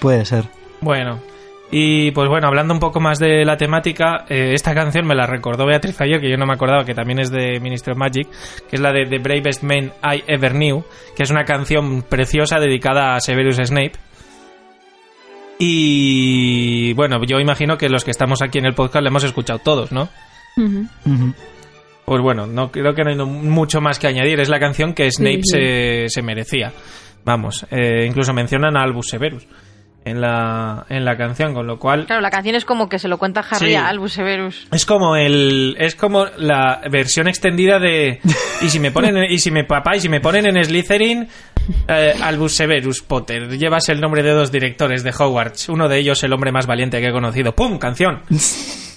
puede 0.00 0.24
ser. 0.24 0.48
Bueno, 0.80 1.20
y 1.70 2.12
pues 2.12 2.28
bueno, 2.28 2.46
hablando 2.46 2.74
un 2.74 2.80
poco 2.80 3.00
más 3.00 3.18
de 3.18 3.44
la 3.44 3.56
temática, 3.56 4.24
eh, 4.28 4.52
esta 4.54 4.72
canción 4.72 5.06
me 5.06 5.16
la 5.16 5.26
recordó 5.26 5.66
Beatriz 5.66 6.00
ayer, 6.00 6.20
que 6.20 6.30
yo 6.30 6.36
no 6.36 6.46
me 6.46 6.54
acordaba, 6.54 6.84
que 6.84 6.94
también 6.94 7.18
es 7.18 7.30
de 7.30 7.58
Ministry 7.60 7.92
of 7.92 7.98
Magic, 7.98 8.28
que 8.68 8.76
es 8.76 8.80
la 8.80 8.92
de 8.92 9.06
The 9.06 9.18
Bravest 9.18 9.62
Man 9.64 9.92
I 10.02 10.22
Ever 10.28 10.52
Knew, 10.52 10.84
que 11.16 11.24
es 11.24 11.30
una 11.30 11.44
canción 11.44 12.02
preciosa 12.02 12.60
dedicada 12.60 13.16
a 13.16 13.20
Severus 13.20 13.56
Snape. 13.56 13.92
Y 15.58 16.92
bueno, 16.92 17.20
yo 17.24 17.40
imagino 17.40 17.76
que 17.78 17.88
los 17.88 18.04
que 18.04 18.10
estamos 18.10 18.42
aquí 18.42 18.58
en 18.58 18.66
el 18.66 18.74
podcast 18.74 19.02
la 19.02 19.08
hemos 19.08 19.24
escuchado 19.24 19.58
todos, 19.58 19.90
¿no? 19.90 20.08
Pues 22.04 22.22
bueno, 22.22 22.46
no 22.46 22.70
creo 22.70 22.94
que 22.94 23.02
no 23.02 23.10
hay 23.10 23.16
mucho 23.16 23.80
más 23.80 23.98
que 23.98 24.06
añadir. 24.06 24.38
Es 24.38 24.50
la 24.50 24.60
canción 24.60 24.92
que 24.92 25.10
Snape 25.10 25.40
sí. 25.42 25.58
Se, 25.58 26.04
se 26.08 26.22
merecía. 26.22 26.72
Vamos, 27.24 27.66
eh, 27.70 28.04
incluso 28.06 28.32
mencionan 28.32 28.76
a 28.76 28.82
Albus 28.82 29.08
Severus 29.08 29.48
en 30.06 30.20
la, 30.22 30.86
en 30.88 31.04
la 31.04 31.16
canción, 31.18 31.52
con 31.52 31.66
lo 31.66 31.78
cual 31.78 32.06
Claro, 32.06 32.22
la 32.22 32.30
canción 32.30 32.54
es 32.56 32.64
como 32.64 32.88
que 32.88 32.98
se 32.98 33.08
lo 33.08 33.18
cuenta 33.18 33.40
Harry 33.50 33.66
Sí. 33.70 33.74
a 33.74 33.88
Albus 33.88 34.12
Severus. 34.14 34.66
es 34.72 34.86
como 34.86 35.16
el 35.16 35.76
es 35.78 35.94
como 35.96 36.24
la 36.38 36.80
versión 36.90 37.28
extendida 37.28 37.78
de 37.78 38.20
y 38.62 38.68
si 38.70 38.80
me 38.80 38.90
ponen 38.92 39.16
y 39.28 39.38
si 39.38 39.50
me 39.50 39.64
papá 39.64 39.96
y 39.96 40.00
si 40.00 40.08
me 40.08 40.20
ponen 40.20 40.46
en 40.46 40.64
Slytherin 40.64 41.28
eh, 41.88 42.14
Albus 42.22 42.54
Severus 42.54 43.02
Potter. 43.02 43.58
Llevas 43.58 43.88
el 43.88 44.00
nombre 44.00 44.22
de 44.22 44.30
dos 44.30 44.52
directores 44.52 45.02
de 45.02 45.10
Hogwarts. 45.10 45.68
Uno 45.68 45.88
de 45.88 45.98
ellos 45.98 46.22
el 46.22 46.32
hombre 46.32 46.52
más 46.52 46.66
valiente 46.66 47.00
que 47.00 47.08
he 47.08 47.12
conocido. 47.12 47.54
Pum 47.56 47.78
canción 47.78 48.22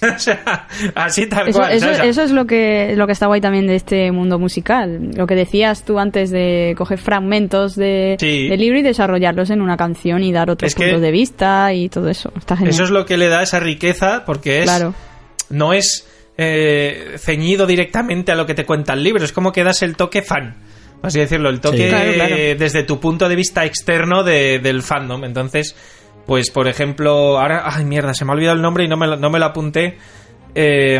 o 0.16 0.18
sea 0.18 0.66
así 0.94 1.26
tal 1.26 1.48
Eso, 1.48 1.58
cual 1.58 1.72
eso, 1.72 1.86
¿sabes? 1.86 2.00
eso 2.10 2.22
es 2.22 2.30
lo 2.30 2.46
que, 2.46 2.94
lo 2.96 3.06
que 3.06 3.12
está 3.12 3.26
guay 3.26 3.40
también 3.40 3.66
de 3.66 3.76
este 3.76 4.10
mundo 4.12 4.38
musical. 4.38 5.10
Lo 5.16 5.26
que 5.26 5.34
decías 5.34 5.84
tú 5.84 5.98
antes 5.98 6.30
de 6.30 6.74
coger 6.76 6.98
fragmentos 6.98 7.76
de, 7.76 8.16
Sí. 8.18 8.48
del 8.48 8.60
libro 8.60 8.78
y 8.78 8.82
desarrollarlos 8.82 9.50
en 9.50 9.60
una 9.60 9.76
canción 9.76 10.22
y 10.22 10.32
dar 10.32 10.50
otros 10.50 10.68
Es 10.68 10.74
que- 10.74 10.84
puntos 10.84 11.00
de 11.02 11.10
vista 11.10 11.72
y 11.72 11.88
todo 11.88 12.08
eso. 12.08 12.32
Está 12.36 12.56
genial. 12.56 12.74
Eso 12.74 12.84
es 12.84 12.90
lo 12.90 13.04
que 13.04 13.16
le 13.16 13.28
da 13.28 13.42
esa 13.42 13.60
riqueza, 13.60 14.24
porque 14.24 14.58
es 14.60 14.64
Claro. 14.64 14.94
no 15.50 15.72
es 15.72 16.06
eh, 16.42 17.16
ceñido 17.18 17.66
directamente 17.66 18.32
a 18.32 18.34
lo 18.34 18.46
que 18.46 18.54
te 18.54 18.64
cuenta 18.64 18.94
el 18.94 19.02
libro, 19.04 19.22
es 19.24 19.32
como 19.32 19.52
que 19.52 19.62
das 19.62 19.82
el 19.82 19.94
toque 19.96 20.22
fan. 20.22 20.56
Así 21.02 21.18
decirlo, 21.18 21.48
el 21.50 21.60
toque 21.60 21.84
Sí. 21.84 21.88
Claro, 21.88 22.12
claro. 22.14 22.36
desde 22.58 22.82
tu 22.84 22.98
punto 23.00 23.28
de 23.28 23.36
vista 23.36 23.64
externo 23.66 24.22
de- 24.22 24.58
del 24.58 24.82
fandom. 24.82 25.24
Entonces, 25.24 25.74
pues 26.30 26.52
por 26.52 26.68
ejemplo, 26.68 27.40
ahora, 27.40 27.64
ay 27.64 27.84
mierda, 27.84 28.14
se 28.14 28.24
me 28.24 28.30
ha 28.30 28.34
olvidado 28.34 28.54
el 28.54 28.62
nombre 28.62 28.84
y 28.84 28.86
no 28.86 28.96
me 28.96 29.16
no 29.16 29.30
me 29.30 29.40
lo 29.40 29.46
apunté. 29.46 29.98
Eh, 30.54 30.96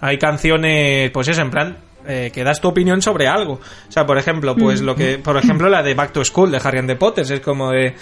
hay 0.00 0.18
canciones, 0.18 1.12
pues 1.12 1.28
eso, 1.28 1.42
en 1.42 1.50
plan, 1.52 1.78
eh, 2.06 2.30
que 2.32 2.44
das 2.44 2.60
tu 2.60 2.68
opinión 2.68 3.00
sobre 3.02 3.28
algo. 3.28 3.54
O 3.54 3.92
sea, 3.92 4.04
por 4.06 4.18
ejemplo, 4.18 4.54
pues 4.56 4.80
lo 4.80 4.94
que, 4.94 5.18
por 5.18 5.36
ejemplo, 5.36 5.68
la 5.68 5.82
de 5.82 5.94
Back 5.94 6.12
to 6.12 6.24
School 6.24 6.50
de 6.50 6.60
Harry 6.62 6.78
and 6.78 6.88
the 6.88 6.96
Potters 6.96 7.30
es 7.30 7.40
como 7.40 7.70
de, 7.70 7.94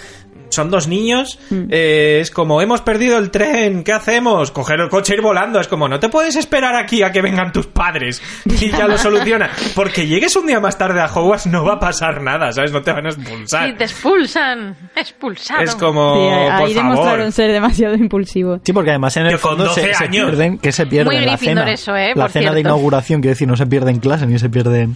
son 0.49 0.69
dos 0.69 0.87
niños, 0.87 1.39
eh, 1.69 2.19
es 2.21 2.31
como, 2.31 2.61
hemos 2.61 2.81
perdido 2.81 3.17
el 3.17 3.31
tren, 3.31 3.83
¿qué 3.83 3.93
hacemos? 3.93 4.51
Coger 4.51 4.79
el 4.81 4.89
coche 4.89 5.13
e 5.13 5.15
ir 5.17 5.21
volando, 5.21 5.59
es 5.59 5.67
como, 5.67 5.87
no 5.87 5.99
te 5.99 6.09
puedes 6.09 6.35
esperar 6.35 6.75
aquí 6.75 7.03
a 7.03 7.11
que 7.11 7.21
vengan 7.21 7.51
tus 7.51 7.67
padres 7.67 8.21
y 8.45 8.69
ya 8.69 8.87
lo 8.87 8.97
soluciona. 8.97 9.49
Porque 9.75 10.07
llegues 10.07 10.35
un 10.35 10.47
día 10.47 10.59
más 10.59 10.77
tarde 10.77 10.99
a 11.01 11.05
Hogwarts 11.05 11.47
no 11.47 11.63
va 11.63 11.73
a 11.75 11.79
pasar 11.79 12.21
nada, 12.21 12.51
¿sabes? 12.51 12.71
No 12.71 12.81
te 12.81 12.91
van 12.91 13.05
a 13.05 13.09
expulsar. 13.09 13.69
Sí, 13.69 13.75
te 13.77 13.83
expulsan. 13.85 14.75
Expulsado. 14.95 15.61
Es 15.63 15.75
como, 15.75 16.15
Sí, 16.15 16.21
ahí 16.21 16.59
por 16.65 16.73
demostraron 16.73 17.17
favor. 17.19 17.31
ser 17.31 17.51
demasiado 17.51 17.95
impulsivos. 17.95 18.61
Sí, 18.63 18.73
porque 18.73 18.89
además 18.91 19.15
en 19.17 19.27
el 19.27 19.35
Que 19.35 19.41
con 19.41 19.57
fondo 19.57 19.73
se, 19.73 19.81
12 19.81 19.93
se 19.93 20.03
años. 20.03 20.25
pierden, 20.27 20.57
que 20.57 20.71
se 20.71 20.85
pierden 20.85 21.17
Muy 21.17 21.25
la 21.25 21.37
cena. 21.37 21.71
eso, 21.71 21.95
¿eh? 21.95 22.13
La 22.15 22.23
Por 22.23 22.31
cena 22.31 22.51
de 22.53 22.59
inauguración, 22.61 23.21
quiero 23.21 23.33
decir, 23.33 23.47
no 23.47 23.55
se 23.55 23.65
pierde 23.67 23.90
en 23.91 23.99
clase 23.99 24.25
ni 24.25 24.39
se 24.39 24.49
pierden. 24.49 24.95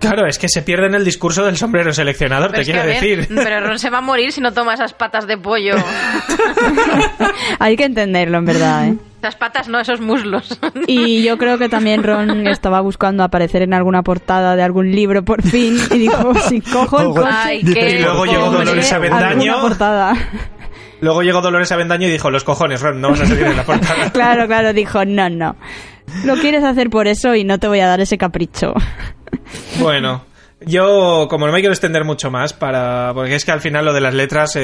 Claro, 0.00 0.26
es 0.28 0.38
que 0.38 0.48
se 0.48 0.62
pierde 0.62 0.86
en 0.86 0.94
el 0.94 1.04
discurso 1.04 1.44
del 1.44 1.56
sombrero 1.56 1.92
seleccionador, 1.92 2.52
Pero 2.52 2.62
te 2.62 2.70
quiero 2.70 2.86
decir. 2.86 3.26
Pero 3.34 3.60
Ron 3.66 3.80
se 3.80 3.90
va 3.90 3.98
a 3.98 4.00
morir 4.00 4.30
si 4.30 4.40
no 4.40 4.52
toma 4.52 4.74
esas 4.74 4.92
patas 4.92 5.26
de 5.26 5.36
pollo. 5.36 5.74
Hay 7.58 7.76
que 7.76 7.84
entenderlo, 7.84 8.38
en 8.38 8.44
verdad, 8.44 8.88
¿eh? 8.88 8.96
Esas 9.20 9.34
patas 9.34 9.68
no, 9.68 9.80
esos 9.80 10.00
muslos. 10.00 10.60
Y 10.86 11.24
yo 11.24 11.36
creo 11.38 11.58
que 11.58 11.68
también 11.68 12.04
Ron 12.04 12.46
estaba 12.46 12.80
buscando 12.80 13.24
aparecer 13.24 13.62
en 13.62 13.74
alguna 13.74 14.02
portada 14.02 14.54
de 14.54 14.62
algún 14.62 14.92
libro 14.92 15.24
por 15.24 15.42
fin 15.42 15.76
y 15.90 15.98
dijo, 15.98 16.32
si 16.48 16.60
cojo 16.60 17.00
el 17.00 17.08
coche... 17.08 17.28
Ay, 17.32 17.60
Y 17.64 17.98
luego 18.02 18.24
llegó. 18.24 18.50
Dolores 18.50 18.92
Avendaño. 18.92 19.60
portada. 19.60 20.14
Luego 21.00 21.22
llegó 21.22 21.40
Dolores 21.40 21.72
Avendaño 21.72 22.06
y 22.06 22.10
dijo, 22.10 22.30
los 22.30 22.44
cojones, 22.44 22.80
Ron, 22.80 23.00
no 23.00 23.10
vas 23.10 23.20
a 23.22 23.26
salir 23.26 23.46
en 23.46 23.56
la 23.56 23.64
portada. 23.64 24.10
Claro, 24.12 24.46
claro, 24.46 24.72
dijo, 24.72 25.04
no, 25.04 25.28
no. 25.28 25.56
Lo 26.24 26.36
quieres 26.36 26.64
hacer 26.64 26.90
por 26.90 27.06
eso 27.06 27.34
y 27.34 27.44
no 27.44 27.58
te 27.58 27.68
voy 27.68 27.80
a 27.80 27.86
dar 27.86 28.00
ese 28.00 28.18
capricho. 28.18 28.74
Bueno, 29.80 30.24
yo 30.60 31.26
como 31.30 31.46
no 31.46 31.52
me 31.52 31.60
quiero 31.60 31.72
extender 31.72 32.04
mucho 32.04 32.30
más, 32.30 32.52
para 32.52 33.12
porque 33.14 33.34
es 33.34 33.44
que 33.44 33.52
al 33.52 33.60
final 33.60 33.84
lo 33.84 33.92
de 33.92 34.00
las 34.00 34.14
letras 34.14 34.56
eh, 34.56 34.60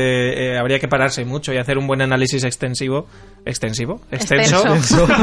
eh, 0.52 0.58
habría 0.58 0.78
que 0.78 0.88
pararse 0.88 1.24
mucho 1.24 1.52
y 1.52 1.58
hacer 1.58 1.78
un 1.78 1.86
buen 1.86 2.02
análisis 2.02 2.44
extensivo. 2.44 3.06
¿Extensivo? 3.44 4.00
¿Extenso? 4.10 4.62
Extenso. 4.66 5.06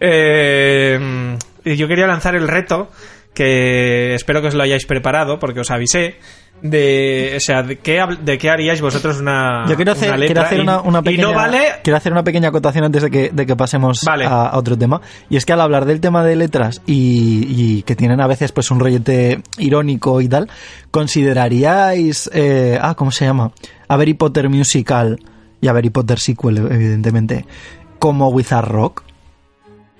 Eh, 0.00 0.98
yo 1.64 1.88
quería 1.88 2.06
lanzar 2.06 2.34
el 2.34 2.48
reto 2.48 2.90
que 3.32 4.14
espero 4.14 4.42
que 4.42 4.48
os 4.48 4.54
lo 4.54 4.62
hayáis 4.62 4.84
preparado 4.84 5.38
porque 5.38 5.60
os 5.60 5.70
avisé 5.70 6.16
de, 6.64 7.34
o 7.36 7.40
sea, 7.40 7.62
de 7.62 7.76
qué, 7.76 8.02
de 8.22 8.38
qué 8.38 8.48
haríais 8.48 8.80
vosotros 8.80 9.20
una, 9.20 9.66
Yo 9.68 9.76
quiero 9.76 9.92
hacer, 9.92 10.08
una 10.14 10.24
quiero 10.24 10.40
hacer 10.40 10.60
una, 10.62 11.02
pequeña, 11.02 11.22
no 11.24 11.34
vale 11.34 11.58
quiero 11.82 11.96
hacer 11.98 12.10
una 12.10 12.24
pequeña 12.24 12.48
acotación 12.48 12.84
antes 12.84 13.02
de 13.02 13.10
que, 13.10 13.28
de 13.30 13.44
que 13.44 13.54
pasemos 13.54 14.00
Vale. 14.02 14.24
a, 14.24 14.46
a 14.46 14.56
otro 14.56 14.76
tema. 14.78 15.02
Y 15.28 15.36
es 15.36 15.44
que 15.44 15.52
al 15.52 15.60
hablar 15.60 15.84
del 15.84 16.00
tema 16.00 16.24
de 16.24 16.36
letras 16.36 16.80
y, 16.86 17.46
y 17.50 17.82
que 17.82 17.94
tienen 17.94 18.22
a 18.22 18.26
veces 18.26 18.50
pues 18.52 18.70
un 18.70 18.80
rollete 18.80 19.42
irónico 19.58 20.22
y 20.22 20.28
tal, 20.28 20.48
¿consideraríais, 20.90 22.30
eh, 22.32 22.78
ah, 22.80 22.94
¿cómo 22.94 23.10
se 23.10 23.26
llama? 23.26 23.52
A 23.86 23.94
Harry 23.96 24.14
Potter 24.14 24.48
Musical 24.48 25.18
y 25.60 25.68
a 25.68 25.72
Harry 25.72 25.90
Potter 25.90 26.18
Sequel, 26.18 26.56
evidentemente, 26.56 27.44
como 27.98 28.28
Wizard 28.30 28.68
Rock? 28.68 29.02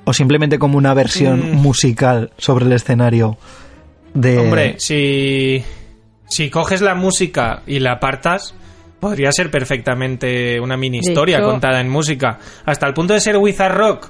¿O 0.05 0.15
simplemente 0.15 0.59
como 0.59 0.79
una 0.79 0.95
versión 0.95 1.53
Mm. 1.53 1.57
musical 1.57 2.31
sobre 2.39 2.65
el 2.65 2.73
escenario 2.73 3.37
de... 4.15 4.39
Hombre, 4.39 4.77
si, 4.79 5.62
si 6.35 6.51
coges 6.51 6.80
la 6.82 6.95
música 6.95 7.62
y 7.66 7.78
la 7.78 7.93
apartas, 7.93 8.55
podría 9.01 9.30
ser 9.32 9.51
perfectamente 9.51 10.59
una 10.61 10.76
mini 10.76 11.01
De 11.01 11.09
historia 11.11 11.39
hecho- 11.39 11.47
contada 11.51 11.80
en 11.80 11.89
música. 11.89 12.39
Hasta 12.64 12.87
el 12.87 12.95
punto 12.95 13.14
de 13.14 13.20
ser 13.20 13.37
Wizard 13.37 13.76
Rock. 13.76 14.09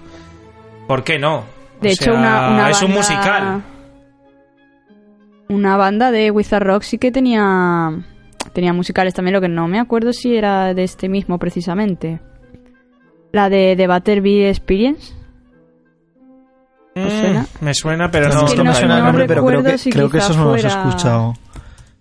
¿Por 0.88 1.02
qué 1.04 1.18
no? 1.18 1.44
De 1.80 1.88
O 1.88 1.92
hecho, 1.92 2.04
sea, 2.04 2.12
una, 2.14 2.48
una 2.50 2.70
es 2.70 2.82
un 2.82 2.92
musical. 2.92 3.62
Una 5.48 5.76
banda 5.76 6.10
de 6.10 6.30
Wizard 6.30 6.62
Rock 6.64 6.82
sí 6.82 6.98
que 6.98 7.10
tenía 7.12 7.90
tenía 8.52 8.72
musicales 8.72 9.12
también, 9.14 9.34
lo 9.34 9.40
que 9.40 9.48
no 9.48 9.66
me 9.68 9.80
acuerdo 9.80 10.12
si 10.12 10.36
era 10.36 10.72
de 10.74 10.84
este 10.84 11.08
mismo 11.08 11.38
precisamente. 11.38 12.20
La 13.32 13.48
de 13.50 13.74
The 13.76 13.86
Butterbeer 13.88 14.48
Experience. 14.48 15.12
¿Os 16.96 17.02
Mm? 17.12 17.64
Me 17.64 17.74
suena, 17.74 18.08
pero 18.10 18.28
No, 18.28 18.34
no. 18.42 18.46
es 18.46 18.52
que 18.52 18.58
no- 18.58 18.64
me 18.64 18.74
suena 18.74 18.94
el 18.94 19.00
no 19.00 19.06
nombre, 19.06 19.26
pero 19.26 19.44
creo 19.44 19.62
que, 19.64 19.78
si 19.78 19.90
creo 19.90 20.08
que 20.08 20.18
esos 20.18 20.36
no 20.36 20.44
los 20.52 20.64
he 20.64 20.68
fuera- 20.68 20.84
escuchado. 20.88 21.34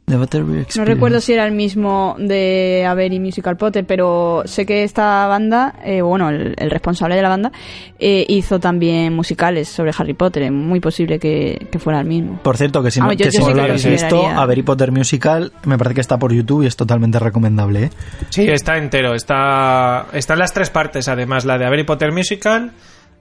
The 0.05 0.17
Butterbeer 0.17 0.67
No 0.75 0.83
recuerdo 0.83 1.21
si 1.21 1.31
era 1.31 1.45
el 1.45 1.53
mismo 1.53 2.15
de 2.19 2.85
Avery 2.85 3.19
Musical 3.21 3.55
Potter, 3.55 3.85
pero 3.85 4.43
sé 4.45 4.65
que 4.65 4.83
esta 4.83 5.25
banda, 5.27 5.75
eh, 5.85 6.01
bueno, 6.01 6.29
el, 6.29 6.53
el 6.57 6.69
responsable 6.71 7.15
de 7.15 7.21
la 7.21 7.29
banda, 7.29 7.51
eh, 7.99 8.25
hizo 8.27 8.59
también 8.59 9.13
musicales 9.15 9.69
sobre 9.69 9.91
Harry 9.97 10.13
Potter. 10.13 10.43
Es 10.43 10.51
muy 10.51 10.81
posible 10.81 11.19
que, 11.19 11.67
que 11.71 11.79
fuera 11.79 12.01
el 12.01 12.05
mismo. 12.05 12.37
Por 12.43 12.57
cierto, 12.57 12.83
que 12.83 12.91
si 12.91 12.99
no, 12.99 13.11
yo- 13.13 13.17
que 13.17 13.23
yo 13.25 13.31
si 13.31 13.37
no 13.39 13.47
que 13.47 13.53
lo 13.53 13.61
habéis 13.63 13.81
consideraría. 13.83 14.19
visto, 14.19 14.27
a 14.39 14.43
Harry 14.43 14.61
Potter 14.63 14.91
Musical 14.91 15.53
me 15.65 15.77
parece 15.77 15.95
que 15.95 16.01
está 16.01 16.19
por 16.19 16.33
YouTube 16.33 16.63
y 16.63 16.67
es 16.67 16.75
totalmente 16.75 17.17
recomendable. 17.19 17.83
¿eh? 17.85 17.89
Sí, 18.29 18.47
está 18.49 18.77
entero. 18.77 19.13
Está, 19.15 20.07
está 20.11 20.33
en 20.33 20.39
las 20.39 20.53
tres 20.53 20.69
partes, 20.69 21.07
además. 21.07 21.45
La 21.45 21.57
de 21.57 21.65
Harry 21.65 21.83
Potter 21.85 22.11
Musical. 22.11 22.71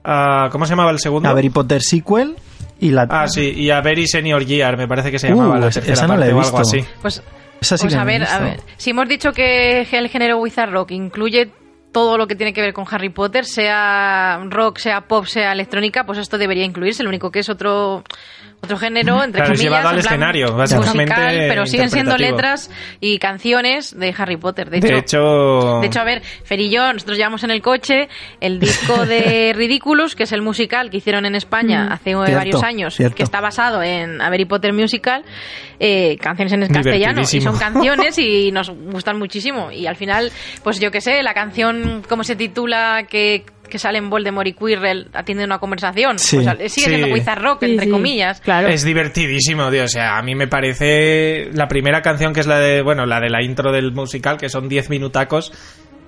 Ah, 0.03 0.49
¿Cómo 0.51 0.65
se 0.65 0.71
llamaba 0.71 0.91
el 0.91 0.99
segundo? 0.99 1.29
A 1.29 1.31
Harry 1.31 1.49
Potter 1.49 1.81
Sequel 1.81 2.35
y 2.79 2.89
la... 2.91 3.07
Ah, 3.09 3.27
sí, 3.27 3.51
y 3.55 3.69
a 3.69 3.81
Very 3.81 4.07
Senior 4.07 4.45
Year, 4.45 4.77
me 4.77 4.87
parece 4.87 5.11
que 5.11 5.19
se 5.19 5.27
Uh, 5.27 5.35
llamaba 5.37 5.59
la 5.59 5.67
esa- 5.67 5.79
tercera 5.81 5.93
esa 5.93 6.07
no 6.07 6.13
la 6.13 6.19
parte 6.19 6.31
he 6.31 6.33
o 6.33 6.41
algo 6.41 6.57
visto. 6.59 6.77
así. 6.77 6.85
Pues, 7.01 7.23
Esa 7.61 7.77
sí 7.77 7.83
pues 7.83 7.93
que 7.93 7.99
a 7.99 8.03
ver, 8.03 8.23
a 8.23 8.25
visto. 8.39 8.43
ver, 8.43 8.59
si 8.77 8.89
hemos 8.89 9.07
dicho 9.07 9.31
que 9.31 9.87
el 9.91 10.09
género 10.09 10.37
Wizard 10.39 10.71
Rock 10.71 10.91
incluye 10.91 11.51
todo 11.93 12.17
lo 12.17 12.25
que 12.27 12.35
tiene 12.35 12.53
que 12.53 12.61
ver 12.61 12.73
con 12.73 12.85
Harry 12.89 13.09
Potter, 13.09 13.45
sea 13.45 14.39
rock, 14.49 14.79
sea 14.79 15.01
pop, 15.01 15.25
sea 15.25 15.51
electrónica, 15.53 16.05
pues 16.05 16.17
esto 16.17 16.37
debería 16.39 16.65
incluirse. 16.65 17.03
Lo 17.03 17.09
único 17.09 17.29
que 17.31 17.39
es 17.39 17.49
otro 17.49 18.03
otro 18.63 18.77
género, 18.77 19.21
entre 19.23 19.39
Claro, 19.41 19.53
comillas, 19.53 19.63
llevado 19.63 19.89
al 19.89 19.99
escenario, 19.99 20.55
básicamente 20.55 21.13
musical, 21.13 21.45
pero 21.49 21.65
siguen 21.65 21.89
siendo 21.89 22.17
letras 22.17 22.71
y 23.01 23.19
canciones 23.19 23.97
de 23.97 24.13
Harry 24.17 24.37
Potter. 24.37 24.69
De 24.69 24.77
hecho, 24.77 24.87
De 24.87 24.99
hecho, 24.99 25.79
de 25.81 25.87
hecho, 25.87 25.99
a 25.99 26.03
ver, 26.05 26.21
Fer 26.43 26.59
y 26.61 26.69
yo, 26.69 26.93
nosotros 26.93 27.17
llevamos 27.17 27.43
en 27.43 27.51
el 27.51 27.61
coche 27.61 28.07
el 28.39 28.59
disco 28.59 29.05
de 29.05 29.51
Ridiculous, 29.55 30.15
que 30.15 30.23
es 30.23 30.31
el 30.31 30.41
musical 30.41 30.89
que 30.89 30.97
hicieron 30.97 31.25
en 31.25 31.35
España 31.35 31.89
hace 31.91 32.11
eh, 32.11 32.15
Cierto, 32.15 32.35
varios 32.35 32.63
años, 32.63 32.95
cierto. 32.95 33.15
que 33.17 33.23
está 33.23 33.41
basado 33.41 33.83
en 33.83 34.21
Harry 34.21 34.45
Potter 34.45 34.71
Musical, 34.71 35.23
eh, 35.79 36.17
canciones 36.21 36.53
en 36.53 36.73
castellano. 36.73 37.21
Y 37.21 37.41
son 37.41 37.57
canciones 37.57 38.17
y 38.17 38.51
nos 38.53 38.69
gustan 38.69 39.17
muchísimo. 39.19 39.71
Y 39.71 39.87
al 39.87 39.95
final, 39.95 40.31
pues 40.63 40.79
yo 40.79 40.89
qué 40.91 41.01
sé, 41.01 41.21
la 41.21 41.33
canción, 41.33 42.03
¿cómo 42.07 42.23
se 42.23 42.35
titula? 42.35 43.03
Que, 43.09 43.43
que 43.73 43.79
salen 43.79 44.09
Voldemort 44.09 44.47
y 44.47 44.53
Quirrell 44.53 45.09
atienden 45.13 45.47
una 45.47 45.57
conversación. 45.59 46.19
Sí. 46.19 46.37
Pues 46.37 46.71
sigue 46.71 46.87
siendo 46.87 47.07
Sí. 47.07 47.13
Wizard 47.13 47.41
Rock, 47.41 47.59
Sí, 47.63 47.71
entre 47.71 47.85
sí, 47.87 47.91
comillas. 47.91 48.39
Claro. 48.39 48.67
es 48.69 48.83
divertidísimo, 48.83 49.69
tío. 49.71 49.83
O 49.83 49.87
sea, 49.87 50.17
a 50.17 50.21
mí 50.21 50.35
me 50.35 50.47
parece 50.47 51.49
la 51.53 51.67
primera 51.67 52.01
canción 52.03 52.31
que 52.33 52.39
es 52.41 52.47
la 52.47 52.59
de, 52.59 52.83
bueno, 52.83 53.05
la 53.07 53.19
de 53.19 53.29
la 53.31 53.43
intro 53.43 53.71
del 53.71 53.91
musical, 53.91 54.37
que 54.37 54.47
son 54.47 54.69
10 54.69 54.89
minutacos. 54.91 55.51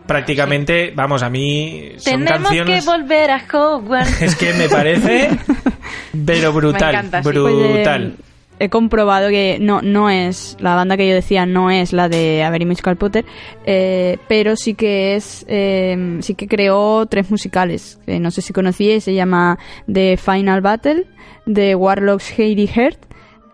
Prácticamente, 0.05 0.93
vamos, 0.95 1.23
a 1.23 1.31
mí 1.31 1.93
son 1.97 2.13
Tenemos 2.25 2.43
canciones... 2.43 2.85
que 2.85 2.91
volver 2.91 3.31
a 3.31 3.43
Hogwarts. 3.51 4.21
Es 4.21 4.35
que 4.35 4.53
me 4.53 4.69
parece, 4.69 5.31
pero 6.25 6.53
brutal, 6.53 6.91
Me 6.93 6.99
encanta, 6.99 7.23
sí. 7.23 7.29
brutal. 7.29 8.13
Pues, 8.15 8.19
eh, 8.19 8.34
he 8.59 8.69
comprobado 8.69 9.29
que 9.29 9.57
no, 9.59 9.81
no 9.81 10.09
es, 10.09 10.57
la 10.59 10.75
banda 10.75 10.97
que 10.97 11.07
yo 11.07 11.13
decía 11.13 11.45
no 11.45 11.69
es 11.71 11.93
la 11.93 12.09
de 12.09 12.43
Avery 12.43 12.65
Musical 12.65 12.97
Potter, 12.97 13.25
eh, 13.65 14.17
pero 14.27 14.55
sí 14.55 14.73
que 14.73 15.15
es, 15.15 15.45
eh, 15.47 16.17
sí 16.21 16.35
que 16.35 16.47
creó 16.47 17.05
tres 17.05 17.29
musicales, 17.29 17.99
que 18.05 18.19
no 18.19 18.31
sé 18.31 18.41
si 18.41 18.53
conocíais, 18.53 19.03
se 19.03 19.13
llama 19.13 19.59
The 19.91 20.17
Final 20.17 20.61
Battle, 20.61 21.05
The 21.51 21.75
Warlocks 21.75 22.37
Heidi 22.37 22.67
Heart 22.67 22.99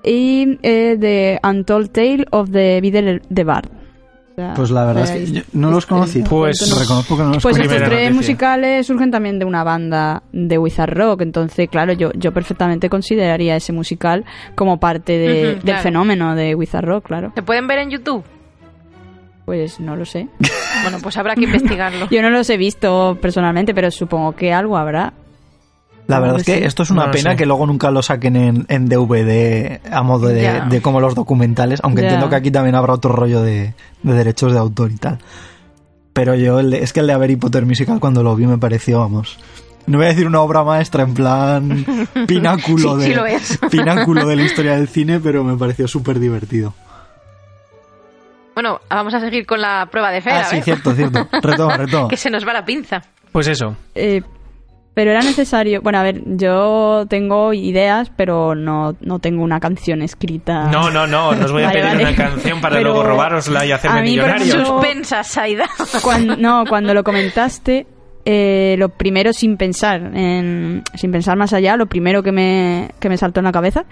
y 0.04 0.60
eh, 0.64 0.98
The 1.00 1.40
Untold 1.48 1.92
Tale 1.92 2.26
of 2.32 2.52
the 2.52 2.80
Beadle 2.82 3.22
the 3.34 3.44
Bard. 3.44 3.81
Sea, 4.36 4.54
Pues 4.56 4.72
la 4.72 4.86
verdad 4.86 5.04
es 5.04 5.12
que 5.12 5.40
yo 5.40 5.42
no 5.54 5.72
los 5.72 5.86
conocía. 5.86 6.24
Pues- 6.24 6.58
reconozco 6.80 7.18
que 7.18 7.24
no 7.24 7.34
los 7.34 7.44
pues 7.44 7.58
estos 7.58 7.70
tres 7.78 7.90
noticia. 7.90 8.12
musicales 8.14 8.88
surgen 8.88 9.12
también 9.12 9.40
de 9.40 9.46
una 9.46 9.64
banda 9.64 10.24
de 10.32 10.58
Wizard 10.58 10.94
Rock, 10.96 11.22
entonces 11.22 11.68
claro, 11.70 11.92
yo, 11.94 12.12
yo 12.14 12.32
perfectamente 12.32 12.90
consideraría 12.90 13.56
ese 13.58 13.74
musical 13.74 14.24
como 14.56 14.80
parte 14.80 15.18
de- 15.18 15.28
del 15.56 15.60
claro. 15.60 15.82
fenómeno 15.84 16.36
de 16.36 16.56
Wizard 16.56 16.86
Rock, 16.86 17.08
claro. 17.08 17.32
¿Se 17.36 17.44
pueden 17.44 17.68
ver 17.68 17.80
en 17.80 17.90
YouTube? 17.92 18.24
Pues 19.46 19.80
no 19.80 19.96
lo 19.96 20.06
sé. 20.06 20.28
Bueno, 20.84 20.98
pues 21.04 21.16
habrá 21.18 21.36
que 21.36 21.44
investigarlo. 21.44 22.08
Yo 22.10 22.24
no 22.24 22.32
los 22.32 22.50
he 22.50 22.58
visto 22.58 23.16
personalmente, 23.22 23.76
pero 23.76 23.92
supongo 23.92 24.32
que 24.32 24.52
algo 24.52 24.78
habrá. 24.78 25.14
La 26.12 26.20
verdad 26.20 26.38
es 26.40 26.46
Sí. 26.46 26.52
que 26.54 26.66
esto 26.66 26.84
es 26.84 26.92
una 26.92 27.06
No 27.08 27.12
pena 27.12 27.36
que 27.36 27.46
luego 27.46 27.66
nunca 27.66 27.90
lo 27.92 28.02
saquen 28.02 28.36
en, 28.36 28.66
en 28.70 28.88
DVD 28.88 29.80
a 29.92 30.04
modo 30.04 30.28
de, 30.28 30.80
como 30.82 31.00
los 31.02 31.16
documentales, 31.16 31.80
aunque 31.84 32.02
entiendo 32.04 32.30
que 32.30 32.36
aquí 32.36 32.52
también 32.52 32.76
habrá 32.76 32.94
otro 32.94 33.12
rollo 33.12 33.42
de, 33.42 33.74
de 34.04 34.14
derechos 34.14 34.54
de 34.54 34.60
autor 34.60 34.92
y 34.92 34.98
tal. 34.98 35.18
Pero 36.14 36.36
yo, 36.36 36.60
el 36.60 36.70
de- 36.72 36.84
es 36.84 36.94
que 36.94 37.00
el 37.00 37.08
de 37.08 37.14
Harry 37.14 37.36
Potter 37.38 37.66
Musical 37.66 38.00
cuando 38.00 38.22
lo 38.24 38.36
vi 38.36 38.46
me 38.46 38.58
pareció, 38.58 39.00
vamos... 39.00 39.40
No 39.88 39.98
voy 39.98 40.06
a 40.06 40.10
decir 40.10 40.28
una 40.28 40.42
obra 40.42 40.64
maestra 40.64 41.02
en 41.04 41.14
plan 41.16 41.86
pináculo, 42.28 42.96
Sí, 42.96 43.02
de, 43.02 43.06
sí 43.08 43.14
lo 43.16 43.26
es. 43.26 43.58
pináculo 43.72 44.28
de 44.28 44.36
la 44.36 44.44
historia 44.44 44.76
del 44.76 44.88
cine, 44.88 45.20
pero 45.20 45.44
me 45.44 45.58
pareció 45.58 45.88
súper 45.88 46.20
divertido. 46.20 46.74
Bueno, 48.54 48.80
vamos 48.90 49.14
a 49.14 49.20
seguir 49.20 49.46
con 49.46 49.62
la 49.62 49.88
prueba 49.90 50.12
de 50.12 50.22
Fer, 50.22 50.34
Ah, 50.34 50.44
sí, 50.44 50.62
cierto, 50.62 50.94
cierto. 50.94 51.28
Retoma, 51.42 51.78
retoma. 51.78 52.08
que 52.10 52.18
se 52.18 52.30
nos 52.30 52.46
va 52.46 52.54
la 52.54 52.66
pinza. 52.66 53.02
Pues 53.32 53.48
eso. 53.48 53.76
Eh, 53.96 54.22
pero 54.94 55.12
era 55.12 55.22
necesario. 55.22 55.82
Bueno, 55.82 56.00
a 56.00 56.04
ver, 56.04 56.22
yo 56.26 57.06
tengo 57.10 57.54
ideas, 57.54 58.12
pero 58.16 58.56
no, 58.56 58.96
no 59.00 59.20
tengo 59.20 59.44
una 59.44 59.60
canción 59.60 60.02
escrita. 60.02 60.66
No, 60.70 60.90
no, 60.92 61.08
no, 61.08 61.34
no 61.34 61.46
os 61.46 61.52
voy 61.52 61.64
a 61.64 61.68
Vale, 61.68 61.80
pedir 61.82 61.92
vale. 61.98 62.04
una 62.04 62.16
canción 62.16 62.60
para 62.62 62.76
Pero 62.78 62.90
luego 62.92 63.04
robárosla 63.08 63.66
y 63.66 63.72
hacerme 63.72 64.00
a 64.00 64.02
mí, 64.02 64.18
por 64.18 64.28
millonario. 64.40 64.66
Suspensa, 64.66 65.24
Saida. 65.24 65.70
Cuando, 66.04 66.36
no, 66.36 66.66
cuando 66.68 66.94
lo 66.94 67.04
comentaste, 67.04 67.88
eh, 68.26 68.76
lo 68.78 68.90
primero 68.90 69.32
sin 69.34 69.56
pensar, 69.58 70.12
en- 70.14 70.84
sin 70.96 71.12
pensar 71.12 71.38
más 71.38 71.54
allá, 71.54 71.78
lo 71.78 71.86
primero 71.88 72.22
que 72.22 72.32
me, 72.32 72.90
que 73.00 73.08
me 73.10 73.18
saltó 73.18 73.40
en 73.40 73.46
la 73.46 73.52
cabeza 73.52 73.86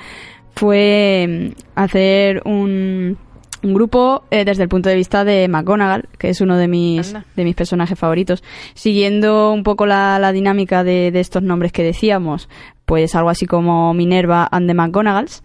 fue 0.55 1.25
mm, 1.55 1.61
hacer 1.75 2.41
un, 2.45 3.17
un 3.63 3.73
grupo 3.73 4.23
eh, 4.31 4.45
desde 4.45 4.63
el 4.63 4.69
punto 4.69 4.89
de 4.89 4.95
vista 4.95 5.23
de 5.23 5.47
McGonagall, 5.47 6.07
que 6.17 6.29
es 6.29 6.41
uno 6.41 6.57
de 6.57 6.67
mis, 6.67 7.09
Anda. 7.09 7.25
de 7.35 7.43
mis 7.43 7.55
personajes 7.55 7.97
favoritos. 7.97 8.43
Siguiendo 8.73 9.51
un 9.51 9.63
poco 9.63 9.85
la, 9.85 10.19
la 10.19 10.31
dinámica 10.31 10.83
de, 10.83 11.11
de 11.11 11.19
estos 11.19 11.43
nombres 11.43 11.71
que 11.71 11.83
decíamos, 11.83 12.49
pues 12.85 13.15
algo 13.15 13.29
así 13.29 13.45
como 13.45 13.93
Minerva 13.93 14.47
and 14.51 14.67
the 14.67 14.73
McGonagalls. 14.73 15.43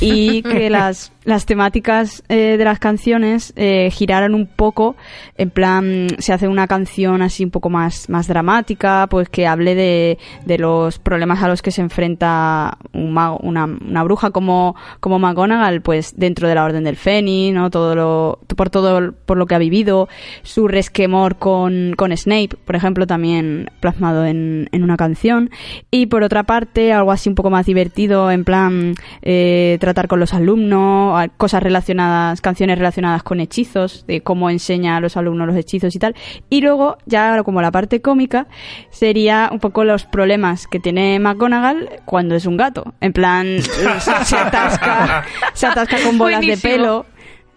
Y 0.00 0.42
que 0.42 0.68
las, 0.70 1.12
las 1.24 1.46
temáticas 1.46 2.22
eh, 2.28 2.56
de 2.58 2.64
las 2.64 2.78
canciones 2.78 3.52
eh, 3.56 3.88
giraran 3.90 4.34
un 4.34 4.46
poco, 4.46 4.94
en 5.36 5.50
plan, 5.50 6.08
se 6.18 6.32
hace 6.32 6.48
una 6.48 6.66
canción 6.66 7.22
así 7.22 7.44
un 7.44 7.50
poco 7.50 7.70
más, 7.70 8.08
más 8.08 8.28
dramática, 8.28 9.06
pues 9.10 9.28
que 9.28 9.46
hable 9.46 9.74
de, 9.74 10.18
de 10.44 10.58
los 10.58 10.98
problemas 10.98 11.42
a 11.42 11.48
los 11.48 11.62
que 11.62 11.70
se 11.70 11.80
enfrenta 11.80 12.76
un 12.92 13.12
mago- 13.12 13.38
una, 13.42 13.64
una 13.64 14.02
bruja 14.04 14.30
como, 14.30 14.76
como 15.00 15.18
McGonagall, 15.18 15.80
pues 15.80 16.14
dentro 16.16 16.46
de 16.48 16.54
la 16.54 16.64
Orden 16.64 16.84
del 16.84 16.96
Fénix, 16.96 17.54
¿no? 17.54 17.70
Todo 17.70 17.94
lo, 17.94 18.38
por 18.56 18.70
todo 18.70 19.12
por 19.26 19.36
lo 19.38 19.46
que 19.46 19.54
ha 19.54 19.58
vivido, 19.58 20.08
su 20.42 20.68
resquemor 20.68 21.36
con, 21.36 21.94
con 21.96 22.16
Snape, 22.16 22.50
por 22.64 22.76
ejemplo, 22.76 23.06
también 23.06 23.70
plasmado 23.80 24.26
en, 24.26 24.68
en 24.72 24.82
una 24.82 24.96
canción, 24.96 25.50
y 25.90 26.06
por 26.06 26.22
otra 26.22 26.42
parte, 26.44 26.92
algo 26.92 27.12
así 27.12 27.28
un 27.28 27.34
poco 27.34 27.50
más 27.50 27.66
divertido, 27.66 28.30
en 28.30 28.44
plan, 28.44 28.94
eh, 29.22 29.78
tratar 29.86 30.08
con 30.08 30.18
los 30.18 30.34
alumnos, 30.34 31.28
cosas 31.36 31.62
relacionadas, 31.62 32.40
canciones 32.40 32.76
relacionadas 32.76 33.22
con 33.22 33.38
hechizos, 33.38 34.04
de 34.08 34.20
cómo 34.20 34.50
enseña 34.50 34.96
a 34.96 35.00
los 35.00 35.16
alumnos 35.16 35.46
los 35.46 35.54
hechizos 35.54 35.94
y 35.94 36.00
tal. 36.00 36.16
Y 36.50 36.60
luego, 36.60 36.98
ya 37.06 37.40
como 37.44 37.62
la 37.62 37.70
parte 37.70 38.00
cómica, 38.00 38.48
sería 38.90 39.48
un 39.52 39.60
poco 39.60 39.84
los 39.84 40.04
problemas 40.04 40.66
que 40.66 40.80
tiene 40.80 41.20
McGonagall 41.20 42.00
cuando 42.04 42.34
es 42.34 42.46
un 42.46 42.56
gato. 42.56 42.94
En 43.00 43.12
plan, 43.12 43.46
se 44.24 44.36
atasca, 44.36 45.24
se 45.54 45.66
atasca 45.68 45.98
con 46.04 46.18
bolas 46.18 46.40
de 46.40 46.56
pelo. 46.56 47.06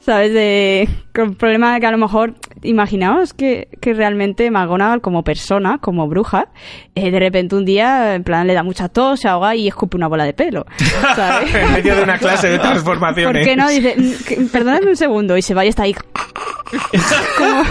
¿Sabes? 0.09 0.33
De, 0.33 0.89
con 1.13 1.29
el 1.29 1.35
problema 1.35 1.75
de 1.75 1.79
que 1.81 1.85
a 1.85 1.91
lo 1.91 1.99
mejor, 1.99 2.33
imaginaos 2.63 3.35
que, 3.35 3.67
que 3.79 3.93
realmente 3.93 4.49
McGonagall 4.49 5.01
como 5.01 5.23
persona, 5.23 5.77
como 5.79 6.07
bruja, 6.07 6.47
eh, 6.95 7.11
de 7.11 7.19
repente 7.19 7.55
un 7.55 7.63
día, 7.63 8.15
en 8.15 8.23
plan, 8.23 8.47
le 8.47 8.55
da 8.55 8.63
mucha 8.63 8.89
tos, 8.89 9.19
se 9.19 9.27
ahoga 9.27 9.53
y 9.53 9.67
escupe 9.67 9.97
una 9.97 10.07
bola 10.07 10.23
de 10.25 10.33
pelo. 10.33 10.65
¿Sabes? 11.15 11.53
en 11.53 11.73
medio 11.73 11.95
de 11.95 12.01
una 12.01 12.17
clase 12.17 12.49
de 12.49 12.57
transformaciones. 12.57 13.31
¿Por 13.37 13.43
qué 13.45 13.55
no? 13.55 13.69
Dice, 13.69 13.95
"Mm, 14.39 14.47
perdóname 14.47 14.87
un 14.89 14.95
segundo, 14.97 15.37
y 15.37 15.43
se 15.43 15.53
va 15.53 15.63
y 15.63 15.67
está 15.67 15.83
ahí. 15.83 15.95
como, 17.37 17.63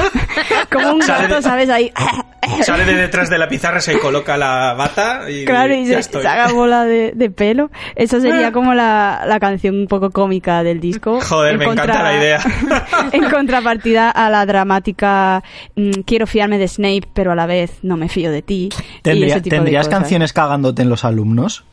como 0.70 0.94
un 0.96 1.02
Sale 1.02 1.22
de- 1.22 1.28
gato, 1.28 1.42
¿sabes? 1.42 1.68
Ahí. 1.70 1.92
Sale 2.62 2.84
de 2.84 2.94
detrás 2.94 3.28
de 3.28 3.38
la 3.38 3.48
pizarra, 3.48 3.80
se 3.80 3.98
coloca 3.98 4.36
la 4.36 4.72
bata 4.74 5.30
y 5.30 5.44
Claro, 5.44 5.74
y 5.74 5.84
ya 5.84 5.94
se, 5.94 6.00
estoy. 6.00 6.22
se 6.22 6.28
haga 6.28 6.52
bola 6.52 6.84
de, 6.84 7.12
de 7.14 7.30
pelo. 7.30 7.70
Eso 7.94 8.20
sería 8.20 8.52
como 8.52 8.74
la, 8.74 9.24
la 9.26 9.38
canción 9.38 9.76
un 9.76 9.86
poco 9.86 10.10
cómica 10.10 10.62
del 10.62 10.80
disco. 10.80 11.20
Joder, 11.20 11.52
En 11.54 11.58
me 11.58 11.64
encanta 11.66 12.02
la 12.02 12.16
idea. 12.16 12.40
en 13.12 13.30
contrapartida 13.30 14.10
a 14.10 14.30
la 14.30 14.46
dramática 14.46 15.42
mm, 15.76 15.90
quiero 16.06 16.26
fiarme 16.26 16.58
de 16.58 16.68
Snape, 16.68 17.08
pero 17.12 17.32
a 17.32 17.34
la 17.34 17.46
vez 17.46 17.72
no 17.82 17.96
me 17.96 18.08
fío 18.08 18.30
de 18.30 18.42
ti. 18.42 18.70
y 18.72 19.02
Tendría- 19.02 19.34
de 19.40 19.50
¿Tendrías 19.50 19.88
canciones 19.88 20.32
cagándote 20.32 20.82
en 20.82 20.88
los 20.90 21.04
alumnos? 21.04 21.64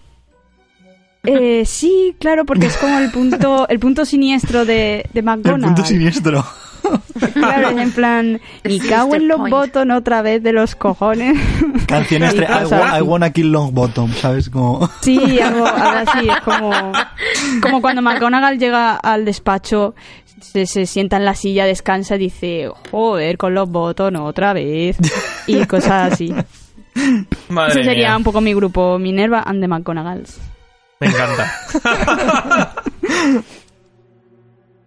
Eh, 1.24 1.64
sí, 1.66 2.16
claro, 2.20 2.46
porque 2.46 2.68
es 2.68 2.78
como 2.78 3.00
el 3.00 3.10
punto, 3.10 3.68
el 3.68 3.80
punto 3.80 4.06
siniestro 4.06 4.64
de, 4.66 5.06
de 5.12 5.20
El 5.20 5.24
McGonagall. 5.26 5.74
punto 5.74 5.84
siniestro. 5.86 6.46
Claro, 7.34 7.70
es 7.70 7.78
en 7.78 7.92
plan, 7.92 8.42
y 8.64 8.80
cago 8.80 9.16
en 9.16 9.28
los 9.28 9.50
botón 9.50 9.92
otra 9.92 10.22
vez 10.22 10.42
de 10.44 10.54
los 10.54 10.76
cojones. 10.76 11.38
Canciones 11.88 12.34
I, 12.36 12.98
I 12.98 13.02
wanna 13.02 13.32
kill 13.32 13.52
long 13.52 13.74
bottom, 13.74 14.12
¿sabes? 14.14 14.50
Como... 14.50 14.90
Sí, 15.02 15.40
algo, 15.40 15.66
algo 15.66 16.12
así, 16.12 16.30
es 16.30 16.40
como, 16.42 16.72
como 17.62 17.82
cuando 17.82 18.02
McGonagall 18.02 18.58
llega 18.58 18.96
al 18.96 19.26
despacho, 19.26 19.96
se, 20.42 20.66
se 20.66 20.86
sienta 20.86 21.18
en 21.18 21.26
la 21.26 21.36
silla, 21.36 21.66
descansa 21.66 22.16
y 22.16 22.20
dice, 22.20 22.70
joder, 22.92 23.38
con 23.38 23.54
los 23.54 23.70
botones 23.70 24.22
otra 24.22 24.54
vez, 24.54 24.98
y 25.48 25.66
cosas 25.66 26.14
así. 26.14 26.34
Madre 27.50 27.82
Ese 27.82 27.84
sería 27.84 28.10
mía, 28.10 28.18
un 28.18 28.24
poco 28.24 28.42
mi 28.42 28.54
grupo, 28.54 28.98
Minerva 28.98 29.44
and 29.46 29.62
the 29.62 29.68
McGonagalls. 29.68 30.40
me 31.00 31.08
encanta. 31.08 31.52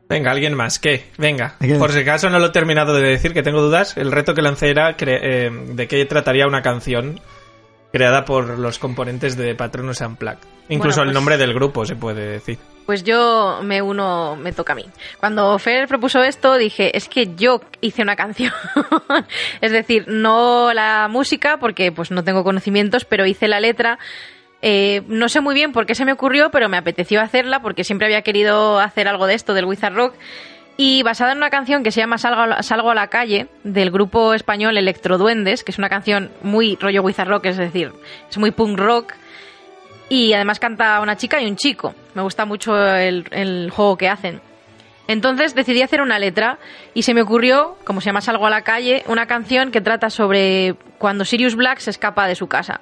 Venga, 0.09 0.31
alguien 0.31 0.55
más. 0.55 0.79
¿Qué? 0.79 1.05
Venga. 1.19 1.55
Por 1.79 1.93
si 1.93 2.01
acaso 2.01 2.31
no 2.31 2.39
lo 2.39 2.47
he 2.47 2.51
terminado 2.51 2.95
de 2.95 3.03
decir, 3.09 3.35
que 3.35 3.43
tengo 3.43 3.61
dudas. 3.61 3.97
El 3.97 4.11
reto 4.11 4.35
que 4.35 4.43
lancé 4.43 4.71
era 4.71 4.97
cre- 4.97 5.21
eh, 5.23 5.51
de 5.75 5.87
qué 5.87 6.05
trataría 6.07 6.47
una 6.47 6.63
canción 6.63 7.21
creada 7.93 8.25
por 8.25 8.59
los 8.59 8.79
componentes 8.79 9.37
de 9.37 9.55
Patronus 9.55 10.01
Unplugged. 10.01 10.39
Incluso 10.71 10.97
Bueno, 11.01 11.11
el 11.11 11.15
pues- 11.15 11.15
nombre 11.15 11.37
del 11.39 11.55
grupo 11.55 11.85
se 11.85 11.97
puede 11.97 12.27
decir. 12.27 12.59
Pues 12.87 13.05
yo 13.05 13.61
me 13.63 13.83
uno, 13.83 14.35
me 14.37 14.53
toca 14.53 14.73
a 14.73 14.77
mí. 14.77 14.87
Cuando 15.21 15.59
Fer 15.59 15.87
propuso 15.89 16.23
esto, 16.23 16.57
dije, 16.57 16.97
es 16.97 17.07
que 17.11 17.35
yo 17.37 17.61
hice 17.83 18.01
una 18.01 18.17
canción. 18.17 18.51
es 19.61 19.73
decir, 19.73 20.07
no 20.09 20.73
la 20.73 21.07
música, 21.11 21.59
porque 21.59 21.93
pues 21.93 22.11
no 22.11 22.25
tengo 22.25 22.45
conocimientos, 22.45 23.05
pero 23.05 23.27
hice 23.27 23.47
la 23.47 23.61
letra. 23.61 23.99
Eh, 24.61 25.03
no 25.07 25.29
sé 25.29 25.41
muy 25.41 25.55
bien 25.55 25.73
por 25.73 25.87
qué 25.87 25.95
se 25.95 26.05
me 26.05 26.13
ocurrió, 26.13 26.51
pero 26.51 26.69
me 26.69 26.77
apeteció 26.77 27.21
hacerla, 27.21 27.61
porque 27.63 27.85
siempre 27.85 28.07
había 28.07 28.23
querido 28.23 28.81
hacer 28.81 29.09
algo 29.09 29.27
de 29.27 29.35
esto, 29.35 29.55
del 29.55 29.65
Wizard 29.65 29.95
Rock. 29.95 30.15
Y 30.77 31.03
basada 31.03 31.33
en 31.33 31.39
una 31.39 31.51
canción 31.51 31.83
que 31.83 31.91
se 31.91 32.01
llama 32.01 32.19
Salgo 32.19 32.91
a 32.91 32.95
la, 32.95 33.07
calle, 33.09 33.49
del 33.65 33.91
grupo 33.91 34.33
español 34.35 34.77
Electroduendes, 34.77 35.65
que 35.65 35.73
es 35.73 35.79
una 35.79 35.89
canción 35.89 36.31
muy 36.43 36.77
rollo 36.77 37.03
Wizard 37.03 37.29
Rock, 37.29 37.47
es 37.47 37.57
decir, 37.57 37.93
es 38.31 38.39
muy 38.39 38.53
punk 38.53 38.79
rock. 38.79 39.15
Y 40.09 40.33
además 40.33 40.61
canta 40.61 41.01
una 41.01 41.17
chica 41.17 41.43
y 41.43 41.47
un 41.47 41.57
chico. 41.57 41.95
Me 42.15 42.23
gusta 42.23 42.45
mucho 42.45 42.77
el, 42.77 43.27
el 43.33 43.71
juego 43.71 43.97
que 43.97 44.09
hacen. 44.09 44.41
Entonces 45.09 45.55
decidí 45.55 45.83
hacer 45.83 46.01
una 46.01 46.19
letra 46.19 46.59
y 46.95 47.03
se 47.03 47.13
me 47.13 47.23
ocurrió, 47.23 47.77
como 47.85 48.01
se 48.01 48.07
llama 48.07 48.21
Salgo 48.21 48.47
a 48.47 48.51
la 48.51 48.63
calle, 48.63 49.03
una 49.09 49.27
canción 49.27 49.73
que 49.73 49.81
trata 49.81 50.11
sobre 50.11 50.77
cuando 50.99 51.25
Sirius 51.25 51.57
Black 51.57 51.81
se 51.81 51.91
escapa 51.91 52.29
de 52.29 52.37
su 52.37 52.47
casa 52.47 52.81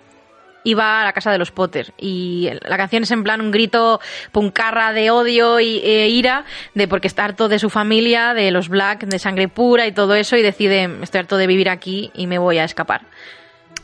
y 0.67 0.75
va 0.75 1.01
a 1.01 1.05
la 1.05 1.12
casa 1.12 1.31
de 1.31 1.39
los 1.39 1.53
Potter. 1.53 1.95
Y 1.97 2.51
la 2.62 2.77
canción 2.77 3.05
es 3.05 3.12
en 3.12 3.23
plan 3.23 3.41
un 3.41 3.53
grito 3.53 4.01
puncarra 4.33 4.93
de 4.93 5.12
odio 5.12 5.61
y, 5.61 5.79
e 5.79 6.09
ira 6.09 6.45
de 6.75 6.89
porque 6.89 7.07
está 7.07 7.25
harto 7.25 7.49
de 7.49 7.61
su 7.61 7.71
familia, 7.71 8.35
de 8.35 8.51
los 8.51 8.69
Black, 8.69 9.05
de 9.05 9.21
sangre 9.21 9.47
pura 9.47 9.87
y 9.87 9.93
todo 9.93 10.17
eso 10.17 10.37
y 10.37 10.43
decide, 10.43 10.91
estoy 11.03 11.21
harto 11.21 11.37
de 11.37 11.47
vivir 11.47 11.71
aquí 11.71 12.11
y 12.14 12.27
me 12.27 12.39
voy 12.39 12.59
a 12.59 12.64
escapar. 12.64 13.03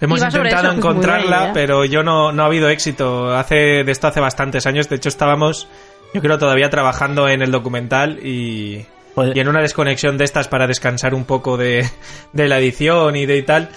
Hemos 0.01 0.21
intentado. 0.21 0.71
Pues 0.71 0.79
encontrarla, 0.79 1.53
pero 1.55 1.85
yo 1.85 2.03
no, 2.03 2.33
no 2.33 2.43
ha 2.43 2.47
habido 2.47 2.69
éxito. 2.69 3.33
Hace 3.33 3.85
de 3.85 3.93
esto 3.93 4.09
hace 4.09 4.19
bastantes 4.19 4.67
años. 4.67 4.89
De 4.89 4.97
hecho, 4.97 5.09
estábamos, 5.09 5.69
yo 6.13 6.21
creo, 6.21 6.37
todavía 6.37 6.69
trabajando 6.69 7.29
en 7.29 7.43
el 7.43 7.53
documental 7.53 8.19
y, 8.27 8.87
Joder. 9.15 9.37
y 9.37 9.41
en 9.41 9.47
una 9.47 9.61
desconexión 9.61 10.19
de 10.19 10.25
estas 10.25 10.49
para 10.49 10.67
descansar 10.67 11.15
un 11.15 11.27
poco 11.27 11.57
de, 11.57 11.89
de 12.33 12.49
la 12.49 12.59
edición 12.59 13.15
y 13.15 13.25
de 13.25 13.37
y 13.37 13.43
tal. 13.45 13.69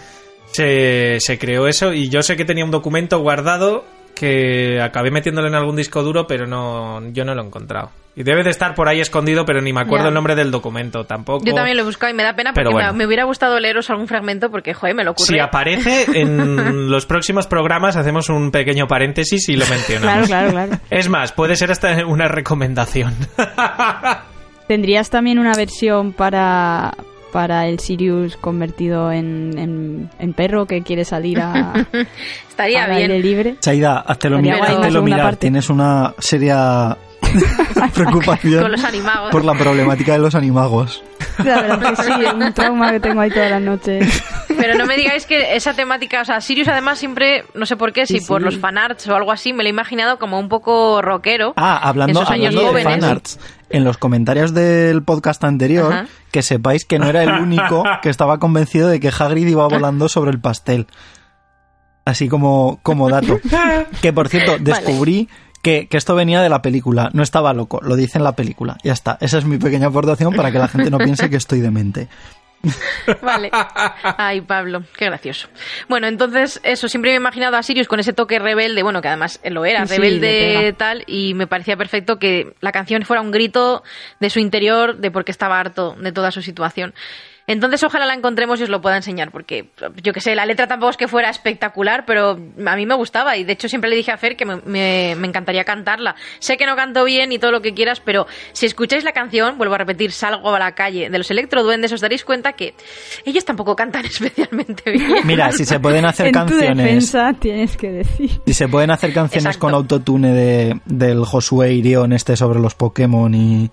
Se, 0.56 1.20
se 1.20 1.38
creó 1.38 1.68
eso 1.68 1.94
y 1.94 2.10
yo 2.10 2.22
sé 2.22 2.36
que 2.38 2.46
tenía 2.46 2.64
un 2.66 2.72
documento 2.72 3.20
guardado 3.20 3.86
que 4.16 4.80
acabé 4.82 5.12
metiéndolo 5.12 5.48
en 5.50 5.56
algún 5.56 5.76
disco 5.76 6.02
duro, 6.02 6.26
pero 6.26 6.48
no, 6.48 7.02
yo 7.12 7.26
no 7.26 7.36
lo 7.36 7.42
he 7.44 7.46
encontrado. 7.46 7.92
Y 8.16 8.24
debe 8.24 8.44
de 8.44 8.50
estar 8.50 8.74
por 8.74 8.88
ahí 8.88 9.02
escondido, 9.02 9.44
pero 9.44 9.60
ni 9.62 9.74
me 9.74 9.82
acuerdo 9.82 10.06
Ya. 10.06 10.08
el 10.08 10.14
nombre 10.14 10.36
del 10.36 10.52
documento 10.52 11.04
tampoco. 11.04 11.44
Yo 11.46 11.54
también 11.54 11.76
lo 11.76 11.84
he 11.84 11.86
buscado 11.86 12.14
y 12.14 12.16
me 12.16 12.24
da 12.24 12.34
pena 12.34 12.54
Pero 12.54 12.70
porque 12.70 12.76
bueno. 12.86 12.94
me, 12.94 13.00
me 13.00 13.08
hubiera 13.08 13.26
gustado 13.26 13.60
leeros 13.60 13.90
algún 13.90 14.08
fragmento 14.08 14.50
porque, 14.50 14.74
joder, 14.74 14.96
me 14.96 15.04
lo 15.04 15.12
ocurre. 15.12 15.28
Si 15.28 15.38
aparece 15.38 16.06
en 16.14 16.90
los 16.90 17.06
próximos 17.06 17.46
programas, 17.48 17.98
hacemos 17.98 18.30
un 18.30 18.52
pequeño 18.52 18.88
paréntesis 18.88 19.50
y 19.50 19.58
lo 19.58 19.66
mencionamos. 19.68 20.28
Claro, 20.28 20.48
claro, 20.50 20.68
claro. 20.70 20.82
Es 20.90 21.10
más, 21.10 21.34
puede 21.34 21.58
ser 21.58 21.72
hasta 21.72 22.06
una 22.06 22.30
recomendación. 22.30 23.14
¿Tendrías 24.70 25.10
también 25.10 25.38
una 25.40 25.54
versión 25.56 26.14
para, 26.14 26.94
para 27.36 27.68
el 27.68 27.80
Sirius 27.80 28.38
convertido 28.38 29.12
en, 29.12 29.58
en, 29.58 30.10
en 30.20 30.34
perro 30.34 30.66
que 30.68 30.84
quiere 30.84 31.04
salir 31.04 31.42
a, 31.42 31.74
Estaría 32.50 32.86
al 32.86 32.92
aire 32.94 33.16
bien. 33.16 33.22
libre? 33.22 33.56
Chaida, 33.60 33.98
haztelo, 34.00 34.38
Estaría 34.38 34.54
mi- 34.54 34.58
guay 34.58 34.72
una 34.72 34.80
háztelo 34.80 34.94
segunda 34.94 35.16
mirar. 35.18 35.36
Tienes 35.36 35.70
una 35.70 36.14
seria 36.18 36.98
preocupación 37.94 38.62
Con 38.62 38.72
los 38.72 38.84
animagos. 38.86 39.32
por 39.32 39.44
la 39.44 39.54
problemática 39.54 40.14
de 40.14 40.20
los 40.20 40.34
animagos. 40.36 41.04
La 41.44 41.62
verdad 41.62 41.90
que 41.98 42.04
sí, 42.04 42.12
es 42.26 42.34
un 42.34 42.54
trauma 42.54 42.92
que 42.94 43.00
tengo 43.02 43.20
ahí 43.20 43.30
todas 43.30 43.52
las 43.52 43.62
noches. 43.62 44.24
Pero 44.48 44.76
no 44.76 44.86
me 44.86 44.96
digáis 44.96 45.26
que 45.26 45.56
esa 45.58 45.74
temática, 45.74 46.22
o 46.22 46.26
sea, 46.26 46.40
Sirius 46.40 46.70
además 46.70 46.98
siempre, 46.98 47.44
no 47.54 47.66
sé 47.66 47.76
por 47.76 47.92
qué, 47.92 48.06
si 48.06 48.20
Sí, 48.20 48.26
por 48.26 48.40
sí. 48.40 48.46
los 48.46 48.58
fanarts 48.58 49.06
o 49.10 49.16
algo 49.16 49.34
así, 49.34 49.52
me 49.52 49.64
lo 49.64 49.68
he 49.68 49.70
imaginado 49.72 50.18
como 50.18 50.40
un 50.40 50.48
poco 50.48 51.02
rockero. 51.02 51.54
Ah, 51.58 51.78
hablando, 51.84 52.22
en 52.22 52.26
sus 52.26 52.32
años 52.34 52.48
hablando 52.56 52.62
de 52.62 52.84
jóvenes. 52.84 53.02
fanarts, 53.06 53.40
en 53.70 53.84
los 53.84 53.98
comentarios 53.98 54.54
del 54.54 55.04
podcast 55.04 55.44
anterior, 55.44 55.92
Ajá. 55.92 56.06
que 56.32 56.42
sepáis 56.42 56.86
que 56.86 57.00
no 57.00 57.08
era 57.08 57.24
el 57.24 57.32
único 57.42 57.84
que 58.02 58.10
estaba 58.10 58.40
convencido 58.40 58.88
de 58.88 59.00
que 59.00 59.10
Hagrid 59.10 59.48
iba 59.48 59.68
volando 59.68 60.10
sobre 60.10 60.32
el 60.32 60.40
pastel. 60.40 60.88
Así 62.06 62.30
como, 62.30 62.80
como 62.84 63.10
dato. 63.10 63.40
Que 64.02 64.14
por 64.14 64.30
cierto, 64.30 64.58
descubrí 64.60 65.28
que, 65.64 65.88
que 65.88 65.98
esto 65.98 66.14
venía 66.14 66.42
de 66.42 66.50
la 66.50 66.62
película. 66.62 67.10
No 67.14 67.24
estaba 67.24 67.54
loco, 67.54 67.80
lo 67.82 67.96
dice 67.96 68.20
en 68.20 68.24
la 68.24 68.36
película. 68.36 68.78
Ya 68.84 68.94
está. 68.94 69.18
Esa 69.22 69.40
es 69.40 69.46
mi 69.46 69.58
pequeña 69.58 69.88
aportación 69.88 70.34
para 70.34 70.52
que 70.52 70.60
la 70.60 70.68
gente 70.68 70.92
no 70.92 71.00
piense 71.00 71.30
que 71.30 71.38
estoy 71.38 71.62
demente. 71.62 72.08
Vale. 73.22 73.50
Ay, 74.18 74.42
Pablo, 74.42 74.84
qué 74.98 75.06
gracioso. 75.06 75.48
Bueno, 75.88 76.08
entonces, 76.08 76.60
eso, 76.64 76.88
siempre 76.88 77.12
me 77.12 77.16
he 77.16 77.18
imaginado 77.18 77.58
a 77.58 77.64
Sirius 77.64 77.88
con 77.88 78.00
ese 78.00 78.14
toque 78.14 78.40
rebelde, 78.40 78.84
bueno, 78.84 79.02
que 79.02 79.08
además 79.08 79.40
lo 79.44 79.66
era, 79.66 79.86
Sí, 79.86 79.96
rebelde 79.96 80.74
tal, 80.78 81.04
y 81.08 81.34
me 81.34 81.48
parecía 81.48 81.78
perfecto 81.78 82.18
que 82.18 82.54
la 82.62 82.72
canción 82.72 83.04
fuera 83.04 83.22
un 83.22 83.32
grito 83.32 83.84
de 84.20 84.30
su 84.30 84.40
interior 84.40 84.98
de 84.98 85.12
por 85.12 85.26
qué 85.26 85.32
estaba 85.32 85.60
harto 85.60 85.96
de 86.00 86.12
toda 86.12 86.32
su 86.32 86.42
situación. 86.42 86.94
Entonces 87.48 87.84
ojalá 87.84 88.06
la 88.08 88.14
encontremos 88.16 88.60
y 88.60 88.64
os 88.64 88.70
lo 88.70 88.82
pueda 88.82 88.96
enseñar, 88.96 89.32
porque 89.32 89.70
yo 90.02 90.14
que 90.14 90.20
sé, 90.20 90.34
la 90.34 90.46
letra 90.48 90.68
tampoco 90.68 90.90
es 90.92 90.98
que 90.98 91.08
fuera 91.08 91.30
espectacular, 91.30 92.04
pero 92.08 92.32
a 92.66 92.76
mí 92.76 92.86
me 92.88 92.96
gustaba 92.96 93.38
y 93.38 93.44
de 93.44 93.54
hecho 93.54 93.70
siempre 93.70 93.90
le 93.90 93.96
dije 93.96 94.12
a 94.12 94.18
Fer 94.18 94.36
que 94.36 94.46
me, 94.46 94.56
me- 94.66 95.16
me 95.16 95.28
encantaría 95.28 95.64
cantarla. 95.64 96.16
Sé 96.40 96.58
que 96.58 96.66
no 96.66 96.76
canto 96.76 97.04
bien 97.04 97.32
y 97.32 97.38
todo 97.40 97.52
lo 97.52 97.62
que 97.62 97.74
quieras, 97.76 98.00
pero 98.00 98.26
si 98.52 98.66
escucháis 98.66 99.04
la 99.04 99.12
canción, 99.12 99.58
vuelvo 99.60 99.76
a 99.76 99.78
repetir, 99.78 100.12
salgo 100.12 100.56
a 100.56 100.60
la 100.60 100.74
calle 100.74 101.10
de 101.10 101.18
los 101.18 101.30
electroduendes, 101.30 101.92
os 101.92 102.02
daréis 102.02 102.26
cuenta 102.26 102.54
que 102.54 102.74
ellos 103.26 103.46
tampoco 103.46 103.76
cantan 103.76 104.06
especialmente 104.06 104.90
bien. 104.92 105.16
Mira, 105.26 105.52
si 105.52 105.66
se 105.66 105.80
pueden 105.80 106.06
hacer 106.06 106.28
en 106.28 106.32
tu 106.34 106.40
canciones. 106.40 106.78
defensa 106.78 107.34
tienes 107.40 107.78
que 107.78 107.92
decir. 107.92 108.32
Si 108.48 108.54
se 108.54 108.68
pueden 108.68 108.90
hacer 108.90 109.14
canciones 109.14 109.46
Exacto. 109.46 109.60
con 109.68 109.74
autotune 109.76 110.34
de, 110.34 110.80
del 110.86 111.24
Josué 111.26 111.74
Irión 111.74 112.12
este 112.14 112.36
sobre 112.38 112.60
los 112.60 112.74
Pokémon 112.74 113.34
y, 113.36 113.70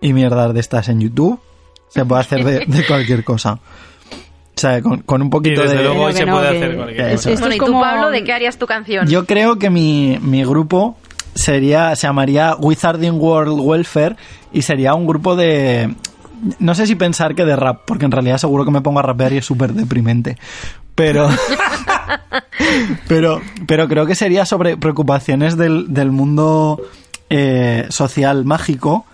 y 0.00 0.12
mierdas 0.12 0.54
de 0.54 0.60
estas 0.60 0.88
en 0.88 1.00
YouTube, 1.00 1.40
se 1.88 2.04
puede 2.04 2.20
hacer 2.20 2.44
de, 2.44 2.64
de 2.66 2.86
cualquier 2.86 3.24
cosa. 3.24 3.54
O 3.54 4.60
sea, 4.60 4.82
con, 4.82 5.02
con 5.02 5.22
un 5.22 5.28
Y 5.28 5.30
poquito 5.30 5.62
desde 5.62 5.76
de... 5.76 5.82
luego 5.84 6.02
hoy 6.04 6.12
se 6.12 6.26
no, 6.26 6.32
puede 6.32 6.50
que- 6.50 6.56
hacer 6.56 6.76
cualquier 6.76 7.10
cosa. 7.12 7.30
Esto 7.30 7.40
bueno, 7.40 7.54
¿y 7.54 7.58
tú, 7.58 7.64
como- 7.66 7.80
Pablo, 7.80 8.10
de 8.10 8.24
qué 8.24 8.32
harías 8.32 8.58
tu 8.58 8.66
canción? 8.66 9.06
Yo 9.06 9.24
creo 9.24 9.56
que 9.58 9.70
mi, 9.70 10.18
mi 10.20 10.44
grupo 10.44 10.96
sería, 11.34 11.94
se 11.94 12.06
llamaría 12.08 12.56
Wizarding 12.58 13.20
World 13.20 13.58
Welfare 13.60 14.16
y 14.52 14.62
sería 14.62 14.94
un 14.94 15.06
grupo 15.06 15.36
de... 15.36 15.94
No 16.58 16.74
sé 16.74 16.86
si 16.86 16.94
pensar 16.96 17.34
que 17.34 17.44
de 17.44 17.54
rap, 17.56 17.82
porque 17.86 18.04
en 18.04 18.10
realidad 18.12 18.38
seguro 18.38 18.64
que 18.64 18.70
me 18.72 18.80
pongo 18.80 18.98
a 18.98 19.02
rapear 19.02 19.32
y 19.32 19.38
es 19.38 19.44
súper 19.46 19.72
deprimente. 19.72 20.36
Pero... 20.96 21.28
pero, 23.08 23.40
pero 23.66 23.88
creo 23.88 24.06
que 24.06 24.14
sería 24.14 24.44
sobre 24.44 24.76
preocupaciones 24.76 25.56
del, 25.56 25.92
del 25.92 26.10
mundo 26.10 26.80
eh, 27.30 27.86
social 27.90 28.44
mágico, 28.44 29.06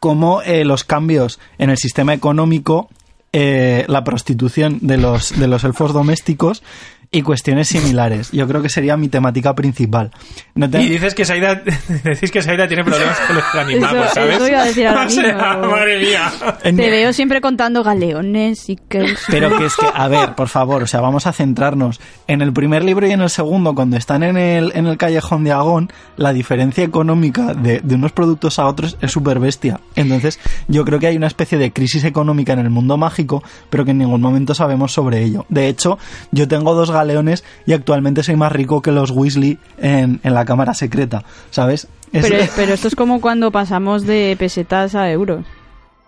como 0.00 0.42
eh, 0.42 0.64
los 0.64 0.82
cambios 0.82 1.38
en 1.58 1.70
el 1.70 1.76
sistema 1.76 2.14
económico, 2.14 2.88
eh, 3.32 3.84
la 3.86 4.02
prostitución 4.02 4.78
de 4.80 4.96
los, 4.96 5.38
de 5.38 5.46
los 5.46 5.62
elfos 5.62 5.92
domésticos 5.92 6.64
y 7.12 7.22
cuestiones 7.22 7.66
similares. 7.66 8.30
Yo 8.30 8.46
creo 8.46 8.62
que 8.62 8.68
sería 8.68 8.96
mi 8.96 9.08
temática 9.08 9.52
principal. 9.56 10.12
No 10.54 10.70
te- 10.70 10.80
Y 10.80 10.88
dices 10.90 11.12
que 11.14 11.24
Saida, 11.24 11.56
decís 12.04 12.30
que 12.30 12.40
Saida 12.40 12.68
tiene 12.68 12.84
problemas 12.84 13.18
con 13.26 13.34
los 13.36 13.44
animagos, 13.56 14.04
Eso- 14.06 14.14
¿sabes? 14.14 14.36
eso 14.36 14.48
iba 14.48 14.62
a 14.62 14.64
decir 14.66 14.86
ahora 14.86 15.06
O 15.06 15.10
sea, 15.10 15.22
mismo. 15.56 15.68
madre 15.72 15.98
mía. 15.98 16.32
Te 16.62 16.72
veo 16.90 17.12
siempre 17.12 17.40
contando 17.40 17.82
galeones 17.82 18.68
y 18.68 18.76
que... 18.76 19.14
Pero 19.28 19.58
que 19.58 19.64
es 19.66 19.74
que, 19.74 19.86
a 19.92 20.06
ver, 20.06 20.36
por 20.36 20.48
favor, 20.48 20.84
o 20.84 20.86
sea, 20.86 21.00
vamos 21.00 21.26
a 21.26 21.32
centrarnos. 21.32 22.00
En 22.28 22.42
el 22.42 22.52
primer 22.52 22.84
libro 22.84 23.04
y 23.08 23.10
en 23.10 23.22
el 23.22 23.30
segundo, 23.30 23.74
cuando 23.74 23.96
están 23.96 24.22
en 24.22 24.36
el, 24.36 24.70
en 24.76 24.86
el 24.86 24.96
callejón 24.96 25.42
de 25.42 25.50
Agón, 25.50 25.90
la 26.16 26.32
diferencia 26.32 26.84
económica 26.84 27.54
de, 27.54 27.80
de 27.80 27.94
unos 27.96 28.12
productos 28.12 28.60
a 28.60 28.66
otros 28.66 28.96
es 29.00 29.10
súper 29.10 29.40
bestia. 29.40 29.80
Entonces, 29.96 30.38
yo 30.68 30.84
creo 30.84 31.00
que 31.00 31.08
hay 31.08 31.16
una 31.16 31.26
especie 31.26 31.58
de 31.58 31.72
crisis 31.72 32.04
económica 32.04 32.52
en 32.52 32.60
el 32.60 32.70
mundo 32.70 32.96
mágico, 32.96 33.42
pero 33.68 33.84
que 33.84 33.90
en 33.90 33.98
ningún 33.98 34.20
momento 34.20 34.54
sabemos 34.54 34.92
sobre 34.92 35.24
ello. 35.24 35.44
De 35.48 35.66
hecho, 35.66 35.98
yo 36.30 36.46
tengo 36.46 36.72
dos 36.74 36.90
galeones 37.00 37.44
y 37.66 37.72
actualmente 37.72 38.22
soy 38.22 38.36
más 38.36 38.52
rico 38.52 38.80
que 38.82 38.92
los 38.92 39.10
Weasley 39.10 39.58
en, 39.78 40.20
en 40.22 40.34
la 40.34 40.44
cámara 40.44 40.74
secreta, 40.74 41.24
¿sabes? 41.50 41.88
Es- 42.12 42.26
Pero, 42.28 42.44
pero 42.56 42.74
esto 42.74 42.88
es 42.88 42.94
como 42.94 43.20
cuando 43.20 43.50
pasamos 43.50 44.06
de 44.06 44.36
pesetas 44.38 44.94
a 44.94 45.10
euros. 45.10 45.44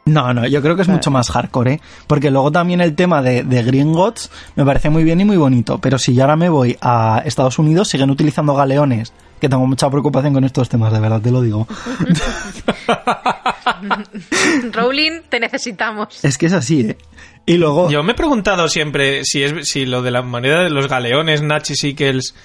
No, 0.05 0.35
no, 0.35 0.47
yo 0.49 0.61
creo 0.63 0.75
que 0.75 0.83
es 0.83 0.89
mucho 0.89 1.13
más 1.13 1.31
hardcore, 1.31 1.75
¿eh? 1.75 1.81
Porque 2.09 2.33
luego 2.33 2.51
también 2.51 2.81
el 2.81 2.97
tema 2.97 3.23
de, 3.23 3.45
de 3.45 3.63
Gringotts 3.63 4.31
me 4.57 4.65
parece 4.65 4.91
muy 4.91 5.05
bien 5.05 5.21
y 5.21 5.25
muy 5.25 5.37
bonito, 5.37 5.79
pero 5.79 5.97
si 5.97 6.13
yo 6.13 6.23
ahora 6.23 6.35
me 6.35 6.49
voy 6.49 6.77
a 6.81 7.23
Estados 7.25 7.61
Unidos, 7.61 7.87
siguen 7.89 8.11
utilizando 8.11 8.53
galeones, 8.55 9.13
que 9.43 9.49
tengo 9.49 9.67
mucha 9.67 9.91
preocupación 9.91 10.33
con 10.33 10.45
estos 10.45 10.69
temas, 10.69 10.93
de 10.93 11.01
verdad 11.01 11.21
te 11.21 11.33
lo 11.33 11.43
digo. 11.43 11.67
Rowling, 14.73 15.23
te 15.29 15.41
necesitamos. 15.41 16.25
Es 16.25 16.39
que 16.39 16.47
es 16.47 16.53
así, 16.53 16.81
¿eh? 16.83 16.97
Y 17.45 17.57
luego... 17.57 17.91
Yo 17.91 18.05
me 18.05 18.13
he 18.13 18.15
preguntado 18.15 18.69
siempre 18.69 19.25
si 19.25 19.43
es 19.43 19.69
si 19.69 19.85
lo 19.85 20.01
de 20.03 20.13
la 20.13 20.23
moneda 20.23 20.63
de 20.63 20.71
los 20.71 20.87
galeones, 20.89 21.43
Nachi 21.43 21.75
Sickles, 21.75 22.37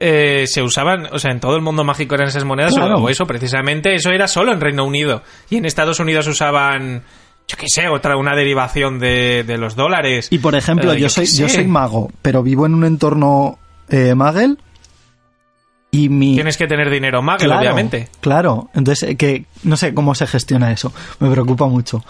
eh, 0.00 0.46
se 0.48 0.60
usaban, 0.62 1.06
o 1.12 1.20
sea, 1.20 1.30
en 1.30 1.38
todo 1.38 1.54
el 1.54 1.62
mundo 1.62 1.84
mágico 1.84 2.16
eran 2.16 2.26
esas 2.28 2.44
monedas, 2.44 2.74
Claro. 2.74 2.96
o 2.96 3.08
eso 3.08 3.26
precisamente, 3.26 3.94
eso 3.94 4.10
era 4.10 4.26
solo 4.26 4.52
en 4.52 4.60
Reino 4.60 4.84
Unido. 4.84 5.22
Y 5.50 5.56
en 5.58 5.66
Estados 5.66 6.00
Unidos 6.00 6.26
usaban, 6.26 7.04
yo 7.46 7.56
qué 7.56 7.66
sé, 7.68 7.86
otra, 7.88 8.16
una 8.16 8.34
derivación 8.34 8.98
de, 8.98 9.44
de 9.46 9.56
los 9.56 9.76
dólares. 9.76 10.26
Y 10.30 10.40
por 10.40 10.56
ejemplo, 10.56 10.94
Eh, 10.94 11.00
yo 11.00 11.08
soy, 11.08 11.26
yo 11.26 11.48
soy 11.48 11.66
mago, 11.68 12.10
pero 12.22 12.42
vivo 12.42 12.66
en 12.66 12.74
un 12.74 12.84
entorno 12.84 13.60
eh, 13.88 14.16
magel 14.16 14.58
y 15.92 16.08
mi... 16.08 16.34
Tienes 16.34 16.56
que 16.56 16.66
tener 16.68 16.88
dinero 16.90 17.20
Magel, 17.22 17.46
Claro, 17.48 17.60
obviamente. 17.62 18.08
Claro, 18.20 18.70
entonces 18.74 19.10
eh, 19.10 19.16
que 19.16 19.44
no 19.64 19.76
sé 19.76 19.92
cómo 19.92 20.14
se 20.14 20.26
gestiona 20.26 20.70
eso, 20.72 20.92
me 21.18 21.30
preocupa 21.30 21.66
mucho. 21.66 22.04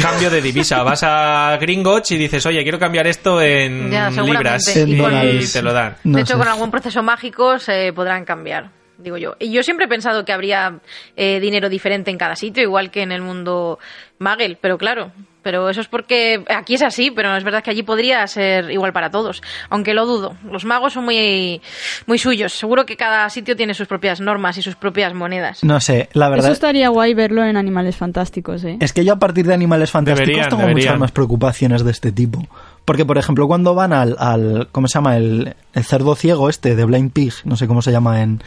Cambio 0.00 0.30
de 0.30 0.42
divisa. 0.42 0.82
Vas 0.82 1.02
a 1.02 1.56
Gringotts 1.60 2.10
y 2.12 2.18
dices, 2.18 2.44
oye, 2.46 2.62
quiero 2.62 2.78
cambiar 2.78 3.06
esto 3.06 3.40
en 3.40 3.90
Ya, 3.90 4.10
libras. 4.10 4.76
En 4.76 4.88
y 4.90 4.96
dólares. 4.96 5.52
te 5.52 5.62
lo 5.62 5.72
dan. 5.72 5.96
No 6.04 6.16
de 6.16 6.22
hecho, 6.22 6.34
sé. 6.34 6.38
con 6.38 6.48
algún 6.48 6.70
proceso 6.70 7.02
mágico 7.02 7.58
se 7.58 7.92
podrán 7.94 8.24
cambiar, 8.24 8.70
digo 9.02 9.16
yo. 9.16 9.34
Y 9.38 9.52
yo 9.52 9.62
siempre 9.62 9.86
he 9.86 9.88
pensado 9.88 10.24
que 10.24 10.32
habría 10.32 10.80
eh, 11.16 11.40
dinero 11.40 11.68
diferente 11.68 12.10
en 12.10 12.18
cada 12.18 12.36
sitio, 12.36 12.62
igual 12.62 12.90
que 12.90 13.02
en 13.02 13.12
el 13.12 13.22
mundo 13.22 13.78
Magel, 14.18 14.58
pero 14.60 14.78
claro. 14.78 15.12
Pero 15.42 15.68
eso 15.68 15.80
es 15.80 15.88
porque 15.88 16.44
aquí 16.48 16.74
es 16.74 16.82
así, 16.82 17.10
pero 17.10 17.36
es 17.36 17.42
verdad 17.42 17.64
que 17.64 17.70
allí 17.70 17.82
podría 17.82 18.24
ser 18.28 18.70
igual 18.70 18.92
para 18.92 19.10
todos. 19.10 19.42
Aunque 19.70 19.92
lo 19.92 20.06
dudo. 20.06 20.36
Los 20.48 20.64
magos 20.64 20.92
son 20.92 21.04
muy, 21.04 21.60
muy 22.06 22.18
suyos. 22.18 22.52
Seguro 22.52 22.86
que 22.86 22.96
cada 22.96 23.28
sitio 23.28 23.56
tiene 23.56 23.74
sus 23.74 23.88
propias 23.88 24.20
normas 24.20 24.56
y 24.58 24.62
sus 24.62 24.76
propias 24.76 25.14
monedas. 25.14 25.64
No 25.64 25.80
sé, 25.80 26.08
la 26.12 26.28
verdad... 26.28 26.46
Eso 26.46 26.52
estaría 26.52 26.88
guay 26.90 27.14
verlo 27.14 27.44
en 27.44 27.56
Animales 27.56 27.96
Fantásticos, 27.96 28.62
¿eh? 28.62 28.76
Es 28.80 28.92
que 28.92 29.04
yo 29.04 29.14
a 29.14 29.18
partir 29.18 29.44
de 29.44 29.54
Animales 29.54 29.90
Fantásticos 29.90 30.28
Deberían, 30.28 30.48
tengo 30.48 30.62
deberían. 30.62 30.90
muchas 30.90 31.00
más 31.00 31.10
preocupaciones 31.10 31.84
de 31.84 31.90
este 31.90 32.12
tipo. 32.12 32.46
Porque, 32.84 33.04
por 33.04 33.18
ejemplo, 33.18 33.48
cuando 33.48 33.74
van 33.74 33.92
al, 33.92 34.14
al 34.20 34.68
¿cómo 34.70 34.86
se 34.86 34.94
llama? 34.94 35.16
El, 35.16 35.56
el 35.72 35.84
cerdo 35.84 36.14
ciego 36.14 36.48
este 36.48 36.76
de 36.76 36.84
Blind 36.84 37.12
Pig, 37.12 37.32
no 37.44 37.56
sé 37.56 37.66
cómo 37.66 37.82
se 37.82 37.90
llama 37.90 38.22
en, 38.22 38.42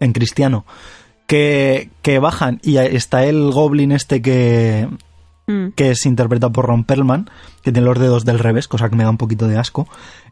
en 0.00 0.12
cristiano, 0.12 0.66
que, 1.26 1.90
que 2.02 2.18
bajan 2.18 2.60
y 2.62 2.78
está 2.78 3.24
el 3.24 3.52
goblin 3.52 3.92
este 3.92 4.20
que, 4.20 4.88
Mm. 5.50 5.72
que 5.74 5.90
es 5.90 6.06
interpretado 6.06 6.52
por 6.52 6.66
Ron 6.66 6.84
Perlman, 6.84 7.28
que 7.62 7.72
tiene 7.72 7.86
los 7.86 7.98
dedos 7.98 8.24
del 8.24 8.38
revés, 8.38 8.68
cosa 8.68 8.88
que 8.88 8.96
me 8.96 9.02
da 9.04 9.10
un 9.10 9.16
poquito 9.16 9.48
de 9.48 9.58
asco. 9.58 9.88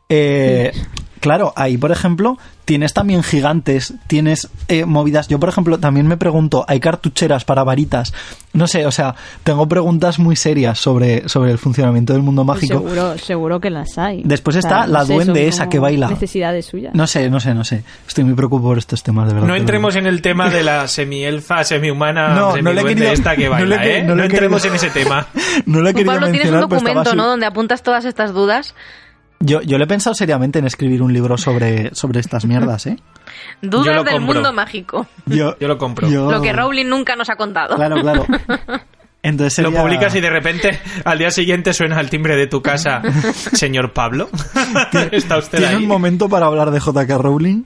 Eh, 0.09 0.73
claro, 1.21 1.53
ahí, 1.57 1.77
por 1.77 1.91
ejemplo, 1.93 2.39
tienes 2.65 2.93
también 2.95 3.23
gigantes, 3.23 3.95
tienes 4.07 4.49
eh, 4.69 4.85
movidas. 4.85 5.29
Yo, 5.29 5.39
por 5.39 5.49
ejemplo, 5.49 5.79
también 5.79 6.07
me 6.07 6.17
pregunto, 6.17 6.65
¿hay 6.69 6.81
cartucheras 6.81 7.45
para 7.45 7.65
varitas? 7.65 8.13
No 8.55 8.67
sé, 8.67 8.87
o 8.87 8.91
sea, 8.91 9.15
tengo 9.45 9.69
preguntas 9.69 10.19
muy 10.19 10.35
serias 10.37 10.79
sobre, 10.79 11.29
sobre 11.29 11.51
el 11.53 11.59
funcionamiento 11.59 12.13
del 12.15 12.23
mundo 12.23 12.45
Pues 12.47 12.57
mágico. 12.63 12.79
seguro, 12.81 13.19
seguro 13.19 13.61
que 13.61 13.71
las 13.71 13.99
hay. 13.99 14.23
Después 14.25 14.57
está 14.57 14.87
la 14.87 15.05
sé, 15.05 15.13
duende 15.15 15.47
esa 15.47 15.69
que 15.69 15.79
baila. 15.79 16.09
Necesidades 16.09 16.67
suyas. 16.67 16.95
No 16.95 17.07
sé, 17.07 17.29
no 17.31 17.41
sé, 17.41 17.55
no 17.55 17.65
sé. 17.65 17.85
Estoy 18.07 18.25
muy 18.25 18.35
preocupado 18.35 18.69
por 18.71 18.79
estos 18.79 19.03
temas, 19.03 19.29
de 19.29 19.35
verdad. 19.35 19.49
No 19.49 19.55
entremos 19.57 19.95
en 19.97 20.07
el 20.07 20.23
tema 20.23 20.49
de 20.51 20.63
la 20.63 20.89
semi-elfa, 20.89 21.65
semi-humana, 21.65 22.29
No, 22.31 22.57
no 22.57 22.73
le 22.73 22.81
he 22.81 22.85
semi-duende 22.85 22.95
querido- 22.95 23.13
esta 23.13 23.37
que 23.37 23.49
no 23.49 23.57
le 23.59 23.77
baila, 23.77 23.83
que- 23.83 23.99
¿eh? 23.99 24.03
no 24.03 24.09
No, 24.09 24.15
le 24.17 24.25
entremos 24.27 24.63
querido- 24.63 24.75
en 24.75 24.87
ese 24.87 24.91
tema. 24.91 25.27
No 25.67 25.79
Tú, 25.81 25.85
querido 25.87 26.13
Pablo, 26.13 26.31
tienes 26.31 26.51
un 26.51 26.61
documento, 26.61 27.15
¿no? 27.15 27.27
Donde 27.27 27.45
apuntas 27.47 27.83
todas 27.83 28.05
estas 28.07 28.33
dudas. 28.33 28.75
Yo, 29.41 29.61
yo 29.63 29.79
le 29.79 29.85
he 29.85 29.87
pensado 29.87 30.15
seriamente 30.15 30.59
en 30.59 30.67
escribir 30.67 31.01
un 31.03 31.13
libro 31.13 31.39
sobre, 31.39 31.95
sobre 31.95 32.21
estas 32.21 32.45
mierdas, 32.45 32.87
¿eh? 32.87 32.97
Dudas 33.63 34.05
del 34.05 34.15
compro. 34.17 34.35
mundo 34.35 34.53
mágico. 34.53 35.07
Yo, 35.27 35.57
Yo 35.59 35.69
lo 35.69 35.79
compro. 35.79 36.09
yo- 36.09 36.31
Lo 36.31 36.43
que 36.43 36.53
Rowling 36.53 36.87
nunca 36.87 37.15
nos 37.17 37.31
ha 37.31 37.37
contado. 37.37 37.77
Claro, 37.77 38.01
claro. 38.01 38.27
Entonces 39.23 39.65
Lo 39.65 39.73
publicas 39.73 40.15
y 40.15 40.21
de 40.21 40.31
repente 40.31 40.81
al 41.05 41.19
día 41.19 41.31
siguiente 41.33 41.73
suena 41.75 42.01
el 42.01 42.09
timbre 42.09 42.37
de 42.37 42.47
tu 42.47 42.63
casa. 42.63 43.03
Señor 43.53 43.93
Pablo, 43.93 44.29
¿está 45.11 45.39
usted 45.39 45.59
¿Tiene 45.59 45.75
ahí? 45.75 45.83
un 45.83 45.89
momento 45.89 46.29
para 46.29 46.47
hablar 46.47 46.71
de 46.71 46.79
J.K. 46.81 47.19
Rowling? 47.19 47.65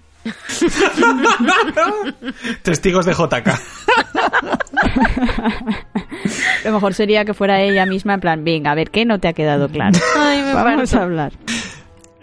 Testigos 2.63 3.05
de 3.05 3.13
JK. 3.13 3.49
Lo 6.65 6.73
mejor 6.73 6.95
sería 6.95 7.25
que 7.25 7.35
fuera 7.35 7.61
ella 7.61 7.87
misma 7.87 8.15
en 8.15 8.21
plan, 8.21 8.45
venga, 8.45 8.71
a 8.71 8.75
ver, 8.75 8.91
¿qué 8.91 9.05
no 9.05 9.19
te 9.19 9.29
ha 9.29 9.33
quedado 9.33 9.69
claro? 9.69 9.99
Ay, 10.17 10.43
me 10.43 10.55
Vamos 10.55 10.91
parto. 10.91 10.99
a 10.99 11.03
hablar. 11.03 11.33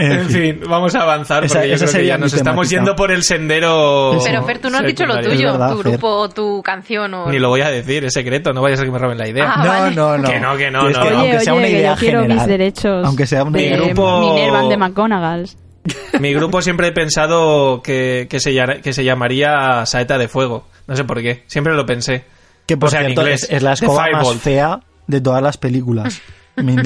En 0.01 0.29
fin, 0.29 0.61
vamos 0.67 0.95
a 0.95 1.01
avanzar 1.01 1.43
Esa- 1.43 1.55
porque 1.55 1.69
yo 1.69 1.75
esa 1.75 1.85
creo 1.87 2.01
que 2.01 2.07
ya 2.07 2.17
nos 2.17 2.33
estamos 2.33 2.69
yendo 2.69 2.95
por 2.95 3.11
el 3.11 3.21
sendero. 3.23 4.17
Pero 4.23 4.43
Fer, 4.43 4.59
tú 4.59 4.69
no 4.69 4.77
has 4.77 4.85
dicho 4.85 5.05
lo 5.05 5.19
tuyo, 5.19 5.51
verdad, 5.51 5.71
tu 5.71 5.81
Fer. 5.83 5.91
grupo 5.91 6.07
o 6.07 6.29
tu 6.29 6.61
canción 6.63 7.13
o... 7.13 7.29
Ni 7.29 7.37
lo 7.37 7.49
voy 7.49 7.61
a 7.61 7.69
decir, 7.69 8.05
es 8.05 8.13
secreto, 8.13 8.53
no 8.53 8.61
vaya 8.61 8.75
a 8.75 8.77
ser 8.77 8.85
que 8.85 8.91
me 8.93 8.97
roben 8.99 9.17
la 9.17 9.27
idea. 9.27 9.51
Ah, 9.53 9.65
vale. 9.67 9.95
no, 9.95 10.17
no. 10.17 10.29
Que 10.29 10.39
no, 10.39 10.55
que 10.57 10.71
no, 10.71 10.83
no. 10.83 10.93
que 10.93 10.99
Oye, 10.99 11.15
aunque 11.15 11.39
sea 11.41 11.53
una 11.53 11.67
idea 11.67 11.93
yo 11.93 11.99
quiero 11.99 12.21
general, 12.21 12.37
mis 12.39 12.47
derechos 12.47 13.05
Aunque 13.05 13.25
sea 13.27 13.43
una 13.43 13.57
de 13.57 13.65
idea- 13.67 13.77
grupo- 13.77 14.19
Minervan 14.21 14.69
de 14.69 14.77
McGonagall. 14.77 15.49
Mi 16.19 16.33
grupo 16.33 16.61
siempre 16.61 16.87
he 16.87 16.91
pensado 16.91 17.81
que, 17.81 18.27
que, 18.29 18.39
se, 18.39 18.53
que 18.81 18.93
se 18.93 19.03
llamaría 19.03 19.85
Saeta 19.85 20.17
de 20.17 20.27
Fuego. 20.27 20.65
No 20.87 20.95
sé 20.95 21.03
por 21.03 21.21
qué, 21.21 21.43
siempre 21.47 21.73
lo 21.73 21.85
pensé. 21.85 22.23
Que 22.65 22.77
por 22.77 22.87
O 22.87 22.91
sea, 22.91 23.01
en 23.01 23.11
inglés, 23.11 23.43
es, 23.43 23.49
es 23.51 23.63
la 23.63 23.75
The 23.75 23.85
escoba 23.85 24.05
más 24.11 24.35
fea 24.37 24.79
de 25.07 25.21
todas 25.21 25.41
las 25.41 25.57
películas. 25.57 26.21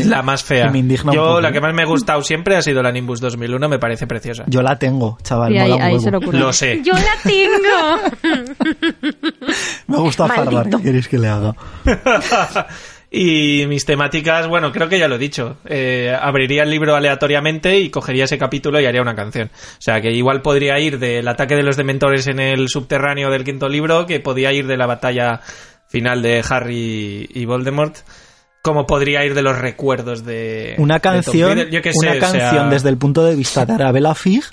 La 0.05 0.21
más 0.21 0.43
fea. 0.43 0.69
me 0.69 0.79
indigna 0.79 1.11
un 1.11 1.15
Yo 1.15 1.23
poco, 1.25 1.41
la 1.41 1.49
¿eh? 1.49 1.53
que 1.53 1.61
más 1.61 1.73
me 1.73 1.83
ha 1.83 1.85
gustado 1.85 2.21
siempre 2.21 2.55
ha 2.55 2.61
sido 2.61 2.81
la 2.81 2.91
Nimbus 2.91 3.19
2001, 3.19 3.69
me 3.69 3.79
parece 3.79 4.07
preciosa. 4.07 4.43
Yo 4.47 4.61
la 4.61 4.77
tengo, 4.77 5.17
chaval. 5.23 5.53
Y 5.53 5.57
ahí, 5.57 5.69
mola 5.71 5.75
un 5.75 5.81
ahí 5.81 5.95
huevo. 5.97 6.31
se 6.31 6.37
lo 6.37 6.53
sé. 6.53 6.81
Yo 6.83 6.93
la 6.93 7.15
tengo. 7.23 8.43
Me 9.87 9.97
gusta. 9.97 10.27
Farbar, 10.27 10.69
¿qué 10.69 10.81
queréis 10.81 11.07
que 11.07 11.17
le 11.17 11.27
haga? 11.27 11.55
Y 13.15 13.67
mis 13.67 13.85
temáticas, 13.85 14.47
bueno, 14.47 14.71
creo 14.71 14.89
que 14.89 14.97
ya 14.97 15.07
lo 15.07 15.15
he 15.15 15.19
dicho. 15.19 15.57
Eh, 15.65 16.11
abriría 16.19 16.63
el 16.63 16.71
libro 16.71 16.95
aleatoriamente 16.95 17.77
y 17.79 17.91
cogería 17.91 18.23
ese 18.23 18.39
capítulo 18.39 18.81
y 18.81 18.87
haría 18.87 19.03
una 19.03 19.13
canción. 19.13 19.51
O 19.53 19.81
sea, 19.81 20.01
que 20.01 20.09
igual 20.09 20.41
podría 20.41 20.79
ir 20.79 20.97
del 20.97 21.27
ataque 21.27 21.55
de 21.55 21.61
los 21.61 21.77
dementores 21.77 22.25
en 22.25 22.39
el 22.39 22.69
subterráneo 22.69 23.29
del 23.29 23.43
quinto 23.43 23.69
libro, 23.69 24.07
que 24.07 24.19
podía 24.19 24.51
ir 24.51 24.65
de 24.65 24.77
la 24.77 24.87
batalla 24.87 25.41
final 25.87 26.23
de 26.23 26.43
Harry 26.49 27.29
y 27.31 27.45
Voldemort 27.45 27.97
como 28.63 28.87
podría 28.87 29.23
ir 29.25 29.35
de 29.35 29.41
los 29.43 29.57
recuerdos 29.59 30.25
de 30.25 30.73
Una 30.79 30.95
de 30.95 30.99
Tom 31.01 31.13
canción, 31.13 31.55
Riddle. 31.57 31.71
Yo 31.71 31.81
qué 31.83 31.91
sé, 31.93 31.99
una 31.99 32.11
o 32.11 32.13
sea, 32.13 32.21
canción 32.31 32.69
desde 32.71 32.89
el 32.89 32.97
punto 32.97 33.23
de 33.23 33.35
vista 33.35 33.65
de 33.65 33.73
Arabella 33.73 34.15
Fig 34.15 34.43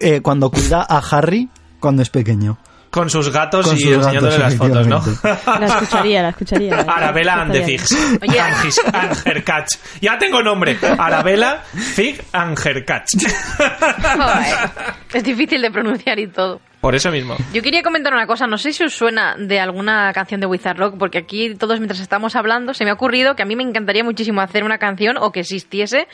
eh, 0.00 0.20
cuando 0.22 0.50
cuida 0.50 0.84
a 0.88 0.98
Harry 0.98 1.48
cuando 1.78 2.02
es 2.02 2.08
pequeño. 2.10 2.58
con 2.90 3.10
sus 3.10 3.30
gatos 3.30 3.66
Con 3.66 3.76
y 3.76 3.80
sus 3.80 3.92
enseñándole 3.92 4.38
gatos, 4.38 4.38
las 4.38 4.54
fotos, 4.56 4.86
¿no? 4.86 5.58
La 5.60 5.66
escucharía, 5.66 6.22
la 6.22 6.28
escucharía. 6.30 6.76
Arabella 6.80 7.42
and 7.42 7.52
the 7.52 7.58
Estaría 7.58 7.78
Figs. 7.78 8.18
Oye. 8.22 8.40
And 8.40 8.66
his- 8.66 8.80
and 8.92 9.26
her 9.26 9.44
cats. 9.44 9.80
Ya 10.00 10.16
tengo 10.18 10.42
nombre. 10.42 10.78
Arabella, 10.98 11.62
Fig 11.74 12.22
and 12.32 12.58
her 12.64 12.84
cats. 12.84 13.12
Joder, 13.58 14.70
es 15.12 15.22
difícil 15.24 15.60
de 15.60 15.70
pronunciar 15.70 16.18
y 16.18 16.28
todo. 16.28 16.60
Por 16.84 16.94
eso 16.94 17.10
mismo. 17.10 17.34
Yo 17.54 17.62
quería 17.62 17.82
comentar 17.82 18.12
una 18.12 18.26
cosa, 18.26 18.46
no 18.46 18.58
sé 18.58 18.74
si 18.74 18.84
os 18.84 18.92
suena 18.92 19.36
de 19.38 19.58
alguna 19.58 20.12
canción 20.12 20.38
de 20.38 20.46
Wizard 20.46 20.76
Rock, 20.76 20.96
porque 20.98 21.16
aquí 21.16 21.54
todos 21.54 21.80
mientras 21.80 21.98
estamos 21.98 22.36
hablando 22.36 22.74
se 22.74 22.84
me 22.84 22.90
ha 22.90 22.92
ocurrido 22.92 23.34
que 23.34 23.42
a 23.42 23.46
mí 23.46 23.56
me 23.56 23.62
encantaría 23.62 24.04
muchísimo 24.04 24.42
hacer 24.42 24.64
una 24.64 24.76
canción 24.76 25.16
o 25.16 25.32
que 25.32 25.40
existiese 25.40 26.08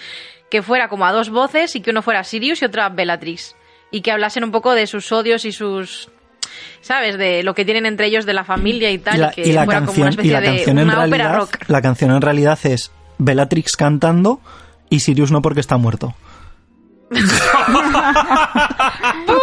que 0.48 0.62
fuera 0.62 0.88
como 0.88 1.06
a 1.06 1.12
dos 1.12 1.28
voces 1.28 1.74
y 1.74 1.80
que 1.80 1.90
uno 1.90 2.02
fuera 2.02 2.22
Sirius 2.22 2.62
y 2.62 2.66
otra 2.66 2.88
Bellatrix 2.88 3.56
y 3.90 4.02
que 4.02 4.12
hablasen 4.12 4.44
un 4.44 4.52
poco 4.52 4.74
de 4.74 4.86
sus 4.86 5.10
odios 5.10 5.44
y 5.44 5.50
sus 5.50 6.08
sabes 6.82 7.18
de 7.18 7.42
lo 7.42 7.56
que 7.56 7.64
tienen 7.64 7.84
entre 7.84 8.06
ellos 8.06 8.24
de 8.24 8.34
la 8.34 8.44
familia 8.44 8.92
y 8.92 8.98
tal 8.98 9.16
Y 9.16 9.18
la, 9.18 9.30
que 9.32 9.40
y 9.40 9.52
la 9.52 9.64
fuera 9.64 9.80
como 9.80 9.86
canción, 9.88 10.06
una 10.06 10.10
y 10.10 10.14
especie 10.14 10.32
la 10.32 10.40
de 10.40 10.46
canción 10.46 10.78
en 10.78 10.84
una 10.84 11.04
ópera 11.04 11.24
realidad, 11.24 11.36
rock. 11.36 11.56
la 11.66 11.82
canción 11.82 12.12
en 12.12 12.22
realidad 12.22 12.58
es 12.62 12.92
Bellatrix 13.18 13.74
cantando 13.74 14.40
y 14.88 15.00
Sirius 15.00 15.32
no 15.32 15.42
porque 15.42 15.58
está 15.58 15.78
muerto. 15.78 16.14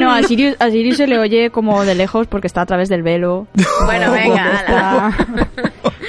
No, 0.00 0.12
a 0.12 0.22
Sirius, 0.22 0.56
a 0.60 0.70
Sirius 0.70 0.96
se 0.96 1.06
le 1.06 1.18
oye 1.18 1.50
como 1.50 1.84
de 1.84 1.94
lejos 1.94 2.26
porque 2.26 2.46
está 2.46 2.62
a 2.62 2.66
través 2.66 2.88
del 2.88 3.02
velo. 3.02 3.46
Bueno, 3.84 4.10
venga, 4.12 4.52
Está- 4.54 5.12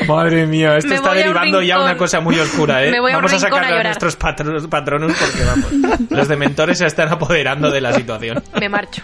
Madre 0.07 0.45
mía, 0.45 0.76
esto 0.78 0.90
Me 0.90 0.95
está 0.95 1.10
voy 1.10 1.18
a 1.18 1.22
un 1.22 1.28
derivando 1.28 1.62
ya 1.62 1.76
rincón. 1.76 1.90
una 1.91 1.98
cosa 1.98 2.20
muy 2.20 2.40
oscura, 2.40 2.84
¿eh? 2.86 2.91
Me 2.91 2.99
voy 2.99 3.12
a 3.12 3.16
un 3.18 3.24
vamos 3.24 3.34
a 3.34 3.45
rincón 3.48 3.53
a 3.53 3.56
sacar 3.64 3.64
a, 3.64 3.70
llorar. 3.78 3.86
nuestros 3.88 4.16
patro- 4.18 4.70
patronos 4.70 5.14
porque, 5.14 5.44
vamos, 5.45 6.10
los 6.12 6.28
dementores 6.28 6.78
se 6.78 6.86
están 6.86 7.10
apoderando 7.10 7.72
de 7.72 7.82
la 7.82 7.94
situación. 7.94 8.44
me 8.60 8.70
marcho. 8.70 9.02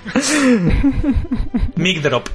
Mic 1.76 2.02
drop. 2.02 2.28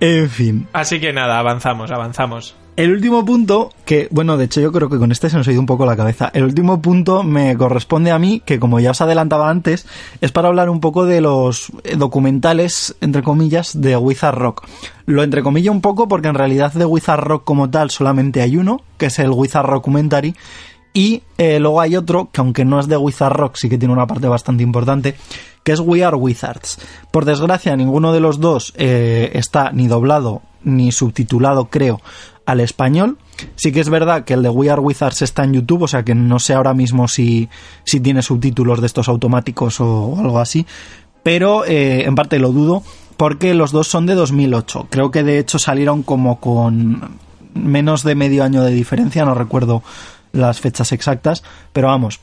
En 0.00 0.30
fin. 0.30 0.66
Así 0.72 0.98
que 1.00 1.12
nada, 1.12 1.38
avanzamos, 1.38 1.90
avanzamos. 1.90 2.56
El 2.74 2.90
último 2.90 3.22
punto, 3.22 3.70
que 3.84 4.08
bueno, 4.10 4.38
de 4.38 4.46
hecho 4.46 4.62
yo 4.62 4.72
creo 4.72 4.88
que 4.88 4.98
con 4.98 5.12
este 5.12 5.28
se 5.28 5.36
nos 5.36 5.46
ha 5.46 5.52
ido 5.52 5.60
un 5.60 5.66
poco 5.66 5.84
la 5.84 5.94
cabeza. 5.94 6.30
El 6.32 6.44
último 6.44 6.80
punto 6.80 7.22
me 7.22 7.54
corresponde 7.54 8.10
a 8.10 8.18
mí, 8.18 8.40
que 8.46 8.58
como 8.58 8.80
ya 8.80 8.92
os 8.92 9.00
adelantaba 9.02 9.50
antes, 9.50 9.86
es 10.22 10.32
para 10.32 10.48
hablar 10.48 10.70
un 10.70 10.80
poco 10.80 11.04
de 11.04 11.20
los 11.20 11.70
eh, 11.84 11.96
documentales, 11.96 12.96
entre 13.02 13.22
comillas, 13.22 13.78
de 13.78 13.94
Wizard 13.98 14.38
Rock. 14.38 14.66
Lo 15.04 15.22
entrecomillo 15.22 15.70
un 15.70 15.82
poco 15.82 16.08
porque 16.08 16.28
en 16.28 16.34
realidad 16.34 16.72
de 16.72 16.86
Wizard 16.86 17.20
Rock 17.20 17.44
como 17.44 17.68
tal 17.68 17.90
solamente 17.90 18.40
hay 18.40 18.56
uno, 18.56 18.80
que 18.96 19.06
es 19.06 19.18
el 19.18 19.30
Wizard 19.30 19.66
Rockumentary. 19.66 20.34
Y 20.94 21.22
eh, 21.36 21.58
luego 21.58 21.80
hay 21.80 21.96
otro, 21.96 22.30
que 22.32 22.40
aunque 22.40 22.64
no 22.64 22.80
es 22.80 22.88
de 22.88 22.96
Wizard 22.96 23.34
Rock, 23.34 23.56
sí 23.56 23.68
que 23.68 23.76
tiene 23.76 23.92
una 23.92 24.06
parte 24.06 24.28
bastante 24.28 24.62
importante, 24.62 25.14
que 25.62 25.72
es 25.72 25.80
We 25.80 26.04
Are 26.04 26.16
Wizards. 26.16 26.78
Por 27.10 27.26
desgracia, 27.26 27.76
ninguno 27.76 28.12
de 28.12 28.20
los 28.20 28.40
dos 28.40 28.72
eh, 28.76 29.30
está 29.34 29.72
ni 29.72 29.88
doblado 29.88 30.40
ni 30.64 30.92
subtitulado, 30.92 31.66
creo, 31.66 32.00
al 32.46 32.60
español. 32.60 33.18
Sí 33.56 33.72
que 33.72 33.80
es 33.80 33.88
verdad 33.88 34.24
que 34.24 34.34
el 34.34 34.42
de 34.42 34.48
We 34.48 34.70
Are 34.70 34.80
Wizards 34.80 35.22
está 35.22 35.44
en 35.44 35.54
YouTube, 35.54 35.82
o 35.82 35.88
sea 35.88 36.04
que 36.04 36.14
no 36.14 36.38
sé 36.38 36.54
ahora 36.54 36.74
mismo 36.74 37.08
si, 37.08 37.48
si 37.84 38.00
tiene 38.00 38.22
subtítulos 38.22 38.80
de 38.80 38.86
estos 38.86 39.08
automáticos 39.08 39.80
o, 39.80 40.16
algo 40.18 40.38
así, 40.38 40.66
pero 41.22 41.64
eh, 41.64 42.04
en 42.04 42.14
parte 42.14 42.38
lo 42.38 42.52
dudo 42.52 42.82
porque 43.16 43.54
los 43.54 43.72
dos 43.72 43.88
son 43.88 44.06
de 44.06 44.14
2008. 44.14 44.88
Creo 44.90 45.10
que 45.10 45.22
de 45.22 45.38
hecho 45.38 45.58
salieron 45.58 46.02
como 46.02 46.40
con 46.40 47.18
menos 47.54 48.02
de 48.02 48.14
medio 48.14 48.44
año 48.44 48.62
de 48.62 48.72
diferencia, 48.72 49.24
no 49.24 49.34
recuerdo 49.34 49.82
las 50.32 50.60
fechas 50.60 50.92
exactas, 50.92 51.42
pero 51.72 51.88
vamos, 51.88 52.20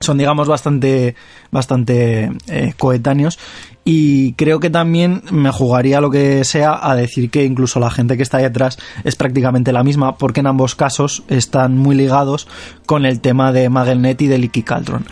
son 0.00 0.18
digamos 0.18 0.48
bastante 0.48 1.14
bastante 1.50 2.32
eh, 2.46 2.74
coetáneos 2.76 3.38
y 3.84 4.32
creo 4.32 4.60
que 4.60 4.70
también 4.70 5.22
me 5.30 5.50
jugaría 5.50 6.00
lo 6.00 6.10
que 6.10 6.42
sea 6.44 6.78
a 6.80 6.96
decir 6.96 7.30
que 7.30 7.44
incluso 7.44 7.80
la 7.80 7.90
gente 7.90 8.16
que 8.16 8.22
está 8.22 8.38
ahí 8.38 8.44
atrás 8.44 8.78
es 9.04 9.14
prácticamente 9.14 9.72
la 9.72 9.84
misma 9.84 10.16
porque 10.16 10.40
en 10.40 10.46
ambos 10.46 10.74
casos 10.74 11.22
están 11.28 11.76
muy 11.76 11.94
ligados 11.94 12.48
con 12.86 13.04
el 13.04 13.20
tema 13.20 13.52
de 13.52 13.68
Magelnet 13.68 14.22
y 14.22 14.26
de 14.26 14.38
Licky 14.38 14.62
Cauldron 14.62 15.06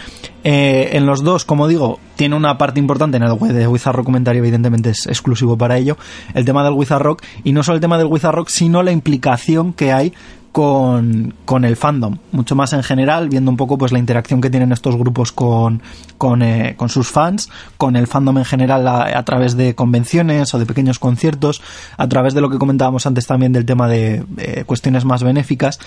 Eh, 0.45 0.97
en 0.97 1.07
los 1.07 1.23
dos 1.23 1.45
como 1.45 1.69
digo 1.69 2.01
tiene 2.17 2.35
una 2.35 2.59
parte 2.59 2.81
importante 2.81 3.17
en 3.17 3.23
el 3.23 3.33
web 3.33 3.53
de 3.53 3.69
Wizard 3.69 3.95
Rock 3.95 4.07
comentario 4.07 4.43
evidentemente 4.43 4.91
es 4.91 5.07
exclusivo 5.07 5.57
para 5.57 5.77
ello 5.77 5.97
el 6.35 6.45
tema 6.45 6.65
del 6.65 6.73
Wizard 6.73 7.03
Rock 7.03 7.23
y 7.45 7.53
no 7.53 7.63
solo 7.63 7.77
el 7.77 7.81
tema 7.81 7.99
del 7.99 8.09
Wizard 8.09 8.35
Rock 8.35 8.49
sino 8.49 8.83
la 8.83 8.91
implicación 8.91 9.73
que 9.73 9.93
hay 9.93 10.13
con, 10.53 11.35
con 11.47 11.65
el 11.65 11.77
fandom, 11.77 12.19
mucho 12.31 12.55
más 12.55 12.75
en 12.75 12.83
general, 12.83 13.31
viendo 13.31 13.51
un 13.51 13.57
poco 13.57 13.79
pues 13.79 13.91
la 13.91 13.99
interacción 13.99 14.43
que 14.43 14.51
tienen 14.51 14.71
estos 14.71 14.97
grupos 14.97 15.33
con, 15.33 15.83
con, 16.19 16.43
eh, 16.43 16.75
con 16.77 16.91
sus 16.91 17.09
fans, 17.09 17.49
con 17.79 17.97
el 17.97 18.07
fandom 18.07 18.37
en 18.37 18.45
general 18.45 18.87
a, 18.87 19.23
través 19.25 19.57
de 19.57 19.75
convenciones 19.75 20.53
o 20.53 20.59
de 20.59 20.67
pequeños 20.67 20.99
conciertos, 20.99 21.63
a 21.97 22.07
través 22.07 22.35
de 22.35 22.43
lo 22.43 22.51
que 22.51 22.59
comentábamos 22.59 23.07
antes 23.07 23.27
también 23.27 23.53
del 23.53 23.65
tema 23.65 23.89
de 23.89 24.25
eh, 24.37 24.65
cuestiones 24.67 25.07
más 25.07 25.23
benéficas. 25.23 25.81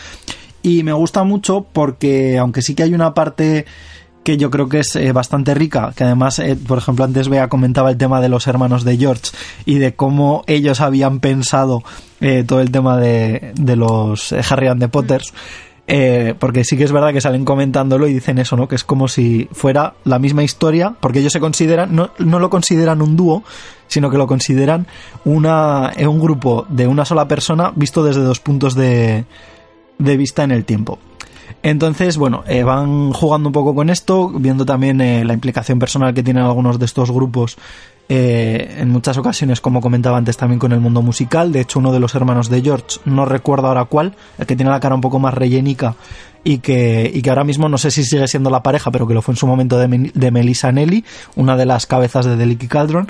Y 0.64 0.82
me 0.82 0.94
gusta 0.94 1.24
mucho 1.24 1.68
porque, 1.72 2.40
aunque 2.40 2.64
sí 2.64 2.74
que 2.74 2.82
hay 2.82 2.96
una 2.96 3.14
parte 3.14 3.68
que 4.24 4.38
yo 4.38 4.50
creo 4.50 4.68
que 4.68 4.80
es 4.80 4.96
eh, 4.96 5.12
bastante 5.12 5.54
rica, 5.54 5.94
que 5.96 6.04
además, 6.04 6.42
por 6.68 6.80
ejemplo, 6.80 7.06
antes 7.06 7.30
Bea 7.30 7.48
comentaba 7.50 7.92
el 7.92 7.98
tema 7.98 8.20
de 8.20 8.30
los 8.30 8.48
hermanos 8.48 8.84
de 8.84 8.98
George 8.98 9.30
y 9.68 9.78
de 9.78 9.94
cómo 9.94 10.44
ellos 10.48 10.82
habían 10.82 11.20
pensado 11.20 11.84
eh, 12.26 12.44
todo 12.44 12.60
el 12.60 12.72
tema 12.72 12.98
de, 12.98 13.54
de 13.54 13.76
los 13.76 14.32
eh, 14.32 14.42
Harry 14.50 14.68
and 14.68 14.82
the 14.82 14.88
Potters. 14.88 15.32
eh, 15.88 16.34
porque 16.40 16.64
sí 16.64 16.78
que 16.78 16.84
es 16.84 16.92
verdad 16.92 17.14
que 17.14 17.22
salen 17.22 17.46
comentándolo 17.46 18.08
y 18.08 18.14
dicen 18.14 18.40
eso, 18.40 18.56
¿no? 18.56 18.68
Que 18.68 18.76
es 18.76 18.84
como 18.84 19.08
si 19.08 19.48
fuera 19.52 19.94
la 20.04 20.18
misma 20.18 20.44
historia, 20.44 20.96
porque 21.00 21.20
ellos 21.20 21.34
se 21.34 21.40
consideran, 21.40 21.96
no, 21.96 22.10
no 22.18 22.40
lo 22.40 22.50
consideran 22.50 23.02
un 23.02 23.16
dúo, 23.16 23.44
sino 23.88 24.10
que 24.10 24.18
lo 24.18 24.26
consideran 24.26 24.88
una, 25.26 25.92
un 26.00 26.20
grupo 26.20 26.66
de 26.70 26.88
una 26.88 27.06
sola 27.06 27.28
persona 27.28 27.72
visto 27.76 28.04
desde 28.04 28.22
dos 28.22 28.40
puntos 28.40 28.74
de, 28.74 29.26
de 30.00 30.18
vista 30.18 30.44
en 30.44 30.52
el 30.52 30.66
tiempo. 30.66 30.98
Entonces, 31.62 32.18
bueno, 32.18 32.44
van 32.66 33.12
jugando 33.12 33.50
un 33.50 33.54
poco 33.54 33.74
con 33.74 33.90
esto, 33.90 34.30
viendo 34.30 34.66
también 34.66 34.98
la 34.98 35.34
implicación 35.34 35.80
personal 35.80 36.14
que 36.14 36.22
tienen 36.24 36.44
algunos 36.44 36.78
de 36.78 36.86
estos 36.86 37.12
grupos 37.12 37.58
eh, 38.08 38.78
en 38.80 38.90
muchas 38.90 39.18
ocasiones, 39.18 39.62
como 39.62 39.82
comentaba 39.82 40.18
antes, 40.18 40.38
también 40.38 40.60
con 40.60 40.72
el 40.72 40.80
mundo 40.80 41.02
musical. 41.02 41.52
De 41.52 41.62
hecho, 41.62 41.80
uno 41.80 41.92
de 41.92 42.00
los 42.00 42.14
hermanos 42.14 42.50
de 42.50 42.62
George, 42.62 43.00
no 43.06 43.26
recuerdo 43.26 43.68
ahora 43.68 43.86
cuál, 43.86 44.16
el 44.38 44.46
que 44.46 44.56
tiene 44.56 44.72
la 44.72 44.80
cara 44.80 44.96
un 44.96 45.02
poco 45.02 45.18
más 45.20 45.34
rellenica 45.34 45.96
y 46.44 46.60
que, 46.60 47.10
y 47.12 47.24
que 47.24 47.30
ahora 47.30 47.44
mismo 47.44 47.68
no 47.68 47.80
sé 47.80 47.90
si 47.90 48.04
sigue 48.04 48.28
siendo 48.28 48.52
la 48.52 48.62
pareja, 48.62 48.92
pero 48.92 49.08
que 49.08 49.16
lo 49.16 49.24
fue 49.24 49.34
en 49.34 49.38
su 49.38 49.48
momento 49.48 49.80
de, 49.80 50.32
Melissa 50.32 50.72
Nelly, 50.72 51.04
una 51.36 51.58
de 51.58 51.66
las 51.66 51.88
cabezas 51.88 52.26
de 52.26 52.36
Delicky 52.36 52.68
Cauldron. 52.68 53.10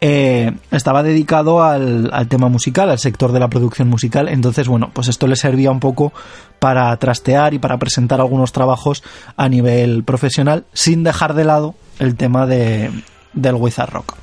eh, 0.00 0.52
estaba 0.70 1.02
dedicado 1.02 1.62
al, 1.62 2.08
al 2.12 2.26
tema 2.28 2.48
musical, 2.48 2.88
al 2.88 2.98
sector 2.98 3.32
de 3.32 3.40
la 3.40 3.48
producción 3.48 3.88
musical. 3.88 4.28
Entonces, 4.28 4.66
bueno, 4.66 4.90
pues 4.94 5.08
esto 5.08 5.26
le 5.26 5.36
servía 5.36 5.70
un 5.70 5.80
poco 5.80 6.14
para 6.58 6.96
trastear 6.96 7.52
y 7.52 7.58
para 7.58 7.76
presentar 7.76 8.20
algunos 8.20 8.52
trabajos 8.52 9.04
a 9.36 9.50
nivel 9.50 10.04
profesional, 10.04 10.64
sin 10.72 11.04
dejar 11.04 11.34
de 11.34 11.44
lado 11.44 11.74
el 11.98 12.16
tema 12.16 12.46
de, 12.46 12.90
del 13.34 13.54
Wizard 13.56 13.90
Rock. 13.90 14.21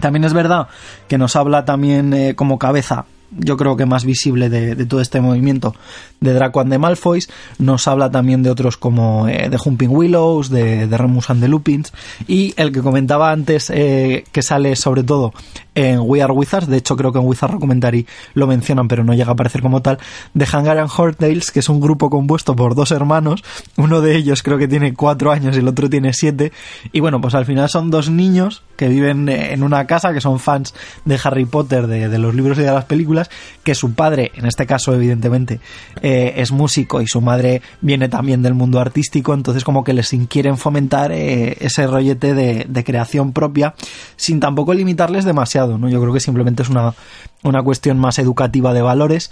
También 0.00 0.24
es 0.24 0.32
verdad 0.32 0.68
que 1.08 1.18
nos 1.18 1.36
habla 1.36 1.64
también 1.64 2.12
eh, 2.12 2.34
como 2.34 2.58
cabeza, 2.58 3.06
yo 3.36 3.56
creo 3.56 3.76
que 3.76 3.86
más 3.86 4.04
visible 4.04 4.48
de, 4.48 4.86
todo 4.86 5.00
este 5.00 5.20
movimiento, 5.20 5.74
de 6.20 6.34
Draco 6.34 6.60
and 6.60 6.70
the 6.70 6.78
Malfoys. 6.78 7.28
Nos 7.58 7.88
habla 7.88 8.10
también 8.10 8.42
de 8.42 8.50
otros 8.50 8.76
como 8.76 9.28
eh, 9.28 9.48
de 9.48 9.58
Jumping 9.58 9.90
Willows, 9.90 10.50
de, 10.50 10.86
de 10.86 10.98
Remus 10.98 11.30
and 11.30 11.42
the 11.42 11.48
Lupins. 11.48 11.92
Y 12.26 12.54
el 12.56 12.72
que 12.72 12.80
comentaba 12.80 13.30
antes, 13.30 13.70
eh, 13.70 14.24
que 14.32 14.42
sale 14.42 14.76
sobre 14.76 15.02
todo 15.02 15.32
en 15.74 16.00
We 16.00 16.22
Are 16.22 16.32
Wizards, 16.32 16.68
de 16.68 16.76
hecho 16.76 16.96
creo 16.96 17.12
que 17.12 17.18
en 17.18 17.26
Wizard 17.26 17.50
Rock 17.50 17.60
Commentary 17.60 18.06
lo 18.34 18.46
mencionan, 18.46 18.88
pero 18.88 19.04
no 19.04 19.14
llega 19.14 19.30
a 19.30 19.32
aparecer 19.32 19.62
como 19.62 19.82
tal, 19.82 19.98
de 20.32 20.46
Hungarian 20.52 20.88
Hortales, 20.94 21.50
que 21.50 21.60
es 21.60 21.68
un 21.68 21.80
grupo 21.80 22.10
compuesto 22.10 22.54
por 22.54 22.74
dos 22.74 22.90
hermanos. 22.90 23.42
Uno 23.76 24.00
de 24.00 24.16
ellos 24.16 24.42
creo 24.42 24.58
que 24.58 24.68
tiene 24.68 24.94
cuatro 24.94 25.32
años 25.32 25.56
y 25.56 25.60
el 25.60 25.68
otro 25.68 25.88
tiene 25.90 26.12
siete. 26.12 26.52
Y 26.92 27.00
bueno, 27.00 27.20
pues 27.20 27.34
al 27.34 27.46
final 27.46 27.68
son 27.68 27.90
dos 27.90 28.10
niños 28.10 28.62
que 28.76 28.88
viven 28.88 29.28
eh, 29.28 29.52
en 29.52 29.62
una 29.62 29.86
casa, 29.86 30.12
que 30.12 30.20
son 30.20 30.38
fans 30.38 30.74
de 31.04 31.18
Harry 31.22 31.44
Potter, 31.44 31.86
de, 31.86 32.18
los 32.18 32.34
libros 32.34 32.58
y 32.58 32.62
de 32.62 32.72
las 32.72 32.84
películas, 32.84 33.30
que 33.62 33.74
su 33.74 33.94
padre, 33.94 34.32
en 34.34 34.46
este 34.46 34.66
caso 34.66 34.94
evidentemente, 34.94 35.60
eh, 36.02 36.34
es 36.36 36.52
músico 36.52 37.00
y 37.00 37.06
su 37.06 37.20
madre 37.20 37.62
viene 37.80 38.08
también 38.08 38.42
del 38.42 38.54
mundo 38.54 38.80
artístico, 38.80 39.34
entonces 39.34 39.64
como 39.64 39.84
que 39.84 39.92
les 39.92 40.14
quieren 40.28 40.58
fomentar 40.58 41.12
eh, 41.12 41.56
ese 41.60 41.86
rollete 41.86 42.34
de 42.34 42.84
creación 42.84 43.32
propia, 43.32 43.74
sin 44.16 44.40
tampoco 44.40 44.74
limitarles 44.74 45.24
demasiado, 45.24 45.63
¿no? 45.66 45.88
Yo 45.88 46.00
creo 46.00 46.12
que 46.12 46.20
simplemente 46.20 46.62
es 46.62 46.68
una, 46.68 46.94
una 47.42 47.62
cuestión 47.62 47.98
más 47.98 48.18
educativa 48.18 48.72
de 48.72 48.82
valores 48.82 49.30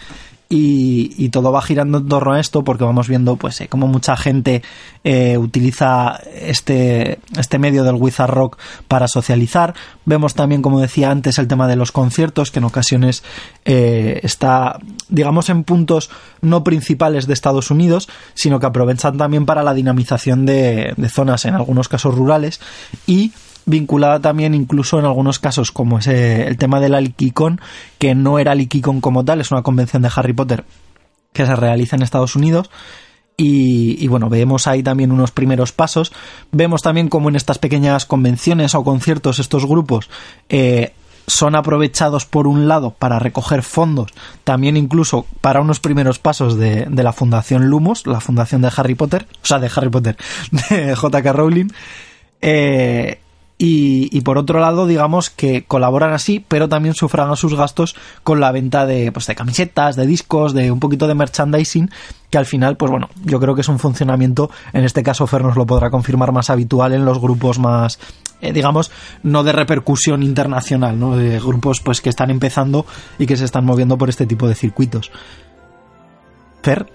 y, 0.55 1.31
todo 1.31 1.51
va 1.51 1.63
girando 1.63 1.99
en 1.99 2.09
torno 2.09 2.35
a 2.35 2.41
esto 2.41 2.63
porque 2.63 2.85
vamos 2.85 3.09
viendo 3.09 3.37
pues 3.37 3.59
eh, 3.63 3.69
cómo 3.69 3.87
mucha 3.87 4.19
gente 4.19 4.63
eh, 5.03 5.39
utiliza 5.39 6.21
este, 6.35 7.21
este 7.39 7.59
medio 7.59 7.85
del 7.85 7.95
Wizard 7.95 8.31
Rock 8.31 8.59
para 8.87 9.09
socializar. 9.09 9.75
Vemos 10.05 10.35
también, 10.35 10.61
como 10.61 10.79
decía 10.79 11.11
antes, 11.11 11.39
el 11.39 11.49
tema 11.49 11.69
de 11.69 11.77
los 11.77 11.91
conciertos 11.91 12.51
que 12.51 12.59
en 12.59 12.65
ocasiones 12.65 13.23
eh, 13.65 14.21
está, 14.23 14.79
digamos, 15.09 15.49
en 15.49 15.65
puntos 15.65 16.11
no 16.43 16.63
principales 16.65 17.27
de 17.27 17.33
Estados 17.33 17.71
Unidos, 17.71 18.11
sino 18.35 18.61
que 18.61 18.67
aprovechan 18.67 19.17
también 19.17 19.47
para 19.47 19.63
la 19.63 19.73
dinamización 19.73 20.45
de, 20.45 20.93
de 20.99 21.09
zonas, 21.09 21.47
en 21.47 21.55
algunos 21.55 21.89
casos 21.89 22.15
rurales, 22.15 22.61
y 23.07 23.33
vinculada 23.67 24.21
también 24.21 24.55
incluso 24.55 24.99
en 24.99 25.05
algunos 25.05 25.39
casos 25.39 25.73
como 25.73 25.99
es 25.99 26.07
eh, 26.07 26.47
el 26.47 26.59
tema 26.59 26.81
del 26.81 26.95
Alikicon, 26.95 27.61
que 27.99 28.15
no 28.15 28.39
era 28.39 28.53
Alikicon 28.53 29.01
como 29.01 29.25
tal, 29.25 29.41
es 29.41 29.51
una 29.51 29.63
convención 29.63 30.03
de 30.03 30.11
Harry 30.15 30.33
Potter 30.33 30.65
que 31.33 31.47
se 31.47 31.57
realiza 31.57 31.97
en 31.97 32.03
Estados 32.03 32.37
Unidos. 32.37 32.71
Y, 33.45 34.07
bueno, 34.07 34.29
vemos 34.29 34.69
ahí 34.69 34.85
también 34.85 35.11
unos 35.11 35.33
primeros 35.33 35.73
pasos. 35.73 36.13
Vemos 36.53 36.83
también 36.83 37.09
como 37.09 37.29
en 37.29 37.35
estas 37.35 37.59
pequeñas 37.59 38.07
convenciones 38.07 38.75
o 38.77 38.85
conciertos 38.85 39.41
estos 39.41 39.67
grupos 39.67 40.11
eh, 40.49 40.93
son 41.27 41.57
aprovechados 41.57 42.25
por 42.27 42.47
un 42.47 42.69
lado 42.69 42.91
para 42.91 43.19
recoger 43.19 43.63
fondos, 43.63 44.13
también 44.45 44.77
incluso 44.77 45.27
para 45.41 45.61
unos 45.61 45.81
primeros 45.81 46.19
pasos 46.19 46.57
de, 46.57 46.87
de 46.89 47.03
la 47.03 47.13
Fundación 47.13 47.69
Lumos, 47.69 48.07
la 48.07 48.21
fundación 48.21 48.61
de 48.61 48.71
Harry 48.77 48.95
Potter, 48.95 49.27
o 49.43 49.47
sea, 49.47 49.59
de 49.59 49.71
Harry 49.75 49.89
Potter, 49.89 50.17
de 50.71 50.95
JK 50.95 51.27
Rowling. 51.33 51.69
Eh, 52.41 53.19
y, 53.65 54.09
y, 54.11 54.23
por 54.23 54.39
otro 54.39 54.59
lado, 54.59 54.89
digamos 54.89 55.31
que 55.31 55.63
colaboran 55.63 56.13
así, 56.13 56.45
pero 56.49 56.69
también 56.69 56.97
sufragan 56.97 57.37
sus 57.37 57.55
gastos 57.55 57.95
con 58.25 58.41
la 58.41 58.51
venta 58.51 58.87
de, 58.87 59.13
pues, 59.13 59.29
de 59.29 59.37
camisetas, 59.37 59.95
de 59.95 60.05
discos, 60.05 60.53
de 60.53 60.73
un 60.73 60.81
poquito 60.81 61.07
de 61.07 61.15
merchandising, 61.15 61.89
que 62.29 62.39
al 62.39 62.47
final, 62.47 62.77
pues 62.77 62.91
bueno, 62.91 63.09
yo 63.25 63.39
creo 63.39 63.55
que 63.55 63.61
es 63.61 63.69
un 63.69 63.79
funcionamiento, 63.79 64.51
en 64.73 64.83
este 64.83 65.05
caso 65.05 65.29
Fer 65.29 65.45
nos 65.45 65.55
lo 65.55 65.65
podrá 65.65 65.91
confirmar, 65.91 66.33
más 66.33 66.51
habitual 66.51 66.93
en 66.93 67.05
los 67.05 67.21
grupos 67.21 67.61
más, 67.61 68.01
eh, 68.41 68.53
digamos, 68.53 68.91
no 69.23 69.45
de 69.45 69.53
repercusión 69.53 70.25
internacional, 70.25 70.99
¿no? 70.99 71.17
De 71.17 71.39
grupos 71.39 71.81
pues 71.81 72.01
que 72.01 72.09
están 72.09 72.31
empezando 72.31 72.85
y 73.17 73.27
que 73.27 73.37
se 73.37 73.45
están 73.45 73.65
moviendo 73.65 73.97
por 73.97 74.09
este 74.09 74.27
tipo 74.27 74.49
de 74.49 74.57
circuitos. 74.57 75.13
Fer. 76.65 76.91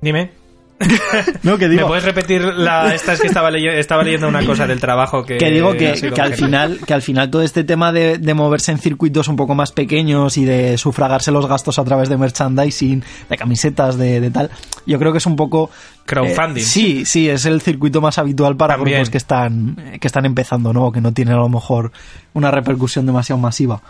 Dime. 0.00 0.41
no, 1.42 1.58
que 1.58 1.68
digo, 1.68 1.82
¿Me 1.82 1.86
puedes 1.88 2.04
repetir 2.04 2.42
la 2.42 2.94
esta 2.94 3.12
es 3.12 3.20
que 3.20 3.26
estaba, 3.26 3.50
leye- 3.50 3.78
estaba 3.78 4.02
leyendo 4.02 4.28
una 4.28 4.44
cosa 4.44 4.66
del 4.66 4.80
trabajo 4.80 5.24
que 5.24 5.36
que 5.38 5.50
digo 5.50 5.72
que, 5.72 5.88
al 6.20 6.34
final 6.34 6.78
que 6.86 6.94
al 6.94 7.02
final 7.02 7.30
todo 7.30 7.42
este 7.42 7.64
tema 7.64 7.92
de, 7.92 8.18
de 8.18 8.34
moverse 8.34 8.72
en 8.72 8.78
circuitos 8.78 9.28
un 9.28 9.36
poco 9.36 9.54
más 9.54 9.72
pequeños 9.72 10.36
y 10.36 10.44
de 10.44 10.78
sufragarse 10.78 11.30
los 11.30 11.46
gastos 11.46 11.78
a 11.78 11.84
través 11.84 12.08
de 12.08 12.16
merchandising 12.16 13.02
de 13.28 13.36
camisetas 13.36 13.96
de, 13.98 14.20
de 14.20 14.30
tal 14.30 14.50
yo 14.86 14.98
creo 14.98 15.12
que 15.12 15.18
es 15.18 15.26
un 15.26 15.36
poco 15.36 15.70
Crowdfunding. 16.06 16.62
eh, 16.62 16.66
sí 16.66 17.04
sí 17.04 17.28
es 17.28 17.46
el 17.46 17.60
circuito 17.60 18.00
más 18.00 18.18
habitual 18.18 18.56
para 18.56 18.74
También. 18.76 18.96
grupos 18.98 19.10
que 19.10 19.18
están 19.18 19.76
que 20.00 20.06
están 20.06 20.24
empezando 20.26 20.72
no 20.72 20.84
O 20.86 20.92
que 20.92 21.00
no 21.00 21.12
tienen 21.12 21.34
a 21.34 21.38
lo 21.38 21.48
mejor 21.48 21.92
una 22.32 22.50
repercusión 22.50 23.06
demasiado 23.06 23.40
masiva 23.40 23.80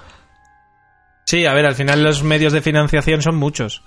Sí, 1.24 1.46
a 1.46 1.54
ver, 1.54 1.64
al 1.66 1.74
final 1.76 2.02
los 2.02 2.22
medios 2.24 2.52
de 2.52 2.60
financiación 2.60 3.22
son 3.22 3.36
muchos. 3.36 3.82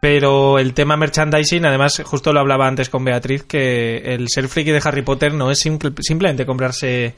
Pero 0.00 0.58
el 0.58 0.72
tema 0.72 0.96
merchandising, 0.96 1.66
además, 1.66 2.00
justo 2.04 2.32
lo 2.32 2.40
hablaba 2.40 2.66
antes 2.66 2.88
con 2.88 3.04
Beatriz, 3.04 3.42
que 3.44 3.98
el 3.98 4.28
ser 4.28 4.48
friki 4.48 4.70
de 4.70 4.80
Harry 4.82 5.02
Potter 5.02 5.34
no 5.34 5.50
es 5.50 5.58
simple- 5.58 5.92
simplemente 6.00 6.46
comprarse 6.46 7.14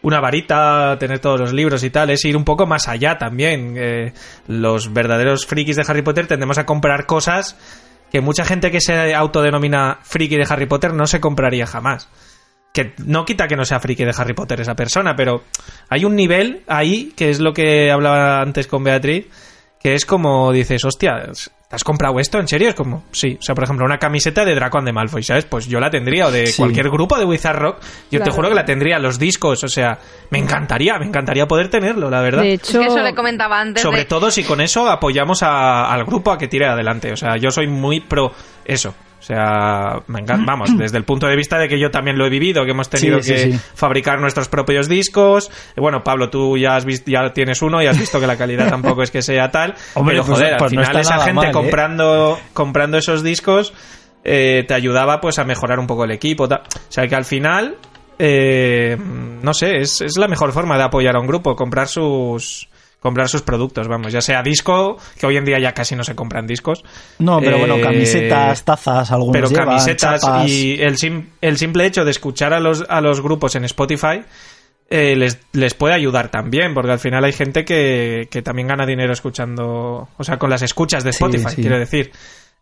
una 0.00 0.20
varita, 0.20 0.96
tener 0.98 1.18
todos 1.18 1.38
los 1.40 1.52
libros 1.52 1.82
y 1.84 1.90
tal, 1.90 2.10
es 2.10 2.24
ir 2.24 2.36
un 2.36 2.44
poco 2.44 2.66
más 2.66 2.88
allá 2.88 3.18
también. 3.18 3.74
Eh, 3.78 4.12
los 4.48 4.92
verdaderos 4.92 5.46
frikis 5.46 5.76
de 5.76 5.84
Harry 5.86 6.02
Potter 6.02 6.26
tendemos 6.26 6.56
a 6.58 6.64
comprar 6.66 7.04
cosas 7.06 7.56
que 8.10 8.20
mucha 8.20 8.44
gente 8.44 8.70
que 8.70 8.80
se 8.80 9.14
autodenomina 9.14 9.98
friki 10.02 10.36
de 10.36 10.46
Harry 10.48 10.66
Potter 10.66 10.94
no 10.94 11.06
se 11.06 11.20
compraría 11.20 11.66
jamás. 11.66 12.08
Que 12.72 12.92
no 13.04 13.24
quita 13.24 13.48
que 13.48 13.56
no 13.56 13.64
sea 13.64 13.80
friki 13.80 14.04
de 14.04 14.14
Harry 14.16 14.34
Potter 14.34 14.60
esa 14.60 14.74
persona, 14.74 15.14
pero 15.14 15.44
hay 15.90 16.04
un 16.04 16.16
nivel 16.16 16.62
ahí, 16.68 17.12
que 17.16 17.28
es 17.30 17.40
lo 17.40 17.52
que 17.52 17.90
hablaba 17.90 18.40
antes 18.40 18.66
con 18.66 18.82
Beatriz, 18.82 19.26
que 19.80 19.94
es 19.94 20.04
como 20.06 20.52
dices, 20.52 20.84
hostia, 20.84 21.22
¿te 21.22 21.32
has 21.74 21.84
comprado 21.84 22.18
esto? 22.20 22.38
¿En 22.38 22.48
serio? 22.48 22.68
Es 22.70 22.74
como, 22.74 23.04
sí. 23.12 23.36
O 23.38 23.42
sea, 23.42 23.54
por 23.54 23.64
ejemplo, 23.64 23.84
una 23.84 23.98
camiseta 23.98 24.44
de 24.44 24.54
Draco 24.54 24.80
de 24.82 24.92
Malfoy, 24.92 25.22
¿sabes? 25.22 25.44
Pues 25.44 25.66
yo 25.66 25.80
la 25.80 25.90
tendría, 25.90 26.26
o 26.26 26.30
de 26.30 26.46
Sí. 26.46 26.56
cualquier 26.58 26.88
grupo 26.90 27.18
de 27.18 27.24
Wizard 27.24 27.58
Rock, 27.58 27.78
yo 28.10 28.20
te 28.22 28.30
juro 28.30 28.48
que 28.48 28.54
la 28.54 28.64
tendría, 28.64 28.98
los 28.98 29.18
discos, 29.18 29.62
o 29.64 29.68
sea, 29.68 29.98
me 30.30 30.38
encantaría, 30.38 30.98
me 30.98 31.06
encantaría 31.06 31.46
poder 31.46 31.68
tenerlo, 31.68 32.08
la 32.10 32.20
verdad. 32.20 32.42
De 32.42 32.54
Es 32.54 32.68
hecho, 32.68 32.80
que 32.80 32.86
eso 32.86 33.02
le 33.02 33.14
comentaba 33.14 33.60
antes. 33.60 33.82
Sobre 33.82 33.98
de- 33.98 34.04
todo 34.06 34.30
si 34.30 34.44
con 34.44 34.60
eso 34.60 34.88
apoyamos 34.88 35.42
a- 35.42 35.92
al 35.92 36.04
grupo 36.04 36.30
a 36.32 36.38
que 36.38 36.48
tire 36.48 36.66
adelante. 36.66 37.12
O 37.12 37.16
sea, 37.16 37.36
yo 37.36 37.50
soy 37.50 37.66
muy 37.66 38.00
pro 38.00 38.32
eso. 38.64 38.94
O 39.24 39.26
sea, 39.26 40.00
me 40.08 40.20
encanta, 40.20 40.44
vamos, 40.52 40.76
desde 40.76 40.98
el 40.98 41.04
punto 41.04 41.26
de 41.26 41.34
vista 41.34 41.56
de 41.58 41.66
que 41.66 41.78
yo 41.78 41.90
también 41.90 42.18
lo 42.18 42.26
he 42.26 42.28
vivido, 42.28 42.62
que 42.66 42.72
hemos 42.72 42.90
tenido 42.90 43.22
Sí, 43.22 43.32
que 43.32 43.38
sí. 43.52 43.58
fabricar 43.74 44.20
nuestros 44.20 44.48
propios 44.50 44.86
discos. 44.86 45.50
Bueno, 45.78 46.04
Pablo, 46.04 46.28
tú 46.28 46.58
ya 46.58 46.76
has 46.76 46.84
visto, 46.84 47.10
ya 47.10 47.32
tienes 47.32 47.62
uno 47.62 47.82
y 47.82 47.86
has 47.86 47.98
visto 47.98 48.20
que 48.20 48.26
la 48.26 48.36
calidad 48.36 48.68
tampoco 48.68 49.02
es 49.02 49.10
que 49.10 49.22
sea 49.22 49.50
tal. 49.50 49.74
Hombre, 49.94 50.16
pero 50.16 50.26
pues- 50.26 50.38
joder, 50.38 50.56
pues 50.58 50.72
al 50.72 50.76
no 50.76 50.82
final 50.84 51.00
esa 51.00 51.14
gente 51.20 51.32
mal, 51.32 51.46
¿eh? 51.48 51.52
comprando, 51.52 52.38
comprando 52.52 52.98
esos 52.98 53.22
discos 53.22 53.72
eh, 54.24 54.64
te 54.68 54.74
ayudaba 54.74 55.22
pues 55.22 55.38
a 55.38 55.44
mejorar 55.44 55.78
un 55.78 55.86
poco 55.86 56.04
el 56.04 56.10
equipo. 56.10 56.46
tal. 56.46 56.60
O 56.60 56.92
sea 56.92 57.08
que 57.08 57.14
al 57.14 57.24
final, 57.24 57.76
eh, 58.18 58.96
no 58.98 59.54
sé, 59.54 59.78
es, 59.78 60.02
es 60.02 60.18
la 60.18 60.28
mejor 60.28 60.52
forma 60.52 60.76
de 60.76 60.84
apoyar 60.84 61.16
a 61.16 61.20
un 61.20 61.26
grupo, 61.26 61.56
comprar 61.56 61.88
sus 61.88 62.68
comprar 63.04 63.28
sus 63.28 63.42
productos, 63.42 63.86
vamos, 63.86 64.12
ya 64.12 64.20
sea 64.22 64.42
disco, 64.42 64.96
que 65.20 65.26
hoy 65.26 65.36
en 65.36 65.44
día 65.44 65.58
ya 65.60 65.72
casi 65.72 65.94
no 65.94 66.02
se 66.02 66.14
compran 66.16 66.46
discos, 66.46 66.82
no 67.18 67.38
pero 67.38 67.58
bueno 67.58 67.76
Eh, 67.76 67.80
camisetas 67.82 68.64
tazas 68.64 69.12
algunos 69.12 69.32
pero 69.36 69.48
llevan, 69.50 69.66
camisetas 69.66 70.22
chapas. 70.22 70.50
y 70.50 70.80
el, 70.80 70.96
sim- 70.96 71.28
el 71.42 71.58
simple 71.58 71.84
hecho 71.84 72.04
de 72.04 72.10
escuchar 72.10 72.54
a 72.54 72.60
los, 72.60 72.84
a 72.88 73.00
los 73.02 73.20
grupos 73.20 73.54
en 73.56 73.64
Spotify 73.66 74.22
eh, 74.88 75.14
les, 75.16 75.38
les 75.52 75.74
puede 75.74 75.94
ayudar 75.94 76.30
también, 76.30 76.72
porque 76.74 76.92
al 76.92 76.98
final 76.98 77.22
hay 77.24 77.32
gente 77.32 77.64
que, 77.64 78.26
que 78.30 78.40
también 78.42 78.68
gana 78.68 78.86
dinero 78.86 79.12
escuchando, 79.12 80.08
o 80.16 80.24
sea, 80.24 80.38
con 80.38 80.48
las 80.50 80.62
escuchas 80.62 81.04
de 81.04 81.12
Sí, 81.12 81.16
Spotify, 81.22 81.50
sí. 81.54 81.60
quiero 81.62 81.78
decir. 81.78 82.10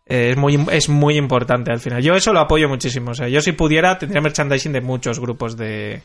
Eh, 0.05 0.31
es, 0.31 0.37
muy, 0.37 0.59
es 0.71 0.89
muy 0.89 1.15
importante 1.17 1.71
al 1.71 1.79
final. 1.79 2.01
Yo 2.03 2.13
eso 2.15 2.33
lo 2.33 2.41
apoyo 2.41 2.67
muchísimo. 2.67 3.11
O 3.11 3.13
sea, 3.13 3.29
yo 3.29 3.39
si 3.41 3.53
pudiera 3.53 3.97
tendría 3.97 4.21
merchandising 4.21 4.73
de 4.73 4.81
muchos 4.81 5.17
grupos 5.19 5.55
de, 5.55 6.01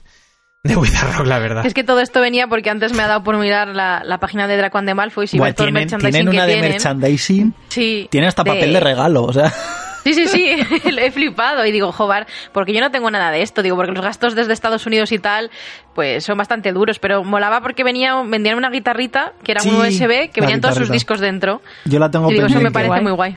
de 0.64 0.76
Wizard 0.76 1.16
Rock, 1.16 1.26
la 1.26 1.38
verdad. 1.38 1.64
Es 1.66 1.72
que 1.74 1.84
todo 1.84 2.00
esto 2.00 2.20
venía 2.20 2.46
porque 2.48 2.68
antes 2.70 2.92
me 2.92 3.02
ha 3.02 3.06
dado 3.06 3.22
por 3.22 3.36
mirar 3.38 3.68
la, 3.68 4.02
la 4.04 4.18
página 4.18 4.46
de 4.48 4.56
Draco 4.56 4.80
de 4.82 4.94
Malfoy 4.94 5.26
y 5.30 5.38
ver 5.38 5.54
todo 5.54 5.68
el 5.68 5.72
tienen, 5.74 5.74
merchandising 5.74 6.10
tienen 6.12 6.30
que 6.30 6.36
una 6.36 6.46
de 6.46 6.52
tienen. 6.54 6.70
merchandising 6.72 7.54
Sí. 7.68 8.08
tienen 8.10 8.28
hasta 8.28 8.44
papel 8.44 8.72
de 8.72 8.80
regalo 8.80 9.22
o 9.24 9.32
sea 9.32 9.52
Sí, 10.04 10.14
sí, 10.14 10.26
sí, 10.26 10.50
lo 10.90 11.00
he 11.00 11.10
flipado 11.10 11.64
y 11.66 11.72
digo, 11.72 11.92
joder, 11.92 12.26
porque 12.52 12.72
yo 12.72 12.80
no 12.80 12.90
tengo 12.90 13.10
nada 13.10 13.30
de 13.30 13.42
esto, 13.42 13.62
digo, 13.62 13.76
porque 13.76 13.92
los 13.92 14.02
gastos 14.02 14.34
desde 14.34 14.52
Estados 14.52 14.86
Unidos 14.86 15.12
y 15.12 15.18
tal, 15.18 15.50
pues 15.94 16.24
son 16.24 16.38
bastante 16.38 16.72
duros, 16.72 16.98
pero 16.98 17.24
molaba 17.24 17.60
porque 17.60 17.84
venía, 17.84 18.14
vendían 18.24 18.56
una 18.56 18.70
guitarrita 18.70 19.32
que 19.42 19.52
era 19.52 19.60
Sí, 19.60 19.68
un 19.68 19.76
USB 19.76 20.30
que 20.30 20.40
venían 20.40 20.60
todos 20.60 20.76
sus 20.76 20.90
discos 20.90 21.20
dentro. 21.20 21.60
yo 21.84 21.98
la 21.98 22.10
tengo 22.10 22.30
Y 22.30 22.34
digo, 22.34 22.46
eso 22.46 22.60
me 22.60 22.70
parece 22.70 22.88
Guay. 22.88 23.02
muy 23.02 23.12
guay. 23.12 23.36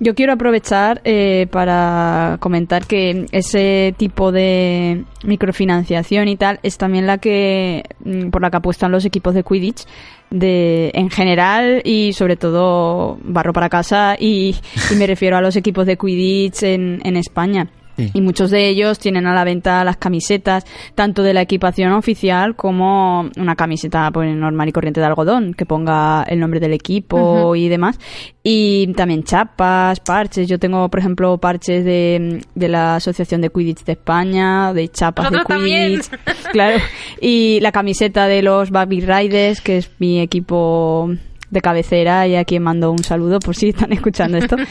Yo 0.00 0.14
quiero 0.14 0.32
aprovechar 0.32 1.00
eh, 1.04 1.46
para 1.50 2.36
comentar 2.40 2.86
que 2.86 3.26
ese 3.32 3.94
tipo 3.96 4.32
de 4.32 5.04
microfinanciación 5.24 6.28
y 6.28 6.36
tal 6.36 6.60
es 6.62 6.78
también 6.78 7.06
la 7.06 7.18
que 7.18 7.84
mm, 8.04 8.30
por 8.30 8.42
la 8.42 8.50
que 8.50 8.56
apuestan 8.58 8.92
los 8.92 9.04
equipos 9.04 9.34
de 9.34 9.42
Quidditch 9.42 9.84
de 10.30 10.90
en 10.94 11.10
general 11.10 11.80
y 11.84 12.12
sobre 12.12 12.36
todo 12.36 13.18
barro 13.22 13.52
para 13.52 13.68
casa 13.68 14.16
y, 14.18 14.54
me 14.96 15.06
refiero 15.06 15.36
a 15.36 15.40
los 15.40 15.56
equipos 15.56 15.86
de 15.86 15.96
Quidditch 15.96 16.62
en 16.62 17.16
España. 17.16 17.68
Sí. 17.98 18.10
Y 18.14 18.20
muchos 18.20 18.50
de 18.50 18.68
ellos 18.68 18.98
tienen 18.98 19.26
a 19.26 19.34
la 19.34 19.44
venta 19.44 19.84
las 19.84 19.96
camisetas, 19.96 20.64
tanto 20.94 21.22
de 21.22 21.34
la 21.34 21.42
equipación 21.42 21.92
oficial 21.92 22.54
como 22.54 23.28
una 23.36 23.56
camiseta 23.56 24.10
pues, 24.12 24.34
normal 24.34 24.68
y 24.68 24.72
corriente 24.72 25.00
de 25.00 25.06
algodón, 25.06 25.52
que 25.52 25.66
ponga 25.66 26.22
el 26.22 26.38
nombre 26.38 26.60
del 26.60 26.72
equipo 26.72 27.56
y 27.56 27.68
demás. 27.68 27.98
Y 28.42 28.92
también 28.94 29.24
chapas, 29.24 30.00
parches. 30.00 30.48
Yo 30.48 30.58
tengo, 30.58 30.88
por 30.88 31.00
ejemplo, 31.00 31.36
parches 31.38 31.84
de, 31.84 32.40
de 32.54 32.68
la 32.68 32.96
Asociación 32.96 33.40
de 33.40 33.50
Quidditch 33.50 33.84
de 33.84 33.92
España, 33.92 34.72
de 34.72 34.88
chapas 34.88 35.30
de 35.30 35.36
Nosotros 35.36 35.58
también. 35.58 36.00
Quidditch. 36.00 36.10
Claro. 36.52 36.78
Y 37.20 37.58
la 37.60 37.72
camiseta 37.72 38.26
de 38.26 38.42
los 38.42 38.70
Baby 38.70 39.00
Riders, 39.00 39.60
que 39.60 39.78
es 39.78 39.90
mi 39.98 40.20
equipo 40.20 41.10
de 41.50 41.60
cabecera 41.60 42.26
y 42.26 42.36
a 42.36 42.44
quien 42.44 42.62
mando 42.62 42.90
un 42.92 43.02
saludo 43.02 43.38
por 43.40 43.56
si 43.56 43.70
están 43.70 43.92
escuchando 43.92 44.38
esto. 44.38 44.56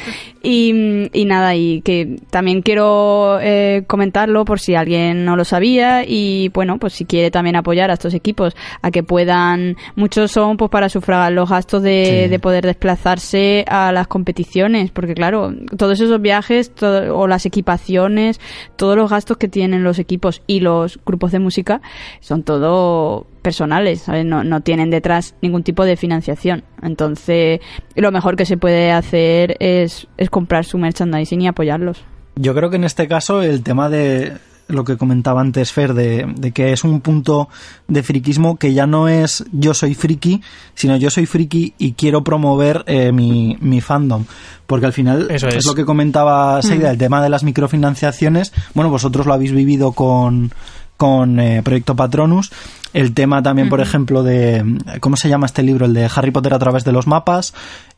Y, 0.49 1.09
y 1.11 1.25
nada, 1.25 1.55
y 1.55 1.81
que 1.81 2.15
también 2.29 2.61
quiero 2.61 3.37
eh, 3.41 3.83
comentarlo 3.85 4.45
por 4.45 4.61
si 4.61 4.75
alguien 4.75 5.25
no 5.25 5.35
lo 5.35 5.43
sabía 5.43 6.05
y 6.07 6.49
bueno, 6.53 6.77
pues 6.79 6.93
si 6.93 7.03
quiere 7.03 7.31
también 7.31 7.57
apoyar 7.57 7.89
a 7.89 7.95
estos 7.95 8.13
equipos 8.13 8.55
a 8.81 8.89
que 8.91 9.03
puedan, 9.03 9.75
muchos 9.97 10.31
son 10.31 10.55
pues 10.55 10.71
para 10.71 10.87
sufragar 10.87 11.33
los 11.33 11.49
gastos 11.49 11.83
de, 11.83 12.21
Sí. 12.23 12.29
de 12.29 12.39
poder 12.39 12.65
desplazarse 12.65 13.65
a 13.67 13.91
las 13.91 14.07
competiciones, 14.07 14.89
porque 14.91 15.15
claro, 15.15 15.53
todos 15.77 15.99
esos 15.99 16.21
viajes 16.21 16.73
todo- 16.73 17.17
o 17.17 17.27
las 17.27 17.45
equipaciones, 17.45 18.39
todos 18.77 18.95
los 18.95 19.09
gastos 19.09 19.35
que 19.37 19.49
tienen 19.49 19.83
los 19.83 19.99
equipos 19.99 20.41
y 20.47 20.61
los 20.61 20.97
grupos 21.05 21.33
de 21.33 21.39
música 21.39 21.81
son 22.21 22.43
todo 22.43 23.27
personales, 23.47 24.01
¿sabes? 24.01 24.25
No, 24.25 24.43
no 24.43 24.59
tienen 24.59 24.89
detrás 24.89 25.35
ningún 25.41 25.63
tipo 25.63 25.85
de 25.85 25.95
financiación. 25.95 26.63
Entonces, 26.81 27.61
lo 27.95 28.11
mejor 28.11 28.35
que 28.35 28.45
se 28.45 28.57
puede 28.57 28.91
hacer 28.91 29.55
es, 29.61 30.05
es 30.17 30.29
comprar 30.29 30.65
su 30.65 30.77
merchandising 30.77 31.41
y 31.43 31.47
apoyarlos. 31.47 32.03
Yo 32.35 32.53
creo 32.53 32.69
que 32.69 32.75
en 32.75 32.83
este 32.83 33.07
caso 33.07 33.41
el 33.41 33.63
tema 33.63 33.87
de 33.89 34.33
lo 34.67 34.83
que 34.83 34.97
comentaba 34.97 35.39
antes 35.39 35.71
Fer, 35.71 35.93
de, 35.93 36.25
de, 36.37 36.51
que 36.51 36.73
es 36.73 36.83
un 36.83 36.99
punto 36.99 37.47
de 37.87 38.03
friquismo 38.03 38.57
que 38.57 38.73
ya 38.73 38.85
no 38.85 39.07
es 39.07 39.45
yo 39.53 39.73
soy 39.73 39.95
friki, 39.95 40.41
sino 40.75 40.97
yo 40.97 41.09
soy 41.09 41.25
friki 41.25 41.73
y 41.77 41.93
quiero 41.93 42.25
promover 42.25 42.83
eh, 42.85 43.13
mi, 43.13 43.57
mi, 43.61 43.79
fandom. 43.79 44.25
Porque 44.65 44.85
al 44.85 44.91
final 44.91 45.27
Eso 45.31 45.47
es. 45.47 45.55
es 45.55 45.65
lo 45.65 45.73
que 45.73 45.85
comentaba 45.85 46.61
Seida, 46.61 46.89
Mm. 46.89 46.91
el 46.91 46.97
tema 46.97 47.23
de 47.23 47.29
las 47.29 47.43
microfinanciaciones. 47.45 48.51
Bueno, 48.73 48.89
vosotros 48.89 49.25
lo 49.25 49.33
habéis 49.33 49.53
vivido 49.53 49.93
con, 49.93 50.51
con 50.97 51.39
eh, 51.39 51.61
Proyecto 51.63 51.95
Patronus. 51.95 52.51
El 52.93 53.13
tema 53.13 53.43
también, 53.43 53.69
por 53.69 53.79
ejemplo, 53.79 54.23
de. 54.23 54.63
¿Cómo 54.99 55.15
se 55.17 55.29
llama 55.29 55.45
este 55.45 55.61
libro? 55.61 55.85
El 55.85 55.93
de 55.93 56.09
Harry 56.15 56.31
Potter 56.31 56.53
a 56.53 56.59
través 56.59 56.83
de 56.83 56.91
los 56.91 57.05
mapas. 57.05 57.53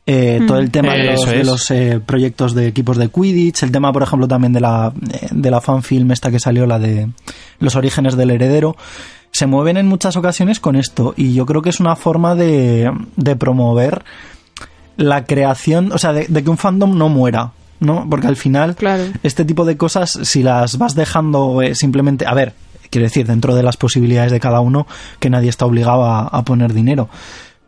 Eh, 0.06 0.40
Todo 0.46 0.58
el 0.58 0.70
tema 0.70 0.94
de 0.94 1.04
los, 1.44 1.68
de 1.68 1.92
eh, 1.92 2.00
proyectos 2.00 2.54
de 2.54 2.66
equipos 2.66 2.96
de 2.98 3.08
Quidditch. 3.08 3.62
El 3.62 3.70
tema, 3.72 3.92
por 3.92 4.02
ejemplo, 4.02 4.28
también 4.28 4.52
de 4.52 4.60
la, 4.60 4.92
eh, 5.12 5.28
de 5.30 5.50
la 5.50 5.60
fanfilm 5.60 6.10
esta 6.10 6.30
que 6.30 6.38
salió, 6.40 6.66
la 6.66 6.78
de 6.78 7.08
Los 7.60 7.76
orígenes 7.76 8.16
del 8.16 8.30
heredero. 8.30 8.76
Se 9.32 9.46
mueven 9.46 9.76
en 9.76 9.86
muchas 9.86 10.16
ocasiones 10.16 10.58
con 10.60 10.76
esto. 10.76 11.14
Y 11.16 11.32
yo 11.34 11.46
creo 11.46 11.62
que 11.62 11.70
es 11.70 11.80
una 11.80 11.96
forma 11.96 12.34
de, 12.34 12.90
de 13.16 13.36
promover 13.36 14.02
la 14.96 15.24
creación. 15.24 15.92
O 15.92 15.98
sea, 15.98 16.12
de, 16.12 16.26
de 16.28 16.42
que 16.44 16.50
un 16.50 16.58
fandom 16.58 16.98
no 16.98 17.08
muera. 17.08 17.52
¿no? 17.78 18.06
Porque 18.10 18.26
al 18.26 18.36
final, 18.36 18.76
Claro. 18.76 19.04
este 19.22 19.44
tipo 19.46 19.64
de 19.64 19.78
cosas, 19.78 20.10
si 20.24 20.42
las 20.42 20.76
vas 20.76 20.94
dejando 20.94 21.62
eh, 21.62 21.74
simplemente, 21.74 22.26
a 22.26 22.34
ver, 22.34 22.52
quiero 22.90 23.06
decir, 23.06 23.26
dentro 23.26 23.54
de 23.54 23.62
las 23.62 23.76
posibilidades 23.76 24.32
de 24.32 24.40
cada 24.40 24.60
uno, 24.60 24.86
que 25.18 25.30
nadie 25.30 25.48
está 25.48 25.66
obligado 25.66 26.04
a, 26.04 26.44
poner 26.44 26.72
dinero. 26.74 27.08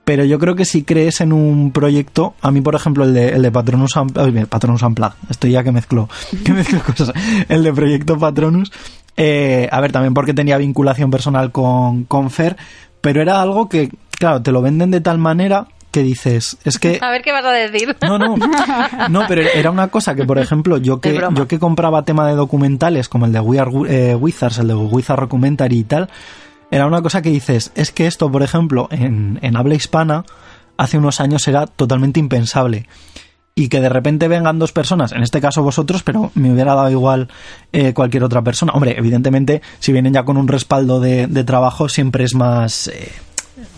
Pero 0.05 0.25
yo 0.25 0.39
creo 0.39 0.57
que 0.57 0.65
si 0.65 0.83
crees 0.83 1.21
en 1.21 1.33
un 1.33 1.71
proyecto, 1.71 2.35
a 2.43 2.51
mí 2.51 2.61
por 2.61 2.75
ejemplo 2.75 3.05
el 3.05 3.15
de, 3.15 3.29
el 3.29 3.43
de 3.43 3.53
Patronus, 3.53 3.93
ay, 3.97 4.47
Patronus 4.47 4.83
Unplugged, 4.83 5.17
estoy 5.31 5.53
ya 5.53 5.63
que 5.63 5.71
mezclo, 5.71 6.09
que 6.45 6.53
mezclo 6.53 6.81
cosas, 6.83 7.13
el 7.49 7.63
de 7.63 7.73
Proyecto 7.73 8.19
Patronus, 8.19 8.73
eh, 9.17 9.69
a 9.71 9.81
ver, 9.81 9.93
también 9.93 10.15
porque 10.15 10.35
tenía 10.35 10.59
vinculación 10.59 11.11
personal 11.11 11.53
con, 11.53 12.05
con 12.05 12.31
Fer, 12.31 12.57
pero 13.01 13.23
era 13.23 13.41
algo 13.41 13.69
que, 13.69 13.91
claro, 14.19 14.43
te 14.43 14.51
lo 14.51 14.61
venden 14.61 14.91
de 14.91 15.01
tal 15.01 15.19
manera 15.19 15.69
que 15.93 16.03
dices, 16.03 16.57
es 16.65 16.81
que 16.81 16.99
A 17.03 17.11
ver 17.11 17.23
qué 17.23 17.31
vas 17.31 17.45
a 17.45 17.53
decir. 17.53 17.97
no, 18.03 18.19
no. 18.19 18.35
No, 19.09 19.23
pero 19.29 19.43
era 19.43 19.71
una 19.71 19.89
cosa 19.89 20.17
que, 20.17 20.25
por 20.25 20.39
ejemplo, 20.41 20.79
yo 20.79 21.01
que, 21.01 21.15
yo 21.35 21.47
que 21.47 21.59
compraba 21.61 22.05
tema 22.05 22.27
de 22.27 22.35
documentales 22.35 23.09
como 23.09 23.27
el 23.27 23.33
de 23.33 23.39
We 23.41 23.61
Are 23.61 23.71
eh, 23.89 24.15
Wizards, 24.17 24.59
el 24.59 24.69
de 24.69 24.75
Wizard 24.75 25.21
Documentary 25.21 25.79
y 25.79 25.85
tal, 25.85 26.09
era 26.73 26.87
una 26.87 27.03
cosa 27.03 27.23
que 27.23 27.29
dices, 27.31 27.71
es 27.77 27.93
que 27.93 28.07
esto, 28.09 28.33
por 28.33 28.43
ejemplo, 28.43 28.89
en, 28.91 29.39
en 29.43 29.57
habla 29.57 29.75
hispana, 29.75 30.25
hace 30.79 30.99
unos 30.99 31.21
años 31.21 31.47
era 31.47 31.67
totalmente 31.67 32.19
impensable. 32.19 32.89
Y 33.55 33.69
que 33.69 33.83
de 33.83 33.91
repente 33.91 34.29
vengan 34.29 34.59
dos 34.59 34.73
personas, 34.73 35.13
en 35.13 35.23
este 35.23 35.43
caso 35.43 35.63
vosotros, 35.63 36.03
pero 36.03 36.31
me 36.35 36.51
hubiera 36.51 36.75
dado 36.75 36.91
igual 36.91 37.29
eh, 37.75 37.93
cualquier 37.93 38.25
otra 38.25 38.41
persona. 38.41 38.73
Hombre, 38.73 38.95
evidentemente, 38.97 39.61
si 39.79 39.93
vienen 39.93 40.15
ya 40.15 40.25
con 40.25 40.39
un 40.39 40.49
respaldo 40.49 41.01
de, 41.01 41.27
de 41.27 41.45
trabajo, 41.45 41.91
siempre 41.91 42.25
es 42.25 42.35
más. 42.35 42.89
eh, 42.89 43.13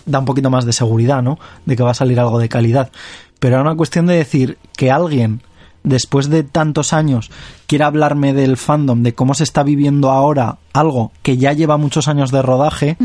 da 0.05 0.19
un 0.19 0.25
poquito 0.25 0.49
más 0.49 0.65
de 0.65 0.73
seguridad, 0.73 1.21
¿no? 1.21 1.39
De 1.65 1.75
que 1.75 1.83
va 1.83 1.91
a 1.91 1.95
salir 1.95 2.19
algo 2.19 2.39
de 2.39 2.49
calidad. 2.49 2.91
Pero 3.39 3.55
era 3.55 3.63
una 3.63 3.75
cuestión 3.75 4.05
de 4.05 4.15
decir 4.15 4.57
que 4.75 4.91
alguien, 4.91 5.41
después 5.83 6.29
de 6.29 6.43
tantos 6.43 6.93
años, 6.93 7.31
quiera 7.67 7.87
hablarme 7.87 8.33
del 8.33 8.57
fandom, 8.57 9.03
de 9.03 9.13
cómo 9.13 9.33
se 9.33 9.43
está 9.43 9.63
viviendo 9.63 10.11
ahora 10.11 10.57
algo 10.73 11.11
que 11.21 11.37
ya 11.37 11.53
lleva 11.53 11.77
muchos 11.77 12.07
años 12.07 12.31
de 12.31 12.41
rodaje. 12.41 12.97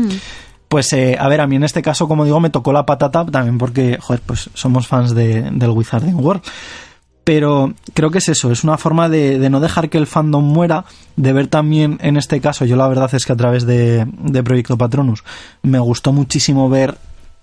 Pues, 0.67 0.93
eh, 0.93 1.17
a 1.19 1.27
ver, 1.27 1.41
a 1.41 1.47
mí 1.47 1.57
en 1.57 1.63
este 1.63 1.81
caso, 1.81 2.07
como 2.07 2.23
digo, 2.23 2.39
me 2.39 2.49
tocó 2.49 2.71
la 2.71 2.85
patata 2.85 3.25
también 3.25 3.57
porque, 3.57 3.97
joder, 3.99 4.21
pues 4.25 4.49
somos 4.53 4.87
fans 4.87 5.13
de, 5.13 5.51
del 5.51 5.71
Wizarding 5.71 6.15
World. 6.15 6.43
Pero 7.23 7.73
creo 7.93 8.09
que 8.09 8.17
es 8.17 8.29
eso, 8.29 8.51
es 8.51 8.63
una 8.63 8.77
forma 8.77 9.07
de, 9.07 9.37
de 9.37 9.49
no 9.49 9.59
dejar 9.59 9.89
que 9.89 9.99
el 9.99 10.07
fandom 10.07 10.43
muera, 10.43 10.85
de 11.15 11.33
ver 11.33 11.47
también 11.47 11.99
en 12.01 12.17
este 12.17 12.41
caso, 12.41 12.65
yo 12.65 12.75
la 12.75 12.87
verdad 12.87 13.13
es 13.13 13.25
que 13.25 13.33
a 13.33 13.35
través 13.35 13.65
de, 13.67 14.07
de 14.07 14.43
Proyecto 14.43 14.77
Patronus 14.77 15.23
me 15.61 15.77
gustó 15.79 16.13
muchísimo 16.13 16.67
ver 16.67 16.97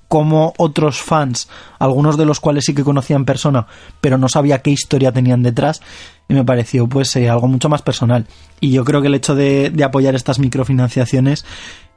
cómo 0.09 0.55
otros 0.56 1.00
fans, 1.02 1.48
algunos 1.78 2.16
de 2.16 2.24
los 2.24 2.40
cuales 2.40 2.64
sí 2.64 2.74
que 2.74 2.82
conocía 2.82 3.16
en 3.16 3.26
persona, 3.26 3.66
pero 4.00 4.18
no 4.18 4.28
sabía 4.28 4.62
qué 4.62 4.70
historia 4.70 5.12
tenían 5.12 5.42
detrás, 5.42 5.80
y 6.28 6.34
me 6.34 6.44
pareció 6.44 6.88
pues 6.88 7.14
eh, 7.16 7.28
algo 7.28 7.46
mucho 7.46 7.68
más 7.68 7.82
personal. 7.82 8.26
Y 8.60 8.72
yo 8.72 8.84
creo 8.84 9.00
que 9.00 9.09
el 9.09 9.14
hecho 9.14 9.34
de, 9.34 9.70
de 9.70 9.84
apoyar 9.84 10.14
estas 10.14 10.38
microfinanciaciones 10.38 11.44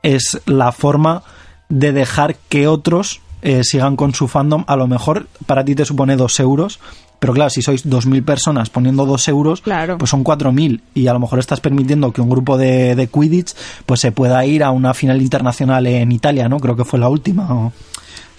es 0.04 0.42
la 0.46 0.72
forma 0.72 1.24
de 1.70 1.94
dejar 1.94 2.36
que 2.36 2.68
otros 2.68 3.22
eh, 3.42 3.64
sigan 3.64 3.96
con 3.96 4.14
su 4.14 4.28
fandom. 4.28 4.64
A 4.68 4.76
lo 4.76 4.88
mejor 4.88 5.28
para 5.46 5.64
ti 5.66 5.76
te 5.76 5.86
supone 5.86 6.16
dos 6.16 6.40
euros, 6.40 6.80
pero 7.20 7.34
claro, 7.34 7.50
si 7.52 7.62
sois 7.62 7.86
2.000 7.88 8.24
personas 8.26 8.70
poniendo 8.72 9.06
dos 9.06 9.28
euros, 9.28 9.62
Claro. 9.62 9.98
pues 10.00 10.10
son 10.10 10.24
4.000 10.24 10.82
y 10.96 11.06
a 11.08 11.14
lo 11.14 11.20
mejor 11.20 11.38
estás 11.40 11.60
permitiendo 11.60 12.12
que 12.12 12.22
un 12.22 12.30
grupo 12.30 12.58
de, 12.58 12.96
de 12.96 13.08
Quidditch 13.08 13.54
pues 13.86 14.00
se 14.00 14.12
pueda 14.12 14.44
ir 14.46 14.64
a 14.64 14.72
una 14.72 14.94
final 14.96 15.22
internacional 15.22 15.86
en 15.86 16.12
Italia, 16.12 16.50
¿no? 16.50 16.60
Creo 16.60 16.76
que 16.76 16.84
fue 16.86 16.98
la 17.00 17.10
última. 17.10 17.48
o 17.54 17.72